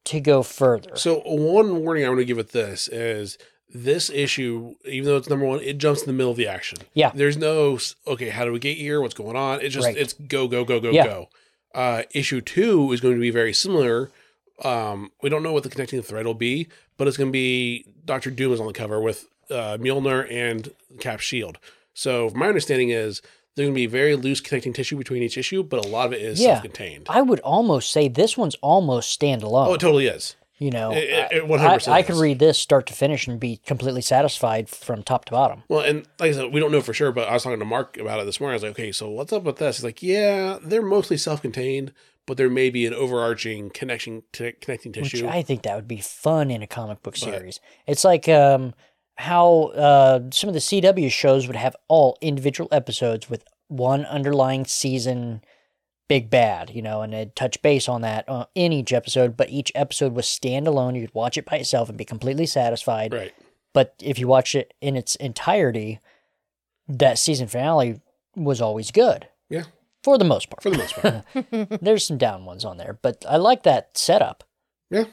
to 0.04 0.20
go 0.20 0.42
further. 0.44 0.94
So 0.94 1.22
one 1.24 1.82
warning 1.82 2.04
I 2.04 2.08
want 2.08 2.20
to 2.20 2.24
give 2.24 2.36
with 2.36 2.52
this 2.52 2.86
is 2.88 3.36
this 3.74 4.08
issue, 4.08 4.76
even 4.84 5.06
though 5.08 5.16
it's 5.16 5.28
number 5.28 5.44
one, 5.44 5.60
it 5.60 5.78
jumps 5.78 6.00
in 6.02 6.06
the 6.06 6.12
middle 6.12 6.30
of 6.30 6.36
the 6.38 6.46
action. 6.46 6.78
Yeah. 6.94 7.10
There's 7.14 7.36
no 7.36 7.78
okay, 8.06 8.28
how 8.30 8.44
do 8.44 8.52
we 8.52 8.58
get 8.60 8.76
here? 8.78 9.00
What's 9.00 9.14
going 9.14 9.36
on? 9.36 9.60
It's 9.60 9.74
just 9.74 9.86
Right. 9.86 9.96
it's 9.96 10.12
go 10.14 10.46
go 10.48 10.64
go 10.64 10.78
go 10.80 10.90
Yeah. 10.90 11.04
go. 11.04 11.28
Uh, 11.74 12.02
issue 12.12 12.40
two 12.40 12.92
is 12.92 13.00
going 13.00 13.14
to 13.14 13.20
be 13.20 13.30
very 13.30 13.52
similar. 13.52 14.10
Um, 14.62 15.10
we 15.22 15.28
don't 15.28 15.42
know 15.42 15.52
what 15.52 15.64
the 15.64 15.68
connecting 15.70 16.00
thread 16.02 16.24
will 16.24 16.34
be, 16.34 16.68
but 16.96 17.08
it's 17.08 17.16
going 17.16 17.28
to 17.30 17.32
be 17.32 17.84
Doctor 18.04 18.30
Doom 18.30 18.52
is 18.52 18.60
on 18.60 18.66
the 18.68 18.72
cover 18.72 19.00
with 19.00 19.26
uh, 19.50 19.76
Mjolnir 19.80 20.30
and 20.30 20.70
Cap 21.00 21.18
Shield. 21.18 21.58
So 21.92 22.30
my 22.34 22.46
understanding 22.46 22.90
is 22.90 23.20
there's 23.56 23.66
going 23.66 23.74
to 23.74 23.78
be 23.78 23.86
very 23.86 24.14
loose 24.14 24.40
connecting 24.40 24.72
tissue 24.72 24.96
between 24.96 25.22
each 25.24 25.36
issue, 25.36 25.62
but 25.64 25.84
a 25.84 25.88
lot 25.88 26.06
of 26.06 26.12
it 26.12 26.22
is 26.22 26.40
Yeah. 26.40 26.54
self-contained. 26.54 27.06
I 27.10 27.22
would 27.22 27.40
almost 27.40 27.90
say 27.90 28.06
this 28.08 28.36
one's 28.36 28.54
almost 28.62 29.18
standalone. 29.20 29.66
Oh, 29.68 29.74
it 29.74 29.80
totally 29.80 30.06
is. 30.06 30.36
You 30.58 30.70
know, 30.70 30.92
It- 30.92 31.04
it- 31.10 31.32
it 31.32 31.42
I- 31.42 31.46
100% 31.46 31.88
I, 31.92 32.02
could 32.02 32.14
read 32.16 32.38
this 32.38 32.58
start 32.58 32.86
to 32.86 32.94
finish 32.94 33.26
and 33.26 33.40
be 33.40 33.56
completely 33.66 34.00
satisfied 34.02 34.68
from 34.68 35.02
top 35.02 35.24
to 35.24 35.32
bottom. 35.32 35.64
Well, 35.68 35.80
and 35.80 36.06
like 36.20 36.30
I 36.30 36.32
said, 36.32 36.52
we 36.52 36.60
don't 36.60 36.70
know 36.70 36.80
for 36.80 36.94
sure, 36.94 37.10
but 37.10 37.28
I 37.28 37.32
was 37.32 37.42
talking 37.42 37.58
to 37.58 37.64
Mark 37.64 37.96
about 37.98 38.20
it 38.20 38.26
this 38.26 38.38
morning. 38.40 38.52
I 38.52 38.56
was 38.56 38.62
like, 38.62 38.70
okay, 38.72 38.92
so 38.92 39.10
what's 39.10 39.32
up 39.32 39.42
with 39.42 39.56
this? 39.56 39.78
He's 39.78 39.84
like, 39.84 40.00
yeah, 40.02 40.58
they're 40.62 40.80
mostly 40.82 41.16
self-contained, 41.16 41.92
but 42.26 42.36
there 42.36 42.48
may 42.48 42.70
be 42.70 42.86
an 42.86 42.94
overarching 42.94 43.70
connection 43.70 44.22
to 44.34 44.52
connecting 44.52 44.92
tissue. 44.92 45.24
Which. 45.24 45.34
I 45.34 45.42
think 45.42 45.62
that 45.62 45.74
would 45.74 45.88
be 45.88 46.00
fun 46.00 46.52
in 46.52 46.62
a 46.62 46.68
comic 46.68 47.02
book 47.02 47.16
series. 47.16 47.58
It's 47.88 48.04
like 48.04 48.28
um, 48.28 48.74
how 49.16 49.72
uh, 49.74 50.20
some 50.30 50.46
of 50.48 50.54
the 50.54 50.60
CW 50.60 51.10
shows 51.10 51.48
would 51.48 51.56
have 51.56 51.74
all 51.88 52.16
individual 52.20 52.68
episodes 52.70 53.28
with 53.28 53.44
one 53.66 54.04
underlying 54.06 54.66
season 54.66 55.42
big 56.14 56.30
bad, 56.30 56.70
you 56.70 56.80
know, 56.80 57.02
and 57.02 57.12
they'd 57.12 57.34
touch 57.34 57.60
base 57.60 57.88
on 57.88 58.02
that 58.02 58.24
uh, 58.28 58.44
in 58.54 58.72
each 58.72 58.92
episode, 58.92 59.36
but 59.36 59.50
each 59.50 59.72
episode 59.74 60.14
was 60.14 60.26
standalone. 60.26 60.94
You 60.94 61.00
could 61.08 61.14
watch 61.14 61.36
it 61.36 61.44
by 61.44 61.56
itself 61.56 61.88
and 61.88 61.98
be 61.98 62.04
completely 62.04 62.46
satisfied. 62.46 63.12
right. 63.12 63.34
But 63.72 63.96
if 64.00 64.20
you 64.20 64.28
watch 64.28 64.54
it 64.54 64.74
in 64.80 64.94
its 64.94 65.16
entirety, 65.16 65.98
that 66.86 67.18
season 67.18 67.48
finale 67.48 68.00
was 68.36 68.60
always 68.60 68.92
good. 68.92 69.26
Yeah. 69.50 69.64
For 70.04 70.16
the 70.16 70.24
most 70.24 70.50
part. 70.50 70.62
For 70.62 70.70
the 70.70 70.78
most 70.78 70.94
part. 70.94 71.80
There's 71.82 72.06
some 72.06 72.18
down 72.18 72.44
ones 72.44 72.64
on 72.64 72.76
there, 72.76 72.96
but 73.02 73.24
I 73.28 73.36
like 73.36 73.64
that 73.64 73.98
setup. 73.98 74.44
yeah. 74.90 75.06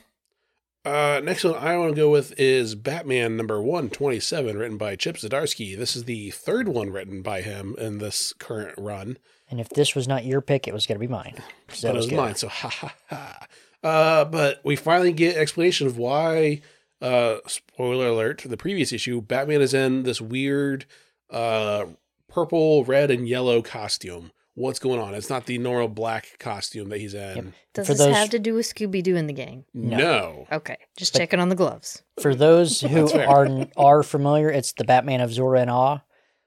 Uh, 0.85 1.21
next 1.23 1.43
one 1.43 1.55
I 1.55 1.77
want 1.77 1.91
to 1.95 2.01
go 2.01 2.09
with 2.11 2.39
is 2.39 2.73
Batman 2.73 3.37
number 3.37 3.59
127, 3.61 4.57
written 4.57 4.77
by 4.77 4.95
Chip 4.95 5.15
Zdarsky. 5.17 5.75
This 5.77 5.95
is 5.95 6.05
the 6.05 6.29
third 6.31 6.67
one 6.67 6.91
written 6.91 7.21
by 7.23 7.41
him 7.41 7.75
in 7.77 7.99
this 7.99 8.33
current 8.33 8.73
run. 8.79 9.17
And 9.51 9.59
if 9.59 9.69
this 9.69 9.93
was 9.93 10.07
not 10.07 10.25
your 10.25 10.41
pick, 10.41 10.67
it 10.67 10.73
was 10.73 10.87
going 10.87 10.95
to 10.95 11.05
be 11.05 11.11
mine. 11.11 11.35
'Cause 11.67 11.81
that 11.81 11.89
but 11.89 11.95
it 11.95 11.97
was 11.97 12.07
good. 12.07 12.15
mine. 12.17 12.35
So 12.35 12.47
ha 12.47 12.69
ha 12.69 12.95
ha. 13.09 13.47
Uh, 13.83 14.25
but 14.25 14.61
we 14.63 14.75
finally 14.75 15.11
get 15.11 15.35
explanation 15.37 15.85
of 15.87 15.97
why. 15.97 16.61
Uh, 17.01 17.37
spoiler 17.47 18.07
alert: 18.07 18.43
the 18.45 18.57
previous 18.57 18.93
issue, 18.93 19.21
Batman 19.21 19.61
is 19.61 19.73
in 19.73 20.03
this 20.03 20.21
weird, 20.21 20.85
uh, 21.31 21.85
purple, 22.29 22.83
red, 22.85 23.09
and 23.11 23.27
yellow 23.27 23.61
costume. 23.61 24.31
What's 24.53 24.79
going 24.79 24.99
on? 24.99 25.13
It's 25.15 25.29
not 25.29 25.45
the 25.47 25.57
normal 25.57 25.87
black 25.87 26.37
costume 26.37 26.89
that 26.89 26.99
he's 26.99 27.13
in. 27.13 27.53
Does 27.73 27.87
For 27.87 27.93
this 27.93 27.99
those- 28.05 28.15
have 28.15 28.29
to 28.31 28.39
do 28.39 28.53
with 28.53 28.65
Scooby 28.67 29.01
Doo 29.01 29.15
and 29.15 29.27
the 29.27 29.33
gang? 29.33 29.63
No. 29.73 30.45
Okay, 30.51 30.75
just 30.97 31.15
checking 31.15 31.39
on 31.39 31.49
the 31.49 31.55
gloves. 31.55 32.03
For 32.19 32.35
those 32.35 32.81
who 32.91 33.11
are 33.13 33.67
are 33.77 34.03
familiar, 34.03 34.49
it's 34.51 34.73
the 34.73 34.83
Batman 34.83 35.21
of 35.21 35.31
Zur-En-Arrh. 35.33 36.01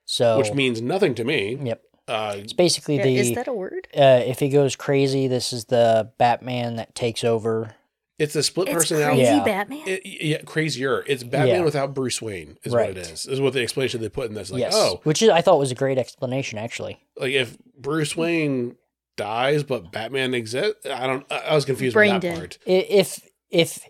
So, 0.04 0.36
which 0.38 0.52
means 0.52 0.80
nothing 0.82 1.14
to 1.16 1.24
me. 1.24 1.58
yep, 1.64 1.82
Uh, 2.06 2.34
it's 2.38 2.52
basically 2.52 2.96
Yeah, 2.96 3.04
the 3.04 3.16
is 3.16 3.34
that 3.34 3.48
a 3.48 3.52
word? 3.52 3.88
uh, 3.96 4.22
if 4.26 4.38
he 4.40 4.48
goes 4.50 4.76
crazy, 4.76 5.26
this 5.28 5.52
is 5.52 5.64
the 5.66 6.10
Batman 6.18 6.76
that 6.76 6.94
takes 6.94 7.24
over. 7.24 7.74
it's 8.18 8.36
a 8.36 8.42
split 8.44 8.68
It's 8.68 8.74
personality. 8.76 9.22
crazy 9.22 9.34
Yeah. 9.36 9.44
Batman. 9.44 9.82
It, 9.88 10.02
yeah, 10.06 10.38
crazier. 10.42 11.02
It's 11.08 11.24
Batman 11.24 11.48
Yeah. 11.60 11.64
without 11.64 11.94
Bruce 11.94 12.22
Wayne. 12.22 12.58
Is 12.62 12.72
Right. 12.72 12.88
what 12.90 12.98
it 12.98 13.06
is. 13.10 13.26
Is 13.26 13.40
what 13.40 13.54
the 13.54 13.60
explanation 13.62 14.00
they 14.00 14.08
put 14.08 14.28
in 14.28 14.34
this. 14.34 14.50
Like, 14.52 14.60
yes, 14.60 14.72
oh, 14.76 15.00
which 15.02 15.20
is 15.22 15.30
I 15.30 15.40
thought 15.40 15.58
was 15.58 15.72
a 15.72 15.74
great 15.74 15.98
explanation 15.98 16.58
actually. 16.58 16.98
like 17.16 17.32
if 17.32 17.56
Bruce 17.76 18.16
Wayne 18.16 18.76
dies 19.16 19.62
but 19.64 19.90
Batman 19.90 20.32
exists, 20.34 20.86
I 20.86 21.06
don't. 21.08 21.24
I 21.30 21.38
I 21.38 21.54
was 21.54 21.64
confused 21.64 21.94
Brain 21.94 22.14
with 22.14 22.22
that 22.22 22.28
dead. 22.28 22.38
part. 22.38 22.58
If 22.66 23.20
if 23.50 23.80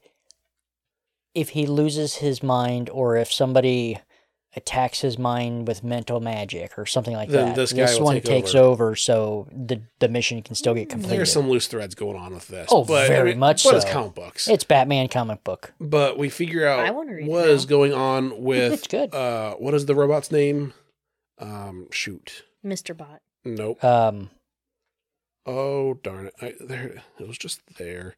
if 1.35 1.49
he 1.51 1.67
loses 1.67 2.17
his 2.17 2.43
mind, 2.43 2.89
or 2.91 3.17
if 3.17 3.31
somebody 3.33 3.99
attacks 4.57 5.01
his 5.01 5.19
mind 5.19 5.67
with 5.67 5.83
mental 5.83 6.21
magic 6.21 6.79
or 6.79 6.87
something 6.87 7.15
like 7.15 7.29
Then 7.29 7.49
that, 7.49 7.57
this 7.57 7.73
guy 7.73 7.93
will 7.95 8.05
one 8.05 8.15
take 8.17 8.25
takes 8.25 8.55
over. 8.55 8.89
over. 8.89 8.97
so 8.97 9.49
the 9.53 9.83
the 9.99 10.09
mission 10.09 10.43
can 10.43 10.55
still 10.55 10.75
get 10.75 10.89
completed. 10.89 11.19
There's 11.19 11.33
some 11.33 11.49
loose 11.49 11.67
threads 11.67 11.95
going 11.95 12.17
on 12.17 12.35
with 12.35 12.49
this. 12.49 12.69
Oh, 12.71 12.85
but, 12.85 13.09
very 13.09 13.35
much 13.35 13.65
But 13.65 13.75
it's 13.77 13.85
comic 13.85 14.15
books. 14.15 14.49
It's 14.49 14.65
Batman 14.65 15.09
comic 15.09 15.43
book. 15.45 15.73
but 15.81 16.19
we 16.19 16.29
figure 16.29 16.67
out 16.67 16.95
wanna 16.95 17.15
read 17.15 17.27
it 17.27 17.31
what 17.31 17.49
is 17.49 17.67
going 17.67 17.93
on 17.93 18.43
with. 18.43 18.73
It's 18.73 18.87
good. 18.87 19.15
Uh, 19.15 19.55
what 19.57 19.75
is 19.75 19.87
the 19.87 19.95
robot's 19.95 20.31
name? 20.31 20.73
Um, 21.39 21.89
shoot. 21.91 22.45
Mr. 22.65 22.97
Bot. 22.97 23.21
Nope. 23.45 23.83
Um, 23.85 24.31
Oh 25.47 25.95
darn 26.03 26.27
it! 26.29 26.35
I, 26.41 26.55
there, 26.59 27.03
it 27.19 27.29
was 27.29 27.37
just 27.37 27.61
there. 27.77 28.17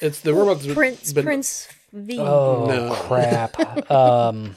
It's 0.00 0.20
the 0.20 0.34
robot's 0.34 0.66
been- 0.66 0.74
Prince 0.74 1.12
been- 1.12 1.24
Prince 1.24 1.68
V. 1.92 2.18
oh 2.20 2.66
No. 2.66 2.94
crap. 2.94 3.58
um, 3.90 4.44
it- 4.46 4.56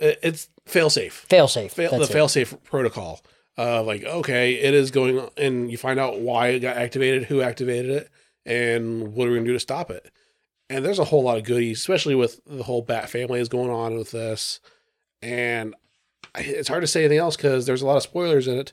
It's 0.00 0.48
failsafe. 0.66 1.26
failsafe. 1.26 1.70
Fail, 1.70 1.90
the 1.98 2.02
it. 2.04 2.10
failsafe 2.10 2.62
protocol. 2.64 3.20
Uh, 3.56 3.82
like 3.82 4.02
okay, 4.04 4.54
it 4.54 4.74
is 4.74 4.90
going, 4.90 5.28
and 5.36 5.70
you 5.70 5.76
find 5.78 6.00
out 6.00 6.20
why 6.20 6.48
it 6.48 6.60
got 6.60 6.76
activated, 6.76 7.24
who 7.24 7.40
activated 7.40 7.90
it, 7.90 8.10
and 8.44 9.14
what 9.14 9.28
are 9.28 9.30
we 9.30 9.36
gonna 9.36 9.46
do 9.46 9.52
to 9.52 9.60
stop 9.60 9.90
it. 9.90 10.10
And 10.68 10.84
there's 10.84 10.98
a 10.98 11.04
whole 11.04 11.22
lot 11.22 11.36
of 11.38 11.44
goodies, 11.44 11.78
especially 11.78 12.14
with 12.16 12.40
the 12.46 12.64
whole 12.64 12.82
Bat 12.82 13.10
family 13.10 13.38
is 13.38 13.48
going 13.48 13.70
on 13.70 13.96
with 13.96 14.10
this. 14.10 14.60
And 15.22 15.74
it's 16.36 16.68
hard 16.68 16.80
to 16.82 16.86
say 16.86 17.00
anything 17.04 17.18
else 17.18 17.36
because 17.36 17.66
there's 17.66 17.82
a 17.82 17.86
lot 17.86 17.96
of 17.96 18.02
spoilers 18.02 18.48
in 18.48 18.58
it. 18.58 18.72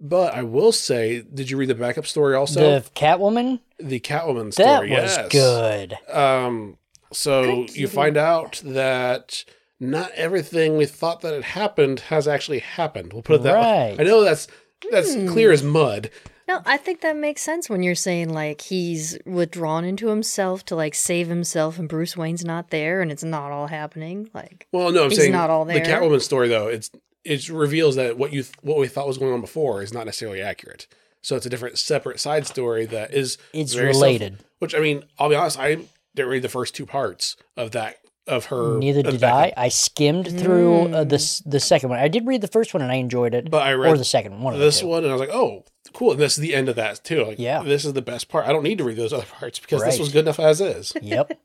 But 0.00 0.34
I 0.34 0.42
will 0.42 0.72
say, 0.72 1.22
did 1.22 1.50
you 1.50 1.56
read 1.56 1.68
the 1.68 1.74
backup 1.74 2.06
story 2.06 2.34
also? 2.34 2.80
the 2.80 2.90
Catwoman. 2.94 3.60
the 3.78 4.00
Catwoman 4.00 4.54
That 4.56 4.76
story. 4.78 4.90
was 4.90 5.16
yes. 5.16 5.28
good. 5.28 5.98
Um, 6.08 6.78
so 7.12 7.66
Good 7.66 7.76
you 7.76 7.86
find 7.88 8.16
out 8.16 8.62
that 8.64 9.44
not 9.82 10.10
everything 10.12 10.76
we 10.76 10.86
thought 10.86 11.20
that 11.22 11.34
had 11.34 11.42
happened 11.44 12.00
has 12.00 12.28
actually 12.28 12.60
happened. 12.60 13.12
We'll 13.12 13.22
put 13.22 13.36
it 13.36 13.42
that 13.42 13.60
way. 13.60 13.96
I 13.98 14.02
know 14.04 14.22
that's 14.22 14.46
that's 14.90 15.14
Hmm. 15.14 15.28
clear 15.28 15.52
as 15.52 15.62
mud. 15.62 16.10
No, 16.48 16.60
I 16.66 16.76
think 16.76 17.00
that 17.02 17.16
makes 17.16 17.40
sense 17.40 17.70
when 17.70 17.82
you're 17.82 17.94
saying 17.94 18.28
like 18.30 18.60
he's 18.62 19.16
withdrawn 19.24 19.84
into 19.84 20.08
himself 20.08 20.64
to 20.66 20.76
like 20.76 20.94
save 20.94 21.28
himself, 21.28 21.78
and 21.78 21.88
Bruce 21.88 22.16
Wayne's 22.16 22.44
not 22.44 22.70
there, 22.70 23.00
and 23.00 23.10
it's 23.12 23.22
not 23.24 23.52
all 23.52 23.66
happening. 23.68 24.28
Like, 24.34 24.66
Well, 24.72 24.90
no, 24.92 25.04
I'm 25.04 25.10
He's 25.10 25.18
saying 25.18 25.32
not 25.32 25.50
all 25.50 25.64
there. 25.64 25.78
the. 25.80 25.88
Catwoman 25.90 26.20
story 26.20 26.48
though. 26.48 26.68
It's 26.68 26.90
it 27.24 27.48
reveals 27.48 27.96
that 27.96 28.18
what 28.18 28.32
you 28.32 28.44
what 28.62 28.78
we 28.78 28.88
thought 28.88 29.06
was 29.06 29.18
going 29.18 29.32
on 29.32 29.40
before 29.40 29.82
is 29.82 29.92
not 29.94 30.06
necessarily 30.06 30.40
accurate. 30.42 30.86
So 31.22 31.36
it's 31.36 31.46
a 31.46 31.50
different, 31.50 31.78
separate 31.78 32.18
side 32.18 32.48
story 32.48 32.84
that 32.86 33.14
is 33.14 33.38
It's 33.52 33.74
very 33.74 33.92
self- 33.94 34.02
related. 34.02 34.38
which 34.58 34.74
I 34.74 34.80
mean, 34.80 35.04
I'll 35.20 35.28
be 35.28 35.36
honest, 35.36 35.58
I 35.58 35.78
didn't 36.16 36.28
read 36.30 36.42
the 36.42 36.48
first 36.48 36.74
two 36.74 36.84
parts 36.86 37.36
of 37.56 37.70
that 37.70 37.98
of 38.26 38.46
her. 38.46 38.78
Neither 38.78 39.02
did 39.02 39.22
I. 39.24 39.52
I 39.56 39.68
skimmed 39.68 40.28
through 40.40 40.82
uh, 40.94 41.04
Mm. 41.04 41.08
the 41.08 41.14
s- 41.16 41.42
the 41.44 41.58
second 41.60 41.90
one. 41.90 41.98
I 41.98 42.08
did 42.08 42.26
read 42.26 42.40
the 42.40 42.46
first 42.48 42.72
one 42.74 42.82
and 42.82 42.90
I 42.92 42.96
enjoyed 42.96 43.34
it, 43.34 43.50
But 43.50 43.62
I 43.62 43.72
or 43.72 43.78
read 43.78 43.98
the 43.98 44.04
second 44.04 44.40
one. 44.40 44.58
this 44.58 44.82
one. 44.82 44.90
one, 44.90 45.04
and 45.04 45.10
I 45.12 45.14
was 45.14 45.20
like, 45.20 45.34
oh, 45.34 45.64
cool. 45.92 46.12
And 46.12 46.20
this 46.20 46.34
is 46.34 46.42
the 46.42 46.54
end 46.54 46.68
of 46.68 46.76
that 46.76 47.02
too. 47.02 47.24
Like, 47.24 47.38
Yeah. 47.38 47.62
this 47.62 47.84
is 47.84 47.92
the 47.94 48.02
best 48.02 48.28
part. 48.28 48.46
I 48.46 48.52
don't 48.52 48.62
need 48.62 48.78
to 48.78 48.84
read 48.84 48.96
those 48.96 49.12
other 49.12 49.24
parts 49.38 49.58
because 49.58 49.82
this 49.82 49.98
was 49.98 50.12
good 50.12 50.24
enough 50.24 50.38
as 50.40 50.60
is. 50.60 50.92
Yep. 51.02 51.38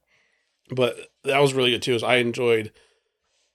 but 0.70 0.98
that 1.24 1.40
was 1.40 1.54
really 1.54 1.72
good 1.72 1.82
too. 1.82 1.96
Is 1.96 2.04
I 2.04 2.18
enjoyed 2.18 2.72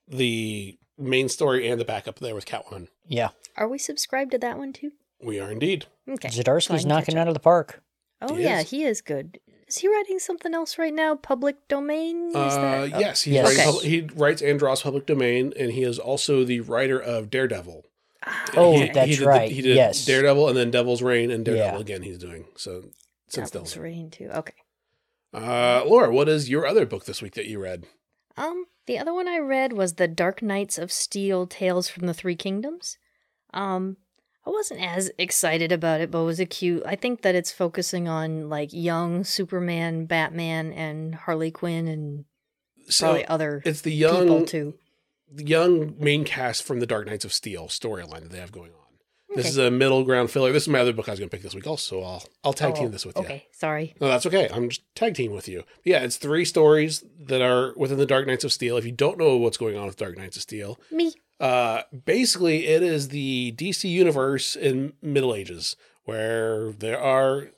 the 0.09 0.79
main 0.99 1.29
story 1.29 1.69
and 1.69 1.81
the 1.81 1.85
backup 1.85 2.19
there 2.19 2.35
with 2.35 2.47
Catwoman. 2.47 2.89
Yeah. 3.07 3.29
Are 3.57 3.69
we 3.69 3.79
subscribed 3.79 4.33
to 4.33 4.39
that 4.39 4.59
one 4.59 4.73
too? 4.73 4.93
We 5.23 5.39
are 5.41 5.51
indeed. 5.51 5.87
Okay. 6.09 6.29
Zdarsky's 6.29 6.83
Fine, 6.83 6.89
knocking 6.89 7.05
catch 7.07 7.15
it 7.15 7.19
up. 7.19 7.23
out 7.23 7.29
of 7.29 7.35
the 7.35 7.41
park. 7.41 7.83
Oh 8.21 8.35
He 8.35 8.43
yeah, 8.43 8.61
is. 8.61 8.71
he 8.71 8.85
is 8.85 9.01
good. 9.01 9.39
Is 9.73 9.79
he 9.79 9.89
writing 9.89 10.19
something 10.19 10.53
else 10.53 10.77
right 10.77 10.93
now? 10.93 11.15
Public 11.15 11.67
domain? 11.67 12.29
Is 12.29 12.35
Uh, 12.37 12.61
that? 12.61 12.93
oh, 12.95 12.99
yes, 12.99 13.23
he's 13.23 13.33
Yes. 13.35 13.57
writing 13.57 13.75
Okay. 13.77 13.89
he 13.89 14.01
writes 14.15 14.43
and 14.43 14.59
draws 14.59 14.83
public 14.83 15.07
domain, 15.07 15.55
and 15.59 15.73
he 15.73 15.83
is 15.83 15.99
also 15.99 16.45
the 16.45 16.61
writer 16.61 17.01
of 17.01 17.31
Daredevil. 17.31 17.87
Oh, 18.55 18.73
He- 18.79 18.91
that's 18.91 19.07
he 19.09 19.15
did 19.17 19.23
the- 19.23 19.27
right. 19.27 19.51
he 19.51 19.63
did 19.63 19.75
Yes. 19.77 20.05
Daredevil, 20.05 20.47
and 20.49 20.57
then 20.59 20.71
Devil's 20.71 21.01
Reign, 21.01 21.31
and 21.31 21.43
Daredevil 21.43 21.79
Yeah. 21.79 21.81
again. 21.81 22.03
He's 22.03 22.19
doing 22.19 22.49
so 22.55 22.83
since 23.29 23.51
Devil's 23.51 23.73
Devil's 23.73 23.77
Reign 23.79 24.11
too. 24.11 24.29
Okay. 24.35 24.53
Uh, 25.33 25.83
Laura, 25.87 26.13
what 26.13 26.29
is 26.29 26.51
your 26.51 26.67
other 26.67 26.85
book 26.85 27.07
this 27.07 27.23
week 27.23 27.33
that 27.35 27.47
you 27.47 27.59
read? 27.59 27.87
Um, 28.37 28.67
the 28.85 28.99
other 28.99 29.15
one 29.15 29.27
I 29.27 29.39
read 29.39 29.73
was 29.73 29.95
The 29.95 30.07
Dark 30.09 30.43
Knights 30.43 30.77
of 30.77 30.93
Steel 30.93 31.47
Tales 31.47 31.89
from 31.89 32.07
the 32.07 32.13
Three 32.15 32.37
Kingdoms. 32.37 32.99
Um, 33.55 33.97
I 34.45 34.51
wasn't 34.51 34.81
as 34.81 35.11
excited 35.19 35.71
about 35.73 36.01
it, 36.01 36.11
but 36.11 36.21
it 36.23 36.25
was 36.25 36.41
a 36.41 36.47
cute. 36.47 36.83
I 36.85 36.97
think 36.97 37.23
that 37.23 37.35
it's 37.35 37.53
focusing 37.53 38.09
on 38.09 38.49
like 38.49 38.71
young 38.73 39.23
Superman, 39.25 40.07
Batman, 40.07 40.73
and 40.73 41.15
Harley 41.15 41.51
Quinn, 41.51 41.87
and 41.87 42.25
So 42.89 43.07
probably 43.07 43.27
other 43.27 43.63
it's 43.65 43.83
the 43.83 43.91
people 43.93 44.27
young, 44.27 44.47
too. 44.47 44.75
the 45.31 45.45
young 45.47 45.95
main 45.99 46.25
cast 46.25 46.65
from 46.65 46.81
the 46.81 46.87
Dark 46.87 47.07
Knights 47.07 47.25
of 47.25 47.33
Steel 47.33 47.69
storyline 47.69 48.23
that 48.23 48.31
they 48.33 48.39
have 48.39 48.51
going 48.53 48.73
on. 48.73 48.79
This 49.35 49.49
is 49.49 49.57
a 49.57 49.71
middle 49.71 50.05
ground 50.05 50.31
filler. 50.31 50.53
This 50.53 50.65
is 50.65 50.69
my 50.69 50.81
other 50.81 50.93
book 50.93 51.09
I 51.09 51.13
was 51.13 51.19
going 51.19 51.31
to 51.31 51.35
pick 51.35 51.43
this 51.43 51.55
week. 51.55 51.67
Also, 51.67 52.03
I'll 52.03 52.23
I'll 52.45 52.53
tag 52.53 52.75
Oh, 52.77 52.81
team 52.83 52.91
this 52.91 53.07
with 53.07 53.17
you. 53.17 53.23
Okay, 53.23 53.47
sorry. 53.53 53.95
No, 53.99 54.09
that's 54.09 54.27
okay. 54.27 54.47
I'm 54.53 54.69
just 54.69 54.83
tag 54.95 55.15
team 55.15 55.33
with 55.33 55.49
you. 55.49 55.63
Yeah, 55.85 56.01
it's 56.01 56.17
three 56.19 56.45
stories 56.45 57.03
that 57.19 57.41
are 57.41 57.73
within 57.77 57.97
the 57.97 58.05
Dark 58.05 58.27
Knights 58.27 58.45
of 58.45 58.53
Steel. 58.53 58.77
If 58.77 58.85
you 58.85 58.93
don't 58.93 59.17
know 59.17 59.39
what's 59.39 59.57
going 59.57 59.75
on 59.75 59.87
with 59.87 59.97
Dark 59.97 60.19
Knights 60.19 60.37
of 60.37 60.43
Steel, 60.43 60.79
Me. 60.91 61.15
Uh, 61.43 61.83
basically 62.07 62.67
it 62.67 62.83
is 62.83 63.09
the 63.09 63.53
DC 63.59 63.91
universe 63.91 64.57
in 64.57 64.95
Middle 65.03 65.35
Ages 65.35 65.77
where 66.05 66.73
there 66.73 66.99
are 67.01 67.51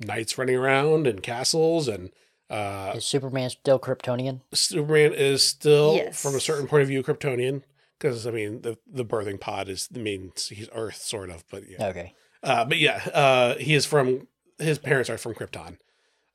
knights 0.00 0.36
running 0.36 0.56
around 0.56 1.06
and 1.06 1.22
castles 1.22 1.86
and 1.88 2.10
uh, 2.50 2.92
Is 2.96 3.04
Superman 3.04 3.50
still 3.50 3.78
Kryptonian? 3.78 4.40
Superman 4.52 5.12
is 5.14 5.44
still, 5.44 5.94
Yes. 5.96 6.20
from 6.22 6.34
a 6.34 6.40
certain 6.40 6.66
point 6.66 6.82
of 6.82 6.88
view, 6.88 7.02
Kryptonian. 7.02 7.62
Because 7.98 8.26
I 8.26 8.30
mean, 8.30 8.60
the 8.62 8.76
the 8.86 9.04
birthing 9.06 9.40
pod 9.40 9.68
is 9.70 9.88
the 9.88 10.00
main 10.00 10.32
he's 10.50 10.68
Earth, 10.74 10.96
sort 10.96 11.30
of, 11.30 11.44
but 11.50 11.62
yeah, 11.68 11.86
Okay. 11.88 12.12
uh, 12.42 12.64
but 12.66 12.76
yeah, 12.78 13.00
uh, 13.14 13.54
he 13.56 13.74
is 13.74 13.86
from 13.86 14.28
his 14.58 14.78
parents 14.78 15.08
are 15.08 15.16
from 15.18 15.32
Krypton. 15.34 15.78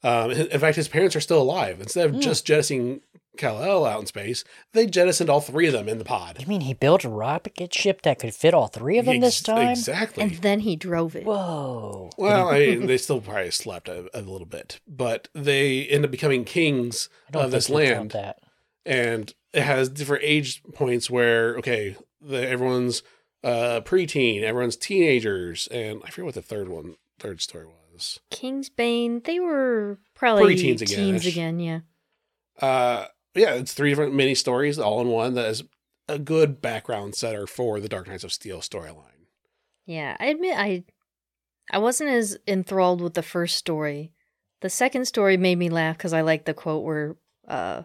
Um, 0.04 0.32
in 0.32 0.60
fact, 0.60 0.76
his 0.76 0.88
parents 0.88 1.16
are 1.16 1.20
still 1.22 1.42
alive. 1.42 1.80
Instead 1.80 2.08
of 2.08 2.16
Hmm. 2.16 2.20
just 2.22 2.46
jettisoning 2.46 3.02
Kal 3.38 3.62
El 3.64 3.86
out 3.86 4.02
in 4.02 4.06
space, 4.08 4.44
they 4.74 4.86
jettisoned 4.88 5.30
all 5.30 5.40
three 5.42 5.68
of 5.68 5.74
them 5.74 5.88
in 5.88 6.00
the 6.00 6.04
pod. 6.04 6.38
You 6.42 6.48
mean 6.48 6.62
he 6.62 6.74
built 6.74 7.04
a 7.06 7.10
rocket 7.10 7.74
ship 7.74 8.02
that 8.02 8.20
could 8.20 8.34
fit 8.34 8.54
all 8.54 8.68
three 8.68 8.98
of 8.98 9.06
them 9.06 9.20
this 9.22 9.42
time? 9.42 9.70
exactly. 9.70 10.24
And 10.24 10.32
then 10.38 10.62
he 10.62 10.76
drove 10.76 11.16
it. 11.16 11.24
Whoa. 11.26 12.10
well, 12.18 12.50
I 12.50 12.60
mean, 12.60 12.88
they 12.88 12.98
still 12.98 13.22
probably 13.22 13.52
slept 13.52 13.88
a, 13.88 14.10
a 14.14 14.22
little 14.22 14.48
bit, 14.48 14.80
but 14.88 15.30
they 15.34 15.86
end 15.88 16.04
up 16.04 16.12
becoming 16.12 16.44
kings 16.44 17.08
of 17.34 17.52
this 17.52 17.68
think 17.68 17.80
you 17.80 17.86
count 17.96 18.14
land. 18.14 18.26
that. 18.26 18.40
and 18.86 19.34
it 19.54 19.64
has 19.64 19.88
different 19.90 20.24
age 20.26 20.62
points 20.74 21.10
where 21.10 21.56
okay 21.58 21.96
the, 22.22 22.48
everyone's 22.48 23.04
uh 23.44 23.82
preteen 23.84 24.44
everyone's 24.44 24.76
teenagers 24.78 25.68
and 25.72 26.02
i 26.06 26.10
forget 26.10 26.26
what 26.26 26.36
the 26.36 26.42
third 26.42 26.70
one 26.70 26.96
third 27.20 27.42
story 27.42 27.66
was 27.66 27.76
Kingsbane, 28.32 29.24
they 29.24 29.40
were 29.40 30.00
probably 30.16 30.56
teens 30.56 30.82
again-ish. 30.82 31.26
again, 31.26 31.60
yeah. 31.60 31.80
uh 32.62 33.06
yeah 33.34 33.54
it's 33.54 33.74
three 33.74 33.90
different 33.90 34.14
mini 34.14 34.36
stories 34.36 34.78
all 34.78 35.00
in 35.02 35.08
one 35.08 35.34
that 35.36 35.46
is 35.50 35.64
a 36.10 36.20
good 36.20 36.62
background 36.62 37.16
setter 37.16 37.48
for 37.48 37.80
the 37.80 37.88
dark 37.88 38.08
knights 38.08 38.24
of 38.26 38.34
steel 38.34 38.60
storyline 38.60 39.28
Yeah, 39.86 40.18
I 40.20 40.26
admit 40.28 40.58
I 40.58 40.84
I 41.72 41.78
wasn't 41.78 42.10
as 42.10 42.38
enthralled 42.48 43.02
with 43.02 43.14
the 43.14 43.24
first 43.24 43.58
story. 43.58 44.12
The 44.60 44.70
second 44.70 45.06
story 45.06 45.38
made 45.38 45.58
me 45.58 45.70
laugh 45.70 45.98
because 45.98 46.12
I 46.14 46.22
like 46.22 46.46
the 46.46 46.54
quote 46.54 46.84
where 46.84 47.16
uh 47.48 47.84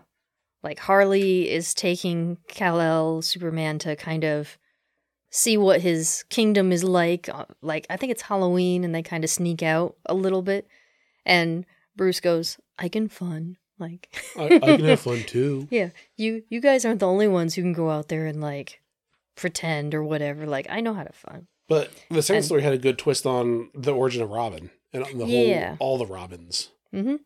like 0.63 0.81
Harley 0.81 1.49
is 1.49 1.73
taking 1.75 2.39
Kal-El 2.49 3.23
Superman 3.23 3.79
to 3.81 3.95
kind 3.95 4.25
of 4.25 4.59
see 5.37 5.57
what 5.57 5.81
his 5.83 6.25
kingdom 6.31 6.73
is 6.73 6.83
like. 6.83 7.29
uh, 7.29 7.45
Like 7.63 7.87
I 7.91 7.97
think 7.97 8.11
it's 8.13 8.23
Halloween 8.23 8.85
and 8.85 8.95
they 8.95 9.03
kind 9.03 9.25
of 9.25 9.31
sneak 9.31 9.63
out 9.63 9.97
a 10.07 10.15
little 10.15 10.43
bit. 10.43 10.67
And 11.25 11.67
Bruce 11.97 12.21
goes, 12.21 12.59
"I 12.79 12.89
can 12.89 13.09
fun." 13.09 13.57
Like 13.79 14.09
I, 14.39 14.45
I 14.47 14.59
can 14.59 14.85
have 14.87 15.01
fun 15.01 15.23
too 15.27 15.69
Yeah, 15.71 15.91
you 16.17 16.43
you 16.49 16.61
guys 16.63 16.85
aren't 16.87 17.01
the 17.01 17.07
only 17.07 17.29
ones 17.29 17.55
who 17.55 17.63
can 17.63 17.75
go 17.75 17.91
out 17.91 18.09
there 18.09 18.25
and 18.27 18.41
like 18.41 18.81
pretend 19.35 19.95
or 19.95 20.03
whatever. 20.03 20.47
Like 20.47 20.67
I 20.71 20.81
know 20.81 20.95
how 20.95 21.05
to 21.05 21.13
fun. 21.13 21.47
but 21.69 21.91
the 22.11 22.23
second 22.23 22.37
And- 22.39 22.45
story 22.47 22.63
had 22.63 22.73
a 22.73 22.79
good 22.79 22.97
twist 22.99 23.27
on 23.27 23.71
the 23.75 23.93
origin 23.93 24.23
of 24.23 24.31
robin 24.31 24.71
and 24.95 25.05
on 25.05 25.19
the 25.19 25.27
Yeah. 25.27 25.77
whole 25.77 25.77
all 25.91 25.99
the 25.99 26.07
robins 26.07 26.71
Mm-hmm. 26.95 27.17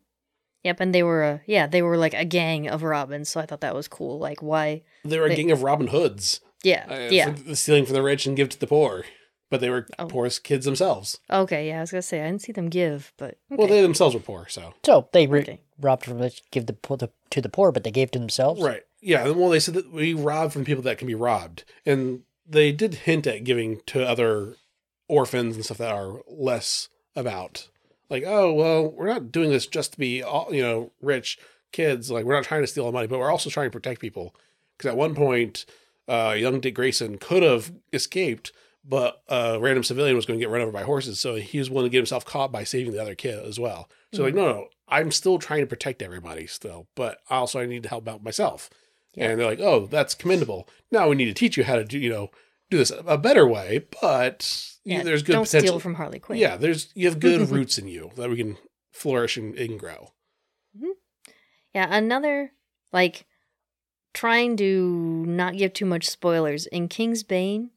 Yep, 0.63 0.79
and 0.81 0.93
they 0.93 1.03
were 1.03 1.23
a 1.23 1.41
yeah, 1.47 1.67
they 1.67 1.81
were 1.81 1.95
like 1.97 2.13
a 2.13 2.25
gang 2.25 2.67
of 2.67 2.83
Robins, 2.83 3.29
so 3.29 3.39
I 3.39 3.45
thought 3.47 3.61
that 3.61 3.73
was 3.73 3.87
cool. 3.87 4.19
Like 4.19 4.41
why? 4.43 4.83
they 5.05 5.17
were 5.19 5.25
a 5.27 5.29
They- 5.29 5.35
gang 5.37 5.51
of 5.51 5.63
robin 5.63 5.87
hoods 5.87 6.41
Yeah, 6.63 6.85
uh, 6.89 7.09
yeah. 7.11 7.33
for 7.33 7.55
stealing 7.55 7.85
from 7.85 7.95
the 7.95 8.01
rich 8.03 8.25
and 8.25 8.35
give 8.37 8.49
to 8.49 8.59
the 8.59 8.67
poor 8.67 9.05
but 9.49 9.59
they 9.59 9.69
were 9.69 9.85
Oh. 9.99 10.05
poor 10.07 10.29
kids 10.29 10.63
themselves 10.65 11.19
Okay, 11.29 11.67
yeah. 11.67 11.77
I 11.79 11.81
was 11.81 11.91
gonna 11.91 12.01
say 12.01 12.21
I 12.21 12.27
didn't 12.27 12.41
see 12.41 12.51
them 12.53 12.69
give, 12.69 13.11
but 13.17 13.37
okay. 13.51 13.55
well 13.57 13.67
they 13.67 13.81
themselves 13.81 14.15
were 14.15 14.21
poor 14.21 14.47
so 14.47 14.73
So 14.85 15.09
they 15.11 15.27
re- 15.27 15.41
Okay. 15.41 15.59
robbed 15.79 16.05
from 16.05 16.17
the 16.19 16.23
rich, 16.25 16.41
give 16.51 16.67
the, 16.67 16.73
po- 16.73 16.95
the 16.95 17.09
to 17.31 17.41
the 17.41 17.49
poor, 17.49 17.71
but 17.71 17.83
they 17.83 17.91
gave 17.91 18.11
to 18.11 18.19
themselves. 18.19 18.61
Right. 18.61 18.83
Yeah. 19.01 19.29
Well, 19.31 19.49
they 19.49 19.59
said 19.59 19.73
that 19.73 19.91
we 19.91 20.13
rob 20.13 20.51
from 20.51 20.63
people 20.65 20.83
that 20.83 20.97
can 20.97 21.07
be 21.07 21.15
robbed, 21.15 21.63
and 21.85 22.21
they 22.47 22.71
did 22.71 22.93
hint 22.93 23.25
at 23.25 23.43
giving 23.45 23.79
to 23.87 24.05
other 24.07 24.55
orphans 25.07 25.55
and 25.55 25.65
stuff 25.65 25.77
that 25.79 25.91
are 25.93 26.21
less 26.27 26.87
about. 27.15 27.67
Like, 28.09 28.23
oh 28.25 28.53
well, 28.53 28.87
we're 28.89 29.07
not 29.07 29.31
doing 29.31 29.49
this 29.49 29.65
just 29.65 29.93
to 29.93 29.97
be 29.99 30.21
all 30.21 30.49
you 30.53 30.61
know 30.61 30.91
rich 31.01 31.39
kids. 31.71 32.11
Like, 32.11 32.25
we're 32.25 32.35
not 32.35 32.43
trying 32.43 32.61
to 32.61 32.67
steal 32.67 32.83
all 32.85 32.91
the 32.91 32.95
money, 32.95 33.07
but 33.07 33.19
we're 33.19 33.31
also 33.31 33.49
trying 33.49 33.67
to 33.67 33.71
protect 33.71 34.01
people. 34.01 34.35
Because 34.77 34.89
at 34.91 34.97
one 34.97 35.15
point, 35.15 35.65
uh, 36.11 36.33
young 36.33 36.59
Dick 36.59 36.75
Grayson 36.75 37.17
could 37.17 37.43
have 37.43 37.71
escaped, 37.93 38.51
but 38.83 39.21
a 39.29 39.59
random 39.59 39.83
civilian 39.83 40.15
was 40.15 40.25
going 40.25 40.39
to 40.39 40.43
get 40.43 40.51
run 40.51 40.61
over 40.61 40.71
by 40.71 40.83
horses, 40.83 41.19
so 41.19 41.35
he 41.35 41.59
was 41.59 41.69
willing 41.69 41.89
to 41.89 41.91
get 41.91 41.99
himself 41.99 42.25
caught 42.25 42.51
by 42.51 42.63
saving 42.63 42.93
the 42.93 43.01
other 43.01 43.15
kid 43.15 43.43
as 43.45 43.59
well. 43.59 43.89
So 44.13 44.23
like, 44.23 44.33
no, 44.35 44.45
no, 44.47 44.67
I'm 44.87 45.11
still 45.11 45.39
trying 45.39 45.61
to 45.61 45.67
protect 45.67 46.01
everybody 46.01 46.47
still, 46.47 46.87
but 46.95 47.19
also 47.29 47.59
I 47.59 47.65
need 47.65 47.83
to 47.83 47.89
help 47.89 48.07
out 48.09 48.23
myself. 48.23 48.69
Yeah. 49.13 49.29
And 49.29 49.39
they're 49.39 49.47
like, 49.49 49.59
oh, 49.59 49.87
that's 49.87 50.15
commendable. 50.15 50.67
Now 50.91 51.09
we 51.09 51.15
need 51.15 51.25
to 51.25 51.33
teach 51.33 51.55
you 51.57 51.63
how 51.63 51.75
to 51.75 51.83
do, 51.85 51.97
you 51.99 52.09
know, 52.09 52.29
do 52.69 52.77
this 52.77 52.91
a 53.05 53.17
better 53.17 53.45
way, 53.47 53.85
but 54.01 54.67
you- 54.83 54.95
yeah, 54.97 55.03
there's 55.03 55.21
good 55.23 55.33
don't 55.33 55.45
potential. 55.45 55.67
steal 55.67 55.79
from 55.79 55.93
Harley 55.95 56.19
Quinn. 56.19 56.39
yeah, 56.39 56.57
there's 56.57 56.89
you 56.95 57.07
have 57.07 57.19
good 57.19 57.49
roots 57.51 57.77
in 57.77 57.87
you 57.87 58.11
that 58.15 58.29
we 58.29 58.35
can 58.37 58.57
flourish 58.91 59.37
and, 59.37 59.53
and 59.57 59.79
grow. 59.79 60.11
Hmm. 60.77 60.91
yeah. 61.75 61.87
Another 61.93 62.51
like 62.91 63.25
trying 64.13 64.57
to 64.57 65.25
not 65.27 65.57
give 65.57 65.73
too 65.73 65.85
much 65.85 66.09
spoilers 66.09 66.65
in 66.67 66.87
King's 66.87 67.23
Bane. 67.23 67.69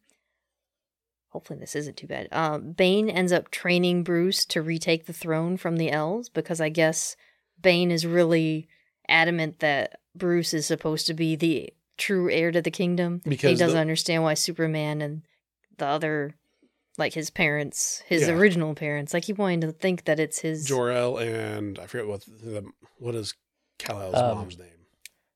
Hopefully 1.31 1.59
this 1.59 1.75
isn't 1.75 1.97
too 1.97 2.07
bad. 2.07 2.29
Um, 2.31 2.73
Bane 2.73 3.11
ends 3.11 3.33
up 3.33 3.51
training 3.51 4.05
Bruce 4.05 4.44
to 4.47 4.62
retake 4.62 5.06
the 5.06 5.13
throne 5.13 5.56
from 5.56 5.77
the 5.77 5.90
elves 5.90 6.29
because 6.29 6.61
I 6.61 6.69
guess 6.69 7.17
Bane 7.61 7.90
is 7.90 8.06
really 8.06 8.69
adamant 9.08 9.58
that 9.58 9.98
Bruce 10.15 10.54
is 10.54 10.67
supposed 10.67 11.06
to 11.08 11.15
be 11.15 11.35
the 11.35 11.73
true 11.98 12.31
heir 12.31 12.52
to 12.52 12.63
the 12.63 12.71
kingdom. 12.71 13.21
he 13.25 13.37
doesn't 13.37 13.71
the- 13.73 13.79
understand 13.79 14.23
why 14.23 14.35
Superman 14.35 15.00
and 15.02 15.23
the 15.79 15.87
other, 15.87 16.37
like 16.98 17.15
his 17.15 17.31
parents, 17.31 18.02
his 18.06 18.23
Yeah. 18.29 18.35
original 18.35 18.75
parents, 18.77 19.13
like 19.13 19.25
he 19.25 19.33
wanted 19.33 19.63
to 19.63 19.73
think 19.73 20.04
that 20.04 20.21
it's 20.21 20.38
his. 20.38 20.65
Jor-El 20.67 21.19
and 21.19 21.79
I 21.81 21.87
forget 21.88 22.06
what 22.06 22.23
the 22.27 22.65
what 22.98 23.17
is 23.17 23.35
Kal-El's 23.79 24.15
Um, 24.15 24.38
mom's 24.38 24.56
name? 24.58 24.69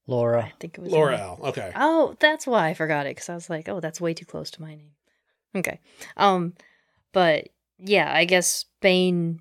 Laura. 0.08 0.42
I 0.46 0.52
think 0.58 0.76
it 0.78 0.80
was 0.80 0.90
Laura 0.92 1.16
L. 1.18 1.38
Okay. 1.44 1.70
Oh, 1.76 2.16
that's 2.18 2.46
why 2.46 2.68
I 2.68 2.74
forgot 2.74 3.06
it 3.06 3.10
because 3.10 3.28
I 3.28 3.34
was 3.34 3.48
like, 3.48 3.68
oh, 3.68 3.78
that's 3.78 4.00
way 4.00 4.14
too 4.14 4.24
close 4.24 4.50
to 4.52 4.62
my 4.62 4.70
name. 4.74 4.90
Okay. 5.54 5.78
Um, 6.16 6.54
but 7.12 7.48
yeah, 7.78 8.12
I 8.12 8.24
guess 8.24 8.64
Bane 8.80 9.40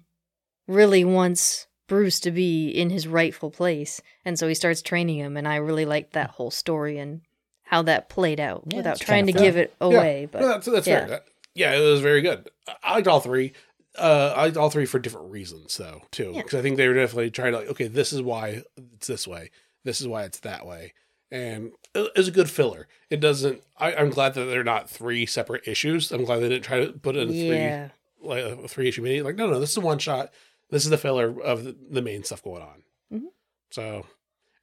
really 0.67 1.03
wants 1.03 1.67
Bruce 1.87 2.19
to 2.19 2.31
be 2.31 2.69
in 2.69 2.89
his 2.89 3.07
rightful 3.07 3.49
place, 3.49 4.01
and 4.25 4.37
so 4.37 4.47
he 4.47 4.53
starts 4.53 4.81
training 4.81 5.17
him. 5.17 5.37
And 5.37 5.47
I 5.47 5.55
really 5.55 5.85
liked 5.85 6.13
that 6.13 6.31
whole 6.31 6.51
story 6.51 6.97
and 6.99 7.21
how 7.63 7.81
that 7.83 8.09
played 8.09 8.39
out 8.39 8.63
Yeah, 8.67 8.77
without 8.77 8.99
trying 8.99 9.25
to 9.25 9.31
kinda 9.31 9.43
give 9.45 9.57
it 9.57 9.73
away. 9.81 10.27
But 10.31 10.41
no, 10.41 10.47
that's 10.49 10.65
that's 10.67 10.87
yeah. 10.87 10.99
fair. 10.99 11.07
That- 11.07 11.25
yeah, 11.55 11.73
it 11.75 11.79
was 11.81 12.01
very 12.01 12.21
good. 12.21 12.49
I- 12.67 12.75
I 12.83 12.93
liked 12.95 13.07
all 13.07 13.19
three. 13.21 13.53
Uh, 13.97 14.33
I 14.35 14.45
liked 14.45 14.57
all 14.57 14.69
three 14.69 14.85
for 14.85 14.99
different 14.99 15.31
reasons 15.31 15.75
though 15.77 16.03
too, 16.11 16.31
Yeah. 16.35 16.43
because 16.43 16.59
I 16.59 16.61
think 16.61 16.77
they 16.77 16.87
were 16.87 16.93
definitely 16.93 17.31
trying 17.31 17.53
to 17.53 17.59
like, 17.59 17.69
okay, 17.69 17.87
this 17.87 18.13
is 18.13 18.21
why 18.21 18.61
it's 18.93 19.07
this 19.07 19.27
way, 19.27 19.49
this 19.87 20.01
is 20.01 20.07
why 20.07 20.23
it's 20.23 20.39
that 20.41 20.65
way, 20.67 20.93
and 21.31 21.71
it- 21.95 22.11
it's 22.15 22.27
a 22.27 22.31
good 22.31 22.49
filler. 22.49 22.87
It 23.09 23.19
doesn't. 23.19 23.63
I, 23.77 23.95
I'm 23.95 24.09
glad 24.11 24.33
that 24.35 24.45
they're 24.45 24.63
not 24.63 24.89
three 24.89 25.25
separate 25.25 25.67
issues. 25.67 26.11
I'm 26.11 26.25
glad 26.25 26.39
they 26.39 26.49
didn't 26.49 26.65
try 26.65 26.85
to 26.85 26.91
put 26.93 27.15
it 27.15 27.29
in 27.29 27.33
Yeah. 27.33 27.87
three 28.21 28.29
like 28.29 28.43
a 28.43 28.67
three 28.67 28.87
issue 28.89 29.01
mini. 29.01 29.21
Like 29.21 29.35
no, 29.35 29.47
no, 29.47 29.59
this 29.59 29.71
is 29.71 29.79
one 29.79 29.99
shot. 29.99 30.31
This 30.69 30.83
is 30.83 30.89
the 30.89 30.97
filler 30.97 31.41
of 31.41 31.63
the, 31.63 31.75
the 31.89 32.01
main 32.01 32.23
stuff 32.23 32.43
going 32.43 32.61
on. 32.61 32.83
Mhm. 33.13 33.25
So, 33.71 34.05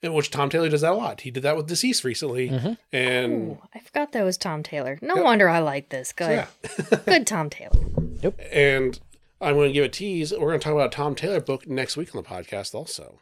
in 0.03 0.13
which 0.13 0.31
Tom 0.31 0.51
Taylor 0.51 0.69
does 0.69 0.83
that 0.83 0.93
a 0.93 0.95
lot. 0.95 1.23
He 1.23 1.31
did 1.31 1.43
that 1.45 1.57
with 1.57 1.69
DCeased 1.69 2.05
recently, 2.05 2.51
Mhm. 2.51 2.77
and 2.93 3.33
Ooh, 3.33 3.59
I 3.75 3.79
forgot 3.81 4.13
that 4.13 4.23
was 4.23 4.37
Tom 4.37 4.63
Taylor. 4.63 4.99
No 5.01 5.15
Yep. 5.17 5.25
wonder 5.25 5.49
I 5.49 5.61
like 5.61 5.89
this. 5.89 6.11
so, 6.11 6.15
Good. 6.27 6.47
yeah. 6.91 6.99
Good 7.07 7.27
Tom 7.27 7.49
Taylor. 7.49 7.81
Yep. 8.23 8.39
And 8.53 9.01
I'm 9.41 9.55
going 9.55 9.69
to 9.71 9.73
give 9.73 9.85
a 9.85 9.89
tease. 9.89 10.33
We're 10.33 10.39
going 10.49 10.61
to 10.61 10.65
talk 10.65 10.73
about 10.75 10.93
a 10.93 10.97
Tom 10.97 11.15
Taylor 11.15 11.41
book 11.41 11.67
next 11.67 11.97
week 11.97 12.15
on 12.15 12.23
the 12.23 12.29
podcast 12.29 12.75
also. 12.75 13.19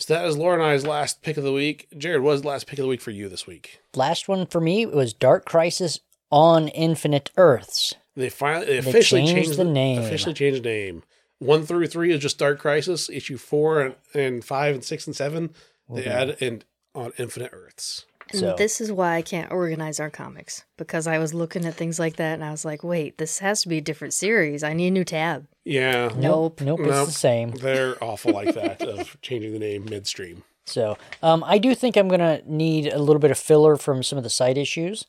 So 0.00 0.14
that 0.14 0.24
is 0.24 0.38
Laura 0.38 0.54
and 0.54 0.62
I's 0.62 0.86
last 0.86 1.20
pick 1.20 1.36
of 1.36 1.44
the 1.44 1.52
week. 1.52 1.86
Jared, 1.96 2.22
what 2.22 2.32
is 2.32 2.40
the 2.40 2.48
last 2.48 2.66
pick 2.66 2.78
of 2.78 2.84
the 2.84 2.88
week 2.88 3.02
for 3.02 3.10
you 3.10 3.28
this 3.28 3.46
week? 3.46 3.82
Last 3.94 4.28
one 4.28 4.46
for 4.46 4.58
me 4.58 4.86
was 4.86 5.12
Dark 5.12 5.44
Crisis 5.44 6.00
on 6.30 6.68
Infinite 6.68 7.30
Earths. 7.36 7.94
They 8.16 8.30
finally 8.30 8.64
they 8.64 8.78
officially 8.78 9.26
changed 9.26 9.34
changed, 9.34 9.58
the 9.58 9.64
name. 9.64 10.00
Officially 10.00 10.32
changed 10.32 10.62
the 10.62 10.68
name. 10.68 11.02
One 11.38 11.66
through 11.66 11.86
three 11.88 12.12
is 12.12 12.20
just 12.20 12.38
Dark 12.38 12.58
Crisis. 12.58 13.10
Issue 13.10 13.36
four 13.36 13.82
and, 13.82 13.94
and 14.14 14.42
five 14.42 14.74
and 14.74 14.82
six 14.82 15.06
and 15.06 15.14
seven 15.14 15.50
they 15.90 16.06
add 16.06 16.36
in 16.40 16.62
on 16.94 17.12
Infinite 17.18 17.50
Earths. 17.52 18.06
And 18.32 18.40
So- 18.40 18.54
this 18.56 18.80
is 18.80 18.92
why 18.92 19.16
I 19.16 19.22
can't 19.22 19.50
organize 19.50 19.98
our 20.00 20.10
comics 20.10 20.64
because 20.76 21.06
I 21.06 21.18
was 21.18 21.34
looking 21.34 21.64
at 21.64 21.74
things 21.74 21.98
like 21.98 22.16
that 22.16 22.34
and 22.34 22.44
I 22.44 22.50
was 22.50 22.64
like, 22.64 22.84
wait, 22.84 23.18
this 23.18 23.40
has 23.40 23.62
to 23.62 23.68
be 23.68 23.78
a 23.78 23.80
different 23.80 24.14
series. 24.14 24.62
I 24.62 24.72
need 24.72 24.88
a 24.88 24.90
new 24.92 25.04
tab. 25.04 25.46
Yeah, 25.64 26.10
Nope. 26.16 26.60
Nope, 26.60 26.80
Nope. 26.80 26.88
it's 26.88 27.06
the 27.06 27.12
same. 27.12 27.50
they're 27.50 28.02
awful 28.02 28.32
like 28.32 28.54
that 28.54 28.82
of 28.88 29.20
changing 29.22 29.52
the 29.52 29.58
name 29.58 29.84
midstream. 29.84 30.44
So 30.66 30.96
um, 31.22 31.42
I 31.44 31.58
do 31.58 31.74
think 31.74 31.96
I'm 31.96 32.08
gonna 32.08 32.42
need 32.46 32.92
a 32.92 32.98
little 32.98 33.18
bit 33.20 33.30
of 33.32 33.38
filler 33.38 33.76
from 33.76 34.02
some 34.04 34.16
of 34.18 34.22
the 34.24 34.30
side 34.30 34.56
issues, 34.56 35.04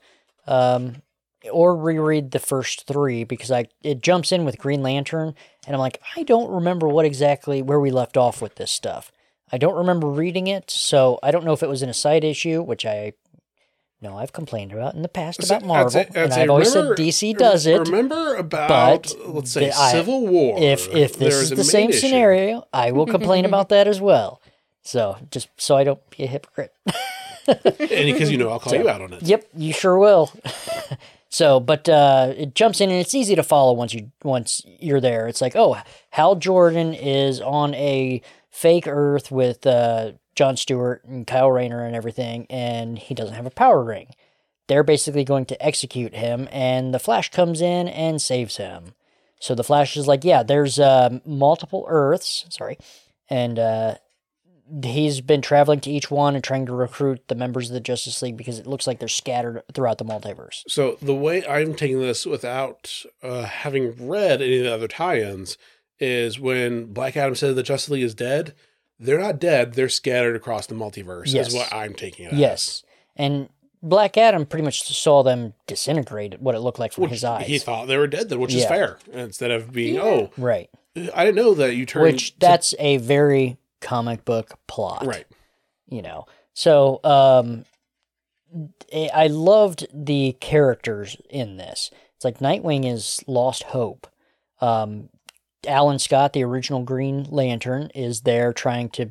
um, 0.47 1.03
or 1.51 1.76
reread 1.76 2.32
the 2.32 2.39
first 2.39 2.88
three 2.88 3.24
because 3.24 3.51
I 3.51 3.65
it 3.84 4.01
jumps 4.01 4.32
in 4.32 4.45
with 4.45 4.57
Green 4.57 4.82
Lantern, 4.82 5.36
and 5.67 5.76
I'm 5.76 5.80
like 5.80 5.99
I 6.15 6.24
don't 6.24 6.49
remember 6.51 6.88
what 6.88 7.05
exactly 7.05 7.61
where 7.61 7.80
we 7.80 7.91
left 7.91 8.17
off 8.17 8.41
with 8.41 8.55
this 8.55 8.72
stuff. 8.72 9.11
I 9.51 9.57
don't 9.57 9.75
remember 9.75 10.07
reading 10.07 10.47
it, 10.47 10.69
so 10.71 11.19
I 11.21 11.31
don't 11.31 11.43
know 11.45 11.53
if 11.53 11.61
it 11.63 11.69
was 11.69 11.81
in 11.83 11.89
a 11.89 11.93
side 11.93 12.23
issue, 12.23 12.61
which 12.61 12.85
I 12.85 13.13
know 14.01 14.17
I've 14.17 14.33
complained 14.33 14.71
about 14.71 14.95
in 14.95 15.01
the 15.03 15.07
past 15.09 15.43
So, 15.43 15.55
about 15.55 15.67
Marvel, 15.67 15.85
I'd 15.99 16.13
say- 16.13 16.19
I'd 16.21 16.23
and 16.25 16.33
I've 16.33 16.49
always 16.49 16.73
remember- 16.75 16.95
said 16.97 17.05
DC 17.05 17.33
does 17.37 17.65
it. 17.67 17.79
Remember 17.79 18.35
about 18.35 18.69
but 18.69 19.15
let's 19.27 19.51
say 19.51 19.69
I- 19.69 19.91
Civil 19.91 20.25
War. 20.27 20.57
if 20.59 20.87
if 20.95 21.17
this 21.17 21.35
is 21.35 21.49
the 21.51 21.63
same 21.63 21.89
issue. 21.91 21.99
scenario, 21.99 22.65
I 22.73 22.91
will 22.91 23.05
complain 23.05 23.45
about 23.51 23.69
that 23.69 23.87
as 23.87 24.01
well. 24.01 24.41
So 24.81 25.17
just 25.29 25.49
so 25.57 25.75
I 25.77 25.83
don't 25.83 25.99
be 26.09 26.23
a 26.23 26.27
hypocrite. 26.27 26.73
and 27.47 27.59
because 28.13 28.31
you 28.31 28.37
know 28.37 28.49
I'll 28.49 28.59
call 28.59 28.73
you 28.73 28.89
out 28.89 29.01
on 29.01 29.13
it. 29.13 29.21
Yep, 29.23 29.49
you 29.55 29.73
sure 29.73 29.97
will. 29.99 30.31
so, 31.29 31.59
but 31.59 31.87
uh, 31.89 32.33
it 32.37 32.55
jumps 32.55 32.81
in 32.81 32.89
and 32.89 32.99
it's 32.99 33.13
easy 33.15 33.35
to 33.35 33.43
follow 33.43 33.73
once 33.73 33.93
you 33.93 34.11
once 34.23 34.63
you're 34.79 35.01
there. 35.01 35.27
It's 35.27 35.41
like, 35.41 35.55
oh, 35.55 35.77
Hal 36.11 36.35
Jordan 36.35 36.93
is 36.93 37.41
on 37.41 37.73
a 37.75 38.21
fake 38.51 38.87
Earth 38.87 39.31
with 39.31 39.65
uh, 39.65 40.11
John 40.35 40.57
Stewart 40.57 41.03
and 41.05 41.25
Kyle 41.25 41.51
Rayner 41.51 41.83
and 41.85 41.95
everything, 41.95 42.45
and 42.49 42.99
he 42.99 43.13
doesn't 43.13 43.35
have 43.35 43.45
a 43.45 43.51
power 43.51 43.83
ring. 43.83 44.09
They're 44.67 44.83
basically 44.83 45.23
going 45.23 45.45
to 45.45 45.65
execute 45.65 46.13
him, 46.13 46.47
and 46.51 46.93
the 46.93 46.99
Flash 46.99 47.31
comes 47.31 47.61
in 47.61 47.87
and 47.87 48.21
saves 48.21 48.57
him. 48.57 48.93
So 49.39 49.55
the 49.55 49.63
Flash 49.63 49.97
is 49.97 50.07
like, 50.07 50.23
yeah, 50.23 50.43
there's 50.43 50.79
uh, 50.79 51.19
multiple 51.25 51.85
Earths. 51.89 52.45
Sorry, 52.49 52.77
and 53.29 53.57
uh, 53.57 53.95
he's 54.83 55.19
been 55.19 55.41
traveling 55.41 55.79
to 55.81 55.91
each 55.91 56.11
one 56.11 56.35
and 56.35 56.43
trying 56.43 56.65
to 56.67 56.73
recruit 56.73 57.27
the 57.27 57.35
members 57.35 57.69
of 57.69 57.73
the 57.73 57.79
Justice 57.79 58.21
League 58.21 58.37
because 58.37 58.59
it 58.59 58.67
looks 58.67 58.87
like 58.87 58.99
they're 58.99 59.07
scattered 59.07 59.63
throughout 59.73 59.97
the 59.97 60.05
multiverse. 60.05 60.63
So 60.67 60.97
the 61.01 61.15
way 61.15 61.45
I'm 61.45 61.73
taking 61.73 61.99
this 61.99 62.25
without 62.25 63.03
uh, 63.23 63.43
having 63.43 64.07
read 64.07 64.41
any 64.41 64.59
of 64.59 64.63
the 64.63 64.73
other 64.73 64.87
tie-ins 64.87 65.57
is 66.01 66.39
when 66.39 66.87
Black 66.91 67.15
Adam 67.15 67.35
said 67.35 67.55
the 67.55 67.63
Justice 67.63 67.91
League 67.91 68.03
is 68.03 68.13
dead. 68.13 68.53
They're 68.99 69.19
not 69.19 69.39
dead. 69.39 69.73
They're 69.73 69.89
scattered 69.89 70.35
across 70.35 70.67
the 70.67 70.75
multiverse. 70.75 71.33
Yes. 71.33 71.47
Is 71.47 71.53
what 71.53 71.71
I'm 71.73 71.93
taking 71.93 72.25
it. 72.25 72.33
as. 72.33 72.39
Yes, 72.39 72.83
and 73.15 73.47
Black 73.81 74.17
Adam 74.17 74.45
pretty 74.45 74.63
much 74.63 74.83
saw 74.83 75.23
them 75.23 75.53
disintegrate. 75.67 76.41
What 76.41 76.55
it 76.55 76.59
looked 76.59 76.77
like 76.79 76.91
from 76.93 77.03
Which 77.03 77.11
his 77.11 77.23
eyes. 77.23 77.47
He 77.47 77.57
thought 77.57 77.87
they 77.87 77.97
were 77.97 78.07
dead, 78.07 78.29
then, 78.29 78.39
which 78.39 78.53
is 78.53 78.65
fair. 78.65 78.99
Instead 79.11 79.51
of 79.51 79.71
being, 79.71 79.97
oh, 79.97 80.31
right, 80.37 80.69
I 81.15 81.25
didn't 81.25 81.35
know 81.35 81.53
that 81.55 81.75
you 81.75 81.85
turned. 81.85 82.03
which 82.03 82.37
that's 82.37 82.75
a 82.77 82.97
very 82.97 83.57
comic 83.79 84.23
book 84.25 84.59
plot. 84.67 85.05
right. 85.05 85.25
you 85.87 86.03
know 86.03 86.27
so 86.53 86.99
um 87.03 87.65
I 88.93 89.09
I 89.11 89.27
loved 89.27 89.87
the 89.91 90.33
characters 90.39 91.17
in 91.31 91.57
this 91.57 91.89
it's 92.15 92.23
like 92.23 92.37
nightwing 92.37 92.85
is 92.85 93.23
lost 93.25 93.63
hope 93.63 94.05
um 94.59 95.09
alan 95.68 95.99
scott 95.99 96.34
the 96.34 96.43
original 96.43 96.84
green 96.84 97.24
lantern 97.30 97.89
is 97.93 98.22
there 98.22 98.51
trying 98.53 98.89
to 98.89 99.09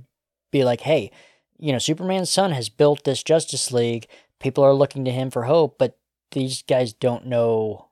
be 0.51 0.65
like 0.65 0.83
hey 0.83 1.11
you 1.59 1.73
know 1.73 1.79
superman's 1.79 2.31
son 2.31 2.53
has 2.53 2.69
built 2.69 3.05
this 3.05 3.23
justice 3.23 3.73
league 3.73 4.07
people 4.39 4.65
are 4.65 4.75
looking 4.75 5.05
to 5.05 5.11
him 5.11 5.31
for 5.31 5.45
hope 5.45 5.79
but 5.79 5.99
these 6.33 6.63
guys 6.63 6.93
don't 6.93 7.27
know 7.27 7.89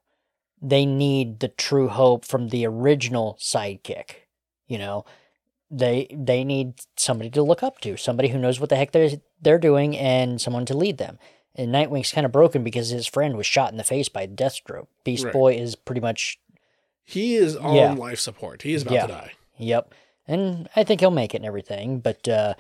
they 0.61 0.85
need 0.85 1.41
the 1.41 1.49
true 1.49 1.89
hope 1.89 2.25
from 2.25 2.49
the 2.49 2.67
original 2.67 3.37
sidekick 3.41 4.27
you 4.67 4.79
know 4.79 5.05
they 5.71 6.07
they 6.11 6.45
need 6.45 6.75
somebody 6.97 7.31
to 7.31 7.43
look 7.43 7.63
up 7.63 7.81
to, 7.81 7.97
somebody 7.97 8.29
who 8.29 8.39
knows 8.39 8.61
what 8.61 8.71
the 8.71 8.77
heck 8.77 8.93
they're 8.93 9.11
they're 9.41 9.59
doing, 9.59 9.97
and 9.97 10.41
someone 10.41 10.65
to 10.67 10.77
lead 10.77 10.99
them. 10.99 11.19
And 11.55 11.73
Nightwing's 11.73 12.13
kind 12.13 12.25
of 12.25 12.33
broken 12.33 12.63
because 12.63 12.91
his 12.91 13.07
friend 13.07 13.37
was 13.37 13.47
shot 13.47 13.73
in 13.73 13.79
the 13.79 13.85
face 13.85 14.09
by 14.09 14.27
Deathstroke. 14.27 14.87
Beast 15.05 15.25
Right. 15.25 15.33
Boy 15.33 15.55
is 15.55 15.75
pretty 15.75 16.01
much 16.01 16.39
He 17.11 17.37
is 17.37 17.57
on 17.57 17.75
Yeah. 17.75 17.93
life 17.95 18.21
support. 18.21 18.63
He 18.63 18.75
is 18.75 18.83
about 18.83 18.95
Yeah. 18.95 19.07
to 19.07 19.13
die. 19.13 19.33
yep, 19.57 19.95
and 20.27 20.69
I 20.77 20.85
think 20.85 21.01
he'll 21.01 21.11
make 21.11 21.35
it 21.35 21.39
and 21.39 21.47
everything. 21.47 22.01
But 22.01 22.29
uh, 22.29 22.53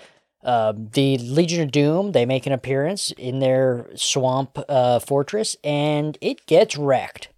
uh, 0.43 0.73
the 0.75 1.19
Legion 1.19 1.63
of 1.65 1.71
Doom 1.71 2.13
they 2.13 2.25
make 2.25 2.47
an 2.47 2.53
appearance 2.53 3.11
in 3.13 3.41
their 3.41 3.91
swamp 3.95 4.59
uh, 4.69 5.01
fortress, 5.01 5.57
and 5.63 6.17
it 6.23 6.47
gets 6.47 6.77
wrecked 6.79 7.29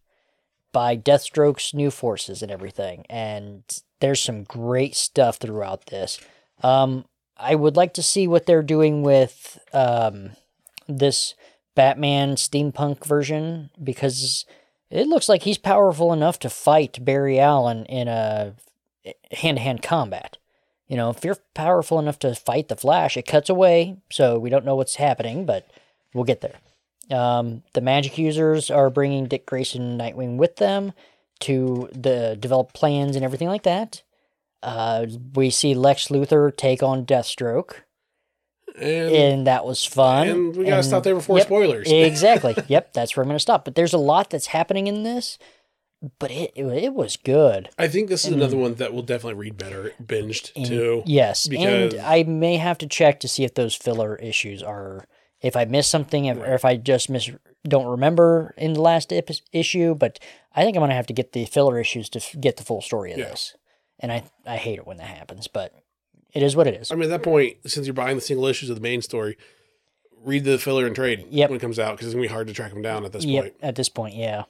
by 0.72 0.96
Deathstroke's 0.96 1.74
new 1.74 1.90
forces 1.90 2.42
and 2.42 2.52
everything. 2.52 3.04
And 3.10 3.64
there's 3.98 4.22
some 4.22 4.44
great 4.44 4.94
stuff 4.94 5.36
throughout 5.38 5.86
this. 5.86 6.20
Um, 6.62 7.06
I 7.36 7.56
would 7.56 7.74
like 7.76 7.92
to 7.94 8.02
see 8.04 8.28
what 8.28 8.46
they're 8.46 8.62
doing 8.62 9.02
with 9.02 9.58
um, 9.72 10.30
this 10.86 11.34
Batman 11.74 12.36
steampunk 12.36 13.04
version 13.04 13.70
because 13.82 14.44
it 14.90 15.06
looks 15.06 15.28
like 15.28 15.42
he's 15.42 15.58
powerful 15.58 16.12
enough 16.12 16.38
to 16.40 16.50
fight 16.50 17.04
Barry 17.04 17.38
Allen 17.38 17.84
in 17.86 18.08
a 18.08 18.54
hand 19.32 19.56
to 19.58 19.62
hand 19.62 19.82
combat. 19.82 20.36
You 20.88 20.96
know, 20.96 21.10
if 21.10 21.24
you're 21.24 21.38
powerful 21.54 22.00
enough 22.00 22.18
to 22.20 22.34
fight 22.34 22.68
the 22.68 22.76
Flash, 22.76 23.16
it 23.16 23.26
cuts 23.26 23.48
away, 23.48 23.98
so 24.10 24.38
we 24.38 24.50
don't 24.50 24.64
know 24.64 24.74
what's 24.74 24.96
happening, 24.96 25.46
but 25.46 25.70
we'll 26.12 26.24
get 26.24 26.40
there. 26.40 26.58
Um, 27.16 27.62
the 27.74 27.80
magic 27.80 28.18
users 28.18 28.70
are 28.70 28.90
bringing 28.90 29.26
Dick 29.26 29.46
Grayson 29.46 29.82
and 29.82 30.00
Nightwing 30.00 30.36
with 30.36 30.56
them 30.56 30.92
to 31.40 31.88
the 31.92 32.36
develop 32.38 32.72
plans 32.72 33.16
and 33.16 33.24
everything 33.24 33.48
like 33.48 33.62
that. 33.62 34.02
Uh, 34.62 35.06
we 35.34 35.50
see 35.50 35.74
Lex 35.74 36.08
Luthor 36.08 36.54
take 36.54 36.82
on 36.82 37.06
Deathstroke, 37.06 37.76
And, 38.78 39.10
and 39.14 39.46
that 39.46 39.64
was 39.64 39.84
fun. 39.84 40.28
and 40.28 40.56
we 40.56 40.64
gotta 40.64 40.82
stop 40.82 41.02
there 41.02 41.14
before 41.14 41.38
yep, 41.38 41.46
spoilers. 41.46 41.88
exactly. 41.90 42.54
Yep, 42.68 42.92
that's 42.92 43.16
where 43.16 43.22
I'm 43.22 43.28
going 43.28 43.36
to 43.36 43.40
stop. 43.40 43.64
But 43.64 43.74
there's 43.74 43.92
a 43.92 43.98
lot 43.98 44.30
that's 44.30 44.46
happening 44.48 44.86
in 44.86 45.02
this, 45.02 45.38
but 46.18 46.30
it 46.30 46.52
it, 46.54 46.64
it 46.66 46.94
was 46.94 47.16
good. 47.16 47.68
I 47.78 47.88
think 47.88 48.08
this 48.08 48.24
is 48.24 48.32
another 48.32 48.56
one 48.56 48.74
that 48.76 48.92
will 48.94 49.02
definitely 49.02 49.34
read 49.40 49.56
better 49.58 49.92
binged 50.02 50.52
And- 50.56 50.66
too. 50.66 51.02
Yes, 51.06 51.46
because- 51.46 51.94
and 51.94 52.02
I 52.02 52.22
may 52.22 52.56
have 52.56 52.78
to 52.78 52.86
check 52.86 53.20
to 53.20 53.28
see 53.28 53.44
if 53.44 53.54
those 53.54 53.74
filler 53.74 54.16
issues 54.16 54.62
are 54.62 55.04
if 55.42 55.56
I 55.56 55.64
missed 55.64 55.90
something 55.90 56.26
if, 56.26 56.36
or 56.38 56.54
if 56.54 56.64
I 56.64 56.76
just 56.76 57.08
miss 57.10 57.30
don't 57.66 57.86
remember 57.86 58.54
in 58.56 58.72
the 58.74 58.80
last 58.82 59.12
issue. 59.52 59.94
But 59.94 60.18
I 60.54 60.62
think 60.64 60.76
I'm 60.76 60.82
gonna 60.82 60.94
have 60.94 61.06
to 61.08 61.12
get 61.14 61.32
the 61.32 61.44
filler 61.46 61.78
issues 61.78 62.08
to 62.10 62.18
f- 62.18 62.36
get 62.40 62.56
the 62.56 62.64
full 62.64 62.80
story 62.82 63.12
of 63.12 63.18
Yeah. 63.18 63.28
this. 63.30 63.54
And 63.98 64.10
I 64.10 64.24
I 64.46 64.56
hate 64.56 64.78
it 64.78 64.86
when 64.86 64.96
that 64.98 65.06
happens, 65.08 65.46
but 65.48 65.74
it 66.32 66.42
is 66.42 66.54
what 66.56 66.66
it 66.66 66.74
is. 66.74 66.90
I 66.90 66.94
mean, 66.94 67.04
at 67.04 67.10
that 67.10 67.22
point, 67.22 67.56
since 67.66 67.86
you're 67.86 67.94
buying 67.94 68.16
the 68.16 68.20
single 68.22 68.46
issues 68.46 68.70
of 68.70 68.76
the 68.76 68.82
main 68.82 69.02
story, 69.02 69.36
read 70.22 70.44
the 70.44 70.58
filler 70.58 70.86
and 70.86 70.94
trade 70.94 71.26
Yep. 71.30 71.50
when 71.50 71.56
it 71.56 71.60
comes 71.60 71.78
out 71.78 71.92
because 71.92 72.08
it's 72.08 72.14
gonna 72.14 72.22
be 72.26 72.28
hard 72.32 72.46
to 72.48 72.52
track 72.52 72.72
them 72.72 72.82
down 72.82 73.04
at 73.04 73.12
this 73.12 73.24
Yep, 73.24 73.42
point. 73.44 73.54
at 73.62 73.74
this 73.76 73.88
point, 73.88 74.14
yeah. 74.14 74.44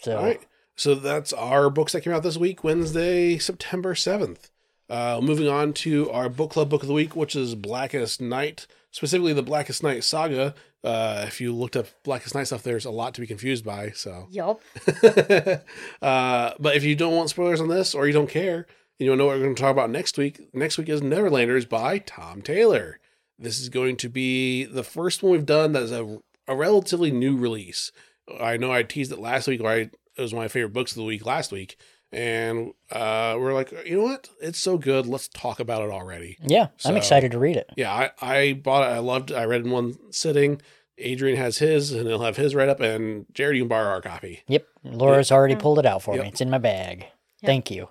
So 0.00 0.16
All 0.18 0.24
right. 0.24 0.40
So 0.76 0.94
that's 0.94 1.32
our 1.32 1.70
books 1.70 1.92
that 1.92 2.02
came 2.02 2.12
out 2.12 2.22
this 2.22 2.36
week, 2.36 2.62
Wednesday, 2.62 3.36
September 3.38 3.94
7th. 3.94 4.50
Uh, 4.88 5.20
moving 5.22 5.48
on 5.48 5.72
to 5.74 6.10
our 6.10 6.28
book 6.28 6.50
club 6.52 6.68
book 6.70 6.82
of 6.82 6.88
the 6.88 6.94
week, 6.94 7.14
which 7.16 7.34
is 7.36 7.54
Blackest 7.54 8.20
Night, 8.20 8.66
specifically 8.90 9.32
the 9.32 9.42
Blackest 9.42 9.82
Night 9.82 10.02
saga, 10.04 10.54
Uh, 10.84 11.24
if 11.26 11.40
you 11.40 11.52
looked 11.52 11.76
up 11.76 11.86
Blackest 12.04 12.36
Night 12.36 12.44
stuff, 12.44 12.62
there's 12.62 12.84
a 12.84 12.90
lot 12.90 13.12
to 13.14 13.20
be 13.20 13.26
confused 13.26 13.64
by. 13.64 13.90
So, 13.90 14.28
yep. 14.30 14.60
uh, 16.02 16.52
but 16.58 16.76
if 16.76 16.84
you 16.84 16.94
don't 16.94 17.14
want 17.16 17.30
spoilers 17.30 17.60
on 17.60 17.66
this 17.68 17.94
or 17.94 18.06
you 18.06 18.12
don't 18.12 18.30
care, 18.30 18.66
you 18.98 19.06
don't 19.06 19.18
know 19.18 19.26
what 19.26 19.36
we're 19.36 19.42
going 19.44 19.54
to 19.54 19.60
talk 19.62 19.72
about 19.72 19.90
next 19.90 20.18
week. 20.18 20.48
Next 20.52 20.78
week 20.78 20.88
is 20.88 21.00
Neverlanders 21.00 21.68
by 21.68 21.98
Tom 21.98 22.42
Taylor. 22.42 22.98
This 23.38 23.60
is 23.60 23.68
going 23.68 23.96
to 23.98 24.08
be 24.08 24.64
the 24.64 24.82
first 24.82 25.22
one 25.22 25.32
we've 25.32 25.46
done 25.46 25.72
that 25.72 25.82
is 25.84 25.92
a, 25.92 26.18
a 26.48 26.56
relatively 26.56 27.10
new 27.10 27.36
release. 27.36 27.92
I 28.40 28.56
know 28.56 28.72
I 28.72 28.82
teased 28.82 29.12
it 29.12 29.18
last 29.20 29.46
week, 29.48 29.60
or 29.60 29.68
I, 29.70 29.76
it 29.76 29.92
was 30.18 30.34
one 30.34 30.44
of 30.44 30.50
my 30.50 30.52
favorite 30.52 30.72
books 30.72 30.92
of 30.92 30.96
the 30.96 31.04
week 31.04 31.24
last 31.24 31.52
week. 31.52 31.76
And 32.10 32.72
uh, 32.90 33.36
we're 33.38 33.52
like, 33.52 33.70
you 33.86 33.98
know 33.98 34.02
what? 34.04 34.28
It's 34.40 34.58
so 34.58 34.78
good. 34.78 35.06
Let's 35.06 35.28
talk 35.28 35.60
about 35.60 35.82
it 35.82 35.90
already. 35.90 36.36
Yeah, 36.42 36.68
So- 36.78 36.90
I'm 36.90 36.96
excited 36.96 37.30
to 37.32 37.38
read 37.38 37.56
it. 37.56 37.70
Yeah, 37.76 37.92
I, 37.92 38.10
I 38.20 38.52
bought 38.54 38.82
it. 38.90 38.94
I 38.94 38.98
loved 38.98 39.30
it. 39.30 39.34
I 39.36 39.44
read 39.44 39.60
it 39.60 39.66
in 39.66 39.70
one 39.72 39.94
sitting. 40.10 40.60
Adrian 41.00 41.36
has 41.36 41.58
his, 41.58 41.92
and 41.92 42.08
he'll 42.08 42.22
have 42.22 42.36
his 42.36 42.54
right 42.56 42.68
up. 42.68 42.80
And 42.80 43.26
Jared, 43.32 43.56
you 43.56 43.62
can 43.62 43.68
borrow 43.68 43.88
our 43.90 44.00
copy. 44.00 44.42
Yep, 44.48 44.66
Laura's 44.84 45.30
already 45.30 45.54
pulled 45.54 45.78
it 45.78 45.86
out 45.86 46.02
for 46.02 46.14
Yep. 46.16 46.22
me. 46.24 46.28
It's 46.30 46.40
in 46.40 46.50
my 46.50 46.58
bag. 46.58 47.06
Thank 47.44 47.70
you. 47.70 47.88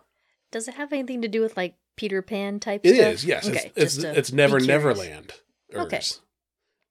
Does 0.51 0.67
it 0.67 0.75
have 0.75 0.93
anything 0.93 1.21
to 1.21 1.27
do 1.27 1.41
with 1.41 1.57
like 1.57 1.75
Peter 1.95 2.21
Pan 2.21 2.59
type 2.59 2.81
It 2.83 2.95
stuff? 2.95 3.13
is, 3.13 3.25
yes. 3.25 3.47
Okay, 3.49 3.71
it's 3.75 3.97
it's, 3.97 4.03
it's 4.03 4.31
Never 4.31 4.59
be. 4.59 4.67
Neverland. 4.67 5.33
Okay. 5.73 6.01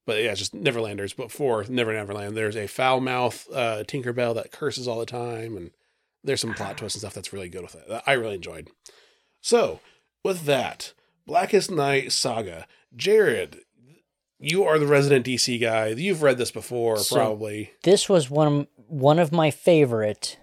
But 0.07 0.23
yeah, 0.23 0.35
just 0.35 0.55
Neverlanders. 0.55 1.17
But 1.17 1.33
for 1.33 1.65
Never 1.69 1.93
Neverland, 1.93 2.37
there's 2.37 2.57
a 2.57 2.67
foul 2.69 3.01
mouth 3.01 3.47
uh, 3.53 3.83
Tinkerbell 3.87 4.35
that 4.37 4.53
curses 4.53 4.87
all 4.87 5.01
the 5.01 5.07
time, 5.07 5.57
and 5.57 5.71
there's 6.23 6.41
some 6.41 6.55
plot 6.55 6.77
twists 6.79 6.97
and 6.97 7.01
stuff 7.01 7.15
that's 7.15 7.33
really 7.33 7.49
good 7.49 7.63
with 7.63 7.75
it. 7.75 7.89
that 7.89 8.05
I 8.07 8.13
really 8.13 8.37
enjoyed. 8.37 8.69
So, 9.41 9.81
with 10.25 10.43
that, 10.45 10.93
Blackest 11.27 11.71
Night 11.71 12.13
Saga, 12.13 12.67
Jared, 12.95 13.59
you 14.39 14.65
are 14.65 14.79
the 14.79 14.87
resident 14.87 15.27
DC 15.27 15.61
guy. 15.61 15.89
You've 15.89 16.23
read 16.23 16.39
this 16.39 16.51
before, 16.53 16.99
So- 16.99 17.17
probably. 17.17 17.73
This 17.83 18.09
was 18.09 18.31
one 18.31 18.69
one 18.89 19.19
of 19.19 19.33
my 19.33 19.51
favorite, 19.51 20.39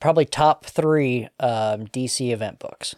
probably 0.00 0.24
top 0.24 0.64
three 0.64 1.28
um, 1.40 1.86
DC 1.86 2.32
event 2.32 2.58
books. 2.58 2.94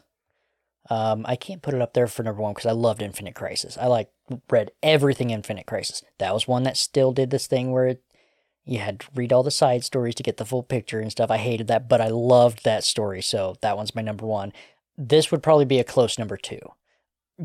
Um, 0.88 1.24
I 1.28 1.36
can't 1.36 1.62
put 1.62 1.74
it 1.74 1.80
up 1.82 1.94
there 1.94 2.08
for 2.08 2.22
number 2.22 2.42
one 2.42 2.52
because 2.52 2.66
I 2.68 2.72
loved 2.72 3.00
Infinite 3.00 3.34
Crisis. 3.34 3.78
I 3.78 3.86
like 3.86 4.10
read 4.50 4.72
everything 4.82 5.30
Infinite 5.30 5.66
Crisis. 5.66 6.02
That 6.18 6.34
was 6.34 6.48
one 6.48 6.64
that 6.64 6.76
still 6.76 7.12
did 7.12 7.30
this 7.30 7.46
thing 7.46 7.70
where 7.70 7.86
it, 7.86 8.02
you 8.64 8.78
had 8.80 9.00
to 9.00 9.06
read 9.14 9.32
all 9.32 9.42
the 9.44 9.50
side 9.52 9.84
stories 9.84 10.16
to 10.16 10.22
get 10.24 10.36
the 10.36 10.44
full 10.44 10.62
picture 10.64 10.98
and 11.00 11.10
stuff. 11.12 11.30
I 11.30 11.36
hated 11.36 11.68
that, 11.68 11.88
but 11.88 12.00
I 12.00 12.08
loved 12.08 12.64
that 12.64 12.82
story, 12.84 13.22
so 13.22 13.54
that 13.62 13.76
one's 13.76 13.94
my 13.94 14.02
number 14.02 14.26
one. 14.26 14.52
This 14.98 15.30
would 15.30 15.42
probably 15.42 15.64
be 15.64 15.78
a 15.78 15.84
close 15.84 16.18
number 16.18 16.36
two. 16.36 16.58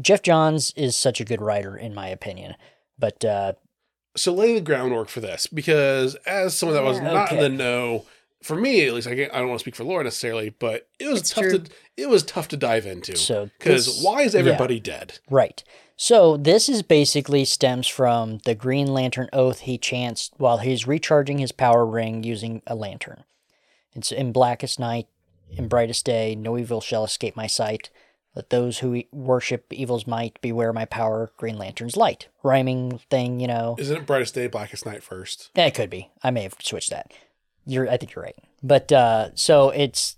Geoff 0.02 0.24
Johns 0.24 0.74
is 0.76 0.96
such 0.98 1.22
a 1.22 1.26
good 1.26 1.42
writer, 1.42 1.78
in 1.78 1.94
my 1.94 2.08
opinion, 2.08 2.56
but 2.98 3.24
uh, 3.24 3.54
so 4.18 4.34
lay 4.34 4.54
the 4.56 4.62
groundwork 4.62 5.08
for 5.08 5.22
this 5.22 5.46
because 5.48 6.16
as 6.26 6.58
someone 6.58 6.76
that 6.76 6.84
was 6.84 6.98
Yeah. 6.98 7.14
not 7.14 7.32
in 7.32 7.40
the 7.40 7.50
know 7.50 8.06
for 8.46 8.56
me 8.56 8.86
at 8.88 8.94
least 8.94 9.08
I, 9.08 9.16
can't, 9.16 9.34
I 9.34 9.40
don't 9.40 9.50
want 9.50 9.60
to 9.60 9.64
speak 9.64 9.76
for 9.76 9.84
laura 9.84 10.04
necessarily 10.04 10.50
but 10.50 10.88
it 11.00 11.08
was 11.08 11.22
It's 11.22 11.32
tough 11.32 11.44
true. 11.44 11.60
to 11.60 11.72
it 11.98 12.10
was 12.10 12.24
tough 12.24 12.48
to 12.50 12.58
dive 12.58 12.86
into 12.86 13.16
so 13.18 13.50
because 13.58 14.02
why 14.02 14.22
is 14.22 14.34
yeah. 14.34 14.42
everybody 14.42 14.80
dead 14.80 15.20
Right. 15.30 15.64
So 15.98 16.36
this 16.36 16.68
is 16.68 16.82
basically 16.84 17.46
stems 17.46 17.88
from 17.88 18.40
the 18.40 18.54
Green 18.54 18.88
Lantern 18.88 19.30
oath 19.32 19.62
he 19.62 19.78
chants 19.78 20.30
while 20.36 20.58
he's 20.58 20.86
recharging 20.86 21.38
his 21.38 21.54
power 21.54 21.86
ring 21.86 22.22
using 22.24 22.62
a 22.68 22.76
lantern. 22.76 23.24
It's 23.94 24.12
in 24.12 24.34
blackest 24.34 24.78
night, 24.78 25.08
in 25.50 25.70
brightest 25.70 26.06
day, 26.06 26.36
no 26.36 26.58
evil 26.58 26.82
shall 26.82 27.06
escape 27.06 27.38
my 27.38 27.48
sight. 27.48 27.92
Let 28.36 28.50
those 28.50 28.80
who 28.80 29.04
worship 29.14 29.72
evil's 29.72 30.06
might 30.06 30.42
beware 30.42 30.74
my 30.74 30.84
power, 30.84 31.32
Green 31.38 31.58
Lantern's 31.58 31.96
light. 31.96 32.28
Rhyming 32.44 33.00
thing, 33.10 33.40
you 33.40 33.48
know. 33.48 33.78
isn't 33.80 33.96
it 33.96 34.06
brightest 34.06 34.36
day 34.36 34.48
blackest 34.48 34.86
night 34.86 35.02
first 35.02 35.50
Yeah, 35.56 35.68
it 35.68 35.74
could 35.76 35.90
be. 35.90 36.12
I 36.22 36.32
may 36.32 36.44
have 36.44 36.56
switched 36.62 36.90
that. 36.90 37.14
You're, 37.66 37.90
I 37.90 37.98
think 37.98 38.14
you're 38.14 38.24
right. 38.24 38.36
But 38.64 38.92
uh, 38.92 39.30
so 39.36 39.70
it's 39.70 40.18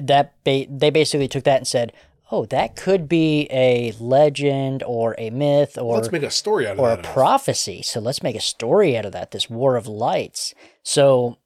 that 0.00 0.34
ba- 0.44 0.66
they 0.68 0.90
basically 0.90 1.28
took 1.28 1.44
that 1.44 1.58
and 1.58 1.66
said, 1.66 1.92
"Oh, 2.30 2.46
that 2.46 2.76
could 2.76 3.08
be 3.08 3.48
a 3.50 3.92
legend 4.00 4.82
or 4.84 5.14
a 5.18 5.30
myth 5.30 5.78
or 5.78 5.96
let's 5.96 6.12
make 6.12 6.22
a 6.22 6.30
story 6.30 6.66
out 6.66 6.74
of 6.74 6.80
or 6.80 6.92
a 6.92 6.96
that 6.96 7.04
prophecy. 7.04 7.82
So 7.82 8.00
let's 8.00 8.22
make 8.22 8.36
a 8.36 8.40
story 8.40 8.96
out 8.96 9.04
of 9.04 9.12
that. 9.12 9.30
This 9.30 9.48
War 9.50 9.76
of 9.76 9.86
Lights. 9.86 10.54
So 10.82 11.38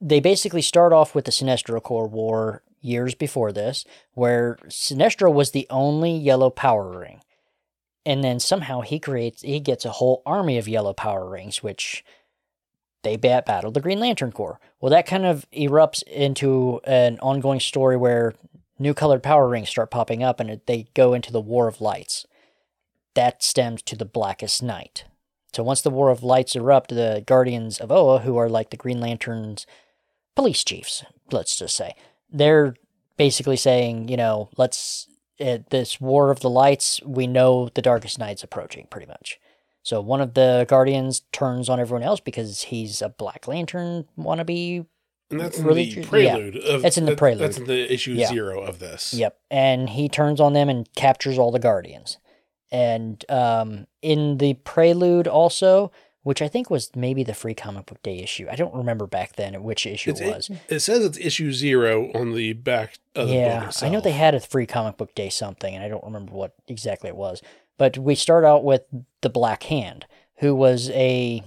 they 0.00 0.20
basically 0.20 0.62
start 0.62 0.92
off 0.92 1.14
with 1.14 1.24
the 1.24 1.30
Sinestro 1.30 1.82
Corps 1.82 2.08
War 2.08 2.62
years 2.80 3.14
before 3.14 3.52
this, 3.52 3.84
where 4.14 4.58
Sinestro 4.66 5.32
was 5.32 5.52
the 5.52 5.66
only 5.70 6.12
yellow 6.12 6.50
power 6.50 6.98
ring. 6.98 7.20
And 8.04 8.24
then 8.24 8.40
somehow 8.40 8.80
he 8.80 8.98
creates 8.98 9.42
he 9.42 9.60
gets 9.60 9.84
a 9.84 9.92
whole 9.92 10.22
army 10.26 10.58
of 10.58 10.66
yellow 10.66 10.92
power 10.92 11.28
rings, 11.28 11.62
which 11.62 12.04
they 13.02 13.16
bat- 13.16 13.46
battle 13.46 13.70
the 13.70 13.80
Green 13.80 14.00
Lantern 14.00 14.32
Corps. 14.32 14.60
Well, 14.80 14.90
that 14.90 15.06
kind 15.06 15.26
of 15.26 15.46
erupts 15.52 16.02
into 16.04 16.80
an 16.84 17.18
ongoing 17.20 17.60
story 17.60 17.96
where 17.96 18.34
new 18.78 18.94
colored 18.94 19.22
power 19.22 19.48
rings 19.48 19.68
start 19.68 19.90
popping 19.90 20.22
up, 20.22 20.40
and 20.40 20.50
it, 20.50 20.66
they 20.66 20.86
go 20.94 21.14
into 21.14 21.32
the 21.32 21.40
War 21.40 21.68
of 21.68 21.80
Lights. 21.80 22.26
That 23.14 23.42
stems 23.42 23.82
to 23.82 23.96
the 23.96 24.04
Blackest 24.04 24.62
Night. 24.62 25.04
So 25.52 25.62
once 25.62 25.82
the 25.82 25.90
War 25.90 26.10
of 26.10 26.22
Lights 26.22 26.56
erupt, 26.56 26.90
the 26.90 27.22
Guardians 27.26 27.78
of 27.78 27.92
Oa, 27.92 28.20
who 28.20 28.36
are 28.36 28.48
like 28.48 28.70
the 28.70 28.76
Green 28.76 29.00
Lantern's 29.00 29.66
police 30.34 30.64
chiefs, 30.64 31.04
let's 31.30 31.58
just 31.58 31.76
say, 31.76 31.94
they're 32.30 32.74
basically 33.18 33.56
saying, 33.56 34.08
you 34.08 34.16
know, 34.16 34.48
let's 34.56 35.08
this 35.38 36.00
War 36.00 36.30
of 36.30 36.40
the 36.40 36.50
Lights. 36.50 37.00
We 37.04 37.26
know 37.26 37.68
the 37.74 37.82
Darkest 37.82 38.18
Night's 38.18 38.44
approaching, 38.44 38.86
pretty 38.90 39.06
much. 39.06 39.38
So 39.82 40.00
one 40.00 40.20
of 40.20 40.34
the 40.34 40.64
Guardians 40.68 41.22
turns 41.32 41.68
on 41.68 41.80
everyone 41.80 42.02
else 42.04 42.20
because 42.20 42.62
he's 42.62 43.02
a 43.02 43.08
Black 43.08 43.48
Lantern 43.48 44.06
wannabe. 44.18 44.86
and 45.30 45.40
that's 45.40 45.58
in 45.58 45.64
really 45.64 45.92
the 45.94 46.02
prelude 46.04 46.56
of 46.56 46.82
That's 46.82 46.98
in 46.98 47.04
the 47.06 47.12
that- 47.12 47.18
prelude. 47.18 47.40
that's 47.40 47.56
in 47.58 47.64
the 47.66 47.92
issue 47.92 48.12
Yeah. 48.12 48.28
zero 48.28 48.60
of 48.60 48.78
this 48.80 49.14
Yep, 49.14 49.38
and 49.50 49.88
he 49.90 50.08
turns 50.08 50.40
on 50.40 50.52
them 50.52 50.68
and 50.68 50.86
captures 50.94 51.38
all 51.38 51.50
the 51.50 51.58
Guardians. 51.58 52.18
And 52.70 53.24
um, 53.30 53.86
in 54.02 54.38
the 54.38 54.54
prelude 54.54 55.26
also, 55.28 55.90
which 56.22 56.40
I 56.40 56.48
think 56.48 56.70
was 56.70 56.90
maybe 56.94 57.24
the 57.24 57.34
Free 57.34 57.54
Comic 57.54 57.86
Book 57.86 58.00
Day 58.02 58.18
issue. 58.20 58.46
I 58.50 58.54
don't 58.56 58.74
remember 58.74 59.06
back 59.06 59.34
then 59.36 59.60
which 59.64 59.86
issue 59.86 60.10
It's- 60.10 60.26
it 60.28 60.34
was. 60.34 60.50
it 60.68 60.78
says 60.80 61.04
it's 61.04 61.18
issue 61.18 61.52
zero 61.52 62.10
on 62.14 62.32
the 62.34 62.52
back 62.52 62.98
of 63.16 63.26
the 63.28 63.34
book 63.34 63.42
yeah. 63.42 63.70
I 63.82 63.88
know 63.88 64.00
they 64.00 64.12
had 64.12 64.34
a 64.34 64.40
Free 64.40 64.66
Comic 64.66 64.96
Book 64.96 65.14
Day 65.14 65.28
something, 65.30 65.74
and 65.74 65.82
I 65.82 65.88
don't 65.88 66.04
remember 66.04 66.32
what 66.32 66.54
exactly 66.68 67.08
it 67.08 67.16
was. 67.16 67.42
But 67.82 67.98
we 67.98 68.14
start 68.14 68.44
out 68.44 68.62
with 68.62 68.84
the 69.22 69.28
Black 69.28 69.64
Hand, 69.64 70.06
who 70.36 70.54
was 70.54 70.88
a 70.90 71.42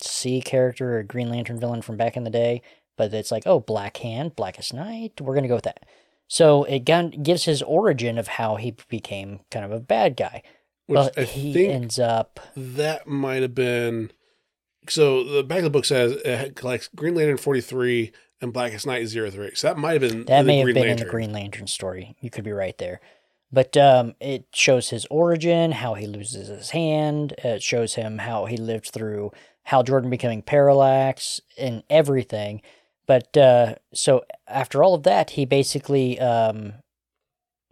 C 0.00 0.40
character, 0.40 0.96
a 0.96 1.04
Green 1.04 1.28
Lantern 1.28 1.60
villain 1.60 1.82
from 1.82 1.98
back 1.98 2.16
in 2.16 2.24
the 2.24 2.30
day. 2.30 2.62
But 2.96 3.12
it's 3.12 3.30
like, 3.30 3.42
oh, 3.44 3.60
Black 3.60 3.98
Hand, 3.98 4.34
Blackest 4.34 4.72
Night. 4.72 5.20
We're 5.20 5.34
gonna 5.34 5.46
go 5.46 5.56
with 5.56 5.64
that. 5.64 5.84
So 6.26 6.64
it 6.64 6.86
gives 6.86 7.44
his 7.44 7.60
origin 7.60 8.16
of 8.16 8.28
how 8.28 8.56
he 8.56 8.76
became 8.88 9.40
kind 9.50 9.66
of 9.66 9.72
a 9.72 9.78
bad 9.78 10.16
guy. 10.16 10.42
which 10.86 10.96
but 10.96 11.18
I 11.18 11.24
he 11.24 11.68
ends 11.68 11.98
up 11.98 12.40
that 12.56 13.06
might 13.06 13.42
have 13.42 13.54
been 13.54 14.12
so 14.88 15.22
the 15.22 15.44
back 15.44 15.58
of 15.58 15.64
the 15.64 15.70
book 15.70 15.84
says 15.84 16.12
uh, 16.12 16.46
it 16.46 16.56
collects 16.56 16.88
Green 16.96 17.14
Lantern 17.14 17.36
43 17.36 18.10
and 18.40 18.54
Blackest 18.54 18.86
Night 18.86 19.06
03. 19.06 19.54
So 19.54 19.68
that 19.68 19.76
might 19.76 20.00
have 20.00 20.10
been 20.10 20.24
That 20.24 20.46
may 20.46 20.60
have 20.60 20.64
Green 20.64 20.74
been 20.76 20.88
in 20.88 20.96
the 20.96 21.04
Green 21.04 21.32
Lantern 21.34 21.66
story. 21.66 22.16
You 22.22 22.30
could 22.30 22.44
be 22.44 22.52
right 22.52 22.78
there. 22.78 23.02
But 23.56 23.74
um, 23.74 24.16
it 24.20 24.48
shows 24.52 24.90
his 24.90 25.06
origin, 25.10 25.72
how 25.72 25.94
he 25.94 26.06
loses 26.06 26.48
his 26.48 26.70
hand. 26.72 27.32
It 27.38 27.62
shows 27.62 27.94
him 27.94 28.18
how 28.18 28.44
he 28.44 28.58
lived 28.58 28.90
through 28.90 29.32
Hal 29.62 29.82
Jordan 29.82 30.10
becoming 30.10 30.42
Parallax 30.42 31.40
and 31.56 31.82
everything. 31.88 32.60
But 33.06 33.34
uh, 33.34 33.76
so 33.94 34.26
after 34.46 34.84
all 34.84 34.92
of 34.92 35.04
that, 35.04 35.30
he 35.30 35.46
basically 35.46 36.20
um, 36.20 36.74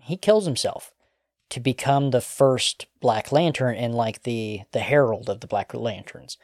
he 0.01 0.17
kills 0.17 0.47
himself 0.47 0.95
to 1.51 1.61
become 1.61 2.13
the 2.13 2.23
first 2.23 2.87
Black 3.03 3.31
Lantern 3.31 3.77
and 3.77 3.95
like 3.95 4.23
the 4.23 4.63
the 4.73 4.81
herald 4.81 5.29
of 5.29 5.41
the 5.41 5.47
Black 5.47 5.75
Lanterns. 5.75 6.39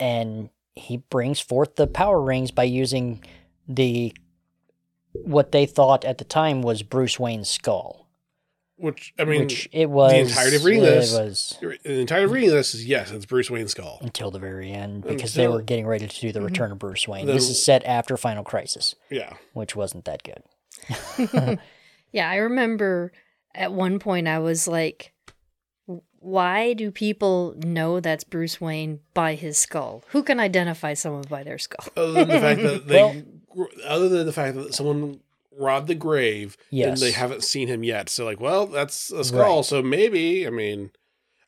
And 0.00 0.50
he 0.74 0.96
brings 0.96 1.38
forth 1.38 1.76
the 1.76 1.86
power 1.86 2.20
rings 2.20 2.50
by 2.50 2.64
using 2.64 3.22
the 3.68 4.12
what 5.12 5.52
they 5.52 5.64
thought 5.64 6.04
at 6.04 6.18
the 6.18 6.24
time 6.24 6.60
was 6.60 6.82
Bruce 6.82 7.20
Wayne's 7.20 7.48
skull, 7.48 8.05
Which 8.78 9.14
I 9.18 9.24
mean, 9.24 9.40
which 9.42 9.68
it 9.72 9.88
was. 9.88 10.12
the 10.12 10.18
entirety 10.18 10.56
of 10.56 10.64
reading 10.64 10.82
it 10.82 10.86
this- 10.86 11.12
was 11.12 11.58
the 11.60 11.98
entire 12.00 12.28
reading 12.28 12.50
of 12.50 12.56
this 12.56 12.74
is 12.74 12.84
yes, 12.84 13.10
it's 13.10 13.24
Bruce 13.24 13.50
Wayne's 13.50 13.70
skull. 13.70 13.98
until 14.02 14.30
the 14.30 14.38
very 14.38 14.70
end 14.70 15.02
because 15.04 15.32
they 15.34 15.48
were 15.48 15.62
getting 15.62 15.86
ready 15.86 16.06
to 16.06 16.20
do 16.20 16.30
the 16.30 16.40
mhm. 16.40 16.46
Return 16.46 16.72
of 16.72 16.78
Bruce 16.78 17.08
Wayne. 17.08 17.24
The- 17.26 17.32
this 17.32 17.48
is 17.48 17.62
set 17.62 17.84
after 17.86 18.16
Final 18.18 18.44
Crisis, 18.44 18.94
Yeah, 19.10 19.32
which 19.54 19.74
wasn't 19.74 20.04
that 20.04 20.22
good. 20.22 20.42
Yeah, 22.12 22.30
I 22.30 22.36
remember 22.36 23.12
at 23.54 23.72
one 23.72 23.98
point 23.98 24.28
I 24.28 24.38
was 24.38 24.66
like, 24.68 25.12
why 26.18 26.72
do 26.72 26.90
people 26.90 27.54
know 27.58 28.00
that's 28.00 28.24
Bruce 28.24 28.60
Wayne 28.60 29.00
by 29.14 29.34
his 29.34 29.58
skull? 29.58 30.02
Who 30.08 30.22
can 30.22 30.40
identify 30.40 30.94
someone 30.94 31.24
by 31.28 31.42
their 31.42 31.58
skull? 31.58 31.86
other 31.96 32.12
than 32.12 32.28
the 32.28 32.40
fact 32.40 32.62
that 32.62 32.86
they, 32.88 33.24
Well- 33.54 33.68
other 33.86 34.08
than 34.08 34.26
the 34.26 34.32
fact 34.32 34.56
that 34.56 34.74
someone 34.74 35.20
robbed 35.58 35.88
the 35.88 35.94
grave 35.94 36.56
Yes. 36.70 36.88
and 36.88 36.96
they 36.98 37.12
haven't 37.12 37.44
seen 37.44 37.68
him 37.68 37.82
yet. 37.84 38.08
So 38.08 38.24
like, 38.24 38.40
well, 38.40 38.66
that's 38.66 39.10
a 39.10 39.24
skull. 39.24 39.56
Right. 39.56 39.64
So 39.64 39.82
maybe 39.82 40.46
I 40.46 40.50
mean, 40.50 40.90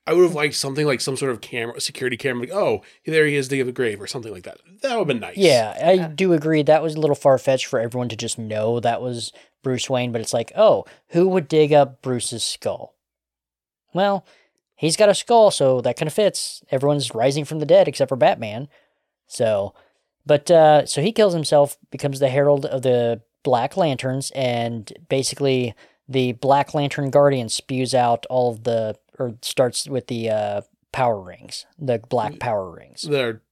I 0.07 0.15
would 0.15 0.23
have 0.23 0.35
liked 0.35 0.55
something 0.55 0.87
like 0.87 1.01
some 1.03 1.17
sort 1.19 1.31
of 1.33 1.41
camera, 1.43 1.79
security 1.81 2.17
camera. 2.17 2.47
Like, 2.47 2.55
oh, 2.55 2.83
there 3.05 3.27
he 3.27 3.37
is 3.37 3.49
digging 3.49 3.67
the 3.67 3.73
grave 3.73 4.01
or 4.01 4.07
something 4.07 4.33
like 4.33 4.45
that. 4.45 4.59
That 4.81 4.93
would 4.93 4.99
have 5.01 5.07
been 5.09 5.21
nice. 5.21 5.37
Yeah, 5.37 5.77
I 5.83 5.93
Yeah. 5.93 6.09
do 6.15 6.33
agree. 6.33 6.63
That 6.63 6.83
was 6.83 6.95
a 6.95 7.01
little 7.01 7.15
far 7.17 7.37
fetched 7.37 7.67
for 7.67 7.79
everyone 7.79 8.09
to 8.09 8.17
just 8.17 8.39
know 8.39 8.81
that 8.81 9.03
was 9.03 9.33
Bruce 9.63 9.91
Wayne, 9.91 10.11
but 10.13 10.21
it's 10.23 10.33
like, 10.33 10.51
oh, 10.57 10.87
who 11.09 11.29
would 11.29 11.47
dig 11.49 11.73
up 11.75 12.01
Bruce's 12.01 12.43
skull? 12.45 12.95
Well, 13.93 14.25
he's 14.77 14.97
got 14.97 15.09
a 15.09 15.15
skull, 15.15 15.51
so 15.51 15.81
that 15.83 15.97
kind 15.99 16.07
of 16.07 16.15
fits. 16.15 16.63
Everyone's 16.71 17.15
rising 17.15 17.45
from 17.45 17.59
the 17.59 17.67
dead 17.67 17.89
except 17.89 18.09
for 18.09 18.17
Batman. 18.17 18.69
So, 19.27 19.75
but, 20.25 20.51
uh, 20.51 20.87
so 20.87 21.03
he 21.03 21.13
kills 21.13 21.35
himself, 21.35 21.77
becomes 21.91 22.19
the 22.21 22.29
herald 22.29 22.65
of 22.67 22.83
the 22.83 23.21
Black 23.43 23.77
Lanterns, 23.77 24.31
and 24.35 24.93
basically 25.09 25.75
the 26.09 26.33
Black 26.33 26.75
Lantern 26.75 27.11
Guardian 27.11 27.49
spews 27.49 27.95
out 27.95 28.27
all 28.31 28.51
of 28.53 28.65
the, 28.65 28.97
or 29.19 29.35
starts 29.43 29.87
with 29.89 30.07
the, 30.09 30.31
uh, 30.31 30.61
power 30.93 31.21
rings, 31.21 31.67
the 31.79 31.99
black 32.09 32.39
power 32.39 32.71
rings. 32.71 33.03
They're 33.03 33.43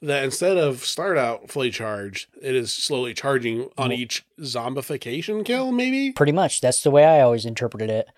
that 0.00 0.22
instead 0.22 0.58
of 0.58 0.84
start 0.84 1.16
out 1.16 1.50
fully 1.50 1.70
charged, 1.70 2.28
it 2.42 2.54
is 2.54 2.72
slowly 2.72 3.14
charging 3.14 3.70
on 3.78 3.88
Well- 3.88 3.92
each 3.92 4.24
zombification 4.40 5.44
kill, 5.44 5.72
maybe. 5.72 6.12
pretty 6.12 6.32
much. 6.32 6.60
That's 6.60 6.82
the 6.82 6.90
way 6.90 7.04
i 7.04 7.20
always 7.20 7.44
interpreted 7.46 7.90
it 7.90 8.08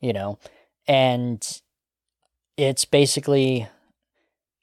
you 0.00 0.12
know? 0.14 0.38
And 0.86 1.46
it's 2.56 2.84
basically 2.84 3.68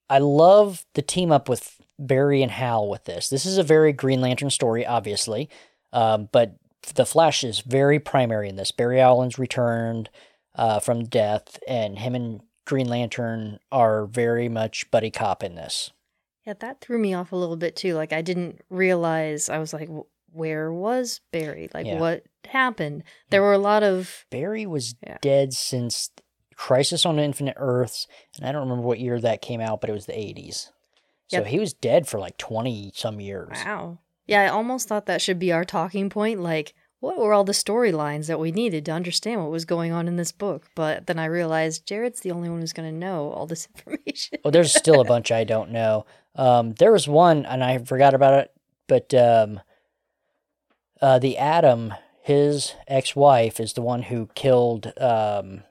i 0.09 0.17
love 0.19 0.85
the 0.93 1.01
team 1.01 1.31
up 1.31 1.49
with 1.49 1.81
barry 1.99 2.41
and 2.41 2.51
hal 2.51 2.87
with 2.87 3.03
this. 3.05 3.29
This 3.29 3.45
is 3.45 3.57
a 3.57 3.63
very 3.63 3.91
green 3.91 4.21
lantern 4.21 4.49
story 4.49 4.85
obviously 4.85 5.49
um, 5.93 6.29
but 6.31 6.55
the 6.95 7.05
flash 7.05 7.43
is 7.43 7.59
very 7.61 7.99
primary 7.99 8.47
in 8.49 8.55
this 8.55 8.71
barry 8.71 8.99
allen's 9.01 9.37
returned 9.39 10.09
uh, 10.55 10.79
from 10.79 11.03
death 11.05 11.59
and 11.67 11.99
him 11.99 12.15
and 12.15 12.41
green 12.65 12.87
lantern 12.87 13.59
are 13.71 14.05
very 14.05 14.49
much 14.49 14.89
buddy 14.91 15.11
cop 15.11 15.43
in 15.43 15.55
this 15.55 15.91
Yeah, 16.45 16.53
that 16.59 16.81
threw 16.81 16.97
me 16.97 17.13
off 17.13 17.31
a 17.31 17.35
little 17.35 17.57
bit 17.57 17.75
too. 17.75 17.93
Like 17.93 18.11
I 18.13 18.21
didn't 18.21 18.61
realize. 18.69 19.49
I 19.49 19.57
was 19.59 19.73
like, 19.73 19.89
where 20.31 20.71
was 20.71 21.19
Barry? 21.31 21.69
Like 21.73 21.85
Yeah. 21.85 21.99
what 21.99 22.23
happened? 22.45 23.03
There 23.29 23.41
were 23.41 23.53
a 23.53 23.57
lot 23.57 23.83
of 23.83 24.25
barry 24.31 24.65
was 24.65 24.95
Yeah. 25.05 25.17
dead 25.21 25.53
since 25.53 26.09
crisis 26.55 27.05
on 27.05 27.19
infinite 27.19 27.53
earths 27.57 28.07
and 28.37 28.47
i 28.47 28.51
don't 28.51 28.63
remember 28.63 28.81
what 28.87 28.99
year 28.99 29.19
that 29.21 29.43
came 29.43 29.61
out 29.61 29.79
but 29.79 29.91
it 29.91 29.93
was 29.93 30.07
the 30.07 30.13
80s 30.13 30.71
so 31.27 31.37
Yep. 31.37 31.45
he 31.47 31.59
was 31.59 31.71
dead 31.73 32.07
for 32.07 32.19
like 32.19 32.35
20 32.37 32.91
some 32.95 33.19
years 33.21 33.49
wow. 33.63 33.99
Yeah, 34.27 34.41
I 34.41 34.47
almost 34.49 34.87
thought 34.87 35.05
that 35.07 35.21
should 35.21 35.39
be 35.39 35.51
our 35.51 35.63
talking 35.65 36.09
point. 36.09 36.41
Like, 36.41 36.73
what 36.99 37.17
were 37.17 37.31
all 37.33 37.43
the 37.43 37.51
storylines 37.53 38.27
that 38.27 38.39
we 38.39 38.51
needed 38.51 38.83
to 38.85 38.91
understand 38.91 39.41
what 39.41 39.51
was 39.51 39.65
going 39.65 39.91
on 39.91 40.07
in 40.07 40.17
this 40.17 40.31
book? 40.31 40.67
But 40.75 41.07
then 41.07 41.17
I 41.19 41.25
realized 41.25 41.85
Jared's 41.87 42.19
the 42.21 42.31
only 42.31 42.49
one 42.49 42.59
who's 42.59 42.73
going 42.73 42.91
to 42.91 42.97
know 42.97 43.29
all 43.31 43.45
this 43.45 43.67
information. 43.75 44.39
well 44.43 44.51
there's 44.51 44.73
still 44.73 44.99
a 44.99 45.05
bunch 45.05 45.31
i 45.31 45.43
don't 45.43 45.69
know 45.71 46.05
um, 46.35 46.73
there 46.73 46.91
was 46.91 47.07
one 47.07 47.45
and 47.45 47.63
i 47.63 47.77
forgot 47.77 48.13
about 48.15 48.33
it 48.33 48.51
but 48.87 49.13
um, 49.13 49.59
uh, 51.01 51.19
the 51.19 51.37
Atom 51.37 51.93
his 52.21 52.73
ex-wife 52.87 53.59
is 53.59 53.73
the 53.73 53.81
one 53.81 54.01
who 54.03 54.27
killed 54.35 54.91
um, 54.99 55.63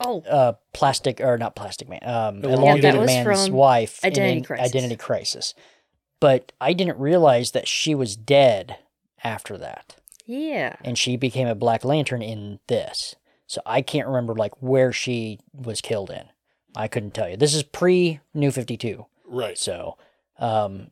Oh, 0.00 0.20
uh, 0.22 0.52
plastic 0.72 1.20
or 1.20 1.38
not 1.38 1.56
plastic 1.56 1.88
man 1.88 2.00
um, 2.04 2.42
Yeah, 2.44 2.50
elongated 2.54 2.94
that 2.94 2.98
was 3.00 3.06
man's 3.08 3.46
from 3.48 3.56
wife 3.56 4.04
Identity 4.04 4.38
an 4.38 4.44
Crisis. 4.44 4.66
identity 4.68 4.96
crisis 4.96 5.54
but 6.20 6.52
i 6.60 6.72
didn't 6.72 6.98
realize 6.98 7.50
that 7.52 7.68
she 7.68 7.94
was 7.94 8.16
dead 8.16 8.76
after 9.24 9.56
that 9.58 9.96
yeah. 10.26 10.76
and 10.84 10.98
she 10.98 11.16
became 11.16 11.48
a 11.48 11.54
Black 11.54 11.84
Lantern 11.86 12.20
in 12.20 12.58
this. 12.66 13.14
So 13.46 13.62
I 13.64 13.80
can't 13.80 14.06
remember 14.06 14.34
like 14.34 14.52
where 14.60 14.92
she 14.92 15.38
was 15.54 15.80
killed 15.80 16.10
in. 16.10 16.24
I 16.76 16.86
couldn't 16.86 17.14
tell 17.14 17.30
you. 17.30 17.38
This 17.38 17.54
is 17.54 17.62
pre 17.62 18.20
New 18.34 18.50
Fifty 18.50 18.76
Two, 18.76 19.06
Right. 19.26 19.56
so 19.56 19.96
um, 20.38 20.90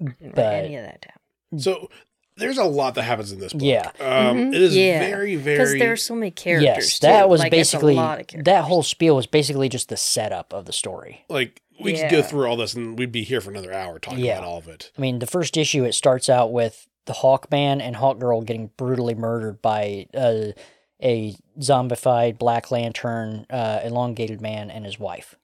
but- 0.00 0.38
any 0.54 0.76
of 0.76 0.84
that 0.84 1.00
down. 1.06 1.60
So 1.60 1.88
there's 2.36 2.58
a 2.58 2.64
lot 2.64 2.94
that 2.96 3.02
happens 3.02 3.32
in 3.32 3.38
this 3.40 3.52
book. 3.52 3.62
Yeah. 3.62 3.90
Um, 4.00 4.36
Mhm. 4.36 4.54
It 4.54 4.62
is 4.62 4.76
Yeah. 4.76 4.98
very, 4.98 5.36
Because 5.36 5.68
very. 5.70 5.78
there 5.78 5.92
are 5.92 5.96
so 5.96 6.14
many 6.14 6.30
characters. 6.30 6.64
yes, 6.64 6.98
that 7.00 7.22
too. 7.22 7.28
was 7.28 7.40
Like, 7.40 7.52
it's 7.52 7.72
a 7.72 7.76
basically 7.76 7.94
lot 7.94 8.34
of 8.34 8.44
that 8.44 8.64
whole 8.64 8.82
spiel 8.82 9.16
was 9.16 9.26
basically 9.26 9.68
just 9.68 9.88
the 9.88 9.96
setup 9.96 10.52
of 10.52 10.64
the 10.66 10.72
story. 10.72 11.24
like, 11.28 11.62
we 11.80 11.94
could 11.98 12.10
go 12.10 12.22
through 12.22 12.46
all 12.46 12.56
this 12.56 12.74
and 12.74 12.98
we'd 12.98 13.12
be 13.12 13.24
here 13.24 13.40
for 13.40 13.50
another 13.50 13.72
hour 13.72 13.98
talking 13.98 14.20
Yeah. 14.24 14.38
about 14.38 14.44
all 14.48 14.58
of 14.58 14.68
it. 14.68 14.90
I 14.96 15.00
mean, 15.00 15.18
the 15.20 15.26
first 15.26 15.56
issue 15.56 15.84
it 15.84 15.92
starts 15.94 16.28
out 16.28 16.52
with 16.52 16.86
the 17.06 17.12
Hawkman 17.14 17.80
and 17.80 17.96
Hawkgirl 17.96 18.44
getting 18.44 18.70
brutally 18.76 19.14
murdered 19.14 19.62
by 19.62 20.06
uh, 20.14 20.48
a 21.02 21.34
zombified 21.60 22.38
Black 22.38 22.70
Lantern, 22.70 23.46
uh, 23.50 23.80
elongated 23.84 24.40
man, 24.40 24.70
and 24.70 24.84
his 24.84 24.98
wife. 24.98 25.34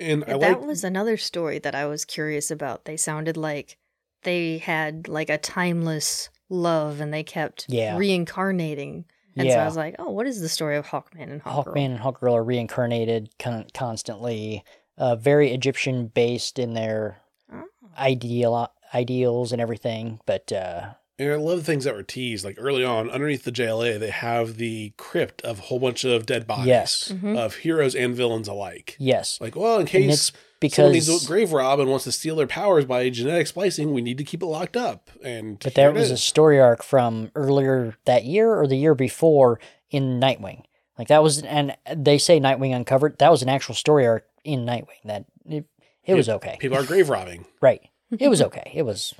And 0.00 0.24
I 0.24 0.28
Yeah, 0.28 0.34
like. 0.36 0.60
that 0.60 0.66
was 0.66 0.84
another 0.84 1.16
story 1.16 1.58
that 1.58 1.74
I 1.74 1.86
was 1.86 2.04
curious 2.04 2.50
about. 2.50 2.84
They 2.84 2.96
sounded 2.96 3.36
like 3.36 3.76
they 4.22 4.58
had 4.58 5.08
like 5.08 5.28
a 5.30 5.38
timeless 5.38 6.30
love 6.48 7.00
and 7.00 7.12
they 7.12 7.22
kept 7.24 7.66
Yeah. 7.68 7.96
reincarnating. 7.96 9.04
And 9.36 9.50
so 9.50 9.58
I 9.58 9.64
was 9.64 9.76
like, 9.76 9.96
oh, 9.98 10.10
what 10.10 10.26
is 10.26 10.40
the 10.40 10.48
story 10.48 10.76
of 10.76 10.86
Hawkman 10.86 11.30
and 11.30 11.42
Hawkgirl? 11.42 11.64
Hawkman 11.74 11.84
and 11.86 11.98
Hawkgirl 12.00 12.34
are 12.34 12.44
reincarnated 12.44 13.30
con- 13.38 13.66
constantly, 13.72 14.62
uh, 15.02 15.16
very 15.16 15.52
Egyptian 15.52 16.06
based 16.06 16.58
in 16.58 16.74
their 16.74 17.18
Oh. 17.52 17.64
ideal 17.98 18.70
ideals 18.94 19.52
and 19.52 19.60
everything. 19.60 20.20
But 20.26 20.52
uh, 20.52 20.94
And 21.18 21.32
I 21.32 21.36
love 21.36 21.58
the 21.58 21.64
things 21.64 21.84
that 21.84 21.94
were 21.94 22.02
teased. 22.02 22.44
Like 22.44 22.56
early 22.58 22.84
on, 22.84 23.10
underneath 23.10 23.44
the 23.44 23.52
JLA, 23.52 23.98
they 23.98 24.10
have 24.10 24.56
the 24.58 24.92
crypt 24.96 25.42
of 25.42 25.58
a 25.58 25.62
whole 25.62 25.78
bunch 25.78 26.04
of 26.04 26.24
dead 26.26 26.46
bodies 26.46 26.66
Yes. 26.66 27.12
Mhm. 27.14 27.36
of 27.36 27.56
heroes 27.56 27.94
and 27.94 28.14
villains 28.14 28.48
alike. 28.48 28.96
yes, 28.98 29.38
Like, 29.40 29.56
well, 29.56 29.78
in 29.80 29.86
case 29.86 30.32
it's 30.60 30.74
someone 30.76 30.92
needs 30.92 31.06
because 31.08 31.22
to 31.22 31.26
grave 31.26 31.52
rob 31.52 31.80
and 31.80 31.90
wants 31.90 32.04
to 32.04 32.12
steal 32.12 32.36
their 32.36 32.46
powers 32.46 32.84
by 32.84 33.08
genetic 33.10 33.46
splicing, 33.48 33.92
we 33.92 34.02
need 34.02 34.18
to 34.18 34.24
keep 34.24 34.42
it 34.42 34.46
locked 34.46 34.76
up. 34.76 35.10
And 35.22 35.58
but 35.58 35.72
here 35.74 35.86
there 35.86 35.90
it 35.90 36.00
was 36.00 36.10
a 36.12 36.16
story 36.16 36.60
arc 36.60 36.82
from 36.82 37.30
earlier 37.34 37.96
that 38.04 38.24
year 38.24 38.54
or 38.54 38.66
the 38.68 38.76
year 38.76 38.94
before 38.94 39.58
in 39.90 40.20
Nightwing. 40.20 40.62
Like 40.98 41.08
that 41.08 41.22
was, 41.22 41.42
and 41.42 41.76
they 41.96 42.18
say 42.18 42.38
Nightwing 42.38 42.74
uncovered. 42.74 43.18
That 43.18 43.30
was 43.30 43.42
an 43.42 43.48
actual 43.48 43.74
story 43.74 44.06
arc 44.06 44.26
in 44.44 44.66
Nightwing. 44.66 45.02
That 45.04 45.24
it, 45.46 45.64
it 46.04 46.14
was 46.14 46.28
okay. 46.28 46.56
people 46.60 46.76
are 46.78 46.84
grave 46.84 47.08
robbing. 47.08 47.46
Right. 47.60 47.80
It 48.18 48.28
was 48.28 48.42
okay. 48.42 48.70
It 48.74 48.82
was 48.82 49.14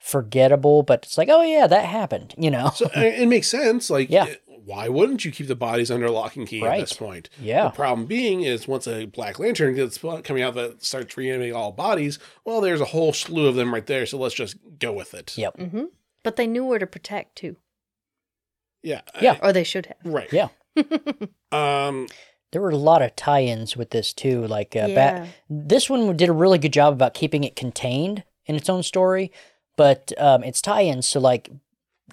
forgettable, 0.00 0.82
but 0.82 1.04
it's 1.04 1.16
like, 1.16 1.28
oh 1.30 1.42
yeah, 1.42 1.66
that 1.66 1.84
happened. 1.86 2.34
You 2.36 2.50
know. 2.50 2.70
So 2.74 2.90
it 2.94 3.28
makes 3.28 3.48
sense. 3.48 3.88
Like, 3.90 4.10
Yeah. 4.10 4.26
it- 4.26 4.42
why 4.64 4.86
wouldn't 4.86 5.24
you 5.24 5.30
keep 5.32 5.46
the 5.46 5.56
bodies 5.56 5.90
under 5.90 6.10
lock 6.10 6.36
and 6.36 6.46
key 6.46 6.62
at 6.62 6.78
this 6.80 6.92
point? 6.92 7.30
Yeah. 7.40 7.64
The 7.64 7.70
problem 7.70 8.06
being 8.06 8.42
is 8.42 8.68
once 8.68 8.86
a 8.86 9.06
Black 9.06 9.38
Lantern 9.38 9.74
gets 9.74 9.96
coming 9.96 10.42
out 10.42 10.52
that 10.56 10.84
starts 10.84 11.16
reanimating 11.16 11.54
all 11.54 11.72
bodies, 11.72 12.18
well, 12.44 12.60
there's 12.60 12.82
a 12.82 12.84
whole 12.86 13.14
slew 13.14 13.46
of 13.46 13.54
them 13.54 13.72
right 13.72 13.86
there. 13.86 14.04
So 14.04 14.18
let's 14.18 14.34
just 14.34 14.56
go 14.78 14.92
with 14.92 15.14
it. 15.14 15.38
Yep. 15.38 15.56
Mm-hmm. 15.56 15.84
But 16.22 16.36
they 16.36 16.46
knew 16.46 16.66
where 16.66 16.78
to 16.78 16.86
protect 16.86 17.36
too, 17.36 17.56
Yeah. 18.82 19.00
Yeah. 19.22 19.38
or 19.42 19.54
they 19.54 19.64
should 19.64 19.86
have. 19.86 19.96
Right. 20.04 20.30
Yeah. 20.30 20.48
Um. 21.52 22.06
There 22.50 22.62
were 22.62 22.70
a 22.70 22.76
lot 22.76 23.02
of 23.02 23.14
tie-ins 23.14 23.76
with 23.76 23.90
this 23.90 24.14
too. 24.14 24.46
Like 24.46 24.74
uh, 24.74 24.86
yeah. 24.88 24.94
Bat, 24.94 25.28
this 25.50 25.90
one 25.90 26.16
did 26.16 26.30
a 26.30 26.32
really 26.32 26.58
good 26.58 26.72
job 26.72 26.94
about 26.94 27.12
keeping 27.12 27.44
it 27.44 27.56
contained 27.56 28.24
in 28.46 28.54
its 28.54 28.70
own 28.70 28.82
story, 28.82 29.30
but 29.76 30.12
um, 30.16 30.42
its 30.42 30.62
tie-ins. 30.62 31.06
So 31.06 31.20
like, 31.20 31.50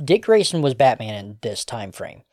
Dick 0.03 0.23
Grayson 0.23 0.61
was 0.61 0.73
Batman 0.73 1.15
in 1.15 1.37
this 1.41 1.63
time 1.63 1.93
frame. 1.93 2.23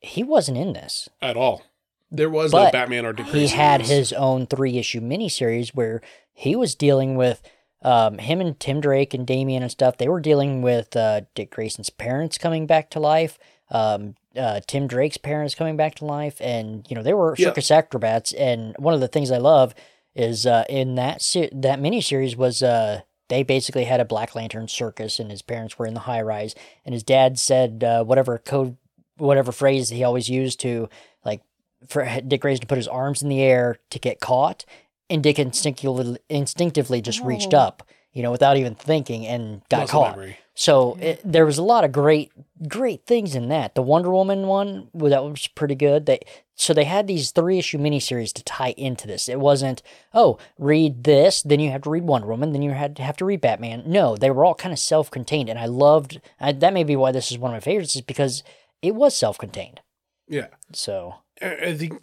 He 0.00 0.22
wasn't 0.22 0.58
in 0.58 0.74
this. 0.74 1.08
At 1.22 1.36
all. 1.36 1.62
There 2.10 2.28
was 2.28 2.52
no 2.52 2.70
Batman 2.70 3.06
or 3.06 3.14
Dick 3.14 3.26
he 3.26 3.48
had 3.48 3.82
his 3.82 4.12
own 4.12 4.46
three-issue 4.46 5.00
miniseries 5.00 5.70
where 5.74 6.02
he 6.34 6.54
was 6.54 6.74
dealing 6.74 7.16
with 7.16 7.42
um, 7.82 8.18
him 8.18 8.40
and 8.40 8.58
Tim 8.60 8.80
Drake 8.80 9.14
and 9.14 9.26
Damian 9.26 9.62
and 9.62 9.72
stuff. 9.72 9.96
They 9.96 10.08
were 10.08 10.20
dealing 10.20 10.62
with 10.62 10.94
uh, 10.94 11.22
Dick 11.34 11.50
Grayson's 11.50 11.90
parents 11.90 12.38
coming 12.38 12.66
back 12.66 12.90
to 12.90 13.00
life. 13.00 13.38
Um, 13.70 14.14
uh, 14.36 14.60
Tim 14.66 14.86
Drake's 14.86 15.16
parents 15.18 15.54
coming 15.54 15.76
back 15.76 15.94
to 15.96 16.04
life, 16.04 16.40
and 16.40 16.84
you 16.88 16.96
know 16.96 17.02
they 17.02 17.14
were 17.14 17.34
Yeah. 17.38 17.48
circus 17.48 17.70
acrobats. 17.70 18.32
And 18.32 18.74
one 18.78 18.94
of 18.94 19.00
the 19.00 19.08
things 19.08 19.30
I 19.30 19.38
love 19.38 19.74
is 20.14 20.46
uh, 20.46 20.64
in 20.68 20.94
that 20.96 21.22
se- 21.22 21.50
that 21.52 21.78
miniseries 21.80 22.36
was 22.36 22.62
uh, 22.62 23.00
they 23.28 23.42
basically 23.42 23.84
had 23.84 24.00
a 24.00 24.04
Black 24.04 24.34
Lantern 24.34 24.68
circus, 24.68 25.18
and 25.18 25.30
his 25.30 25.42
parents 25.42 25.78
were 25.78 25.86
in 25.86 25.94
the 25.94 26.00
high 26.00 26.22
rise, 26.22 26.54
and 26.84 26.92
his 26.92 27.02
dad 27.02 27.38
said 27.38 27.82
uh, 27.84 28.04
whatever 28.04 28.38
code, 28.38 28.76
whatever 29.16 29.50
phrase 29.52 29.88
he 29.88 30.04
always 30.04 30.28
used 30.28 30.60
to 30.60 30.88
like 31.24 31.40
for 31.88 32.04
Dick 32.26 32.40
Grayson 32.40 32.60
to 32.62 32.66
put 32.66 32.78
his 32.78 32.88
arms 32.88 33.22
in 33.22 33.28
the 33.28 33.40
air 33.42 33.78
to 33.90 33.98
get 33.98 34.20
caught, 34.20 34.64
and 35.10 35.22
Dick 35.22 35.38
instinctively 35.38 36.18
instinctively 36.28 37.00
just 37.02 37.20
reached 37.22 37.54
Oh. 37.54 37.58
up, 37.58 37.82
you 38.12 38.22
know, 38.22 38.30
without 38.30 38.56
even 38.56 38.74
thinking, 38.74 39.26
and 39.26 39.62
got 39.68 39.80
Muscle 39.82 40.02
caught. 40.02 40.16
memory. 40.16 40.38
So 40.56 40.96
it, 41.00 41.20
there 41.24 41.44
was 41.44 41.58
a 41.58 41.64
lot 41.64 41.82
of 41.82 41.90
great, 41.90 42.30
great 42.68 43.06
things 43.06 43.34
in 43.34 43.48
that. 43.48 43.74
The 43.74 43.82
Wonder 43.82 44.12
Woman 44.12 44.46
one, 44.46 44.88
well, 44.92 45.10
that 45.10 45.24
was 45.24 45.48
pretty 45.48 45.74
good. 45.74 46.06
They 46.06 46.20
so 46.54 46.72
they 46.72 46.84
had 46.84 47.08
these 47.08 47.32
three 47.32 47.58
issue 47.58 47.78
miniseries 47.78 48.32
to 48.34 48.44
tie 48.44 48.74
into 48.76 49.08
this. 49.08 49.28
It 49.28 49.40
wasn't 49.40 49.82
oh 50.12 50.38
read 50.56 51.02
this, 51.02 51.42
then 51.42 51.58
you 51.58 51.70
have 51.70 51.82
to 51.82 51.90
read 51.90 52.04
Wonder 52.04 52.28
Woman, 52.28 52.52
then 52.52 52.62
you 52.62 52.70
had 52.70 52.94
to 52.96 53.02
have 53.02 53.16
to 53.16 53.24
read 53.24 53.40
Batman. 53.40 53.82
No, 53.86 54.16
they 54.16 54.30
were 54.30 54.44
all 54.44 54.54
kind 54.54 54.72
of 54.72 54.78
self 54.78 55.10
contained, 55.10 55.48
and 55.48 55.58
I 55.58 55.66
loved 55.66 56.20
I, 56.40 56.52
that. 56.52 56.72
May 56.72 56.84
be 56.84 56.94
why 56.94 57.10
this 57.10 57.32
is 57.32 57.38
one 57.38 57.50
of 57.50 57.56
my 57.56 57.60
favorites, 57.60 57.96
is 57.96 58.02
because 58.02 58.44
it 58.80 58.94
was 58.94 59.16
self 59.16 59.38
contained. 59.38 59.80
Yeah. 60.28 60.48
So 60.72 61.16
I 61.42 61.74
think 61.76 62.00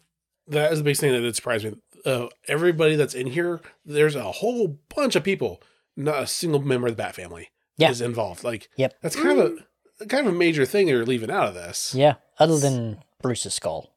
That 0.48 0.74
is 0.74 0.80
the 0.80 0.84
biggest 0.84 1.00
thing 1.00 1.14
that 1.14 1.22
did 1.22 1.36
surprise 1.38 1.64
me. 1.64 1.76
Uh, 2.06 2.28
everybody 2.50 2.98
that's 2.98 3.14
in 3.14 3.28
here, 3.28 3.62
there's 3.86 4.16
a 4.16 4.32
whole 4.32 4.80
bunch 4.94 5.16
of 5.16 5.24
people. 5.24 5.62
Not 5.96 6.24
a 6.24 6.28
single 6.28 6.62
member 6.62 6.88
of 6.88 6.98
the 6.98 7.04
Bat 7.04 7.16
family 7.16 7.50
Yeah. 7.82 7.92
is 7.92 8.02
involved. 8.02 8.44
Like 8.44 8.70
Yep. 8.78 8.96
that's 9.02 9.16
kind 9.16 9.40
of 9.40 9.60
a 10.00 10.06
kind 10.08 10.28
of 10.28 10.34
a 10.34 10.38
major 10.38 10.66
thing 10.66 10.88
they're 10.88 11.06
leaving 11.06 11.30
out 11.32 11.48
of 11.48 11.54
this. 11.54 11.94
Yeah, 11.96 12.16
other 12.40 12.58
than 12.58 13.04
Bruce's 13.22 13.54
skull. 13.54 13.94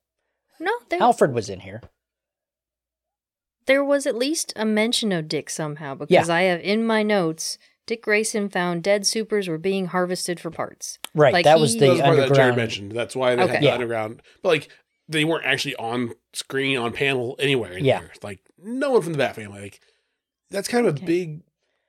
No, 0.60 0.72
there, 0.90 1.02
Alfred 1.02 1.32
was 1.32 1.48
in 1.48 1.60
here. 1.60 1.80
there 3.66 3.84
was 3.84 4.06
at 4.06 4.14
least 4.16 4.52
a 4.56 4.64
mention 4.64 5.12
of 5.12 5.28
Dick 5.28 5.48
somehow 5.50 5.94
because 5.94 6.28
I 6.28 6.42
have 6.42 6.60
in 6.60 6.86
my 6.86 7.02
notes 7.02 7.58
Dick 7.86 8.02
Grayson 8.02 8.48
found 8.48 8.82
dead 8.82 9.06
supers 9.06 9.46
were 9.48 9.58
being 9.58 9.86
harvested 9.86 10.40
for 10.40 10.50
parts. 10.50 10.98
Right, 11.14 11.32
Like 11.34 11.44
that 11.44 11.60
was 11.60 11.74
he- 11.74 11.80
the 11.80 11.86
That 11.86 11.92
was 11.92 12.00
part 12.00 12.16
that 12.28 12.34
Jared 12.34 12.56
mentioned. 12.56 12.92
That's 12.92 13.14
why 13.14 13.34
they 13.34 13.42
Okay. 13.42 13.52
had 13.54 13.62
the 13.62 13.66
Yeah. 13.66 13.74
underground. 13.74 14.22
But 14.42 14.48
like 14.50 14.68
they 15.08 15.24
weren't 15.24 15.44
actually 15.44 15.76
on 15.76 16.14
screen 16.32 16.78
on 16.78 16.92
panel 16.92 17.36
anywhere 17.38 17.72
in 17.72 17.84
Yeah. 17.84 17.98
here. 18.00 18.12
Like 18.22 18.40
no 18.58 18.90
one 18.90 19.02
from 19.02 19.12
the 19.12 19.18
Bat 19.18 19.36
family. 19.36 19.60
Like 19.60 19.80
that's 20.50 20.68
kind 20.68 20.86
of 20.86 20.94
a 20.94 20.96
Okay. 20.98 21.06
big 21.06 21.40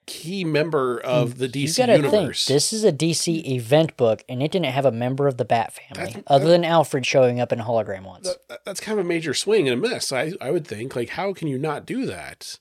key 0.06 0.44
member 0.44 1.00
of 1.00 1.38
the 1.38 1.46
you 1.48 1.68
DC 1.68 1.78
gotta 1.78 1.96
universe. 1.98 2.46
think 2.46 2.56
this 2.56 2.72
is 2.74 2.84
a 2.84 2.92
DC 2.92 3.46
event 3.48 3.98
book, 3.98 4.24
and 4.30 4.42
it 4.44 4.52
didn't 4.52 4.68
have 4.68 4.86
a 4.86 4.92
member 4.92 5.28
of 5.28 5.38
the 5.38 5.46
Bat 5.46 5.74
family 5.74 6.06
That's- 6.14 6.24
other 6.28 6.48
than 6.48 6.64
Alfred 6.64 7.06
showing 7.06 7.40
up 7.40 7.52
in 7.52 7.60
hologram 7.60 8.04
once. 8.06 8.28
That- 8.28 8.48
that- 8.50 8.66
that's 8.66 8.80
kind 8.80 9.00
of 9.00 9.06
a 9.06 9.08
major 9.08 9.34
swing 9.34 9.68
and 9.68 9.84
a 9.84 9.90
miss. 9.90 10.12
I 10.12 10.34
I 10.40 10.52
would 10.52 10.66
think. 10.68 10.96
Like 10.96 11.10
how 11.10 11.34
can 11.34 11.48
you 11.48 11.58
not 11.58 11.86
do 11.86 12.06
that? 12.06 12.60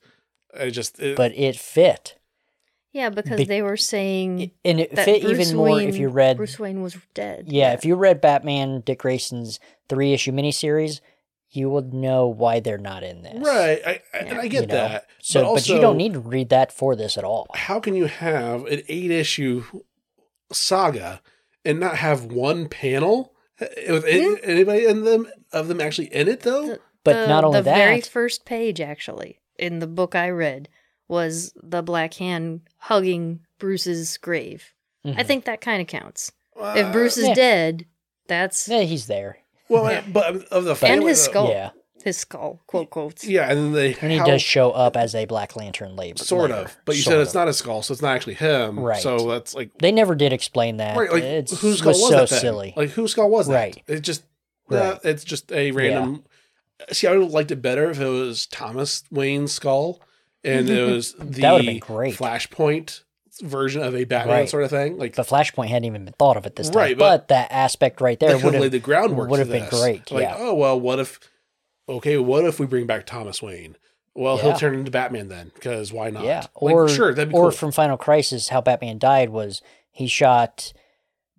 I 0.58 0.70
just 0.70 1.00
it, 1.00 1.16
but 1.16 1.32
it 1.36 1.56
fit, 1.56 2.16
Yeah, 2.92 3.10
because 3.10 3.38
Be- 3.38 3.44
they 3.44 3.60
were 3.60 3.76
saying 3.76 4.52
and 4.64 4.78
it 4.80 4.94
that 4.94 5.04
fit 5.04 5.22
Bruce 5.22 5.40
even 5.40 5.56
more 5.56 5.66
Wayne, 5.76 5.88
if 5.88 5.96
you 5.96 6.08
read. 6.08 6.36
Bruce 6.36 6.58
Wayne 6.60 6.80
was 6.80 6.96
dead. 7.12 7.46
yeah, 7.48 7.72
if 7.72 7.84
you 7.84 7.96
read 7.96 8.20
Batman 8.20 8.80
Dick 8.80 9.00
Grayson's 9.00 9.58
three 9.88 10.12
issue 10.12 10.30
miniseries, 10.32 11.00
you 11.56 11.70
would 11.70 11.92
know 11.94 12.26
why 12.26 12.60
they're 12.60 12.78
not 12.78 13.02
in 13.02 13.22
this. 13.22 13.36
right. 13.46 13.80
I, 13.86 14.00
I 14.12 14.18
and 14.18 14.38
I 14.38 14.48
get 14.48 14.62
You 14.62 14.66
know? 14.68 14.74
that. 14.74 15.06
So, 15.20 15.42
but, 15.42 15.54
but, 15.54 15.68
you 15.68 15.80
don't 15.80 15.96
need 15.96 16.14
to 16.14 16.20
read 16.20 16.48
that 16.50 16.72
for 16.72 16.94
this 16.96 17.16
at 17.18 17.24
all. 17.24 17.46
How 17.54 17.80
can 17.80 17.94
you 17.94 18.06
have 18.06 18.64
an 18.66 18.82
eight 18.88 19.10
issue 19.10 19.64
saga 20.52 21.20
and 21.64 21.80
not 21.80 21.96
have 21.96 22.24
one 22.26 22.68
panel 22.68 23.32
with 23.60 24.04
any- 24.04 24.36
anybody 24.42 24.86
in 24.86 25.04
them 25.04 25.28
of 25.52 25.68
them 25.68 25.80
actually 25.80 26.12
in 26.14 26.28
it 26.28 26.40
though? 26.40 26.66
The- 26.66 26.80
But 27.04 27.22
the, 27.22 27.26
not 27.28 27.44
only 27.44 27.58
the 27.60 27.64
that, 27.64 27.74
the 27.74 27.78
very 27.84 28.00
first 28.00 28.44
page 28.44 28.80
actually 28.80 29.40
in 29.58 29.78
the 29.78 29.86
book 29.86 30.14
I 30.14 30.30
read 30.30 30.68
was 31.08 31.52
the 31.62 31.82
black 31.82 32.14
hand 32.14 32.62
hugging 32.78 33.40
Bruce's 33.58 34.16
grave. 34.18 34.72
I 35.04 35.08
Mhm. 35.10 35.26
think 35.26 35.44
that 35.44 35.60
kind 35.60 35.80
of 35.82 35.86
counts. 35.86 36.32
Uh, 36.58 36.74
if 36.76 36.92
Bruce 36.92 37.18
is 37.18 37.28
yeah. 37.28 37.34
dead, 37.34 37.86
that's 38.26 38.68
yeah, 38.68 38.80
he's 38.82 39.06
there. 39.06 39.38
Well, 39.68 39.86
I- 39.86 40.02
but 40.02 40.44
of 40.46 40.64
the 40.64 40.76
and 40.86 41.02
his 41.02 41.22
skull. 41.22 41.48
Yeah, 41.48 41.70
His 42.04 42.18
skull, 42.18 42.60
quote 42.66 42.90
quotes. 42.90 43.24
Yeah, 43.24 43.48
and 43.50 43.58
then 43.58 43.72
they 43.72 43.94
and 44.00 44.12
he 44.12 44.18
how- 44.18 44.26
does 44.26 44.42
show 44.42 44.70
up 44.72 44.96
as 44.96 45.14
a 45.14 45.24
Black 45.24 45.56
Lantern 45.56 45.96
labor. 45.96 46.18
sort 46.22 46.50
later. 46.50 46.64
of, 46.64 46.76
but 46.84 46.96
you 46.96 47.02
Sort 47.02 47.14
said 47.14 47.20
it's 47.20 47.34
not 47.34 47.48
a 47.48 47.52
skull, 47.54 47.82
so 47.82 47.92
it's 47.92 48.02
not 48.02 48.14
actually 48.14 48.34
him. 48.34 48.78
Right. 48.80 49.00
So 49.02 49.30
that's 49.30 49.54
like 49.54 49.70
They 49.78 49.92
never 49.92 50.14
did 50.14 50.32
explain 50.32 50.76
that. 50.78 50.96
right, 50.96 51.10
like 51.12 51.22
it's, 51.22 51.60
whose 51.60 51.78
skull 51.78 51.92
was, 51.92 52.00
was, 52.00 52.10
so 52.10 52.16
that? 52.18 52.28
Then? 52.30 52.40
silly. 52.40 52.74
Like 52.76 52.90
whose 52.90 53.12
skull 53.12 53.30
was 53.30 53.46
that? 53.48 53.54
Right. 53.54 53.82
It 53.86 54.00
just 54.00 54.24
Right. 54.68 54.80
uh, 54.82 54.98
it's 55.04 55.24
just 55.24 55.50
a 55.52 55.70
random. 55.72 56.24
See, 56.92 57.06
I 57.06 57.12
would 57.12 57.22
have 57.22 57.32
liked 57.32 57.50
it 57.52 57.62
better 57.62 57.90
if 57.90 58.00
it 58.00 58.06
was 58.08 58.46
Thomas 58.46 59.04
Wayne's 59.10 59.52
skull, 59.52 60.00
and 60.42 60.68
it 60.68 60.82
was 60.92 61.12
the 61.14 61.24
That 61.40 61.52
would've 61.52 61.66
been 61.66 61.78
great. 61.78 62.16
Flashpoint 62.16 63.02
version 63.42 63.82
of 63.82 63.94
a 63.94 64.04
Batman 64.04 64.34
Right. 64.40 64.48
sort 64.48 64.64
of 64.64 64.70
thing. 64.70 64.96
Like 64.98 65.14
the 65.14 65.22
Flashpoint 65.22 65.68
hadn't 65.68 65.84
even 65.84 66.04
been 66.04 66.14
thought 66.14 66.36
of 66.36 66.46
at 66.46 66.56
this 66.56 66.70
time. 66.70 66.76
Right, 66.78 66.98
but, 66.98 67.16
but 67.22 67.28
that 67.28 67.50
aspect 67.50 68.00
right 68.00 68.18
there 68.20 68.34
would 68.36 68.42
have 68.42 68.52
have 68.54 68.62
laid 68.62 68.72
the 68.72 68.78
groundwork. 68.78 69.28
would 69.30 69.38
have 69.40 69.48
been 69.50 69.68
great, 69.68 70.10
Like, 70.10 70.22
yeah. 70.22 70.34
oh 70.38 70.54
well, 70.54 70.78
what 70.80 70.98
if? 70.98 71.18
Okay, 71.88 72.16
what 72.18 72.44
if 72.44 72.58
we 72.58 72.66
bring 72.66 72.86
back 72.86 73.06
Thomas 73.06 73.42
Wayne? 73.42 73.76
Well, 74.14 74.36
he'll 74.38 74.56
turn 74.56 74.74
into 74.74 74.90
Batman 74.92 75.28
then, 75.28 75.50
because 75.54 75.92
why 75.92 76.08
not? 76.10 76.24
Yeah, 76.24 76.46
Like, 76.60 76.72
or 76.74 76.88
sure, 76.88 77.12
that'd 77.12 77.30
be 77.30 77.34
or 77.34 77.44
cool. 77.44 77.50
from 77.50 77.72
Final 77.72 77.96
Crisis, 77.96 78.48
how 78.50 78.60
Batman 78.60 78.98
died 78.98 79.30
was 79.30 79.60
he 79.90 80.06
shot 80.06 80.72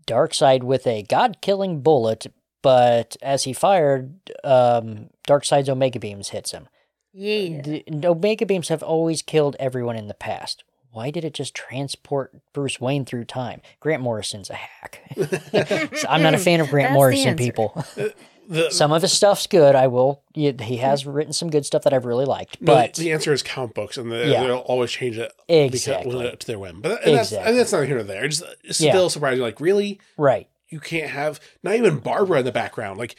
Darkseid 0.05 0.61
with 0.63 0.85
a 0.85 1.03
god-killing 1.03 1.81
bullet, 1.81 2.27
but 2.61 3.15
as 3.21 3.43
he 3.45 3.53
fired, 3.53 4.31
um, 4.43 5.09
Darkseid's 5.27 5.69
Omega 5.69 5.99
beams 5.99 6.29
hits 6.29 6.51
him. 6.51 6.67
Yeah. 7.13 7.61
The 7.61 7.83
Omega 8.03 8.45
beams 8.45 8.67
have 8.67 8.83
always 8.83 9.21
killed 9.21 9.55
everyone 9.57 9.95
in 9.95 10.07
the 10.07 10.13
past. 10.13 10.63
Why 10.95 11.11
did 11.11 11.25
it 11.25 11.33
just 11.33 11.53
transport 11.53 12.31
Bruce 12.53 12.79
Wayne 12.79 13.03
through 13.05 13.25
time? 13.25 13.61
Grant 13.81 14.01
Morrison's 14.01 14.49
a 14.49 14.53
hack. 14.55 15.01
So 15.97 16.07
I'm 16.09 16.23
not 16.23 16.33
a 16.33 16.37
fan 16.37 16.61
of 16.61 16.69
Grant 16.69 16.89
That's 16.89 16.93
Morrison, 16.95 17.27
answer. 17.29 17.43
people. 17.43 17.73
Uh, 17.97 18.07
the, 18.47 18.69
Some 18.69 18.91
of 18.91 19.01
his 19.01 19.11
stuff's 19.11 19.47
good. 19.47 19.75
I 19.75 19.87
will. 19.87 20.21
He 20.33 20.51
he 20.61 20.77
has 20.77 21.05
written 21.05 21.33
some 21.33 21.49
good 21.49 21.65
stuff 21.65 21.83
that 21.83 21.93
I've 21.93 22.05
really 22.05 22.25
liked, 22.25 22.61
no, 22.61 22.73
but 22.73 22.93
the 22.93 23.11
answer 23.11 23.33
is 23.33 23.41
count 23.43 23.73
books, 23.73 23.97
and 23.97 24.11
they, 24.11 24.31
Yeah. 24.31 24.43
they'll 24.43 24.57
always 24.57 24.91
change 24.91 25.17
it 25.17 25.33
because- 25.47 25.65
exactly, 25.73 26.35
to 26.37 26.47
their 26.47 26.59
whim. 26.59 26.79
But 26.81 27.03
and 27.05 27.15
that's, 27.17 27.29
Exactly. 27.31 27.49
and 27.49 27.59
that's 27.59 27.71
not 27.73 27.85
here 27.87 27.97
or 27.99 28.03
there. 28.03 28.23
It's, 28.25 28.41
it's 28.63 28.79
Yeah. 28.79 28.91
still 28.91 29.09
surprising. 29.09 29.41
Like, 29.41 29.59
really, 29.59 29.99
right? 30.17 30.47
you 30.69 30.79
can't 30.79 31.09
have 31.11 31.39
not 31.63 31.75
even 31.75 31.99
Barbara 31.99 32.39
in 32.39 32.45
the 32.45 32.51
background. 32.51 32.97
Like, 32.99 33.15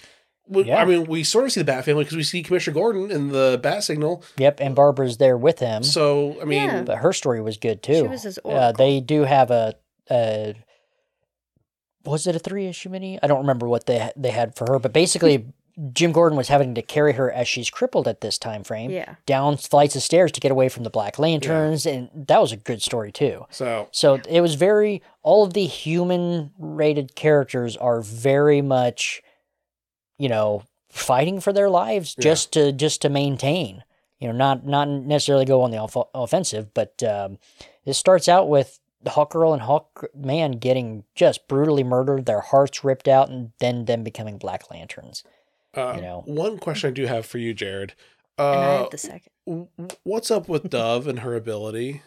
we, 0.49 0.65
Yeah. 0.65 0.81
I 0.81 0.85
mean, 0.85 1.07
we 1.07 1.25
sort 1.25 1.45
of 1.45 1.53
see 1.53 1.61
the 1.61 1.65
Bat 1.65 1.85
family 1.85 2.05
because 2.05 2.17
we 2.17 2.23
see 2.23 2.43
Commissioner 2.43 2.75
Gordon 2.75 3.11
in 3.11 3.29
the 3.29 3.59
Bat 3.63 3.85
Signal. 3.85 4.23
Yep, 4.39 4.61
and 4.61 4.75
Barbara's 4.75 5.17
there 5.17 5.37
with 5.37 5.59
him. 5.59 5.83
So, 5.83 6.37
I 6.41 6.45
mean, 6.45 6.63
Yeah. 6.69 6.83
but 6.83 6.99
her 6.99 7.13
story 7.13 7.41
was 7.41 7.57
good 7.57 7.83
too. 7.83 7.95
She 7.95 8.03
was 8.03 8.23
his 8.23 8.39
uh, 8.45 8.73
they 8.73 9.01
do 9.01 9.23
have 9.25 9.51
a, 9.51 9.75
a 10.11 10.55
was 12.05 12.27
it 12.27 12.37
a 12.37 12.39
three 12.39 12.67
issue 12.67 12.89
mini? 12.89 13.19
I 13.23 13.27
don't 13.27 13.41
remember 13.41 13.67
what 13.69 13.87
they 13.87 14.11
they 14.17 14.31
had 14.31 14.55
for 14.55 14.67
her, 14.71 14.79
but 14.79 14.93
basically 14.93 15.47
Jim 15.93 16.13
Gordon 16.13 16.39
was 16.39 16.49
having 16.49 16.75
to 16.77 16.81
carry 16.83 17.13
her 17.15 17.31
as 17.31 17.47
she's 17.49 17.69
crippled 17.69 18.09
at 18.09 18.21
this 18.23 18.39
time 18.39 18.65
frame 18.65 18.91
Yeah. 18.91 19.17
down 19.27 19.57
flights 19.59 19.95
of 19.97 20.03
stairs 20.03 20.33
to 20.33 20.41
get 20.41 20.51
away 20.51 20.69
from 20.71 20.85
the 20.85 20.91
Black 20.91 21.19
Lanterns, 21.19 21.85
and 21.85 22.09
that 22.15 22.41
was 22.41 22.53
a 22.53 22.57
good 22.57 22.81
story 22.81 23.13
too. 23.13 23.45
so 23.51 23.89
So 23.93 24.21
it 24.29 24.41
was 24.41 24.55
very 24.55 25.03
all 25.23 25.43
of 25.45 25.53
the 25.53 25.67
human 25.67 26.53
rated 26.59 27.15
characters 27.15 27.77
are 27.77 28.01
very 28.01 28.63
much, 28.63 29.21
you 30.19 30.29
know, 30.29 30.63
fighting 30.89 31.41
for 31.41 31.53
their 31.53 31.69
lives 31.69 32.15
Yeah. 32.19 32.23
just 32.25 32.53
to 32.55 32.73
just 32.73 33.03
to 33.03 33.09
maintain. 33.09 33.85
You 34.19 34.29
know, 34.29 34.35
not 34.35 34.65
not 34.67 34.89
necessarily 34.89 35.45
go 35.45 35.63
on 35.63 35.71
the 35.71 35.77
off- 35.79 36.09
offensive, 36.15 36.73
but 36.73 37.03
um, 37.03 37.39
this 37.85 37.99
starts 37.99 38.29
out 38.29 38.49
with 38.49 38.81
the 39.03 39.11
Hawk 39.11 39.31
Girl 39.31 39.53
and 39.53 39.63
Hawk 39.63 40.07
Man 40.15 40.53
getting 40.53 41.05
just 41.15 41.47
brutally 41.49 41.85
murdered, 41.85 42.25
their 42.27 42.41
hearts 42.41 42.83
ripped 42.83 43.09
out, 43.09 43.29
and 43.29 43.53
then 43.61 43.85
them 43.85 44.03
becoming 44.03 44.39
Black 44.39 44.71
Lanterns. 44.71 45.23
uh, 45.75 45.93
you 45.97 46.03
know. 46.03 46.23
one 46.25 46.59
question 46.59 46.89
I 46.89 46.93
do 46.95 47.05
have 47.07 47.27
for 47.27 47.37
you, 47.39 47.53
Jared. 47.53 47.95
and 48.39 48.47
I 48.49 48.65
Uh, 48.75 48.79
have 48.79 48.91
the 48.91 48.99
second. 48.99 49.33
w- 49.47 49.69
what's 50.05 50.31
up 50.31 50.49
with 50.49 50.71
Dove 50.71 51.07
and 51.07 51.19
her 51.21 51.35
ability? 51.37 52.01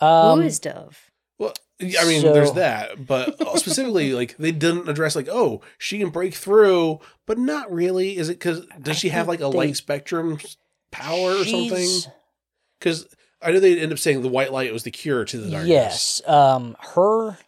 Um, 0.00 0.40
Who 0.40 0.46
is 0.46 0.58
Dove? 0.58 1.10
Well, 1.38 1.52
I 1.80 2.04
mean, 2.06 2.22
there's 2.22 2.52
that, 2.52 3.06
but 3.06 3.36
specifically, 3.58 4.12
like 4.12 4.36
they 4.36 4.52
didn't 4.52 4.88
address 4.88 5.16
like, 5.16 5.28
oh, 5.28 5.60
she 5.78 5.98
can 5.98 6.10
break 6.10 6.34
through, 6.34 7.00
but 7.26 7.38
not 7.38 7.72
really. 7.72 8.16
Is 8.16 8.28
it 8.28 8.38
because 8.38 8.64
does 8.80 8.96
I 8.96 8.98
she 8.98 9.08
have 9.08 9.26
like 9.28 9.40
a 9.40 9.48
they- 9.50 9.58
light 9.58 9.76
spectrum 9.76 10.38
power 10.90 11.32
or 11.32 11.44
something? 11.44 12.12
Because 12.78 13.06
I 13.42 13.50
know 13.50 13.60
they 13.60 13.78
end 13.78 13.92
up 13.92 13.98
saying 13.98 14.22
the 14.22 14.28
white 14.28 14.52
light 14.52 14.72
was 14.72 14.84
the 14.84 14.90
cure 14.90 15.24
to 15.24 15.36
the 15.36 15.50
darkness. 15.50 15.68
Yes. 15.68 16.22
Um, 16.26 16.76
her, 16.94 17.38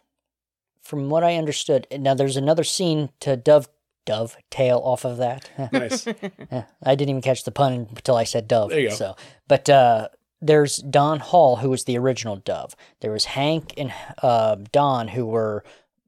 from 0.81 1.09
what 1.09 1.23
I 1.23 1.35
understood, 1.35 1.87
now 1.91 2.13
there's 2.13 2.37
another 2.37 2.63
scene 2.63 3.09
to 3.21 3.37
dove 3.37 3.69
dovetail 4.05 4.81
off 4.83 5.05
of 5.05 5.17
that. 5.17 5.49
nice. 5.73 6.07
I 6.07 6.95
didn't 6.95 7.09
even 7.09 7.21
catch 7.21 7.43
the 7.43 7.51
pun 7.51 7.87
until 7.89 8.15
I 8.15 8.23
said 8.23 8.47
dove. 8.47 8.69
There 8.69 8.79
you 8.79 8.89
go. 8.89 8.95
So, 8.95 9.15
but 9.47 9.69
uh, 9.69 10.07
there's 10.41 10.77
Don 10.77 11.19
Hall, 11.19 11.57
who 11.57 11.69
was 11.69 11.85
the 11.85 11.97
original 11.97 12.37
Dove. 12.37 12.75
There 13.01 13.11
was 13.11 13.25
Hank 13.25 13.73
and 13.77 13.93
uh, 14.21 14.57
Don, 14.71 15.09
who 15.09 15.25
were 15.25 15.63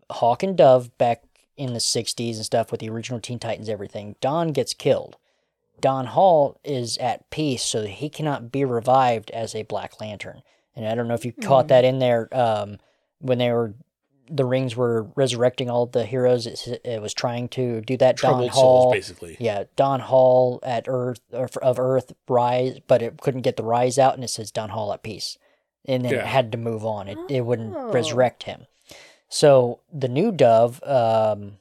Hawk 0.09 0.43
and 0.43 0.57
Dove 0.57 0.95
back 0.97 1.23
in 1.57 1.73
the 1.73 1.79
'60s 1.79 2.35
and 2.35 2.45
stuff 2.45 2.71
with 2.71 2.79
the 2.79 2.89
original 2.89 3.19
Teen 3.19 3.39
Titans. 3.39 3.69
Everything. 3.69 4.15
Don 4.21 4.51
gets 4.51 4.73
killed. 4.73 5.17
Don 5.81 6.07
Hall 6.07 6.59
is 6.63 6.97
at 6.97 7.29
peace, 7.29 7.63
so 7.63 7.85
he 7.85 8.09
cannot 8.09 8.51
be 8.51 8.65
revived 8.65 9.31
as 9.31 9.55
a 9.55 9.63
Black 9.63 9.99
Lantern. 10.01 10.41
And 10.75 10.87
I 10.87 10.95
don't 10.95 11.07
know 11.07 11.13
if 11.13 11.25
you 11.25 11.31
caught 11.31 11.69
that 11.69 11.85
in 11.85 11.99
there 11.99 12.27
um, 12.31 12.77
when 13.19 13.37
they 13.37 13.51
were 13.51 13.73
the 14.29 14.45
rings 14.45 14.75
were 14.75 15.03
resurrecting 15.15 15.69
all 15.69 15.85
the 15.87 16.05
heroes. 16.05 16.45
It, 16.45 16.81
it 16.85 17.01
was 17.01 17.13
trying 17.13 17.47
to 17.49 17.81
do 17.81 17.97
that. 17.97 18.17
Don 18.17 18.47
Hall, 18.49 18.81
souls, 18.83 18.93
basically. 18.93 19.37
yeah, 19.39 19.63
Don 19.75 19.99
Hall 19.99 20.59
at 20.63 20.85
Earth 20.87 21.21
or 21.33 21.49
of 21.61 21.79
Earth 21.79 22.13
rise, 22.27 22.79
but 22.87 23.01
it 23.01 23.19
couldn't 23.21 23.41
get 23.41 23.57
the 23.57 23.63
rise 23.63 23.97
out, 23.97 24.13
and 24.15 24.23
it 24.23 24.29
says 24.29 24.51
Don 24.51 24.69
Hall 24.69 24.93
at 24.93 25.03
peace, 25.03 25.37
and 25.85 26.05
then 26.05 26.13
it 26.21 26.25
had 26.27 26.51
to 26.51 26.57
move 26.57 26.85
on. 26.85 27.07
It 27.07 27.17
it 27.29 27.41
wouldn't 27.41 27.75
Oh. 27.75 27.91
resurrect 27.91 28.43
him. 28.43 28.67
So 29.29 29.79
the 29.91 30.07
new 30.07 30.31
Dove, 30.31 30.81
um, 30.83 31.57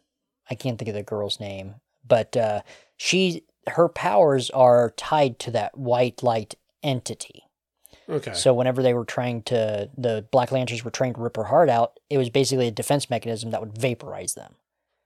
I 0.51 0.55
can't 0.55 0.79
think 0.79 0.89
of 0.89 0.95
the 0.95 1.03
girl's 1.03 1.39
name, 1.41 1.77
but 2.07 2.37
uh, 2.37 2.63
she 2.97 3.45
her 3.69 3.89
powers 3.89 4.49
are 4.51 4.91
tied 4.97 5.39
to 5.41 5.51
that 5.51 5.77
white 5.77 6.23
light 6.23 6.55
entity. 6.83 7.45
Okay. 8.09 8.33
So 8.35 8.55
whenever 8.55 8.83
they 8.83 8.95
were 8.95 9.05
trying 9.05 9.43
to, 9.45 9.91
the 9.97 10.27
Black 10.31 10.51
Lanterns 10.51 10.85
were 10.85 10.91
trying 10.91 11.15
to 11.15 11.21
rip 11.21 11.37
her 11.37 11.45
heart 11.45 11.69
out, 11.69 11.99
it 12.09 12.17
was 12.19 12.31
basically 12.31 12.69
a 12.69 12.71
defense 12.71 13.11
mechanism 13.11 13.51
that 13.51 13.61
would 13.61 13.77
vaporize 13.79 14.35
them. 14.35 14.55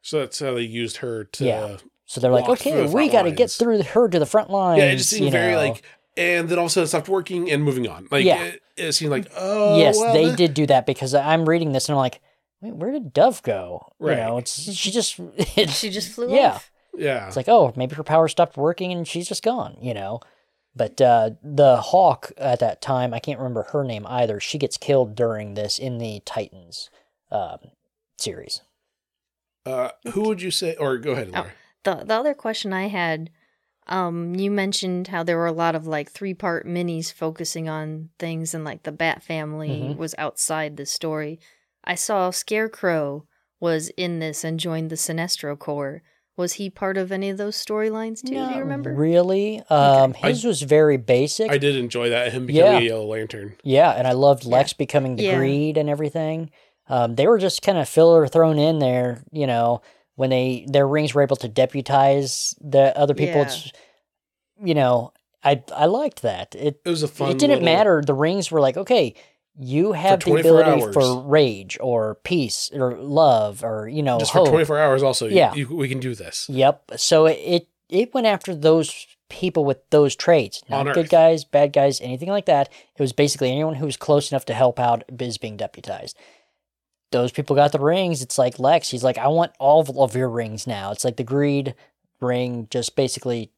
So 0.02 0.20
that's 0.20 0.38
how 0.40 0.54
they 0.54 0.62
used 0.62 0.98
her 0.98 1.24
to. 1.24 1.44
Yeah. 1.44 1.76
So 2.06 2.20
they're 2.20 2.30
like, 2.30 2.48
okay, 2.48 2.84
the 2.86 2.88
we 2.92 3.08
got 3.08 3.22
to 3.22 3.30
get 3.32 3.50
through 3.50 3.82
her 3.82 4.08
to 4.08 4.18
the 4.18 4.26
front 4.26 4.50
line. 4.50 4.78
Yeah, 4.78 4.92
it 4.92 4.96
just 4.96 5.10
seemed 5.10 5.30
very 5.32 5.52
know. 5.52 5.58
like, 5.58 5.82
and 6.16 6.48
then 6.48 6.58
all 6.58 6.66
of 6.66 6.70
a 6.70 6.72
sudden 6.72 6.84
it 6.84 6.88
stopped 6.88 7.08
working 7.08 7.50
and 7.50 7.62
moving 7.64 7.88
on. 7.88 8.06
Like, 8.10 8.24
Yeah. 8.24 8.42
it, 8.44 8.62
it 8.76 8.92
seemed 8.92 9.10
like, 9.10 9.26
oh, 9.36 9.78
yes, 9.78 9.96
well, 9.98 10.12
they 10.12 10.24
th- 10.26 10.36
did 10.36 10.54
do 10.54 10.66
that 10.66 10.84
because 10.86 11.14
I'm 11.14 11.48
reading 11.48 11.72
this 11.72 11.88
and 11.88 11.94
I'm 11.94 12.00
like, 12.00 12.20
wait, 12.60 12.74
where 12.74 12.90
did 12.92 13.12
Dove 13.12 13.42
go? 13.42 13.92
Right. 13.98 14.18
You 14.18 14.24
know, 14.24 14.38
it's 14.38 14.60
she 14.72 14.90
just 14.90 15.16
it's, 15.56 15.72
She 15.78 15.90
just 15.90 16.12
flew 16.14 16.34
Yeah. 16.34 16.52
off. 16.54 16.70
Yeah, 16.94 17.26
it's 17.26 17.36
like, 17.36 17.48
oh, 17.48 17.72
maybe 17.74 17.94
her 17.94 18.02
power 18.02 18.28
stopped 18.28 18.56
working 18.58 18.92
and 18.92 19.08
she's 19.08 19.26
just 19.26 19.42
gone. 19.42 19.78
You 19.80 19.94
know. 19.94 20.20
But 20.74 21.00
uh, 21.00 21.30
the 21.42 21.76
Hawk 21.76 22.32
at 22.38 22.60
that 22.60 22.80
time, 22.80 23.12
I 23.12 23.18
can't 23.18 23.38
remember 23.38 23.64
her 23.72 23.84
name 23.84 24.06
either. 24.08 24.40
She 24.40 24.56
gets 24.58 24.78
killed 24.78 25.14
during 25.14 25.54
this 25.54 25.78
in 25.78 25.98
the 25.98 26.20
Titans 26.24 26.88
um, 27.30 27.58
series. 28.18 28.62
uh, 29.66 29.90
who 30.12 30.22
would 30.22 30.40
you 30.42 30.50
say? 30.50 30.74
Or 30.76 30.96
go 30.98 31.12
ahead, 31.12 31.28
Oh. 31.34 31.38
Laura. 31.40 31.52
The 31.84 31.94
the 32.06 32.14
other 32.14 32.34
question 32.34 32.72
I 32.72 32.86
had, 32.88 33.28
um, 33.88 34.34
you 34.36 34.50
mentioned 34.50 35.08
how 35.08 35.22
there 35.24 35.36
were 35.36 35.46
a 35.46 35.52
lot 35.52 35.74
of 35.74 35.86
like 35.86 36.10
three 36.10 36.32
part 36.34 36.66
minis 36.66 37.12
focusing 37.12 37.68
on 37.68 38.10
things, 38.18 38.54
and 38.54 38.64
like 38.64 38.84
the 38.84 38.92
Bat 38.92 39.22
family 39.22 39.68
Mhm. 39.94 39.96
was 39.96 40.14
outside 40.16 40.76
the 40.76 40.86
story. 40.86 41.38
I 41.84 41.96
saw 41.96 42.30
Scarecrow 42.30 43.26
was 43.60 43.88
in 43.96 44.20
this 44.20 44.42
and 44.44 44.58
joined 44.60 44.90
the 44.90 44.96
Sinestro 44.96 45.58
Corps. 45.58 46.02
Was 46.36 46.54
he 46.54 46.70
part 46.70 46.96
of 46.96 47.12
any 47.12 47.28
of 47.28 47.36
those 47.36 47.56
storylines 47.62 48.22
too? 48.22 48.28
Do 48.28 48.34
Not 48.36 48.54
you 48.54 48.60
remember? 48.60 48.92
Really? 48.94 49.62
Um, 49.68 50.14
I- 50.22 50.28
his 50.30 50.44
was 50.44 50.62
very 50.62 50.96
basic. 50.96 51.50
I 51.50 51.58
did 51.58 51.76
enjoy 51.76 52.08
that 52.10 52.32
him 52.32 52.46
becoming 52.46 52.72
Yeah. 52.72 52.78
a 52.78 52.82
Yellow 52.82 53.04
Lantern. 53.06 53.54
Yeah, 53.62 53.90
and 53.90 54.06
I 54.08 54.12
loved 54.12 54.44
Yeah. 54.44 54.50
Lex 54.56 54.72
becoming 54.72 55.16
the 55.16 55.24
Yeah. 55.24 55.36
greed 55.36 55.76
and 55.76 55.90
everything. 55.90 56.50
Um, 56.88 57.14
they 57.16 57.26
were 57.26 57.38
just 57.38 57.60
kind 57.62 57.76
of 57.78 57.88
filler 57.88 58.26
thrown 58.26 58.58
in 58.58 58.78
there, 58.78 59.22
you 59.30 59.46
know, 59.46 59.82
when 60.16 60.30
they 60.30 60.64
their 60.68 60.86
rings 60.88 61.14
were 61.14 61.22
able 61.22 61.36
to 61.36 61.48
deputize 61.48 62.54
the 62.60 62.96
other 62.98 63.14
people. 63.14 63.36
Yeah. 63.36 63.42
It's, 63.42 63.72
you 64.62 64.74
know, 64.74 65.12
I 65.44 65.62
I 65.74 65.86
liked 65.86 66.22
that. 66.22 66.54
It 66.54 66.80
It 66.84 66.88
was 66.88 67.02
a 67.02 67.08
fun. 67.08 67.30
it 67.30 67.38
didn't 67.38 67.60
little- 67.62 67.64
matter. 67.76 68.02
The 68.04 68.14
rings 68.14 68.50
were 68.50 68.60
like, 68.60 68.76
okay, 68.76 69.14
you 69.58 69.92
have 69.92 70.20
the 70.20 70.32
ability 70.34 70.82
hours. 70.82 70.94
for 70.94 71.20
rage 71.22 71.76
or 71.80 72.14
peace 72.24 72.70
or 72.72 72.96
love 72.96 73.62
or 73.62 73.88
you 73.88 74.02
know 74.02 74.18
Just 74.18 74.32
hope. 74.32 74.46
for 74.46 74.52
24 74.52 74.78
hours, 74.78 75.02
also. 75.02 75.26
Yeah. 75.28 75.54
you, 75.54 75.68
we 75.74 75.88
can 75.88 76.00
do 76.00 76.14
this. 76.14 76.46
Yep. 76.48 76.92
So 76.96 77.26
it, 77.26 77.68
it 77.88 78.14
went 78.14 78.26
after 78.26 78.54
those 78.54 79.06
people 79.28 79.64
with 79.64 79.78
those 79.90 80.14
traits, 80.16 80.62
On 80.70 80.84
not 80.86 80.94
good 80.94 81.04
Earth. 81.06 81.10
guys, 81.10 81.44
bad 81.44 81.72
guys, 81.72 82.00
anything 82.00 82.28
like 82.28 82.46
that. 82.46 82.68
It 82.96 83.02
was 83.02 83.12
basically 83.12 83.50
anyone 83.50 83.74
who 83.74 83.86
was 83.86 83.96
close 83.96 84.30
enough 84.32 84.44
to 84.46 84.54
help 84.54 84.78
out 84.80 85.04
is 85.20 85.38
being 85.38 85.56
deputized. 85.56 86.16
Those 87.12 87.30
people 87.32 87.54
got 87.56 87.72
the 87.72 87.78
rings. 87.78 88.22
It's 88.22 88.38
like 88.38 88.58
Lex. 88.58 88.88
He's 88.88 89.04
like, 89.04 89.18
I 89.18 89.28
want 89.28 89.52
all 89.58 89.80
of- 90.02 90.16
your 90.16 90.28
rings 90.30 90.66
now. 90.66 90.92
It's 90.92 91.04
like 91.04 91.16
the 91.16 91.24
greed 91.24 91.74
ring 92.20 92.68
just 92.70 92.96
basically 92.96 93.50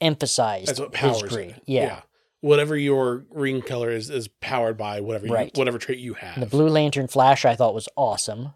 emphasized 0.00 0.68
That's 0.68 0.80
what 0.80 0.96
his 0.96 1.22
greed. 1.22 1.50
it. 1.50 1.62
Yeah. 1.66 2.02
Whatever 2.42 2.76
your 2.76 3.24
ring 3.30 3.62
color 3.62 3.90
is, 3.90 4.10
is 4.10 4.28
powered 4.28 4.76
by 4.76 5.00
whatever 5.00 5.26
you, 5.26 5.32
Right. 5.32 5.56
whatever 5.56 5.78
trait 5.78 5.98
you 5.98 6.14
have. 6.14 6.38
The 6.38 6.46
Blue 6.46 6.68
Lantern 6.68 7.08
Flash 7.08 7.44
I 7.44 7.54
thought 7.56 7.72
was 7.74 7.88
awesome. 7.96 8.52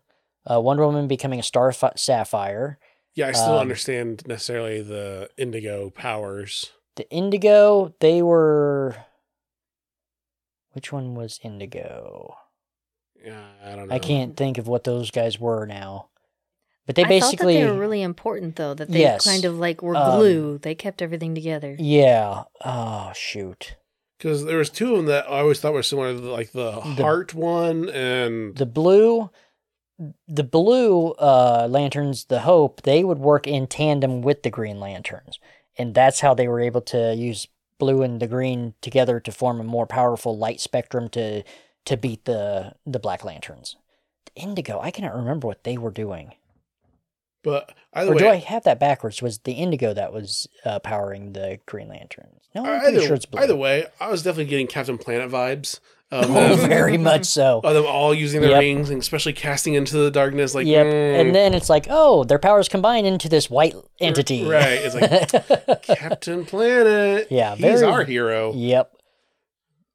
Uh, 0.49 0.61
Wonder 0.61 0.84
Woman 0.87 1.09
becoming 1.09 1.41
a 1.41 1.43
Star 1.43 1.72
Fi- 1.72 1.93
Sapphire. 1.97 2.78
yeah, 3.14 3.28
I 3.28 3.32
still 3.32 3.55
um, 3.55 3.61
understand 3.61 4.22
necessarily 4.26 4.82
the 4.82 5.30
indigo 5.39 5.89
powers. 5.91 6.72
The 6.97 7.09
Indigo, 7.11 7.95
they 8.01 8.22
were. 8.22 8.97
Which 10.72 10.93
one 10.93 11.14
was 11.14 11.39
Indigo? 11.43 12.37
Yeah, 13.24 13.45
I 13.64 13.74
don't 13.76 13.89
know. 13.89 13.95
I 13.95 13.99
can't 13.99 14.37
think 14.37 14.59
of 14.59 14.66
what 14.68 14.84
those 14.84 15.11
guys 15.11 15.39
were 15.41 15.66
now. 15.66 16.09
But 16.87 16.95
they 16.95 17.05
I 17.05 17.09
basically. 17.09 17.37
thought 17.37 17.61
that 17.61 17.66
they 17.66 17.70
were 17.72 17.78
really 17.78 18.03
important 18.03 18.57
though. 18.57 18.72
That 18.74 18.91
they 18.91 19.01
Yes. 19.01 19.24
kind 19.24 19.45
of 19.45 19.59
like 19.59 19.82
were 19.82 19.97
Um, 19.97 20.18
glue. 20.18 20.59
they 20.59 20.74
kept 20.74 21.03
everything 21.03 21.34
together. 21.34 21.76
Yeah. 21.78 22.45
Oh, 22.64 23.11
shoot. 23.14 23.76
because 24.18 24.45
there 24.47 24.57
was 24.57 24.70
two 24.70 24.93
of 24.93 24.97
them 24.97 25.07
that 25.07 25.26
I 25.30 25.41
always 25.41 25.61
thought 25.61 25.74
were 25.74 25.82
similar, 25.82 26.12
like 26.14 26.53
the, 26.53 26.70
The- 26.70 27.03
heart 27.03 27.34
one 27.34 27.91
and 27.91 28.57
The 28.57 28.64
blue. 28.64 29.28
The 30.28 30.45
blue 30.45 31.12
uh, 31.12 31.66
lanterns, 31.70 32.26
the 32.26 32.41
Hope, 32.41 32.82
they 32.82 33.03
would 33.03 33.18
work 33.18 33.47
in 33.47 33.66
tandem 33.66 34.20
with 34.22 34.43
the 34.43 34.51
green 34.51 34.78
lanterns. 34.78 35.39
And 35.78 35.95
that's 35.95 36.20
how 36.20 36.34
they 36.34 36.49
were 36.49 36.61
able 36.61 36.82
to 36.82 37.14
use 37.14 37.49
blue 37.78 38.03
and 38.03 38.20
the 38.20 38.26
green 38.26 38.74
together 38.80 39.20
to 39.20 39.32
form 39.32 39.61
a 39.61 39.64
more 39.64 39.87
powerful 39.87 40.37
light 40.37 40.61
spectrum 40.61 41.09
to 41.11 41.43
to 41.87 41.97
beat 41.97 42.24
the 42.24 42.74
the 42.87 42.99
black 42.99 43.22
lanterns. 43.24 43.76
The 44.26 44.41
indigo, 44.43 44.80
I 44.80 44.91
cannot 44.91 45.14
remember 45.14 45.47
what 45.47 45.64
they 45.64 45.76
were 45.78 45.91
doing. 45.91 46.32
But 47.43 47.72
either 47.93 48.11
Or 48.11 48.14
way, 48.14 48.18
do 48.20 48.28
I 48.28 48.37
have 48.37 48.64
that 48.64 48.80
backwards? 48.80 49.22
Was 49.22 49.39
the 49.39 49.53
indigo 49.53 49.95
that 49.95 50.12
was 50.12 50.49
uh, 50.64 50.78
powering 50.80 51.32
the 51.32 51.59
green 51.66 51.89
lanterns? 51.89 52.43
No, 52.55 52.64
I'm 52.64 52.80
pretty 52.80 53.07
sure 53.07 53.14
it's 53.14 53.26
blue. 53.26 53.41
either 53.43 53.57
way, 53.57 53.87
I 54.01 54.09
was 54.11 54.22
definitely 54.22 54.51
getting 54.51 54.66
Captain 54.66 54.99
Planet 54.99 55.30
vibes. 55.30 55.80
Of 56.12 56.30
Oh, 56.30 56.55
very 56.55 56.99
much 56.99 57.24
so. 57.24 57.61
of 57.64 57.74
them 57.74 57.84
all 57.84 58.14
using 58.14 58.41
their 58.41 58.51
Yep. 58.51 58.61
rings 58.61 58.91
and 58.91 59.03
especially 59.03 59.32
casting 59.32 59.74
into 59.74 59.97
the 59.97 60.09
darkness. 60.12 60.55
Like, 60.55 60.64
yep. 60.64 60.87
mm, 60.87 61.20
And 61.20 61.34
then 61.34 61.53
it's 61.53 61.68
like, 61.68 61.89
oh, 61.91 62.22
their 62.22 62.39
powers 62.39 62.68
combine 62.68 63.05
into 63.05 63.28
this 63.28 63.51
white 63.51 63.74
entity. 64.01 64.45
right? 64.45 64.78
It's 64.84 64.95
like 64.95 65.82
Captain 65.99 66.45
Planet. 66.47 67.26
Yeah, 67.28 67.57
he's 67.57 67.80
very- 67.80 67.82
our 67.93 68.05
hero. 68.05 68.53
Yep. 68.55 68.93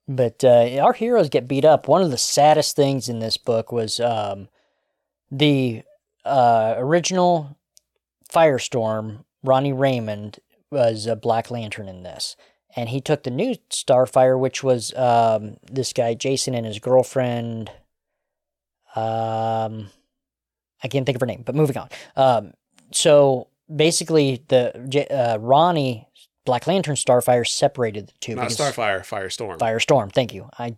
But 0.10 0.44
uh, 0.44 0.80
our 0.82 0.92
heroes 0.92 1.30
get 1.30 1.48
beat 1.48 1.64
up. 1.64 1.88
One 1.88 2.02
of 2.02 2.12
the 2.12 2.18
saddest 2.18 2.76
things 2.76 3.08
in 3.08 3.20
this 3.20 3.38
book 3.38 3.72
was 3.72 4.02
um, 4.02 4.50
the 5.32 5.84
uh, 6.26 6.76
original 6.78 7.58
Firestorm, 8.32 9.24
Ronnie 9.44 9.74
Raymond, 9.74 10.40
was 10.72 11.06
a 11.06 11.16
Black 11.16 11.52
Lantern 11.52 11.88
in 11.88 12.04
this. 12.04 12.36
And 12.76 12.90
he 12.90 13.02
took 13.02 13.24
the 13.24 13.32
new 13.32 13.56
Starfire, 13.70 14.40
which 14.40 14.64
was 14.64 14.94
um, 14.94 15.58
this 15.70 15.92
guy, 15.92 16.14
Jason, 16.14 16.56
and 16.56 16.66
his 16.66 16.80
girlfriend. 16.80 17.70
Um, 18.96 19.90
I 20.84 20.88
can't 20.90 21.06
think 21.06 21.16
of 21.16 21.22
her 21.22 21.26
name, 21.28 21.44
but 21.46 21.56
moving 21.56 21.78
on. 21.78 21.90
Um, 22.16 22.54
so 22.92 23.48
basically, 23.74 24.44
the 24.48 25.08
uh, 25.12 25.38
Ronnie 25.40 26.08
Black 26.46 26.66
Lantern 26.66 26.96
Starfire 26.96 27.48
separated 27.48 28.08
the 28.08 28.14
two. 28.20 28.36
Not 28.36 28.50
Starfire, 28.50 29.02
Firestorm. 29.02 29.60
Firestorm. 29.60 30.12
Thank 30.12 30.34
you. 30.34 30.50
I 30.58 30.76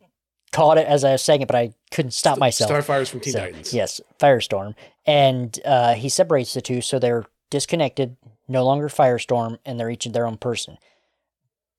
caught 0.53 0.77
it 0.77 0.87
as 0.87 1.03
I 1.03 1.11
was 1.11 1.21
saying 1.21 1.41
it, 1.41 1.47
but 1.47 1.55
I 1.57 1.73
couldn't 1.91 2.11
stop 2.11 2.37
myself. 2.37 2.69
Starfire's 2.69 3.09
from 3.09 3.19
Teen 3.19 3.33
So, 3.33 3.39
Titans. 3.39 3.73
Yes, 3.73 3.99
Firestorm, 4.19 4.75
and 5.05 5.59
uh, 5.65 5.95
he 5.95 6.07
separates 6.07 6.53
the 6.53 6.61
two, 6.61 6.79
so 6.79 6.97
they're 6.99 7.25
disconnected, 7.49 8.15
no 8.47 8.63
longer 8.63 8.87
Firestorm, 8.87 9.57
and 9.65 9.77
they're 9.79 9.89
each 9.89 10.05
their 10.05 10.25
own 10.25 10.37
person. 10.37 10.77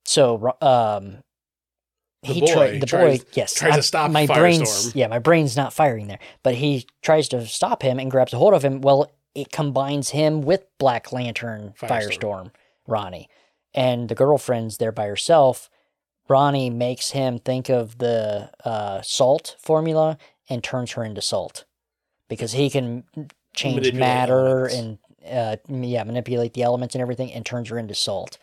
So, 0.05 0.55
um, 0.61 1.22
The 2.22 2.33
he 2.35 2.41
boy 2.41 2.53
tried. 2.53 2.81
The 2.81 2.87
tries- 2.87 3.18
boy, 3.20 3.27
yes, 3.33 3.55
tries 3.55 3.77
to 3.77 3.83
stop 3.83 4.11
my 4.11 4.27
brain's. 4.27 4.68
Firestorm. 4.68 4.93
Yeah, 4.95 5.07
my 5.07 5.18
brain's 5.18 5.57
not 5.57 5.72
firing 5.72 6.07
there, 6.09 6.18
but 6.43 6.55
he 6.57 6.87
tries 7.03 7.29
to 7.31 7.47
stop 7.47 7.83
him 7.83 7.99
and 7.99 8.11
grabs 8.11 8.33
a 8.33 8.37
hold 8.37 8.55
of 8.55 8.64
him. 8.64 8.81
Well, 8.83 9.11
it 9.35 9.51
combines 9.51 10.11
him 10.11 10.43
with 10.43 10.64
Black 10.79 11.12
Lantern 11.12 11.75
Firestorm. 11.81 11.89
Firestorm, 12.20 12.51
Ronnie, 12.87 13.29
and 13.75 14.09
the 14.09 14.14
girlfriend's 14.14 14.77
there 14.77 14.93
by 14.93 15.07
herself. 15.07 15.70
Ronnie 16.29 16.70
makes 16.70 17.11
him 17.11 17.39
think 17.39 17.68
of 17.68 17.99
the 17.99 18.51
uh, 18.64 19.03
salt 19.03 19.57
formula 19.59 20.18
and 20.49 20.62
turns 20.62 20.93
her 20.93 21.05
into 21.05 21.20
salt 21.20 21.64
because 22.29 22.53
he 22.53 22.70
can 22.70 23.05
change 23.55 23.77
Manipulate 23.77 23.95
matter 24.01 24.68
elements. 24.68 24.75
and 24.75 24.99
uh, 25.31 25.57
yeah, 25.68 26.05
manipulate 26.05 26.55
the 26.55 26.62
elements 26.62 26.95
and 26.95 27.03
everything 27.03 27.33
and 27.33 27.45
turns 27.45 27.68
her 27.68 27.79
into 27.79 27.95
salt. 27.95 28.39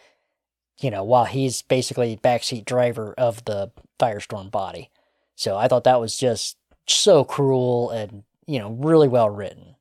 You 0.80 0.90
know, 0.90 1.04
while 1.04 1.26
he's 1.26 1.62
basically 1.62 2.18
backseat 2.18 2.66
driver 2.66 3.14
of 3.18 3.46
the 3.46 3.72
Firestorm 4.00 4.50
body. 4.50 4.90
So 5.36 5.58
I 5.58 5.68
thought 5.68 5.84
that 5.84 6.00
was 6.00 6.18
just 6.18 6.58
so 6.88 7.24
cruel 7.24 7.90
and 7.92 8.24
you 8.48 8.60
know 8.60 8.72
really 8.72 9.08
well 9.08 9.30
written. 9.30 9.76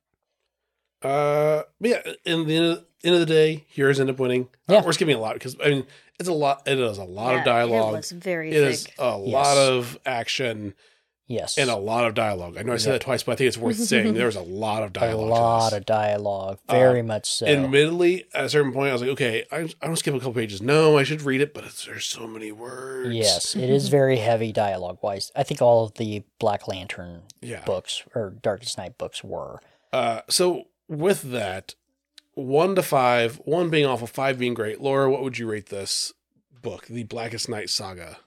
Uh, 1.02 1.62
yeah, 1.80 2.02
in 2.24 2.46
the 2.46 2.84
end 3.04 3.14
of, 3.14 3.20
the 3.20 3.26
day, 3.26 3.64
heroes 3.68 3.98
end 4.00 4.10
up 4.10 4.18
winning. 4.18 4.48
Uh, 4.68 4.74
Yeah. 4.74 4.82
we're 4.84 4.92
skipping 4.92 5.16
a 5.16 5.20
lot 5.20 5.34
because 5.34 5.56
I 5.64 5.68
mean 5.70 5.86
it's 6.18 6.28
a 6.28 6.32
lot. 6.32 6.62
It 6.66 6.78
is 6.78 6.98
a 6.98 7.04
lot 7.04 7.32
Yeah, 7.32 7.38
of 7.40 7.44
dialogue. 7.44 7.94
It 7.94 7.96
was 7.96 8.10
very 8.12 8.50
It 8.50 8.56
is 8.56 8.84
thick. 8.84 8.94
a 8.98 9.18
Yes. 9.24 9.32
lot 9.32 9.56
of 9.56 9.98
action 10.04 10.74
Yes, 11.26 11.58
and 11.58 11.70
a 11.70 11.76
lot 11.76 12.06
of 12.08 12.14
dialogue. 12.14 12.56
I 12.58 12.62
know 12.62 12.72
I 12.72 12.76
said 12.76 12.88
Yeah. 12.88 12.92
that 12.94 13.02
twice, 13.02 13.22
but 13.22 13.32
I 13.32 13.36
think 13.36 13.46
it's 13.48 13.56
worth 13.56 13.76
saying. 13.78 14.14
There 14.14 14.26
was 14.26 14.34
a 14.34 14.42
lot 14.42 14.82
of 14.82 14.90
a 14.90 14.92
dialogue. 14.92 15.26
to 15.28 15.30
lot 15.32 15.70
this. 15.70 15.78
of 15.78 15.86
dialogue, 15.86 16.58
Uh, 16.68 16.72
very 16.72 17.02
much 17.02 17.30
so. 17.30 17.46
Admittedly, 17.46 18.24
at 18.34 18.46
a 18.46 18.48
certain 18.48 18.72
point, 18.72 18.90
I 18.90 18.92
was 18.94 19.00
like, 19.02 19.12
okay, 19.12 19.44
I, 19.52 19.58
I 19.80 19.86
don't 19.86 19.94
skip 19.94 20.12
a 20.12 20.18
couple 20.18 20.32
pages. 20.34 20.60
No, 20.60 20.98
I 20.98 21.04
should 21.04 21.22
read 21.22 21.40
it, 21.40 21.54
but 21.54 21.62
it's, 21.64 21.86
there's 21.86 22.04
so 22.06 22.26
many 22.26 22.50
words. 22.50 23.14
Yes, 23.14 23.54
it 23.54 23.70
is 23.78 23.88
very 23.90 24.16
heavy 24.16 24.50
dialogue 24.50 24.98
wise. 25.02 25.30
I 25.36 25.44
think 25.44 25.62
all 25.62 25.84
of 25.84 25.94
the 25.94 26.24
Black 26.40 26.66
Lantern 26.66 27.22
Yeah. 27.40 27.62
books 27.64 28.02
or 28.12 28.30
Darkest 28.42 28.76
Night 28.76 28.98
books 28.98 29.22
were. 29.22 29.60
Uh, 29.92 30.22
so 30.28 30.64
with 30.88 31.30
that, 31.30 31.76
one 32.46 32.74
to 32.74 32.82
five, 32.82 33.36
one 33.44 33.70
being 33.70 33.86
awful, 33.86 34.06
five 34.06 34.38
being 34.38 34.54
great. 34.54 34.80
Laura, 34.80 35.10
what 35.10 35.22
would 35.22 35.38
you 35.38 35.50
rate 35.50 35.66
this 35.66 36.12
book, 36.62 36.86
the 36.86 37.04
Blackest 37.04 37.48
Night 37.48 37.70
Saga? 37.70 38.18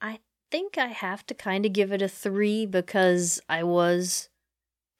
I 0.00 0.20
think 0.50 0.78
I 0.78 0.88
have 0.88 1.26
to 1.26 1.34
kind 1.34 1.66
of 1.66 1.72
give 1.72 1.92
it 1.92 2.02
a 2.02 2.08
three 2.08 2.66
because 2.66 3.40
I 3.48 3.62
was 3.62 4.28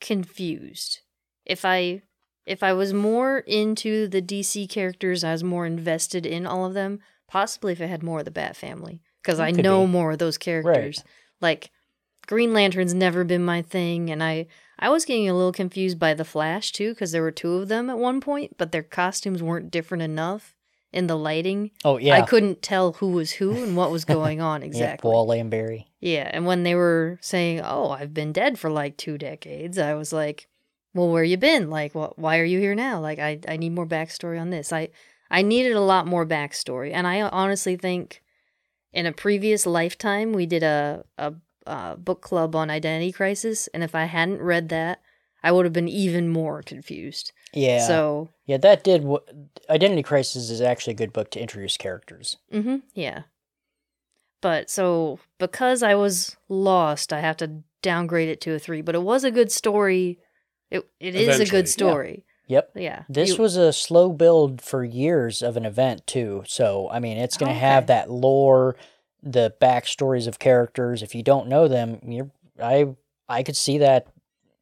confused. 0.00 1.00
If 1.44 1.64
I 1.64 2.02
if 2.46 2.62
I 2.62 2.72
was 2.74 2.92
more 2.92 3.38
into 3.38 4.06
the 4.06 4.20
DC 4.20 4.68
characters, 4.68 5.24
I 5.24 5.32
was 5.32 5.42
more 5.42 5.64
invested 5.64 6.26
in 6.26 6.46
all 6.46 6.66
of 6.66 6.74
them. 6.74 7.00
Possibly 7.28 7.72
if 7.72 7.80
I 7.80 7.86
had 7.86 8.02
more 8.02 8.18
of 8.18 8.26
the 8.26 8.30
Bat 8.30 8.56
family, 8.56 9.00
because 9.22 9.40
I 9.40 9.50
know 9.50 9.86
be. 9.86 9.92
more 9.92 10.12
of 10.12 10.18
those 10.18 10.38
characters. 10.38 11.02
Like 11.40 11.70
Green 12.26 12.52
Lantern's 12.52 12.94
never 12.94 13.24
been 13.24 13.44
my 13.44 13.62
thing, 13.62 14.10
and 14.10 14.22
I 14.22 14.46
I 14.78 14.88
was 14.88 15.04
getting 15.04 15.28
a 15.28 15.34
little 15.34 15.52
confused 15.52 15.98
by 15.98 16.14
the 16.14 16.24
Flash 16.24 16.72
too, 16.72 16.90
because 16.90 17.12
there 17.12 17.22
were 17.22 17.30
two 17.30 17.54
of 17.54 17.68
them 17.68 17.88
at 17.88 17.98
one 17.98 18.20
point, 18.20 18.56
but 18.56 18.72
their 18.72 18.82
costumes 18.82 19.42
weren't 19.42 19.70
different 19.70 20.02
enough 20.02 20.54
in 20.92 21.06
the 21.06 21.16
lighting. 21.16 21.70
Oh 21.84 21.98
yeah, 21.98 22.14
I 22.14 22.22
couldn't 22.22 22.62
tell 22.62 22.92
who 22.94 23.10
was 23.10 23.32
who 23.32 23.62
and 23.62 23.76
what 23.76 23.90
was 23.90 24.04
going 24.04 24.40
on 24.40 24.60
Yeah, 24.62 24.66
exactly. 24.66 25.10
Paul 25.10 25.28
Lamberry. 25.28 25.86
Yeah, 26.00 26.30
and 26.32 26.46
when 26.46 26.62
they 26.62 26.74
were 26.74 27.18
saying, 27.20 27.60
"Oh, 27.64 27.90
I've 27.90 28.14
been 28.14 28.32
dead 28.32 28.58
for 28.58 28.70
like 28.70 28.96
two 28.96 29.18
decades," 29.18 29.78
I 29.78 29.94
was 29.94 30.12
like, 30.12 30.48
"Well, 30.94 31.10
where 31.10 31.24
you 31.24 31.36
been? 31.36 31.70
Like, 31.70 31.94
what? 31.94 32.18
Why 32.18 32.38
are 32.38 32.44
you 32.44 32.60
here 32.60 32.74
now? 32.74 33.00
Like, 33.00 33.18
I 33.18 33.40
I 33.48 33.56
need 33.56 33.72
more 33.72 33.86
backstory 33.86 34.40
on 34.40 34.50
this. 34.50 34.72
I 34.72 34.88
I 35.30 35.42
needed 35.42 35.72
a 35.72 35.80
lot 35.80 36.06
more 36.06 36.26
backstory, 36.26 36.92
and 36.92 37.06
I 37.06 37.22
honestly 37.22 37.76
think 37.76 38.22
in 38.92 39.06
a 39.06 39.12
previous 39.12 39.66
lifetime 39.66 40.32
we 40.32 40.46
did 40.46 40.62
a 40.62 41.04
a, 41.18 41.34
uh 41.66 41.96
book 41.96 42.20
club 42.22 42.54
on 42.54 42.70
Identity 42.70 43.12
Crisis, 43.12 43.68
and 43.74 43.82
if 43.82 43.94
I 43.94 44.04
hadn't 44.04 44.40
read 44.42 44.68
that, 44.70 45.00
I 45.42 45.52
would 45.52 45.64
have 45.66 45.72
been 45.72 45.88
even 45.88 46.28
more 46.28 46.62
confused. 46.62 47.32
Yeah. 47.52 47.86
So, 47.86 48.30
yeah, 48.46 48.56
that 48.58 48.82
did. 48.84 49.02
W- 49.02 49.20
Identity 49.70 50.02
Crisis 50.02 50.50
is 50.50 50.60
actually 50.60 50.92
a 50.94 50.96
good 50.96 51.12
book 51.12 51.30
to 51.32 51.40
introduce 51.40 51.76
characters. 51.76 52.36
Mm-hmm. 52.52 52.76
yeah. 52.94 53.22
But 54.40 54.68
so 54.68 55.20
because 55.38 55.82
I 55.82 55.94
was 55.94 56.36
lost, 56.48 57.12
I 57.12 57.20
have 57.20 57.36
to 57.38 57.62
downgrade 57.82 58.28
it 58.28 58.40
to 58.42 58.54
a 58.54 58.58
three. 58.58 58.82
But 58.82 58.94
it 58.94 59.02
was 59.02 59.24
a 59.24 59.30
good 59.30 59.50
story. 59.50 60.18
It 60.70 60.86
it 61.00 61.14
is 61.14 61.28
a 61.28 61.32
Eventually, 61.34 61.50
good 61.50 61.66
yeah. 61.66 61.72
story. 61.72 62.24
Yep. 62.46 62.70
Yeah. 62.76 63.02
This 63.08 63.30
You- 63.30 63.36
was 63.42 63.56
a 63.56 63.72
slow 63.72 64.12
build 64.12 64.60
for 64.60 64.84
years 64.84 65.40
of 65.40 65.56
an 65.56 65.64
event 65.64 66.06
too. 66.06 66.42
So 66.46 66.90
I 66.90 66.98
mean, 67.00 67.16
it's 67.16 67.38
going 67.38 67.52
to 67.52 67.58
have 67.58 67.86
that 67.86 68.10
lore, 68.10 68.76
the 69.24 69.54
backstories 69.60 70.28
of 70.28 70.38
characters. 70.38 71.02
If 71.02 71.14
you 71.14 71.22
don't 71.22 71.48
know 71.48 71.66
them, 71.66 71.98
you're 72.06 72.30
I 72.62 72.94
I 73.28 73.42
could 73.42 73.56
see 73.56 73.78
that, 73.78 74.06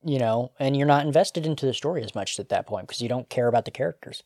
you 0.05 0.19
know, 0.19 0.53
and 0.59 0.77
you're 0.77 0.87
not 0.87 1.05
invested 1.05 1.45
into 1.47 1.67
the 1.67 1.75
story 1.75 2.03
as 2.03 2.15
much 2.15 2.39
at 2.39 2.49
that 2.51 2.67
point 2.67 2.87
because 2.87 3.03
you 3.03 3.09
don't 3.09 3.29
care 3.29 3.49
about 3.49 3.65
the 3.65 3.71
characters. 3.73 4.23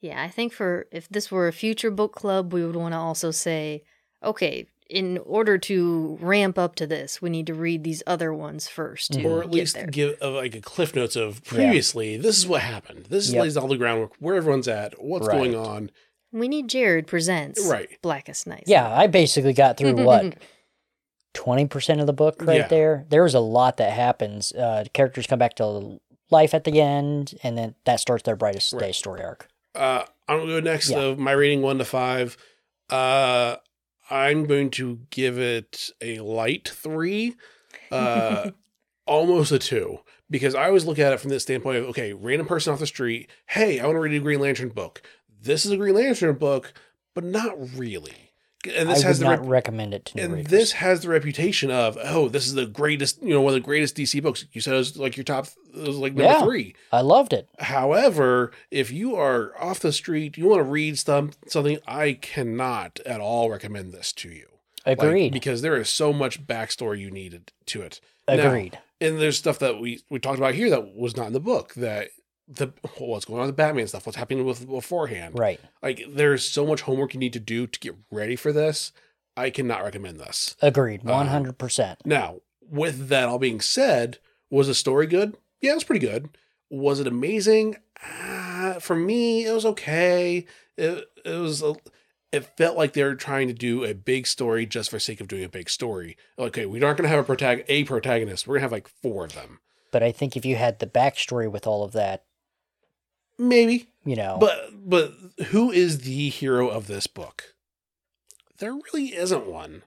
Yeah, 0.00 0.22
I 0.22 0.28
think 0.28 0.52
for 0.52 0.86
if 0.92 1.08
this 1.08 1.30
were 1.30 1.48
a 1.48 1.52
future 1.52 1.90
book 1.90 2.14
club, 2.14 2.52
we 2.52 2.64
would 2.64 2.76
want 2.76 2.92
to 2.92 2.98
also 2.98 3.30
say, 3.30 3.82
okay, 4.22 4.66
in 4.90 5.16
order 5.18 5.56
to 5.56 6.18
ramp 6.20 6.58
up 6.58 6.74
to 6.74 6.86
this, 6.86 7.22
we 7.22 7.30
need 7.30 7.46
to 7.46 7.54
read 7.54 7.82
these 7.82 8.02
other 8.06 8.34
ones 8.34 8.68
first 8.68 9.12
to 9.12 9.22
or 9.22 9.42
at 9.42 9.50
least 9.50 9.74
there. 9.74 9.86
give 9.86 10.16
uh, 10.20 10.30
like 10.32 10.54
a 10.54 10.60
cliff 10.60 10.94
notes 10.94 11.16
of 11.16 11.42
previously. 11.44 12.16
This 12.18 12.36
is 12.36 12.46
what 12.46 12.60
happened. 12.62 13.06
This 13.08 13.32
Yep. 13.32 13.42
lays 13.42 13.56
all 13.56 13.68
the 13.68 13.76
groundwork 13.78 14.12
where 14.18 14.34
everyone's 14.34 14.68
at, 14.68 15.02
what's 15.02 15.26
Right. 15.28 15.36
going 15.38 15.54
on. 15.54 15.90
We 16.32 16.48
need 16.48 16.68
Jared 16.68 17.06
presents 17.06 17.64
Right. 17.66 17.88
Blackest 18.02 18.46
Night. 18.46 18.64
Yeah, 18.66 18.88
I 18.92 19.06
basically 19.06 19.52
got 19.52 19.76
through 19.76 19.94
what 20.04 20.34
twenty 21.34 21.66
percent 21.66 22.00
of 22.00 22.06
the 22.06 22.12
book 22.12 22.36
right 22.40 22.58
Yeah. 22.58 22.68
there. 22.68 23.06
There 23.08 23.22
was 23.22 23.34
a 23.34 23.40
lot 23.40 23.76
that 23.78 23.92
happens. 23.92 24.52
Uh, 24.52 24.84
the 24.84 24.90
characters 24.90 25.26
come 25.26 25.38
back 25.38 25.54
to 25.56 26.00
life 26.30 26.54
at 26.54 26.64
the 26.64 26.80
end, 26.80 27.34
and 27.42 27.56
then 27.56 27.74
that 27.84 28.00
starts 28.00 28.22
their 28.24 28.36
brightest 28.36 28.76
day 28.78 28.92
story 28.92 29.22
arc. 29.22 29.48
Uh, 29.74 30.04
I'm 30.28 30.40
gonna 30.40 30.52
go 30.52 30.60
next. 30.60 30.90
Yeah. 30.90 31.00
Of 31.00 31.18
my 31.18 31.32
rating 31.32 31.62
one 31.62 31.78
to 31.78 31.84
five. 31.84 32.36
Uh, 32.90 33.56
I'm 34.10 34.44
going 34.46 34.70
to 34.72 35.00
give 35.10 35.38
it 35.38 35.90
a 36.02 36.18
light 36.20 36.68
three, 36.68 37.36
uh, 37.90 38.50
almost 39.06 39.52
a 39.52 39.58
two, 39.58 40.00
because 40.28 40.54
I 40.54 40.66
always 40.66 40.84
look 40.84 40.98
at 40.98 41.12
it 41.14 41.20
from 41.20 41.30
this 41.30 41.44
standpoint 41.44 41.78
of 41.78 41.84
okay, 41.90 42.12
random 42.12 42.46
person 42.46 42.72
off 42.72 42.78
the 42.80 42.86
street. 42.86 43.30
Hey, 43.46 43.80
I 43.80 43.86
want 43.86 43.96
to 43.96 44.00
read 44.00 44.14
a 44.14 44.20
Green 44.20 44.40
Lantern 44.40 44.68
book. 44.68 45.00
This 45.42 45.64
is 45.66 45.72
a 45.72 45.76
Green 45.76 45.94
Lantern 45.94 46.36
book, 46.36 46.72
but 47.14 47.24
not 47.24 47.54
really. 47.76 48.14
And 48.76 48.88
this 48.88 49.02
I 49.04 49.08
has 49.08 49.18
would 49.18 49.26
the 49.26 49.30
not 49.30 49.40
rep- 49.40 49.48
recommend 49.48 49.92
it 49.92 50.04
to 50.06 50.16
new 50.16 50.22
and 50.22 50.32
readers. 50.34 50.50
this 50.52 50.72
has 50.72 51.00
the 51.00 51.08
reputation 51.08 51.68
of 51.72 51.98
oh, 52.00 52.28
this 52.28 52.46
is 52.46 52.54
the 52.54 52.64
greatest, 52.66 53.20
you 53.20 53.30
know, 53.34 53.40
one 53.40 53.50
of 53.54 53.60
the 53.60 53.64
greatest 53.66 53.96
DC 53.96 54.22
books. 54.22 54.44
You 54.52 54.60
said 54.60 54.74
it 54.74 54.78
was 54.78 54.96
like 54.96 55.16
your 55.16 55.24
top, 55.24 55.48
it 55.74 55.84
was 55.88 55.96
like 55.96 56.14
number 56.14 56.32
Yeah. 56.32 56.44
three. 56.44 56.76
I 56.92 57.00
loved 57.00 57.32
it. 57.32 57.48
However, 57.58 58.52
if 58.70 58.92
you 58.92 59.16
are 59.16 59.52
off 59.60 59.80
the 59.80 59.92
street, 59.92 60.36
you 60.38 60.46
want 60.46 60.60
to 60.60 60.64
read 60.70 60.96
some, 60.96 61.32
something, 61.48 61.78
I 61.88 62.12
cannot 62.12 63.00
at 63.04 63.20
all 63.20 63.50
recommend 63.50 63.92
this 63.92 64.12
to 64.12 64.28
you. 64.28 64.46
Like, 64.86 65.02
Agreed. 65.02 65.32
because 65.32 65.62
there 65.62 65.76
is 65.76 65.88
so 65.88 66.12
much 66.12 66.46
backstory 66.46 67.00
you 67.00 67.10
needed 67.10 67.50
to 67.66 67.82
it. 67.82 68.00
Now, 68.28 68.46
Agreed. 68.46 68.78
and 69.00 69.20
there's 69.20 69.38
stuff 69.38 69.58
that 69.58 69.80
we, 69.80 70.02
we 70.08 70.20
talked 70.20 70.38
about 70.38 70.54
here 70.54 70.70
that 70.70 70.94
was 70.94 71.16
not 71.16 71.26
in 71.26 71.32
the 71.32 71.40
book 71.40 71.74
that 71.74 72.10
the 72.48 72.68
what's 72.98 73.24
going 73.24 73.40
on 73.40 73.46
with 73.46 73.56
Batman 73.56 73.86
stuff, 73.86 74.06
what's 74.06 74.16
happening 74.18 74.44
with 74.44 74.66
beforehand. 74.68 75.38
right. 75.38 75.60
Like 75.82 76.04
there's 76.08 76.48
so 76.48 76.66
much 76.66 76.82
homework 76.82 77.14
you 77.14 77.20
need 77.20 77.32
to 77.34 77.40
do 77.40 77.66
to 77.66 77.80
get 77.80 77.94
ready 78.10 78.36
for 78.36 78.52
this. 78.52 78.92
I 79.36 79.50
cannot 79.50 79.82
recommend 79.82 80.20
this. 80.20 80.56
Agreed. 80.60 81.00
Uh, 81.08 81.12
One 81.12 81.28
hundred 81.28 81.56
percent. 81.58 82.00
Now, 82.04 82.40
with 82.60 83.08
that 83.08 83.28
all 83.28 83.38
being 83.38 83.60
said, 83.60 84.18
was 84.50 84.66
the 84.66 84.74
story 84.74 85.06
good? 85.06 85.36
Yeah, 85.60 85.72
it 85.72 85.74
was 85.76 85.84
pretty 85.84 86.06
good. 86.06 86.28
Was 86.68 87.00
it 87.00 87.06
amazing? 87.06 87.76
Uh, 88.04 88.74
for 88.80 88.96
me, 88.96 89.46
it 89.46 89.52
was 89.52 89.64
okay. 89.64 90.46
It, 90.76 91.04
it 91.24 91.36
was. 91.38 91.62
A, 91.62 91.74
it 92.32 92.44
felt 92.56 92.78
like 92.78 92.94
they 92.94 93.04
were 93.04 93.14
trying 93.14 93.46
to 93.48 93.54
do 93.54 93.84
a 93.84 93.92
big 93.92 94.26
story 94.26 94.64
just 94.64 94.88
for 94.90 94.98
sake 94.98 95.20
of 95.20 95.28
doing 95.28 95.44
a 95.44 95.50
big 95.50 95.68
story. 95.68 96.16
Okay, 96.38 96.64
we 96.64 96.82
aren't 96.82 96.96
going 96.96 97.04
to 97.04 97.14
have 97.14 97.18
a, 97.18 97.24
protag- 97.24 97.66
a 97.68 97.84
protagonist. 97.84 98.46
We're 98.48 98.54
going 98.54 98.60
to 98.60 98.64
have 98.64 98.72
like 98.72 98.88
four 98.88 99.26
of 99.26 99.34
them, 99.34 99.60
But 99.90 100.02
I 100.02 100.12
think 100.12 100.34
if 100.34 100.46
you 100.46 100.56
had 100.56 100.78
the 100.78 100.86
backstory 100.86 101.50
with 101.50 101.66
all 101.66 101.84
of 101.84 101.92
that, 101.92 102.24
maybe. 103.42 103.88
you 104.04 104.16
know, 104.16 104.36
But 104.40 104.70
but 104.74 105.12
who 105.48 105.70
is 105.70 106.00
the 106.00 106.28
hero 106.28 106.68
of 106.68 106.86
this 106.86 107.06
book? 107.06 107.54
There 108.58 108.72
really 108.72 109.14
isn't 109.14 109.46
one. 109.46 109.82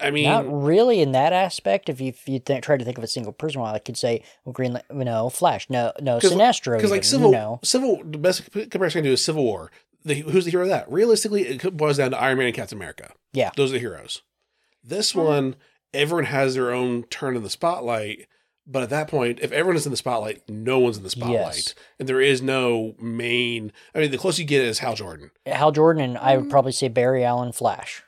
I 0.00 0.10
mean, 0.10 0.24
not 0.24 0.44
really 0.50 1.00
in 1.00 1.12
that 1.12 1.32
aspect. 1.32 1.88
If 1.88 2.00
you 2.00 2.08
if 2.08 2.28
you 2.28 2.40
think, 2.40 2.64
try 2.64 2.76
to 2.76 2.84
think 2.84 2.98
of 2.98 3.04
a 3.04 3.08
single 3.08 3.32
person, 3.32 3.60
well, 3.60 3.72
I 3.72 3.78
could 3.78 3.96
say 3.96 4.24
well, 4.44 4.52
Green, 4.52 4.72
Lan- 4.72 4.82
you 4.92 5.04
know, 5.04 5.30
Flash, 5.30 5.70
no, 5.70 5.92
no, 6.00 6.18
Sinestro, 6.18 6.76
because 6.76 6.90
like 6.90 7.04
civil 7.04 7.30
you 7.30 7.36
know, 7.36 7.60
civil 7.62 8.02
the 8.04 8.18
best 8.18 8.50
comparison 8.50 8.98
I 8.98 9.02
can 9.02 9.04
do 9.04 9.12
is 9.12 9.24
Civil 9.24 9.44
War. 9.44 9.70
The, 10.04 10.14
who's 10.16 10.44
the 10.44 10.50
hero 10.50 10.64
of 10.64 10.68
that? 10.70 10.90
Realistically, 10.90 11.42
it 11.46 11.76
boils 11.76 11.96
down 11.98 12.10
to 12.10 12.20
Iron 12.20 12.38
Man 12.38 12.48
and 12.48 12.54
Captain 12.56 12.76
America. 12.76 13.12
Yeah. 13.32 13.50
those 13.56 13.70
are 13.70 13.74
the 13.74 13.78
heroes. 13.78 14.22
This 14.82 15.14
one, 15.14 15.56
everyone 15.94 16.24
has 16.26 16.54
their 16.56 16.72
own 16.74 17.04
turn 17.04 17.36
in 17.36 17.42
the 17.42 17.48
spotlight. 17.48 18.26
But 18.66 18.82
at 18.82 18.90
that 18.90 19.08
point, 19.08 19.40
if 19.42 19.52
everyone 19.52 19.76
is 19.76 19.84
in 19.86 19.90
the 19.90 19.96
spotlight, 19.96 20.48
no 20.48 20.78
one's 20.78 20.96
in 20.96 21.02
the 21.02 21.10
spotlight, 21.10 21.56
Yes. 21.56 21.74
and 21.98 22.08
there 22.08 22.20
is 22.20 22.40
no 22.40 22.94
main. 22.98 23.72
I 23.94 23.98
mean, 23.98 24.10
the 24.10 24.16
closest 24.18 24.38
you 24.38 24.44
get 24.46 24.62
is 24.62 24.78
Hal 24.78 24.94
Jordan. 24.94 25.30
Hal 25.44 25.70
Jordan, 25.72 26.02
and 26.02 26.18
I 26.18 26.36
would 26.36 26.44
mm-hmm. 26.44 26.50
probably 26.50 26.72
say 26.72 26.88
Barry 26.88 27.24
Allen, 27.24 27.52
Flash. 27.52 28.02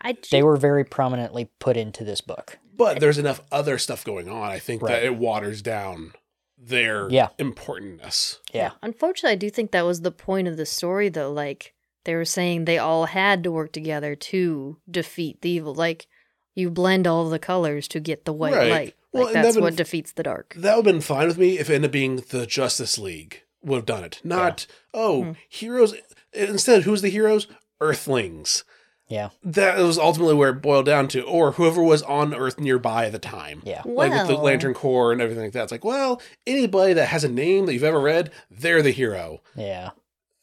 I 0.00 0.16
They 0.32 0.42
were 0.42 0.56
very 0.56 0.84
prominently 0.84 1.50
put 1.60 1.76
into 1.76 2.02
this 2.04 2.20
book. 2.20 2.58
But 2.76 2.98
there's 2.98 3.18
enough 3.18 3.42
other 3.52 3.78
stuff 3.78 4.04
going 4.04 4.28
on. 4.28 4.50
I 4.50 4.58
think 4.58 4.82
Right. 4.82 4.90
that 4.92 5.04
it 5.04 5.16
waters 5.16 5.62
down 5.62 6.14
their 6.58 7.08
Yeah. 7.08 7.28
importantness. 7.38 8.40
Yeah, 8.52 8.72
Unfortunately, 8.82 9.32
I 9.32 9.36
do 9.36 9.50
think 9.50 9.70
that 9.70 9.84
was 9.86 10.00
the 10.00 10.10
point 10.10 10.48
of 10.48 10.56
the 10.56 10.66
story, 10.66 11.08
though. 11.08 11.30
Like, 11.32 11.74
they 12.04 12.14
were 12.16 12.24
saying 12.24 12.64
they 12.64 12.78
all 12.78 13.06
had 13.06 13.44
to 13.44 13.52
work 13.52 13.72
together 13.72 14.16
to 14.16 14.78
defeat 14.90 15.40
the 15.42 15.50
evil. 15.50 15.74
Like, 15.74 16.06
you 16.54 16.70
blend 16.70 17.06
all 17.06 17.28
the 17.28 17.38
colors 17.38 17.86
to 17.88 18.00
get 18.00 18.24
the 18.24 18.32
white 18.32 18.54
Right. 18.54 18.70
light. 18.70 18.94
Well, 19.12 19.24
Like, 19.26 19.36
and 19.36 19.44
that's 19.44 19.54
that 19.56 19.60
what 19.62 19.76
defeats 19.76 20.12
the 20.12 20.22
dark. 20.22 20.54
That 20.56 20.76
would 20.76 20.86
have 20.86 20.94
been 20.94 21.00
fine 21.02 21.26
with 21.28 21.38
me 21.38 21.58
if 21.58 21.68
it 21.70 21.74
ended 21.74 21.88
up 21.90 21.92
being 21.92 22.16
the 22.16 22.46
Justice 22.46 22.98
League 22.98 23.42
would 23.62 23.76
have 23.76 23.86
done 23.86 24.04
it. 24.04 24.20
Not, 24.24 24.66
oh, 24.94 25.22
Hmm. 25.24 25.32
heroes. 25.48 25.94
Instead, 26.32 26.82
who's 26.84 27.02
the 27.02 27.10
heroes? 27.10 27.46
Earthlings. 27.80 28.64
yeah, 29.08 29.28
That 29.44 29.76
was 29.78 29.98
ultimately 29.98 30.34
where 30.34 30.50
it 30.50 30.62
boiled 30.62 30.86
down 30.86 31.06
to, 31.08 31.20
or 31.22 31.52
whoever 31.52 31.82
was 31.82 32.00
on 32.02 32.32
Earth 32.34 32.58
nearby 32.58 33.04
at 33.06 33.12
the 33.12 33.18
time. 33.18 33.60
yeah. 33.64 33.82
Like 33.84 34.10
with 34.12 34.26
the 34.28 34.36
Lantern 34.36 34.72
Corps 34.72 35.12
and 35.12 35.20
everything 35.20 35.44
like 35.44 35.52
that. 35.52 35.64
It's 35.64 35.72
like, 35.72 35.84
well, 35.84 36.22
anybody 36.46 36.94
that 36.94 37.08
has 37.08 37.22
a 37.22 37.28
name 37.28 37.66
that 37.66 37.74
you've 37.74 37.84
ever 37.84 38.00
read, 38.00 38.30
they're 38.50 38.80
the 38.80 38.90
hero. 38.92 39.42
Yeah, 39.54 39.90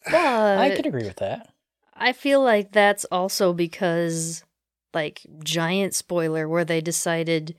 But 0.06 0.14
I 0.60 0.76
could 0.76 0.86
agree 0.86 1.06
with 1.06 1.16
that. 1.16 1.50
I 1.96 2.14
feel 2.14 2.44
like 2.44 2.72
that's 2.72 3.06
also 3.06 3.52
because, 3.54 4.44
like, 4.94 5.22
giant 5.44 5.96
spoiler, 5.96 6.48
where 6.48 6.64
they 6.66 6.80
decided 6.82 7.56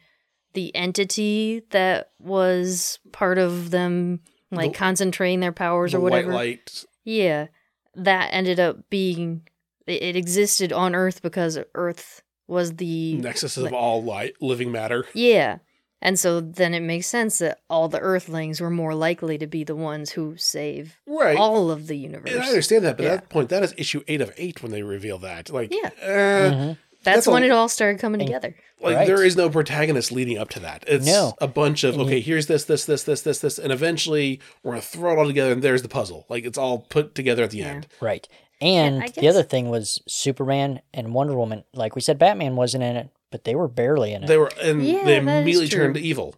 the 0.54 0.74
entity 0.74 1.62
that 1.70 2.10
was 2.18 2.98
part 3.12 3.38
of 3.38 3.70
them, 3.70 4.20
like, 4.50 4.72
The- 4.72 4.78
concentrating 4.78 5.40
their 5.40 5.52
powers 5.52 5.92
The 5.92 5.98
or 5.98 6.00
whatever. 6.00 6.32
white 6.32 6.36
light. 6.36 6.84
Yeah, 7.04 7.46
that 7.94 8.30
ended 8.32 8.58
up 8.60 8.88
being 8.90 9.42
it, 9.86 10.02
it 10.02 10.16
existed 10.16 10.72
on 10.72 10.94
Earth 10.94 11.22
because 11.22 11.58
Earth 11.74 12.22
was 12.46 12.76
the 12.76 13.14
Nexus 13.14 13.56
of 13.56 13.64
like- 13.64 13.72
all 13.72 14.02
light, 14.02 14.34
living 14.40 14.70
matter. 14.70 15.04
yeah, 15.14 15.58
and 16.02 16.18
so 16.18 16.40
then 16.40 16.74
it 16.74 16.80
makes 16.80 17.06
sense 17.06 17.38
that 17.38 17.58
all 17.70 17.88
the 17.88 17.98
Earthlings 17.98 18.60
were 18.60 18.70
more 18.70 18.94
likely 18.94 19.38
to 19.38 19.46
be 19.46 19.64
the 19.64 19.74
ones 19.76 20.10
who 20.10 20.36
save 20.36 20.98
Right. 21.06 21.36
all 21.36 21.70
of 21.70 21.86
the 21.86 21.96
universe. 21.96 22.30
And 22.32 22.42
I 22.42 22.48
understand 22.48 22.84
that, 22.84 22.96
but 22.96 23.04
Yeah. 23.04 23.12
at 23.14 23.20
that 23.22 23.28
point, 23.30 23.48
that 23.50 23.62
is 23.62 23.74
issue 23.76 24.02
eight 24.08 24.20
of 24.20 24.32
eight 24.36 24.62
when 24.62 24.72
they 24.72 24.82
reveal 24.82 25.18
that. 25.18 25.50
Like, 25.50 25.72
Yeah. 25.72 25.90
eh, 26.00 26.50
Mhm. 26.50 26.76
That's, 27.02 27.16
that's 27.18 27.26
a- 27.26 27.30
when 27.30 27.44
it 27.44 27.50
all 27.50 27.68
started 27.68 28.00
coming 28.00 28.20
And- 28.20 28.28
together. 28.28 28.54
Like 28.82 28.96
Right. 28.96 29.06
there 29.06 29.22
is 29.22 29.36
no 29.36 29.50
protagonist 29.50 30.10
leading 30.10 30.38
up 30.38 30.48
to 30.50 30.60
that. 30.60 30.84
It's 30.86 31.06
No. 31.06 31.34
a 31.38 31.46
bunch 31.46 31.84
of 31.84 31.94
And 31.94 32.02
you- 32.02 32.06
okay, 32.08 32.20
here's 32.20 32.46
this, 32.46 32.64
this, 32.64 32.86
this, 32.86 33.02
this, 33.02 33.20
this, 33.22 33.38
this, 33.40 33.58
and 33.58 33.72
eventually 33.72 34.40
we're 34.62 34.72
gonna 34.72 34.82
throw 34.82 35.12
it 35.12 35.18
all 35.18 35.26
together, 35.26 35.52
and 35.52 35.62
there's 35.62 35.82
the 35.82 35.88
puzzle. 35.88 36.24
Like 36.30 36.44
it's 36.44 36.56
all 36.58 36.78
put 36.88 37.14
together 37.14 37.42
at 37.42 37.50
the 37.50 37.58
Yeah. 37.58 37.68
end. 37.68 37.86
Right. 38.00 38.26
And 38.62 39.02
I 39.04 39.08
the 39.08 39.28
other 39.28 39.42
thing 39.42 39.68
was 39.70 40.02
Superman 40.08 40.80
and 40.94 41.12
Wonder 41.14 41.34
Woman. 41.36 41.64
Like 41.74 41.94
we 41.94 42.00
said, 42.00 42.18
Batman 42.18 42.56
wasn't 42.56 42.84
in 42.84 42.96
it, 42.96 43.08
but 43.30 43.44
they 43.44 43.54
were 43.54 43.68
barely 43.68 44.12
in 44.12 44.24
it. 44.24 44.26
They 44.26 44.36
were, 44.38 44.50
and 44.62 44.86
Yeah, 44.86 45.04
they 45.04 45.16
immediately 45.16 45.68
true. 45.68 45.78
turned 45.84 45.96
evil. 45.98 46.34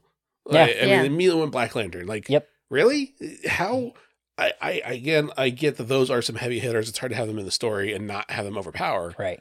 Yeah. 0.51 0.61
Right? 0.63 0.77
I 0.77 0.81
mean, 0.81 0.89
Yeah. 0.89 1.01
they 1.03 1.07
immediately 1.07 1.41
went 1.41 1.53
Black 1.53 1.75
Lantern. 1.77 2.07
Like, 2.07 2.29
Yep. 2.29 2.49
really? 2.71 3.15
How? 3.49 3.93
I, 4.39 4.53
I 4.61 4.71
again, 4.85 5.31
I 5.37 5.51
get 5.51 5.77
that 5.77 5.85
those 5.85 6.11
are 6.11 6.23
some 6.23 6.37
heavy 6.37 6.59
hitters. 6.59 6.89
It's 6.89 6.99
hard 6.99 7.11
to 7.11 7.17
have 7.17 7.29
them 7.29 7.39
in 7.39 7.45
the 7.45 7.51
story 7.53 7.93
and 7.93 8.07
not 8.09 8.31
have 8.33 8.45
them 8.45 8.57
overpower. 8.59 9.15
right. 9.19 9.41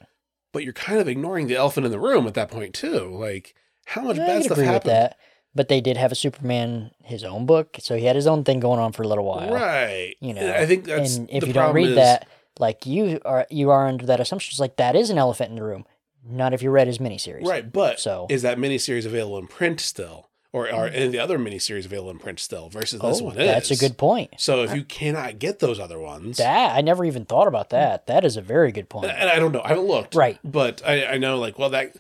But 0.54 0.64
you're 0.64 0.74
kind 0.74 1.00
of 1.00 1.08
ignoring 1.08 1.48
the 1.48 1.56
elephant 1.56 1.86
in 1.86 1.92
the 1.92 2.00
room 2.00 2.28
at 2.28 2.34
that 2.34 2.52
point 2.52 2.74
too. 2.74 3.10
Like, 3.18 3.56
how 3.86 4.02
much 4.02 4.18
I 4.20 4.26
bad 4.28 4.44
stuff 4.44 4.54
agree 4.58 4.66
with 4.66 4.74
happened? 4.74 4.92
that. 4.92 5.18
But 5.54 5.68
they 5.68 5.82
did 5.82 5.98
have 5.98 6.12
a 6.12 6.16
Superman, 6.16 6.92
his 7.04 7.24
own 7.26 7.46
book, 7.46 7.78
so 7.80 7.98
he 7.98 8.06
had 8.06 8.16
his 8.16 8.26
own 8.28 8.44
thing 8.46 8.60
going 8.62 8.80
on 8.80 8.94
for 8.94 9.04
a 9.04 9.08
little 9.08 9.26
while. 9.26 9.52
Right. 9.54 10.16
You 10.22 10.34
know, 10.34 10.50
I 10.54 10.66
think 10.66 10.86
that's 10.86 11.18
and 11.18 11.30
if 11.30 11.46
you 11.46 11.52
don't 11.54 11.74
read 11.74 11.90
is- 11.90 11.96
that, 11.96 12.28
like 12.60 12.86
you 12.86 13.20
are, 13.26 13.46
you 13.50 13.70
are 13.70 13.88
under 13.88 14.06
that 14.06 14.20
assumption. 14.22 14.52
It's 14.54 14.60
like 14.60 14.78
that 14.78 14.96
is 14.96 15.10
an 15.10 15.18
elephant 15.18 15.50
in 15.50 15.56
the 15.58 15.64
room. 15.64 15.86
Not 16.24 16.54
if 16.54 16.62
you 16.62 16.70
read 16.70 16.88
his 16.88 17.00
miniseries. 17.00 17.46
Right, 17.46 17.70
but 17.72 18.00
So- 18.00 18.28
is 18.30 18.44
that 18.44 18.58
miniseries 18.58 19.06
available 19.06 19.38
in 19.40 19.48
print 19.48 19.80
still, 19.82 20.30
or 20.54 20.70
are 20.72 20.88
any 20.88 21.06
of 21.06 21.12
the 21.12 21.20
other 21.20 21.40
miniseries 21.40 21.86
available 21.86 22.12
in 22.12 22.20
print 22.20 22.40
still? 22.40 22.70
Versus 22.70 23.00
this 23.00 23.22
Oh, 23.22 23.26
one 23.26 23.38
is. 23.40 23.48
that's 23.48 23.72
a 23.72 23.78
good 23.78 23.98
point. 23.98 24.32
So 24.38 24.64
if 24.64 24.76
you 24.76 24.84
cannot 24.84 25.40
get 25.40 25.60
those 25.60 25.80
other 25.80 26.00
ones, 26.00 26.38
That 26.38 26.76
I 26.76 26.82
never 26.82 27.06
even 27.06 27.26
thought 27.26 27.48
about 27.48 27.70
that. 27.70 28.08
That 28.08 28.26
is 28.26 28.38
a 28.38 28.42
very 28.42 28.72
good 28.72 28.90
point. 28.90 29.12
and 29.12 29.30
I 29.30 29.40
don't 29.40 29.52
know, 29.52 29.62
I 29.64 29.70
haven't 29.70 29.88
looked, 29.88 30.14
Right. 30.16 30.40
But 30.44 30.82
I, 30.86 31.06
I 31.06 31.18
know, 31.18 31.38
like, 31.40 31.58
well, 31.58 31.70
that. 31.72 31.96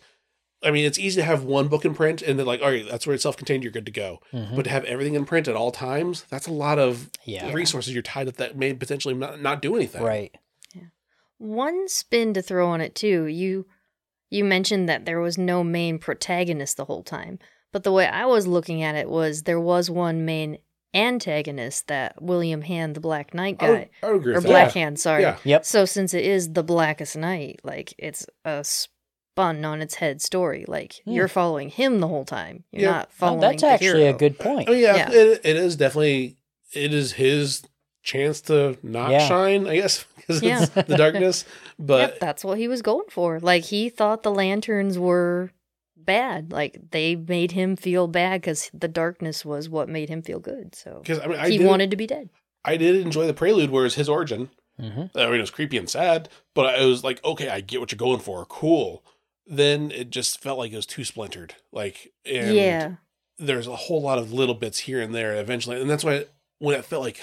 I 0.63 0.69
mean, 0.69 0.85
it's 0.85 0.99
easy 0.99 1.19
to 1.19 1.25
have 1.25 1.43
one 1.43 1.69
book 1.69 1.85
in 1.85 1.95
print, 1.95 2.21
and 2.21 2.37
then 2.37 2.45
like, 2.45 2.61
all 2.61 2.69
right, 2.69 2.85
that's 2.87 3.07
where 3.07 3.15
it's 3.15 3.23
self-contained. 3.23 3.63
You're 3.63 3.71
good 3.71 3.87
to 3.87 3.91
go. 3.91 4.19
Mhm. 4.31 4.55
But 4.55 4.63
to 4.65 4.69
have 4.69 4.83
everything 4.85 5.15
in 5.15 5.25
print 5.25 5.47
at 5.47 5.55
all 5.55 5.71
times, 5.71 6.23
that's 6.29 6.45
a 6.45 6.51
lot 6.51 6.77
of 6.77 7.09
Yeah. 7.25 7.51
resources 7.51 7.93
you're 7.93 8.03
tied 8.03 8.27
up 8.27 8.35
that 8.35 8.55
may 8.55 8.71
potentially 8.75 9.15
not, 9.15 9.41
not 9.41 9.61
do 9.63 9.75
anything. 9.75 10.03
Right. 10.03 10.35
One 11.39 11.87
spin 11.87 12.33
to 12.35 12.41
throw 12.43 12.67
on 12.69 12.81
it 12.81 12.93
too. 12.93 13.25
You 13.25 13.65
you 14.29 14.45
mentioned 14.45 14.87
that 14.87 15.05
there 15.05 15.19
was 15.19 15.37
no 15.37 15.63
main 15.63 15.97
protagonist 15.97 16.77
the 16.77 16.85
whole 16.85 17.03
time. 17.03 17.39
But 17.73 17.83
the 17.83 17.91
way 17.91 18.05
I 18.07 18.25
was 18.25 18.47
looking 18.47 18.83
at 18.83 18.95
it 18.95 19.09
was 19.09 19.43
there 19.43 19.59
was 19.59 19.89
one 19.89 20.25
main 20.25 20.57
antagonist 20.93 21.87
that 21.87 22.21
William 22.21 22.61
Hand, 22.61 22.95
the 22.95 22.99
Black 22.99 23.33
Knight 23.33 23.57
I 23.59 23.69
would, 23.69 23.77
guy. 23.79 23.89
I 24.03 24.11
would 24.11 24.15
agree 24.17 24.33
Or 24.33 24.35
with 24.35 24.45
Black 24.45 24.67
that. 24.69 24.73
Hand, 24.79 24.99
sorry. 24.99 25.21
Yeah. 25.23 25.37
Yep. 25.43 25.65
So 25.65 25.85
since 25.85 26.13
it 26.13 26.25
is 26.25 26.53
the 26.53 26.63
Blackest 26.63 27.15
Night, 27.17 27.59
like 27.63 27.93
it's 27.97 28.25
a 28.45 28.63
spun 28.63 29.63
on 29.63 29.81
its 29.81 29.95
head 29.95 30.21
story. 30.21 30.65
Like 30.67 30.95
Hmm. 31.05 31.11
you're 31.11 31.27
following 31.27 31.69
him 31.69 31.99
the 31.99 32.07
whole 32.07 32.25
time. 32.25 32.65
You're 32.71 32.81
Yeah. 32.83 32.91
not 32.91 33.07
Oh, 33.09 33.13
following 33.15 33.41
that's 33.41 33.61
the 33.61 33.67
actually 33.69 34.07
a 34.07 34.13
good 34.13 34.37
point. 34.37 34.67
Oh 34.69 34.73
yeah, 34.73 34.95
Yeah. 34.95 35.11
It, 35.11 35.41
it 35.45 35.55
is 35.55 35.75
definitely 35.77 36.37
it 36.73 36.93
is 36.93 37.13
his 37.13 37.63
chance 38.03 38.41
to 38.41 38.77
not 38.83 39.11
Yeah. 39.11 39.27
shine, 39.27 39.67
I 39.67 39.75
guess, 39.75 40.03
because 40.17 40.41
Yeah. 40.43 40.63
it's 40.63 40.87
the 40.87 40.97
darkness. 40.97 41.45
But 41.79 42.01
yep, 42.01 42.19
that's 42.19 42.43
what 42.45 42.59
he 42.59 42.67
was 42.67 42.81
going 42.83 43.07
for. 43.09 43.39
Like 43.39 43.63
he 43.65 43.89
thought 43.89 44.21
the 44.23 44.31
lanterns 44.31 44.99
were 44.99 45.51
bad. 46.05 46.51
Like 46.51 46.91
they 46.91 47.15
made 47.15 47.51
him 47.51 47.75
feel 47.75 48.07
bad 48.07 48.41
because 48.41 48.69
the 48.73 48.87
darkness 48.87 49.43
was 49.45 49.69
what 49.69 49.89
made 49.89 50.09
him 50.09 50.21
feel 50.21 50.39
good. 50.39 50.75
So 50.75 50.99
because 51.01 51.19
I 51.19 51.27
mean, 51.27 51.39
I 51.39 51.49
he 51.49 51.57
did, 51.57 51.67
wanted 51.67 51.91
to 51.91 51.97
be 51.97 52.07
dead. 52.07 52.29
I 52.63 52.77
did 52.77 52.95
enjoy 52.95 53.27
the 53.27 53.33
prelude, 53.33 53.69
where 53.71 53.85
it's 53.85 53.95
his 53.95 54.09
origin. 54.09 54.49
hmm 54.79 55.05
I 55.15 55.25
mean, 55.25 55.35
it 55.35 55.41
was 55.41 55.51
creepy 55.51 55.77
and 55.77 55.89
sad, 55.89 56.29
but 56.53 56.65
I 56.67 56.85
was 56.85 57.03
like, 57.03 57.23
okay, 57.25 57.49
I 57.49 57.61
get 57.61 57.79
what 57.79 57.91
you're 57.91 57.97
going 57.97 58.19
for. 58.19 58.45
Cool. 58.45 59.03
Then 59.47 59.91
it 59.91 60.09
just 60.11 60.39
felt 60.41 60.57
like 60.59 60.71
it 60.71 60.75
was 60.77 60.85
too 60.85 61.03
splintered. 61.03 61.55
Like, 61.71 62.13
and 62.25 62.55
yeah, 62.55 62.91
there's 63.37 63.67
a 63.67 63.75
whole 63.75 64.01
lot 64.01 64.19
of 64.19 64.31
little 64.31 64.55
bits 64.55 64.79
here 64.79 65.01
and 65.01 65.13
there 65.13 65.35
eventually, 65.35 65.81
and 65.81 65.89
that's 65.89 66.03
why 66.03 66.25
when 66.59 66.75
it 66.77 66.85
felt 66.85 67.03
like 67.03 67.19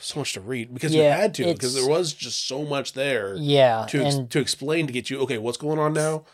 so 0.00 0.18
much 0.20 0.32
to 0.32 0.40
read 0.40 0.72
because 0.72 0.94
you 0.94 1.02
Yeah, 1.02 1.14
had 1.14 1.34
to 1.34 1.52
because 1.52 1.74
there 1.74 1.86
was 1.86 2.14
just 2.14 2.48
so 2.48 2.64
much 2.64 2.94
there 2.94 3.36
Yeah, 3.36 3.84
to 3.90 4.00
ex- 4.00 4.14
and 4.16 4.30
to 4.30 4.40
explain 4.40 4.86
to 4.86 4.92
get 4.94 5.10
you 5.10 5.20
okay, 5.20 5.36
what's 5.36 5.58
going 5.58 5.78
on 5.78 5.92
now? 5.92 6.24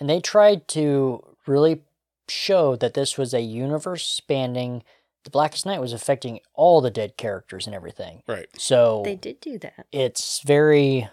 And 0.00 0.08
they 0.08 0.20
tried 0.20 0.68
to 0.68 1.24
really 1.46 1.82
show 2.28 2.76
that 2.76 2.94
this 2.94 3.16
was 3.16 3.32
a 3.32 3.40
universe 3.40 4.04
spanning. 4.06 4.82
The 5.24 5.30
Blackest 5.30 5.66
Night 5.66 5.80
was 5.80 5.92
affecting 5.92 6.40
all 6.54 6.80
the 6.80 6.90
dead 6.90 7.16
characters 7.16 7.66
and 7.66 7.74
everything. 7.74 8.22
Right. 8.26 8.46
So 8.58 9.02
they 9.04 9.16
did 9.16 9.40
do 9.40 9.58
that. 9.58 9.86
it's 9.92 10.40
very. 10.40 11.08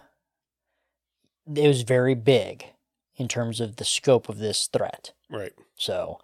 It 1.54 1.68
was 1.68 1.82
very 1.82 2.16
big 2.16 2.66
in 3.18 3.28
terms 3.28 3.60
of 3.60 3.76
the 3.76 3.86
scope 3.86 4.30
of 4.30 4.38
this 4.38 4.68
threat. 4.68 5.12
Right. 5.30 5.52
So 5.76 6.20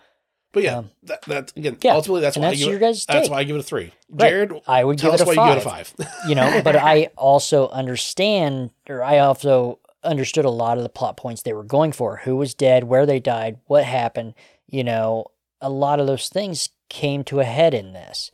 But 0.53 0.63
yeah, 0.63 0.77
Um, 0.77 0.91
that, 1.03 1.21
that 1.23 1.53
again, 1.57 1.77
yeah, 1.81 1.93
ultimately 1.93 2.21
that's 2.21 2.35
and 2.37 2.43
why 2.43 2.51
that's 2.51 2.61
I 2.61 2.63
give 2.63 2.69
your 2.69 2.77
it, 2.77 2.81
guys' 2.81 3.05
that's 3.05 3.29
why 3.29 3.39
I 3.39 3.43
give 3.43 3.55
it 3.57 3.59
a 3.59 3.63
three. 3.63 3.91
Right. 4.09 4.29
Jared, 4.29 4.53
I 4.65 4.83
would 4.83 4.97
tell 4.97 5.11
give 5.11 5.21
us 5.21 5.21
it 5.21 5.23
a 5.23 5.35
why 5.35 5.47
you 5.49 5.55
give 5.55 5.61
it 5.63 5.67
a 5.67 5.69
five. 5.69 5.93
you 6.27 6.35
know 6.35 6.61
but 6.63 6.75
i 6.75 7.09
also 7.17 7.67
understand 7.69 8.71
or 8.87 9.03
i 9.03 9.17
also 9.19 9.79
understood 10.03 10.45
a 10.45 10.49
lot 10.49 10.77
of 10.77 10.83
the 10.83 10.89
plot 10.89 11.17
points 11.17 11.41
they 11.41 11.53
were 11.53 11.63
going 11.63 11.91
for 11.91 12.17
who 12.17 12.35
was 12.35 12.53
dead 12.53 12.85
where 12.85 13.05
they 13.05 13.19
died 13.19 13.57
what 13.65 13.83
happened 13.83 14.33
you 14.67 14.83
know 14.83 15.25
a 15.61 15.69
lot 15.69 15.99
of 15.99 16.07
those 16.07 16.29
things 16.29 16.69
came 16.89 17.23
to 17.23 17.39
a 17.39 17.43
head 17.45 17.73
in 17.73 17.91
this 17.93 18.31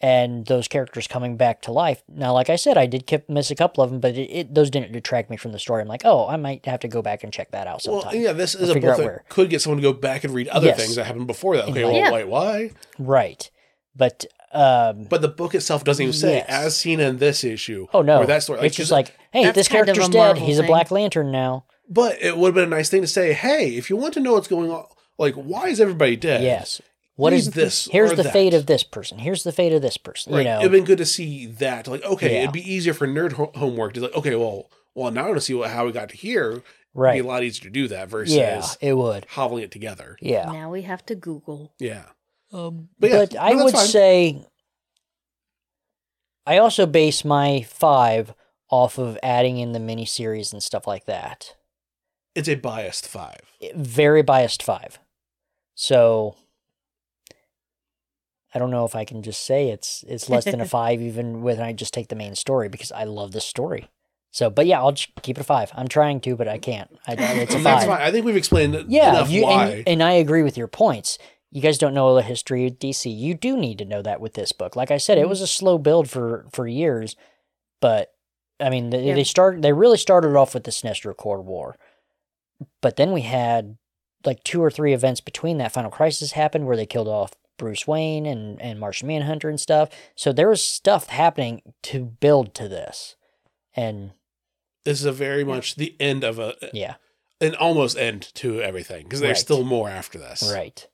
and 0.00 0.46
those 0.46 0.68
characters 0.68 1.08
coming 1.08 1.36
back 1.36 1.60
to 1.62 1.72
life 1.72 2.02
now 2.08 2.32
like 2.32 2.50
i 2.50 2.56
said 2.56 2.76
i 2.78 2.86
did 2.86 3.24
miss 3.28 3.50
a 3.50 3.54
couple 3.54 3.82
of 3.82 3.90
them 3.90 3.98
but 4.00 4.14
it, 4.16 4.30
it, 4.30 4.54
those 4.54 4.70
didn't 4.70 4.92
detract 4.92 5.30
me 5.30 5.36
from 5.36 5.50
the 5.52 5.58
story 5.58 5.80
i'm 5.82 5.88
like 5.88 6.02
oh 6.04 6.28
i 6.28 6.36
might 6.36 6.64
have 6.66 6.78
to 6.80 6.88
go 6.88 7.00
back 7.02 7.24
and 7.24 7.32
check 7.32 7.50
that 7.50 7.66
out 7.66 7.82
well, 7.86 8.02
sometime 8.02 8.20
yeah, 8.20 8.32
this 8.32 8.54
is 8.54 8.68
a 8.70 8.74
book 8.74 8.96
that 8.96 8.98
where. 8.98 9.24
could 9.28 9.50
get 9.50 9.60
someone 9.62 9.78
to 9.78 9.82
go 9.82 9.92
back 9.92 10.22
and 10.24 10.34
read 10.34 10.46
other 10.48 10.66
Yes. 10.68 10.78
things 10.78 10.94
that 10.96 11.04
happened 11.06 11.26
before 11.26 11.56
that. 11.56 11.68
Okay, 11.68 11.84
well, 11.84 11.94
Yeah. 11.94 12.12
wait, 12.12 12.28
why? 12.28 12.70
right 12.98 13.50
but 13.96 14.24
um 14.52 15.04
But 15.04 15.22
the 15.22 15.28
book 15.28 15.54
itself 15.54 15.84
doesn't 15.84 16.02
even 16.02 16.12
say 16.12 16.36
Yes. 16.36 16.46
as 16.48 16.76
seen 16.76 17.00
in 17.00 17.18
this 17.18 17.44
issue. 17.44 17.86
oh 17.92 18.02
no 18.02 18.18
or 18.20 18.26
that 18.26 18.42
story. 18.42 18.60
it's 18.66 18.76
just 18.76 18.90
like 18.92 19.14
hey 19.32 19.44
That's 19.44 19.54
this 19.56 19.68
kind 19.68 19.80
of 19.88 19.94
character's 19.94 20.08
dead 20.08 20.18
Marvel 20.18 20.46
he's 20.46 20.58
a 20.58 20.62
black 20.62 20.90
lantern 20.90 21.30
now 21.30 21.64
But 21.88 22.22
it 22.22 22.36
would 22.36 22.48
have 22.48 22.54
been 22.54 22.64
a 22.72 22.76
nice 22.76 22.88
thing 22.90 23.02
to 23.02 23.06
say, 23.08 23.32
hey, 23.32 23.76
if 23.76 23.88
you 23.90 23.96
want 23.96 24.14
to 24.14 24.20
know 24.20 24.32
what's 24.34 24.48
going 24.48 24.70
on, 24.70 24.84
like, 25.18 25.34
why 25.34 25.68
is 25.68 25.80
everybody 25.80 26.16
dead? 26.16 26.42
yes 26.42 26.80
What 27.16 27.32
is 27.32 27.50
this 27.52 27.88
Here's 27.90 28.12
or 28.12 28.16
the 28.16 28.22
that. 28.24 28.32
fate 28.32 28.54
of 28.54 28.66
this 28.66 28.84
person. 28.84 29.18
Here's 29.18 29.42
the 29.42 29.52
fate 29.52 29.72
of 29.72 29.82
this 29.82 29.96
person. 29.96 30.32
Right. 30.32 30.40
You 30.40 30.44
know, 30.44 30.58
It'd 30.60 30.70
been 30.72 30.84
good 30.84 30.98
to 30.98 31.06
see 31.06 31.46
that. 31.46 31.88
Like, 31.88 32.04
okay, 32.04 32.34
Yeah. 32.34 32.38
it'd 32.42 32.52
be 32.52 32.72
easier 32.74 32.94
for 32.94 33.06
nerd 33.08 33.32
ho- 33.32 33.50
homework 33.56 33.94
to 33.94 34.00
like, 34.02 34.14
okay, 34.14 34.36
well, 34.36 34.70
well, 34.94 35.10
now 35.10 35.22
I 35.24 35.26
want 35.26 35.36
to 35.38 35.40
see 35.40 35.54
what, 35.54 35.70
how 35.70 35.84
we 35.86 35.92
got 35.92 36.10
to 36.10 36.16
here. 36.16 36.50
It'd 36.50 36.62
right? 36.94 37.14
be 37.14 37.26
a 37.26 37.30
lot 37.32 37.42
easier 37.42 37.64
to 37.64 37.70
do 37.70 37.88
that 37.88 38.08
versus 38.08 38.34
Yeah, 38.34 38.64
it 38.80 38.94
would. 38.96 39.26
hobbling 39.30 39.64
it 39.64 39.70
together. 39.72 40.16
Yeah, 40.20 40.50
Now 40.52 40.70
we 40.70 40.82
have 40.82 41.04
to 41.06 41.14
Google. 41.14 41.72
Yeah. 41.78 42.04
Um, 42.52 42.88
But 42.98 43.10
but, 43.10 43.32
yeah, 43.34 43.42
I 43.42 43.50
no, 43.50 43.56
that's 43.58 43.64
would 43.64 43.74
fine. 43.74 43.86
say 43.86 44.46
I 46.46 46.58
also 46.58 46.86
base 46.86 47.24
my 47.24 47.62
five 47.62 48.34
off 48.70 48.98
of 48.98 49.18
adding 49.22 49.58
in 49.58 49.72
the 49.72 49.78
miniseries 49.78 50.52
and 50.52 50.62
stuff 50.62 50.86
like 50.86 51.04
that. 51.06 51.54
It's 52.34 52.48
a 52.48 52.54
biased 52.54 53.06
five. 53.08 53.40
Very 53.74 54.22
biased 54.22 54.62
five. 54.62 54.98
So 55.74 56.36
I 58.54 58.58
don't 58.58 58.70
know 58.70 58.84
if 58.84 58.94
I 58.96 59.04
can 59.04 59.22
just 59.22 59.42
say 59.44 59.68
it's 59.68 60.04
it's 60.08 60.28
less 60.30 60.44
than 60.44 60.60
a 60.60 60.64
five 60.78 61.00
even 61.02 61.42
when 61.42 61.60
I 61.60 61.72
just 61.72 61.92
take 61.92 62.08
the 62.08 62.16
main 62.16 62.34
story 62.34 62.68
because 62.68 62.92
I 62.92 63.04
love 63.04 63.32
this 63.32 63.44
story. 63.44 63.88
So, 64.30 64.50
but 64.50 64.66
yeah, 64.66 64.78
I'll 64.80 64.92
just 64.92 65.10
keep 65.22 65.38
it 65.38 65.40
a 65.40 65.44
five. 65.44 65.70
I'm 65.74 65.88
trying 65.88 66.20
to, 66.20 66.36
but 66.36 66.48
I 66.48 66.58
can't. 66.58 66.90
I, 67.06 67.14
it's 67.14 67.54
a 67.54 67.56
And 67.56 67.66
that's 67.66 67.84
five. 67.84 67.98
fine. 67.98 68.02
I 68.02 68.10
think 68.12 68.26
we've 68.26 68.36
explained 68.36 68.74
Yeah, 68.88 69.10
enough 69.10 69.30
you, 69.30 69.42
why. 69.44 69.66
and, 69.68 69.88
and 69.88 70.02
I 70.02 70.12
agree 70.12 70.42
with 70.42 70.56
your 70.58 70.68
points. 70.68 71.18
You 71.50 71.62
guys 71.62 71.78
don't 71.78 71.94
know 71.94 72.14
the 72.14 72.22
history 72.22 72.66
of 72.66 72.78
DC. 72.78 73.14
You 73.16 73.34
do 73.34 73.56
need 73.56 73.78
to 73.78 73.84
know 73.86 74.02
that 74.02 74.20
with 74.20 74.34
this 74.34 74.52
book. 74.52 74.76
Like 74.76 74.90
I 74.90 74.98
said, 74.98 75.16
Mm-hmm. 75.16 75.24
it 75.24 75.28
was 75.28 75.40
a 75.40 75.46
slow 75.46 75.78
build 75.78 76.10
for 76.10 76.46
for 76.52 76.66
years, 76.66 77.16
but 77.80 78.12
I 78.60 78.68
mean, 78.70 78.90
they, 78.90 79.04
Yeah. 79.04 79.14
they 79.14 79.24
start 79.24 79.62
they 79.62 79.72
really 79.72 79.98
started 79.98 80.36
off 80.36 80.54
with 80.54 80.64
the 80.64 80.70
Sinestro 80.70 81.16
Corps 81.16 81.40
War, 81.40 81.76
but 82.82 82.96
then 82.96 83.12
we 83.12 83.22
had 83.22 83.78
like 84.24 84.42
two 84.44 84.62
or 84.62 84.70
three 84.70 84.92
events 84.92 85.20
between 85.20 85.58
that. 85.58 85.72
Final 85.72 85.90
Crisis 85.90 86.32
happened 86.32 86.66
where 86.66 86.76
they 86.76 86.86
killed 86.86 87.08
off 87.08 87.32
Bruce 87.56 87.86
Wayne 87.86 88.26
and 88.26 88.60
and 88.60 88.78
Martian 88.78 89.08
Manhunter 89.08 89.48
and 89.48 89.58
stuff. 89.60 89.88
So 90.16 90.32
there 90.32 90.48
was 90.50 90.62
stuff 90.62 91.06
happening 91.08 91.62
to 91.84 92.04
build 92.04 92.54
to 92.56 92.68
this, 92.68 93.16
and 93.74 94.10
this 94.84 95.00
is 95.00 95.06
a 95.06 95.12
very 95.12 95.44
much 95.44 95.76
the 95.76 95.96
end 96.00 96.24
of 96.24 96.38
a 96.38 96.56
yeah, 96.74 96.96
an 97.40 97.54
almost 97.54 97.96
end 97.96 98.32
to 98.34 98.60
everything 98.60 99.04
because 99.04 99.20
there's 99.20 99.36
Right. 99.38 99.38
still 99.38 99.64
more 99.64 99.88
after 99.88 100.18
this. 100.18 100.50
right. 100.52 100.86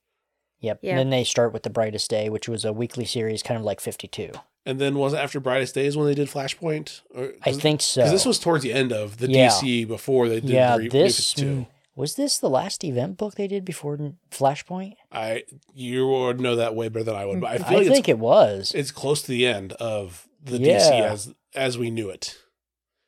Yep. 0.61 0.79
Yeah. 0.83 0.91
And 0.93 0.99
then 0.99 1.11
they 1.11 1.25
start 1.25 1.53
with 1.53 1.63
the 1.63 1.71
Brightest 1.71 2.09
Day, 2.11 2.29
which 2.31 2.49
was 2.49 2.65
a 2.65 2.73
weekly 2.73 3.05
series, 3.05 3.43
kind 3.43 3.59
of 3.59 3.65
like 3.65 3.81
Fifty 3.81 4.09
Two. 4.09 4.31
And 4.67 4.81
then 4.81 4.95
was 4.95 5.13
it 5.13 5.19
after 5.19 5.41
Brightest 5.41 5.75
Days 5.75 5.95
when 5.97 6.07
they 6.07 6.15
did 6.15 6.29
Flashpoint? 6.29 7.03
Or, 7.15 7.33
I 7.43 7.53
think 7.53 7.83
so. 7.83 8.01
because 8.01 8.13
this 8.13 8.25
was 8.25 8.39
towards 8.39 8.63
the 8.63 8.73
end 8.73 8.93
of 8.93 9.19
the 9.19 9.29
Yeah. 9.31 9.49
DC 9.51 9.87
before 9.87 10.29
they 10.29 10.41
did 10.41 10.49
yeah, 10.51 10.77
the 10.77 10.85
re- 10.85 10.89
this 10.89 11.37
New 11.37 11.43
52. 11.45 11.61
mm, 11.61 11.67
was 11.97 12.15
this 12.17 12.39
the 12.39 12.49
last 12.49 12.83
event 12.83 13.19
book 13.19 13.35
they 13.35 13.47
did 13.47 13.65
before 13.67 13.99
Flashpoint. 14.31 14.95
I 15.13 15.45
you 15.75 16.07
would 16.09 16.41
know 16.41 16.57
that 16.57 16.75
way 16.75 16.89
better 16.89 17.05
than 17.05 17.15
I 17.15 17.27
would, 17.27 17.41
but 17.43 17.61
I 17.61 17.65
I, 17.75 17.77
like 17.79 17.89
think 17.89 18.09
it 18.09 18.19
was. 18.19 18.73
it's 18.75 18.91
close 18.91 19.21
to 19.23 19.29
the 19.29 19.47
end 19.47 19.73
of 19.75 20.27
the 20.43 20.59
Yeah. 20.59 20.79
DC 20.79 21.01
as 21.11 21.35
as 21.55 21.77
we 21.79 21.91
knew 21.91 22.09
it. 22.09 22.39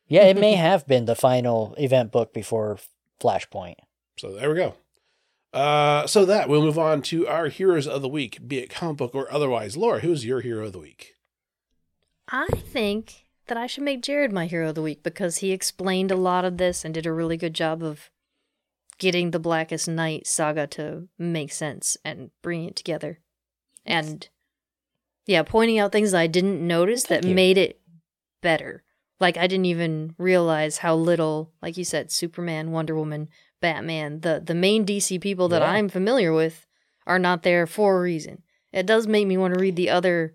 yeah, 0.09 0.25
it 0.25 0.37
may 0.39 0.53
have 0.69 0.87
been 0.87 1.07
the 1.07 1.17
final 1.17 1.75
event 1.79 2.13
book 2.13 2.35
before 2.35 2.79
Flashpoint. 3.19 3.77
So 4.19 4.33
there 4.35 4.51
we 4.51 4.57
go. 4.57 4.75
Uh, 5.53 6.07
so 6.07 6.25
that 6.25 6.49
we'll 6.49 6.63
move 6.63 6.79
on 6.79 7.01
to 7.01 7.27
our 7.27 7.49
heroes 7.49 7.87
of 7.87 8.03
the 8.03 8.09
week, 8.09 8.47
be 8.47 8.59
it 8.59 8.69
comic 8.69 8.99
book 8.99 9.15
or 9.15 9.33
otherwise. 9.33 9.77
Laura, 9.77 10.01
who's 10.01 10.25
your 10.25 10.41
hero 10.41 10.67
of 10.67 10.73
the 10.73 10.79
week? 10.79 11.15
I 12.29 12.47
think 12.49 13.27
that 13.47 13.57
I 13.57 13.67
should 13.67 13.85
make 13.85 14.03
Jared 14.03 14.33
my 14.33 14.47
hero 14.47 14.71
of 14.71 14.75
the 14.75 14.83
week 14.83 15.03
because 15.03 15.39
he 15.39 15.53
explained 15.53 16.11
a 16.11 16.17
lot 16.17 16.45
of 16.45 16.59
this 16.59 16.85
and 16.85 16.93
did 16.93 17.07
a 17.07 17.13
really 17.13 17.37
good 17.37 17.55
job 17.55 17.83
of 17.83 18.11
getting 18.99 19.31
the 19.31 19.39
Blackest 19.39 19.89
Night 19.89 20.27
saga 20.27 20.67
to 20.69 21.09
make 21.19 21.53
sense 21.53 21.97
and 22.05 22.31
bringing 22.43 22.69
it 22.69 22.77
together. 22.77 23.21
And 23.85 24.29
yeah, 25.27 25.43
pointing 25.43 25.79
out 25.79 25.93
things 25.93 26.15
I 26.15 26.27
didn't 26.27 26.67
notice 26.67 27.05
Thank 27.05 27.23
that 27.23 27.29
you. 27.29 27.35
made 27.35 27.59
it 27.59 27.81
better. 28.43 28.83
Like 29.21 29.37
I 29.37 29.47
didn't 29.47 29.67
even 29.67 30.15
realize 30.19 30.79
how 30.79 30.95
little, 30.95 31.53
like 31.63 31.77
you 31.77 31.85
said, 31.85 32.11
Superman, 32.11 32.73
Wonder 32.73 32.95
Woman, 32.95 33.29
Batman, 33.61 34.21
the 34.21 34.43
the 34.45 34.55
main 34.55 34.85
DC 34.85 35.21
people 35.21 35.49
that 35.49 35.63
Yeah. 35.63 35.71
I'm 35.71 35.89
familiar 35.89 36.33
with 36.33 36.67
are 37.07 37.19
not 37.19 37.43
there 37.43 37.67
for 37.67 37.99
a 37.99 38.01
reason. 38.01 38.43
It 38.73 38.87
does 38.87 39.07
make 39.07 39.27
me 39.27 39.37
want 39.37 39.55
to 39.55 39.61
read 39.61 39.77
the 39.77 39.91
other 39.91 40.35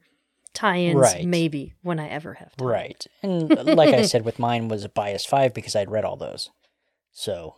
tie-ins 0.53 0.95
Right. 0.95 1.25
maybe 1.25 1.73
when 1.81 1.99
I 1.99 2.07
ever 2.09 2.33
have 2.35 2.55
time. 2.55 2.67
Right. 2.67 3.07
And 3.21 3.51
uh, 3.57 3.63
like 3.75 3.93
I 3.93 4.01
said, 4.03 4.25
with 4.25 4.39
mine 4.39 4.67
was 4.67 4.83
a 4.83 4.89
bias 4.89 5.25
five 5.25 5.53
because 5.53 5.75
I'd 5.75 5.91
read 5.91 6.03
all 6.05 6.17
those. 6.17 6.49
So 7.11 7.55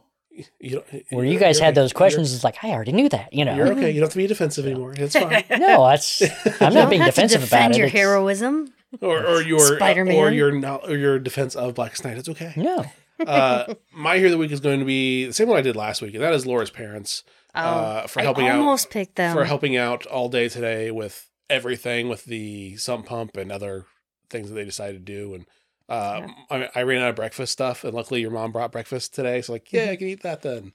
You 0.59 0.83
don't, 0.91 1.03
where 1.11 1.25
you 1.25 1.39
guys 1.39 1.59
had 1.59 1.69
okay. 1.69 1.81
those 1.81 1.93
questions, 1.93 2.33
it's 2.33 2.43
like 2.43 2.63
I 2.63 2.71
already 2.71 2.91
knew 2.91 3.07
that. 3.09 3.31
You 3.33 3.45
know. 3.45 3.55
You're, 3.55 3.67
you're 3.67 3.75
okay. 3.77 3.89
You 3.91 3.99
don't 3.99 4.07
have 4.07 4.11
to 4.13 4.17
be 4.17 4.27
defensive 4.27 4.65
anymore. 4.65 4.93
It's 4.97 5.15
fine. 5.15 5.43
No, 5.59 5.87
that's 5.87 6.21
I'm 6.21 6.27
You 6.27 6.51
not 6.59 6.73
don't 6.73 6.89
being 6.89 7.01
have 7.03 7.13
defensive 7.15 7.41
to 7.41 7.45
defend 7.45 7.65
about 7.73 7.77
your 7.77 7.85
it. 7.87 7.89
It's- 7.89 8.01
heroism. 8.03 8.73
or 9.01 9.25
or 9.25 9.41
your 9.41 9.75
Spider-Man. 9.77 10.15
or 10.15 10.29
your 10.31 10.51
no, 10.51 10.75
or 10.77 10.95
your 10.95 11.17
defense 11.19 11.55
of 11.55 11.73
Black 11.75 12.03
Night. 12.03 12.17
It's 12.17 12.29
okay. 12.29 12.53
No. 12.55 12.85
Uh, 13.19 13.73
my 13.93 14.15
hero 14.17 14.27
of 14.27 14.31
the 14.31 14.37
week 14.37 14.51
is 14.51 14.59
going 14.59 14.79
to 14.79 14.85
be 14.85 15.25
the 15.25 15.33
same 15.33 15.47
one 15.47 15.57
I 15.57 15.61
did 15.61 15.75
last 15.75 16.01
week, 16.01 16.13
and 16.15 16.23
that 16.23 16.33
is 16.33 16.45
Laura's 16.45 16.69
parents 16.71 17.23
uh, 17.53 18.07
for 18.07 18.19
Oh, 18.19 18.21
I 18.21 18.23
helping 18.23 18.47
out 18.47 18.59
almost 18.59 18.89
picked 18.89 19.15
them. 19.15 19.35
for 19.35 19.45
helping 19.45 19.77
out 19.77 20.05
all 20.05 20.29
day 20.29 20.49
today 20.49 20.91
with 20.91 21.29
everything 21.49 22.09
with 22.09 22.25
the 22.25 22.75
sump 22.77 23.05
pump 23.05 23.37
and 23.37 23.51
other 23.51 23.85
things 24.29 24.49
that 24.49 24.55
they 24.55 24.65
decided 24.65 25.05
to 25.05 25.13
do. 25.13 25.33
And 25.35 25.45
uh, 25.89 26.27
I, 26.49 26.69
I 26.75 26.83
ran 26.83 27.01
out 27.01 27.09
of 27.09 27.15
breakfast 27.15 27.51
stuff, 27.53 27.83
and 27.83 27.93
luckily 27.93 28.21
your 28.21 28.31
mom 28.31 28.51
brought 28.51 28.71
breakfast 28.71 29.13
today. 29.13 29.41
So 29.41 29.53
like, 29.53 29.71
yeah, 29.71 29.89
I 29.91 29.95
can 29.95 30.07
eat 30.07 30.23
that 30.23 30.41
then. 30.41 30.73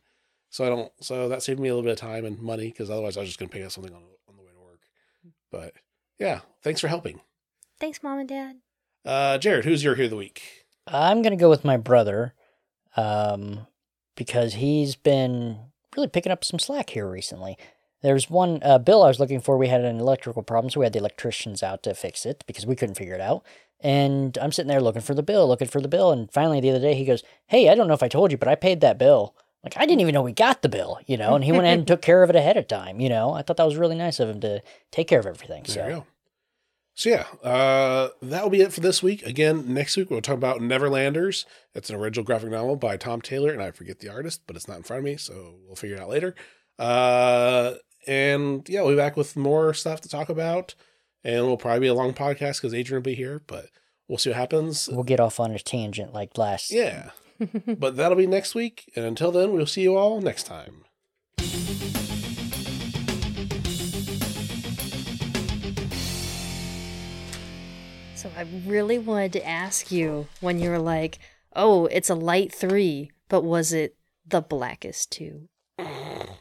So 0.50 0.64
I 0.64 0.68
don't. 0.68 0.92
So 1.00 1.28
that 1.28 1.42
saved 1.42 1.58
me 1.60 1.68
a 1.68 1.74
little 1.74 1.82
bit 1.88 1.92
of 1.92 1.98
time 1.98 2.24
and 2.24 2.40
money 2.40 2.68
because 2.68 2.88
otherwise 2.90 3.16
I 3.16 3.20
was 3.20 3.28
just 3.28 3.38
going 3.38 3.48
to 3.48 3.52
pick 3.54 3.64
up 3.64 3.72
something 3.72 3.92
on 3.92 4.02
on 4.28 4.36
the 4.36 4.42
way 4.42 4.52
to 4.52 4.60
work. 4.60 4.80
But 5.50 5.74
yeah, 6.18 6.40
thanks 6.62 6.80
for 6.80 6.88
helping, 6.88 7.20
Thanks, 7.80 8.02
mom 8.02 8.18
and 8.20 8.28
dad. 8.28 8.56
uh, 9.04 9.38
Jared. 9.38 9.64
Who's 9.64 9.82
your 9.84 9.94
hero 9.94 10.04
of 10.06 10.10
the 10.10 10.16
week? 10.16 10.42
I'm 10.90 11.22
gonna 11.22 11.36
go 11.36 11.50
with 11.50 11.64
my 11.64 11.76
brother, 11.76 12.34
um, 12.96 13.66
because 14.16 14.54
he's 14.54 14.96
been 14.96 15.58
really 15.96 16.08
picking 16.08 16.32
up 16.32 16.44
some 16.44 16.58
slack 16.58 16.90
here 16.90 17.08
recently. 17.08 17.56
There's 18.02 18.30
one 18.30 18.60
uh, 18.62 18.78
bill 18.78 19.02
I 19.02 19.08
was 19.08 19.18
looking 19.18 19.40
for. 19.40 19.56
We 19.56 19.68
had 19.68 19.84
an 19.84 19.98
electrical 19.98 20.42
problem, 20.42 20.70
so 20.70 20.80
we 20.80 20.86
had 20.86 20.92
the 20.92 21.00
electricians 21.00 21.62
out 21.62 21.82
to 21.82 21.94
fix 21.94 22.24
it 22.24 22.44
because 22.46 22.64
we 22.66 22.76
couldn't 22.76 22.94
figure 22.94 23.14
it 23.14 23.20
out. 23.20 23.44
And 23.80 24.36
I'm 24.38 24.52
sitting 24.52 24.68
there 24.68 24.80
looking 24.80 25.02
for 25.02 25.14
the 25.14 25.22
bill, 25.22 25.46
looking 25.48 25.68
for 25.68 25.80
the 25.80 25.88
bill, 25.88 26.10
and 26.12 26.30
finally 26.32 26.60
the 26.60 26.70
other 26.70 26.80
day 26.80 26.94
he 26.94 27.04
goes, 27.04 27.22
"Hey, 27.46 27.68
I 27.68 27.74
don't 27.74 27.88
know 27.88 27.94
if 27.94 28.02
I 28.02 28.08
told 28.08 28.32
you, 28.32 28.38
but 28.38 28.48
I 28.48 28.54
paid 28.54 28.80
that 28.80 28.98
bill." 28.98 29.34
Like 29.64 29.76
I 29.76 29.86
didn't 29.86 30.00
even 30.00 30.14
know 30.14 30.22
we 30.22 30.32
got 30.32 30.62
the 30.62 30.68
bill, 30.68 31.00
you 31.06 31.16
know, 31.16 31.34
and 31.34 31.44
he 31.44 31.52
went 31.52 31.64
ahead 31.64 31.78
and 31.78 31.86
took 31.88 32.02
care 32.02 32.22
of 32.22 32.30
it 32.30 32.36
ahead 32.36 32.56
of 32.56 32.68
time, 32.68 33.00
you 33.00 33.08
know. 33.08 33.32
I 33.32 33.42
thought 33.42 33.56
that 33.56 33.66
was 33.66 33.76
really 33.76 33.96
nice 33.96 34.20
of 34.20 34.28
him 34.28 34.40
to 34.40 34.62
take 34.92 35.08
care 35.08 35.20
of 35.20 35.26
everything. 35.26 35.64
There 35.64 35.74
So 35.74 35.84
you 35.84 35.94
go. 35.96 36.06
So 36.98 37.10
yeah, 37.10 37.26
uh, 37.48 38.08
that'll 38.20 38.50
be 38.50 38.60
it 38.60 38.72
for 38.72 38.80
this 38.80 39.04
week. 39.04 39.22
Again, 39.22 39.72
next 39.72 39.96
week 39.96 40.10
we'll 40.10 40.20
talk 40.20 40.34
about 40.34 40.58
Neverlanders. 40.58 41.44
It's 41.72 41.90
an 41.90 41.94
original 41.94 42.24
graphic 42.24 42.50
novel 42.50 42.74
by 42.74 42.96
Tom 42.96 43.20
Taylor, 43.20 43.52
and 43.52 43.62
I 43.62 43.70
forget 43.70 44.00
the 44.00 44.08
artist, 44.08 44.40
but 44.48 44.56
it's 44.56 44.66
not 44.66 44.78
in 44.78 44.82
front 44.82 44.98
of 44.98 45.04
me, 45.04 45.16
so 45.16 45.54
we'll 45.64 45.76
figure 45.76 45.94
it 45.94 46.02
out 46.02 46.08
later. 46.08 46.34
Uh, 46.76 47.74
and 48.08 48.68
yeah, 48.68 48.82
we'll 48.82 48.94
be 48.94 48.96
back 48.96 49.16
with 49.16 49.36
more 49.36 49.72
stuff 49.74 50.00
to 50.00 50.08
talk 50.08 50.28
about, 50.28 50.74
and 51.22 51.46
we'll 51.46 51.56
probably 51.56 51.78
be 51.78 51.86
a 51.86 51.94
long 51.94 52.14
podcast 52.14 52.56
because 52.56 52.74
Adrian 52.74 53.00
will 53.00 53.04
be 53.04 53.14
here, 53.14 53.42
but 53.46 53.66
we'll 54.08 54.18
see 54.18 54.30
what 54.30 54.36
happens. 54.36 54.88
we'll 54.90 55.04
get 55.04 55.20
off 55.20 55.38
on 55.38 55.52
a 55.52 55.58
tangent 55.60 56.12
like 56.12 56.36
last. 56.36 56.72
Yeah, 56.72 57.10
but 57.78 57.96
that'll 57.96 58.18
be 58.18 58.26
next 58.26 58.56
week, 58.56 58.90
and 58.96 59.04
until 59.04 59.30
then, 59.30 59.52
we'll 59.52 59.66
see 59.66 59.82
you 59.82 59.96
all 59.96 60.20
next 60.20 60.46
time. 60.48 60.84
I 68.38 68.46
really 68.66 68.98
wanted 68.98 69.32
to 69.32 69.44
ask 69.44 69.90
you 69.90 70.28
when 70.40 70.60
you 70.60 70.70
were 70.70 70.78
like, 70.78 71.18
"Oh, 71.56 71.86
it's 71.86 72.08
a 72.08 72.14
light 72.14 72.54
three, 72.54 73.10
but 73.28 73.42
was 73.42 73.72
it 73.72 73.96
the 74.24 74.40
blackest 74.40 75.10
two? 75.10 75.48
Mm. 75.76 76.36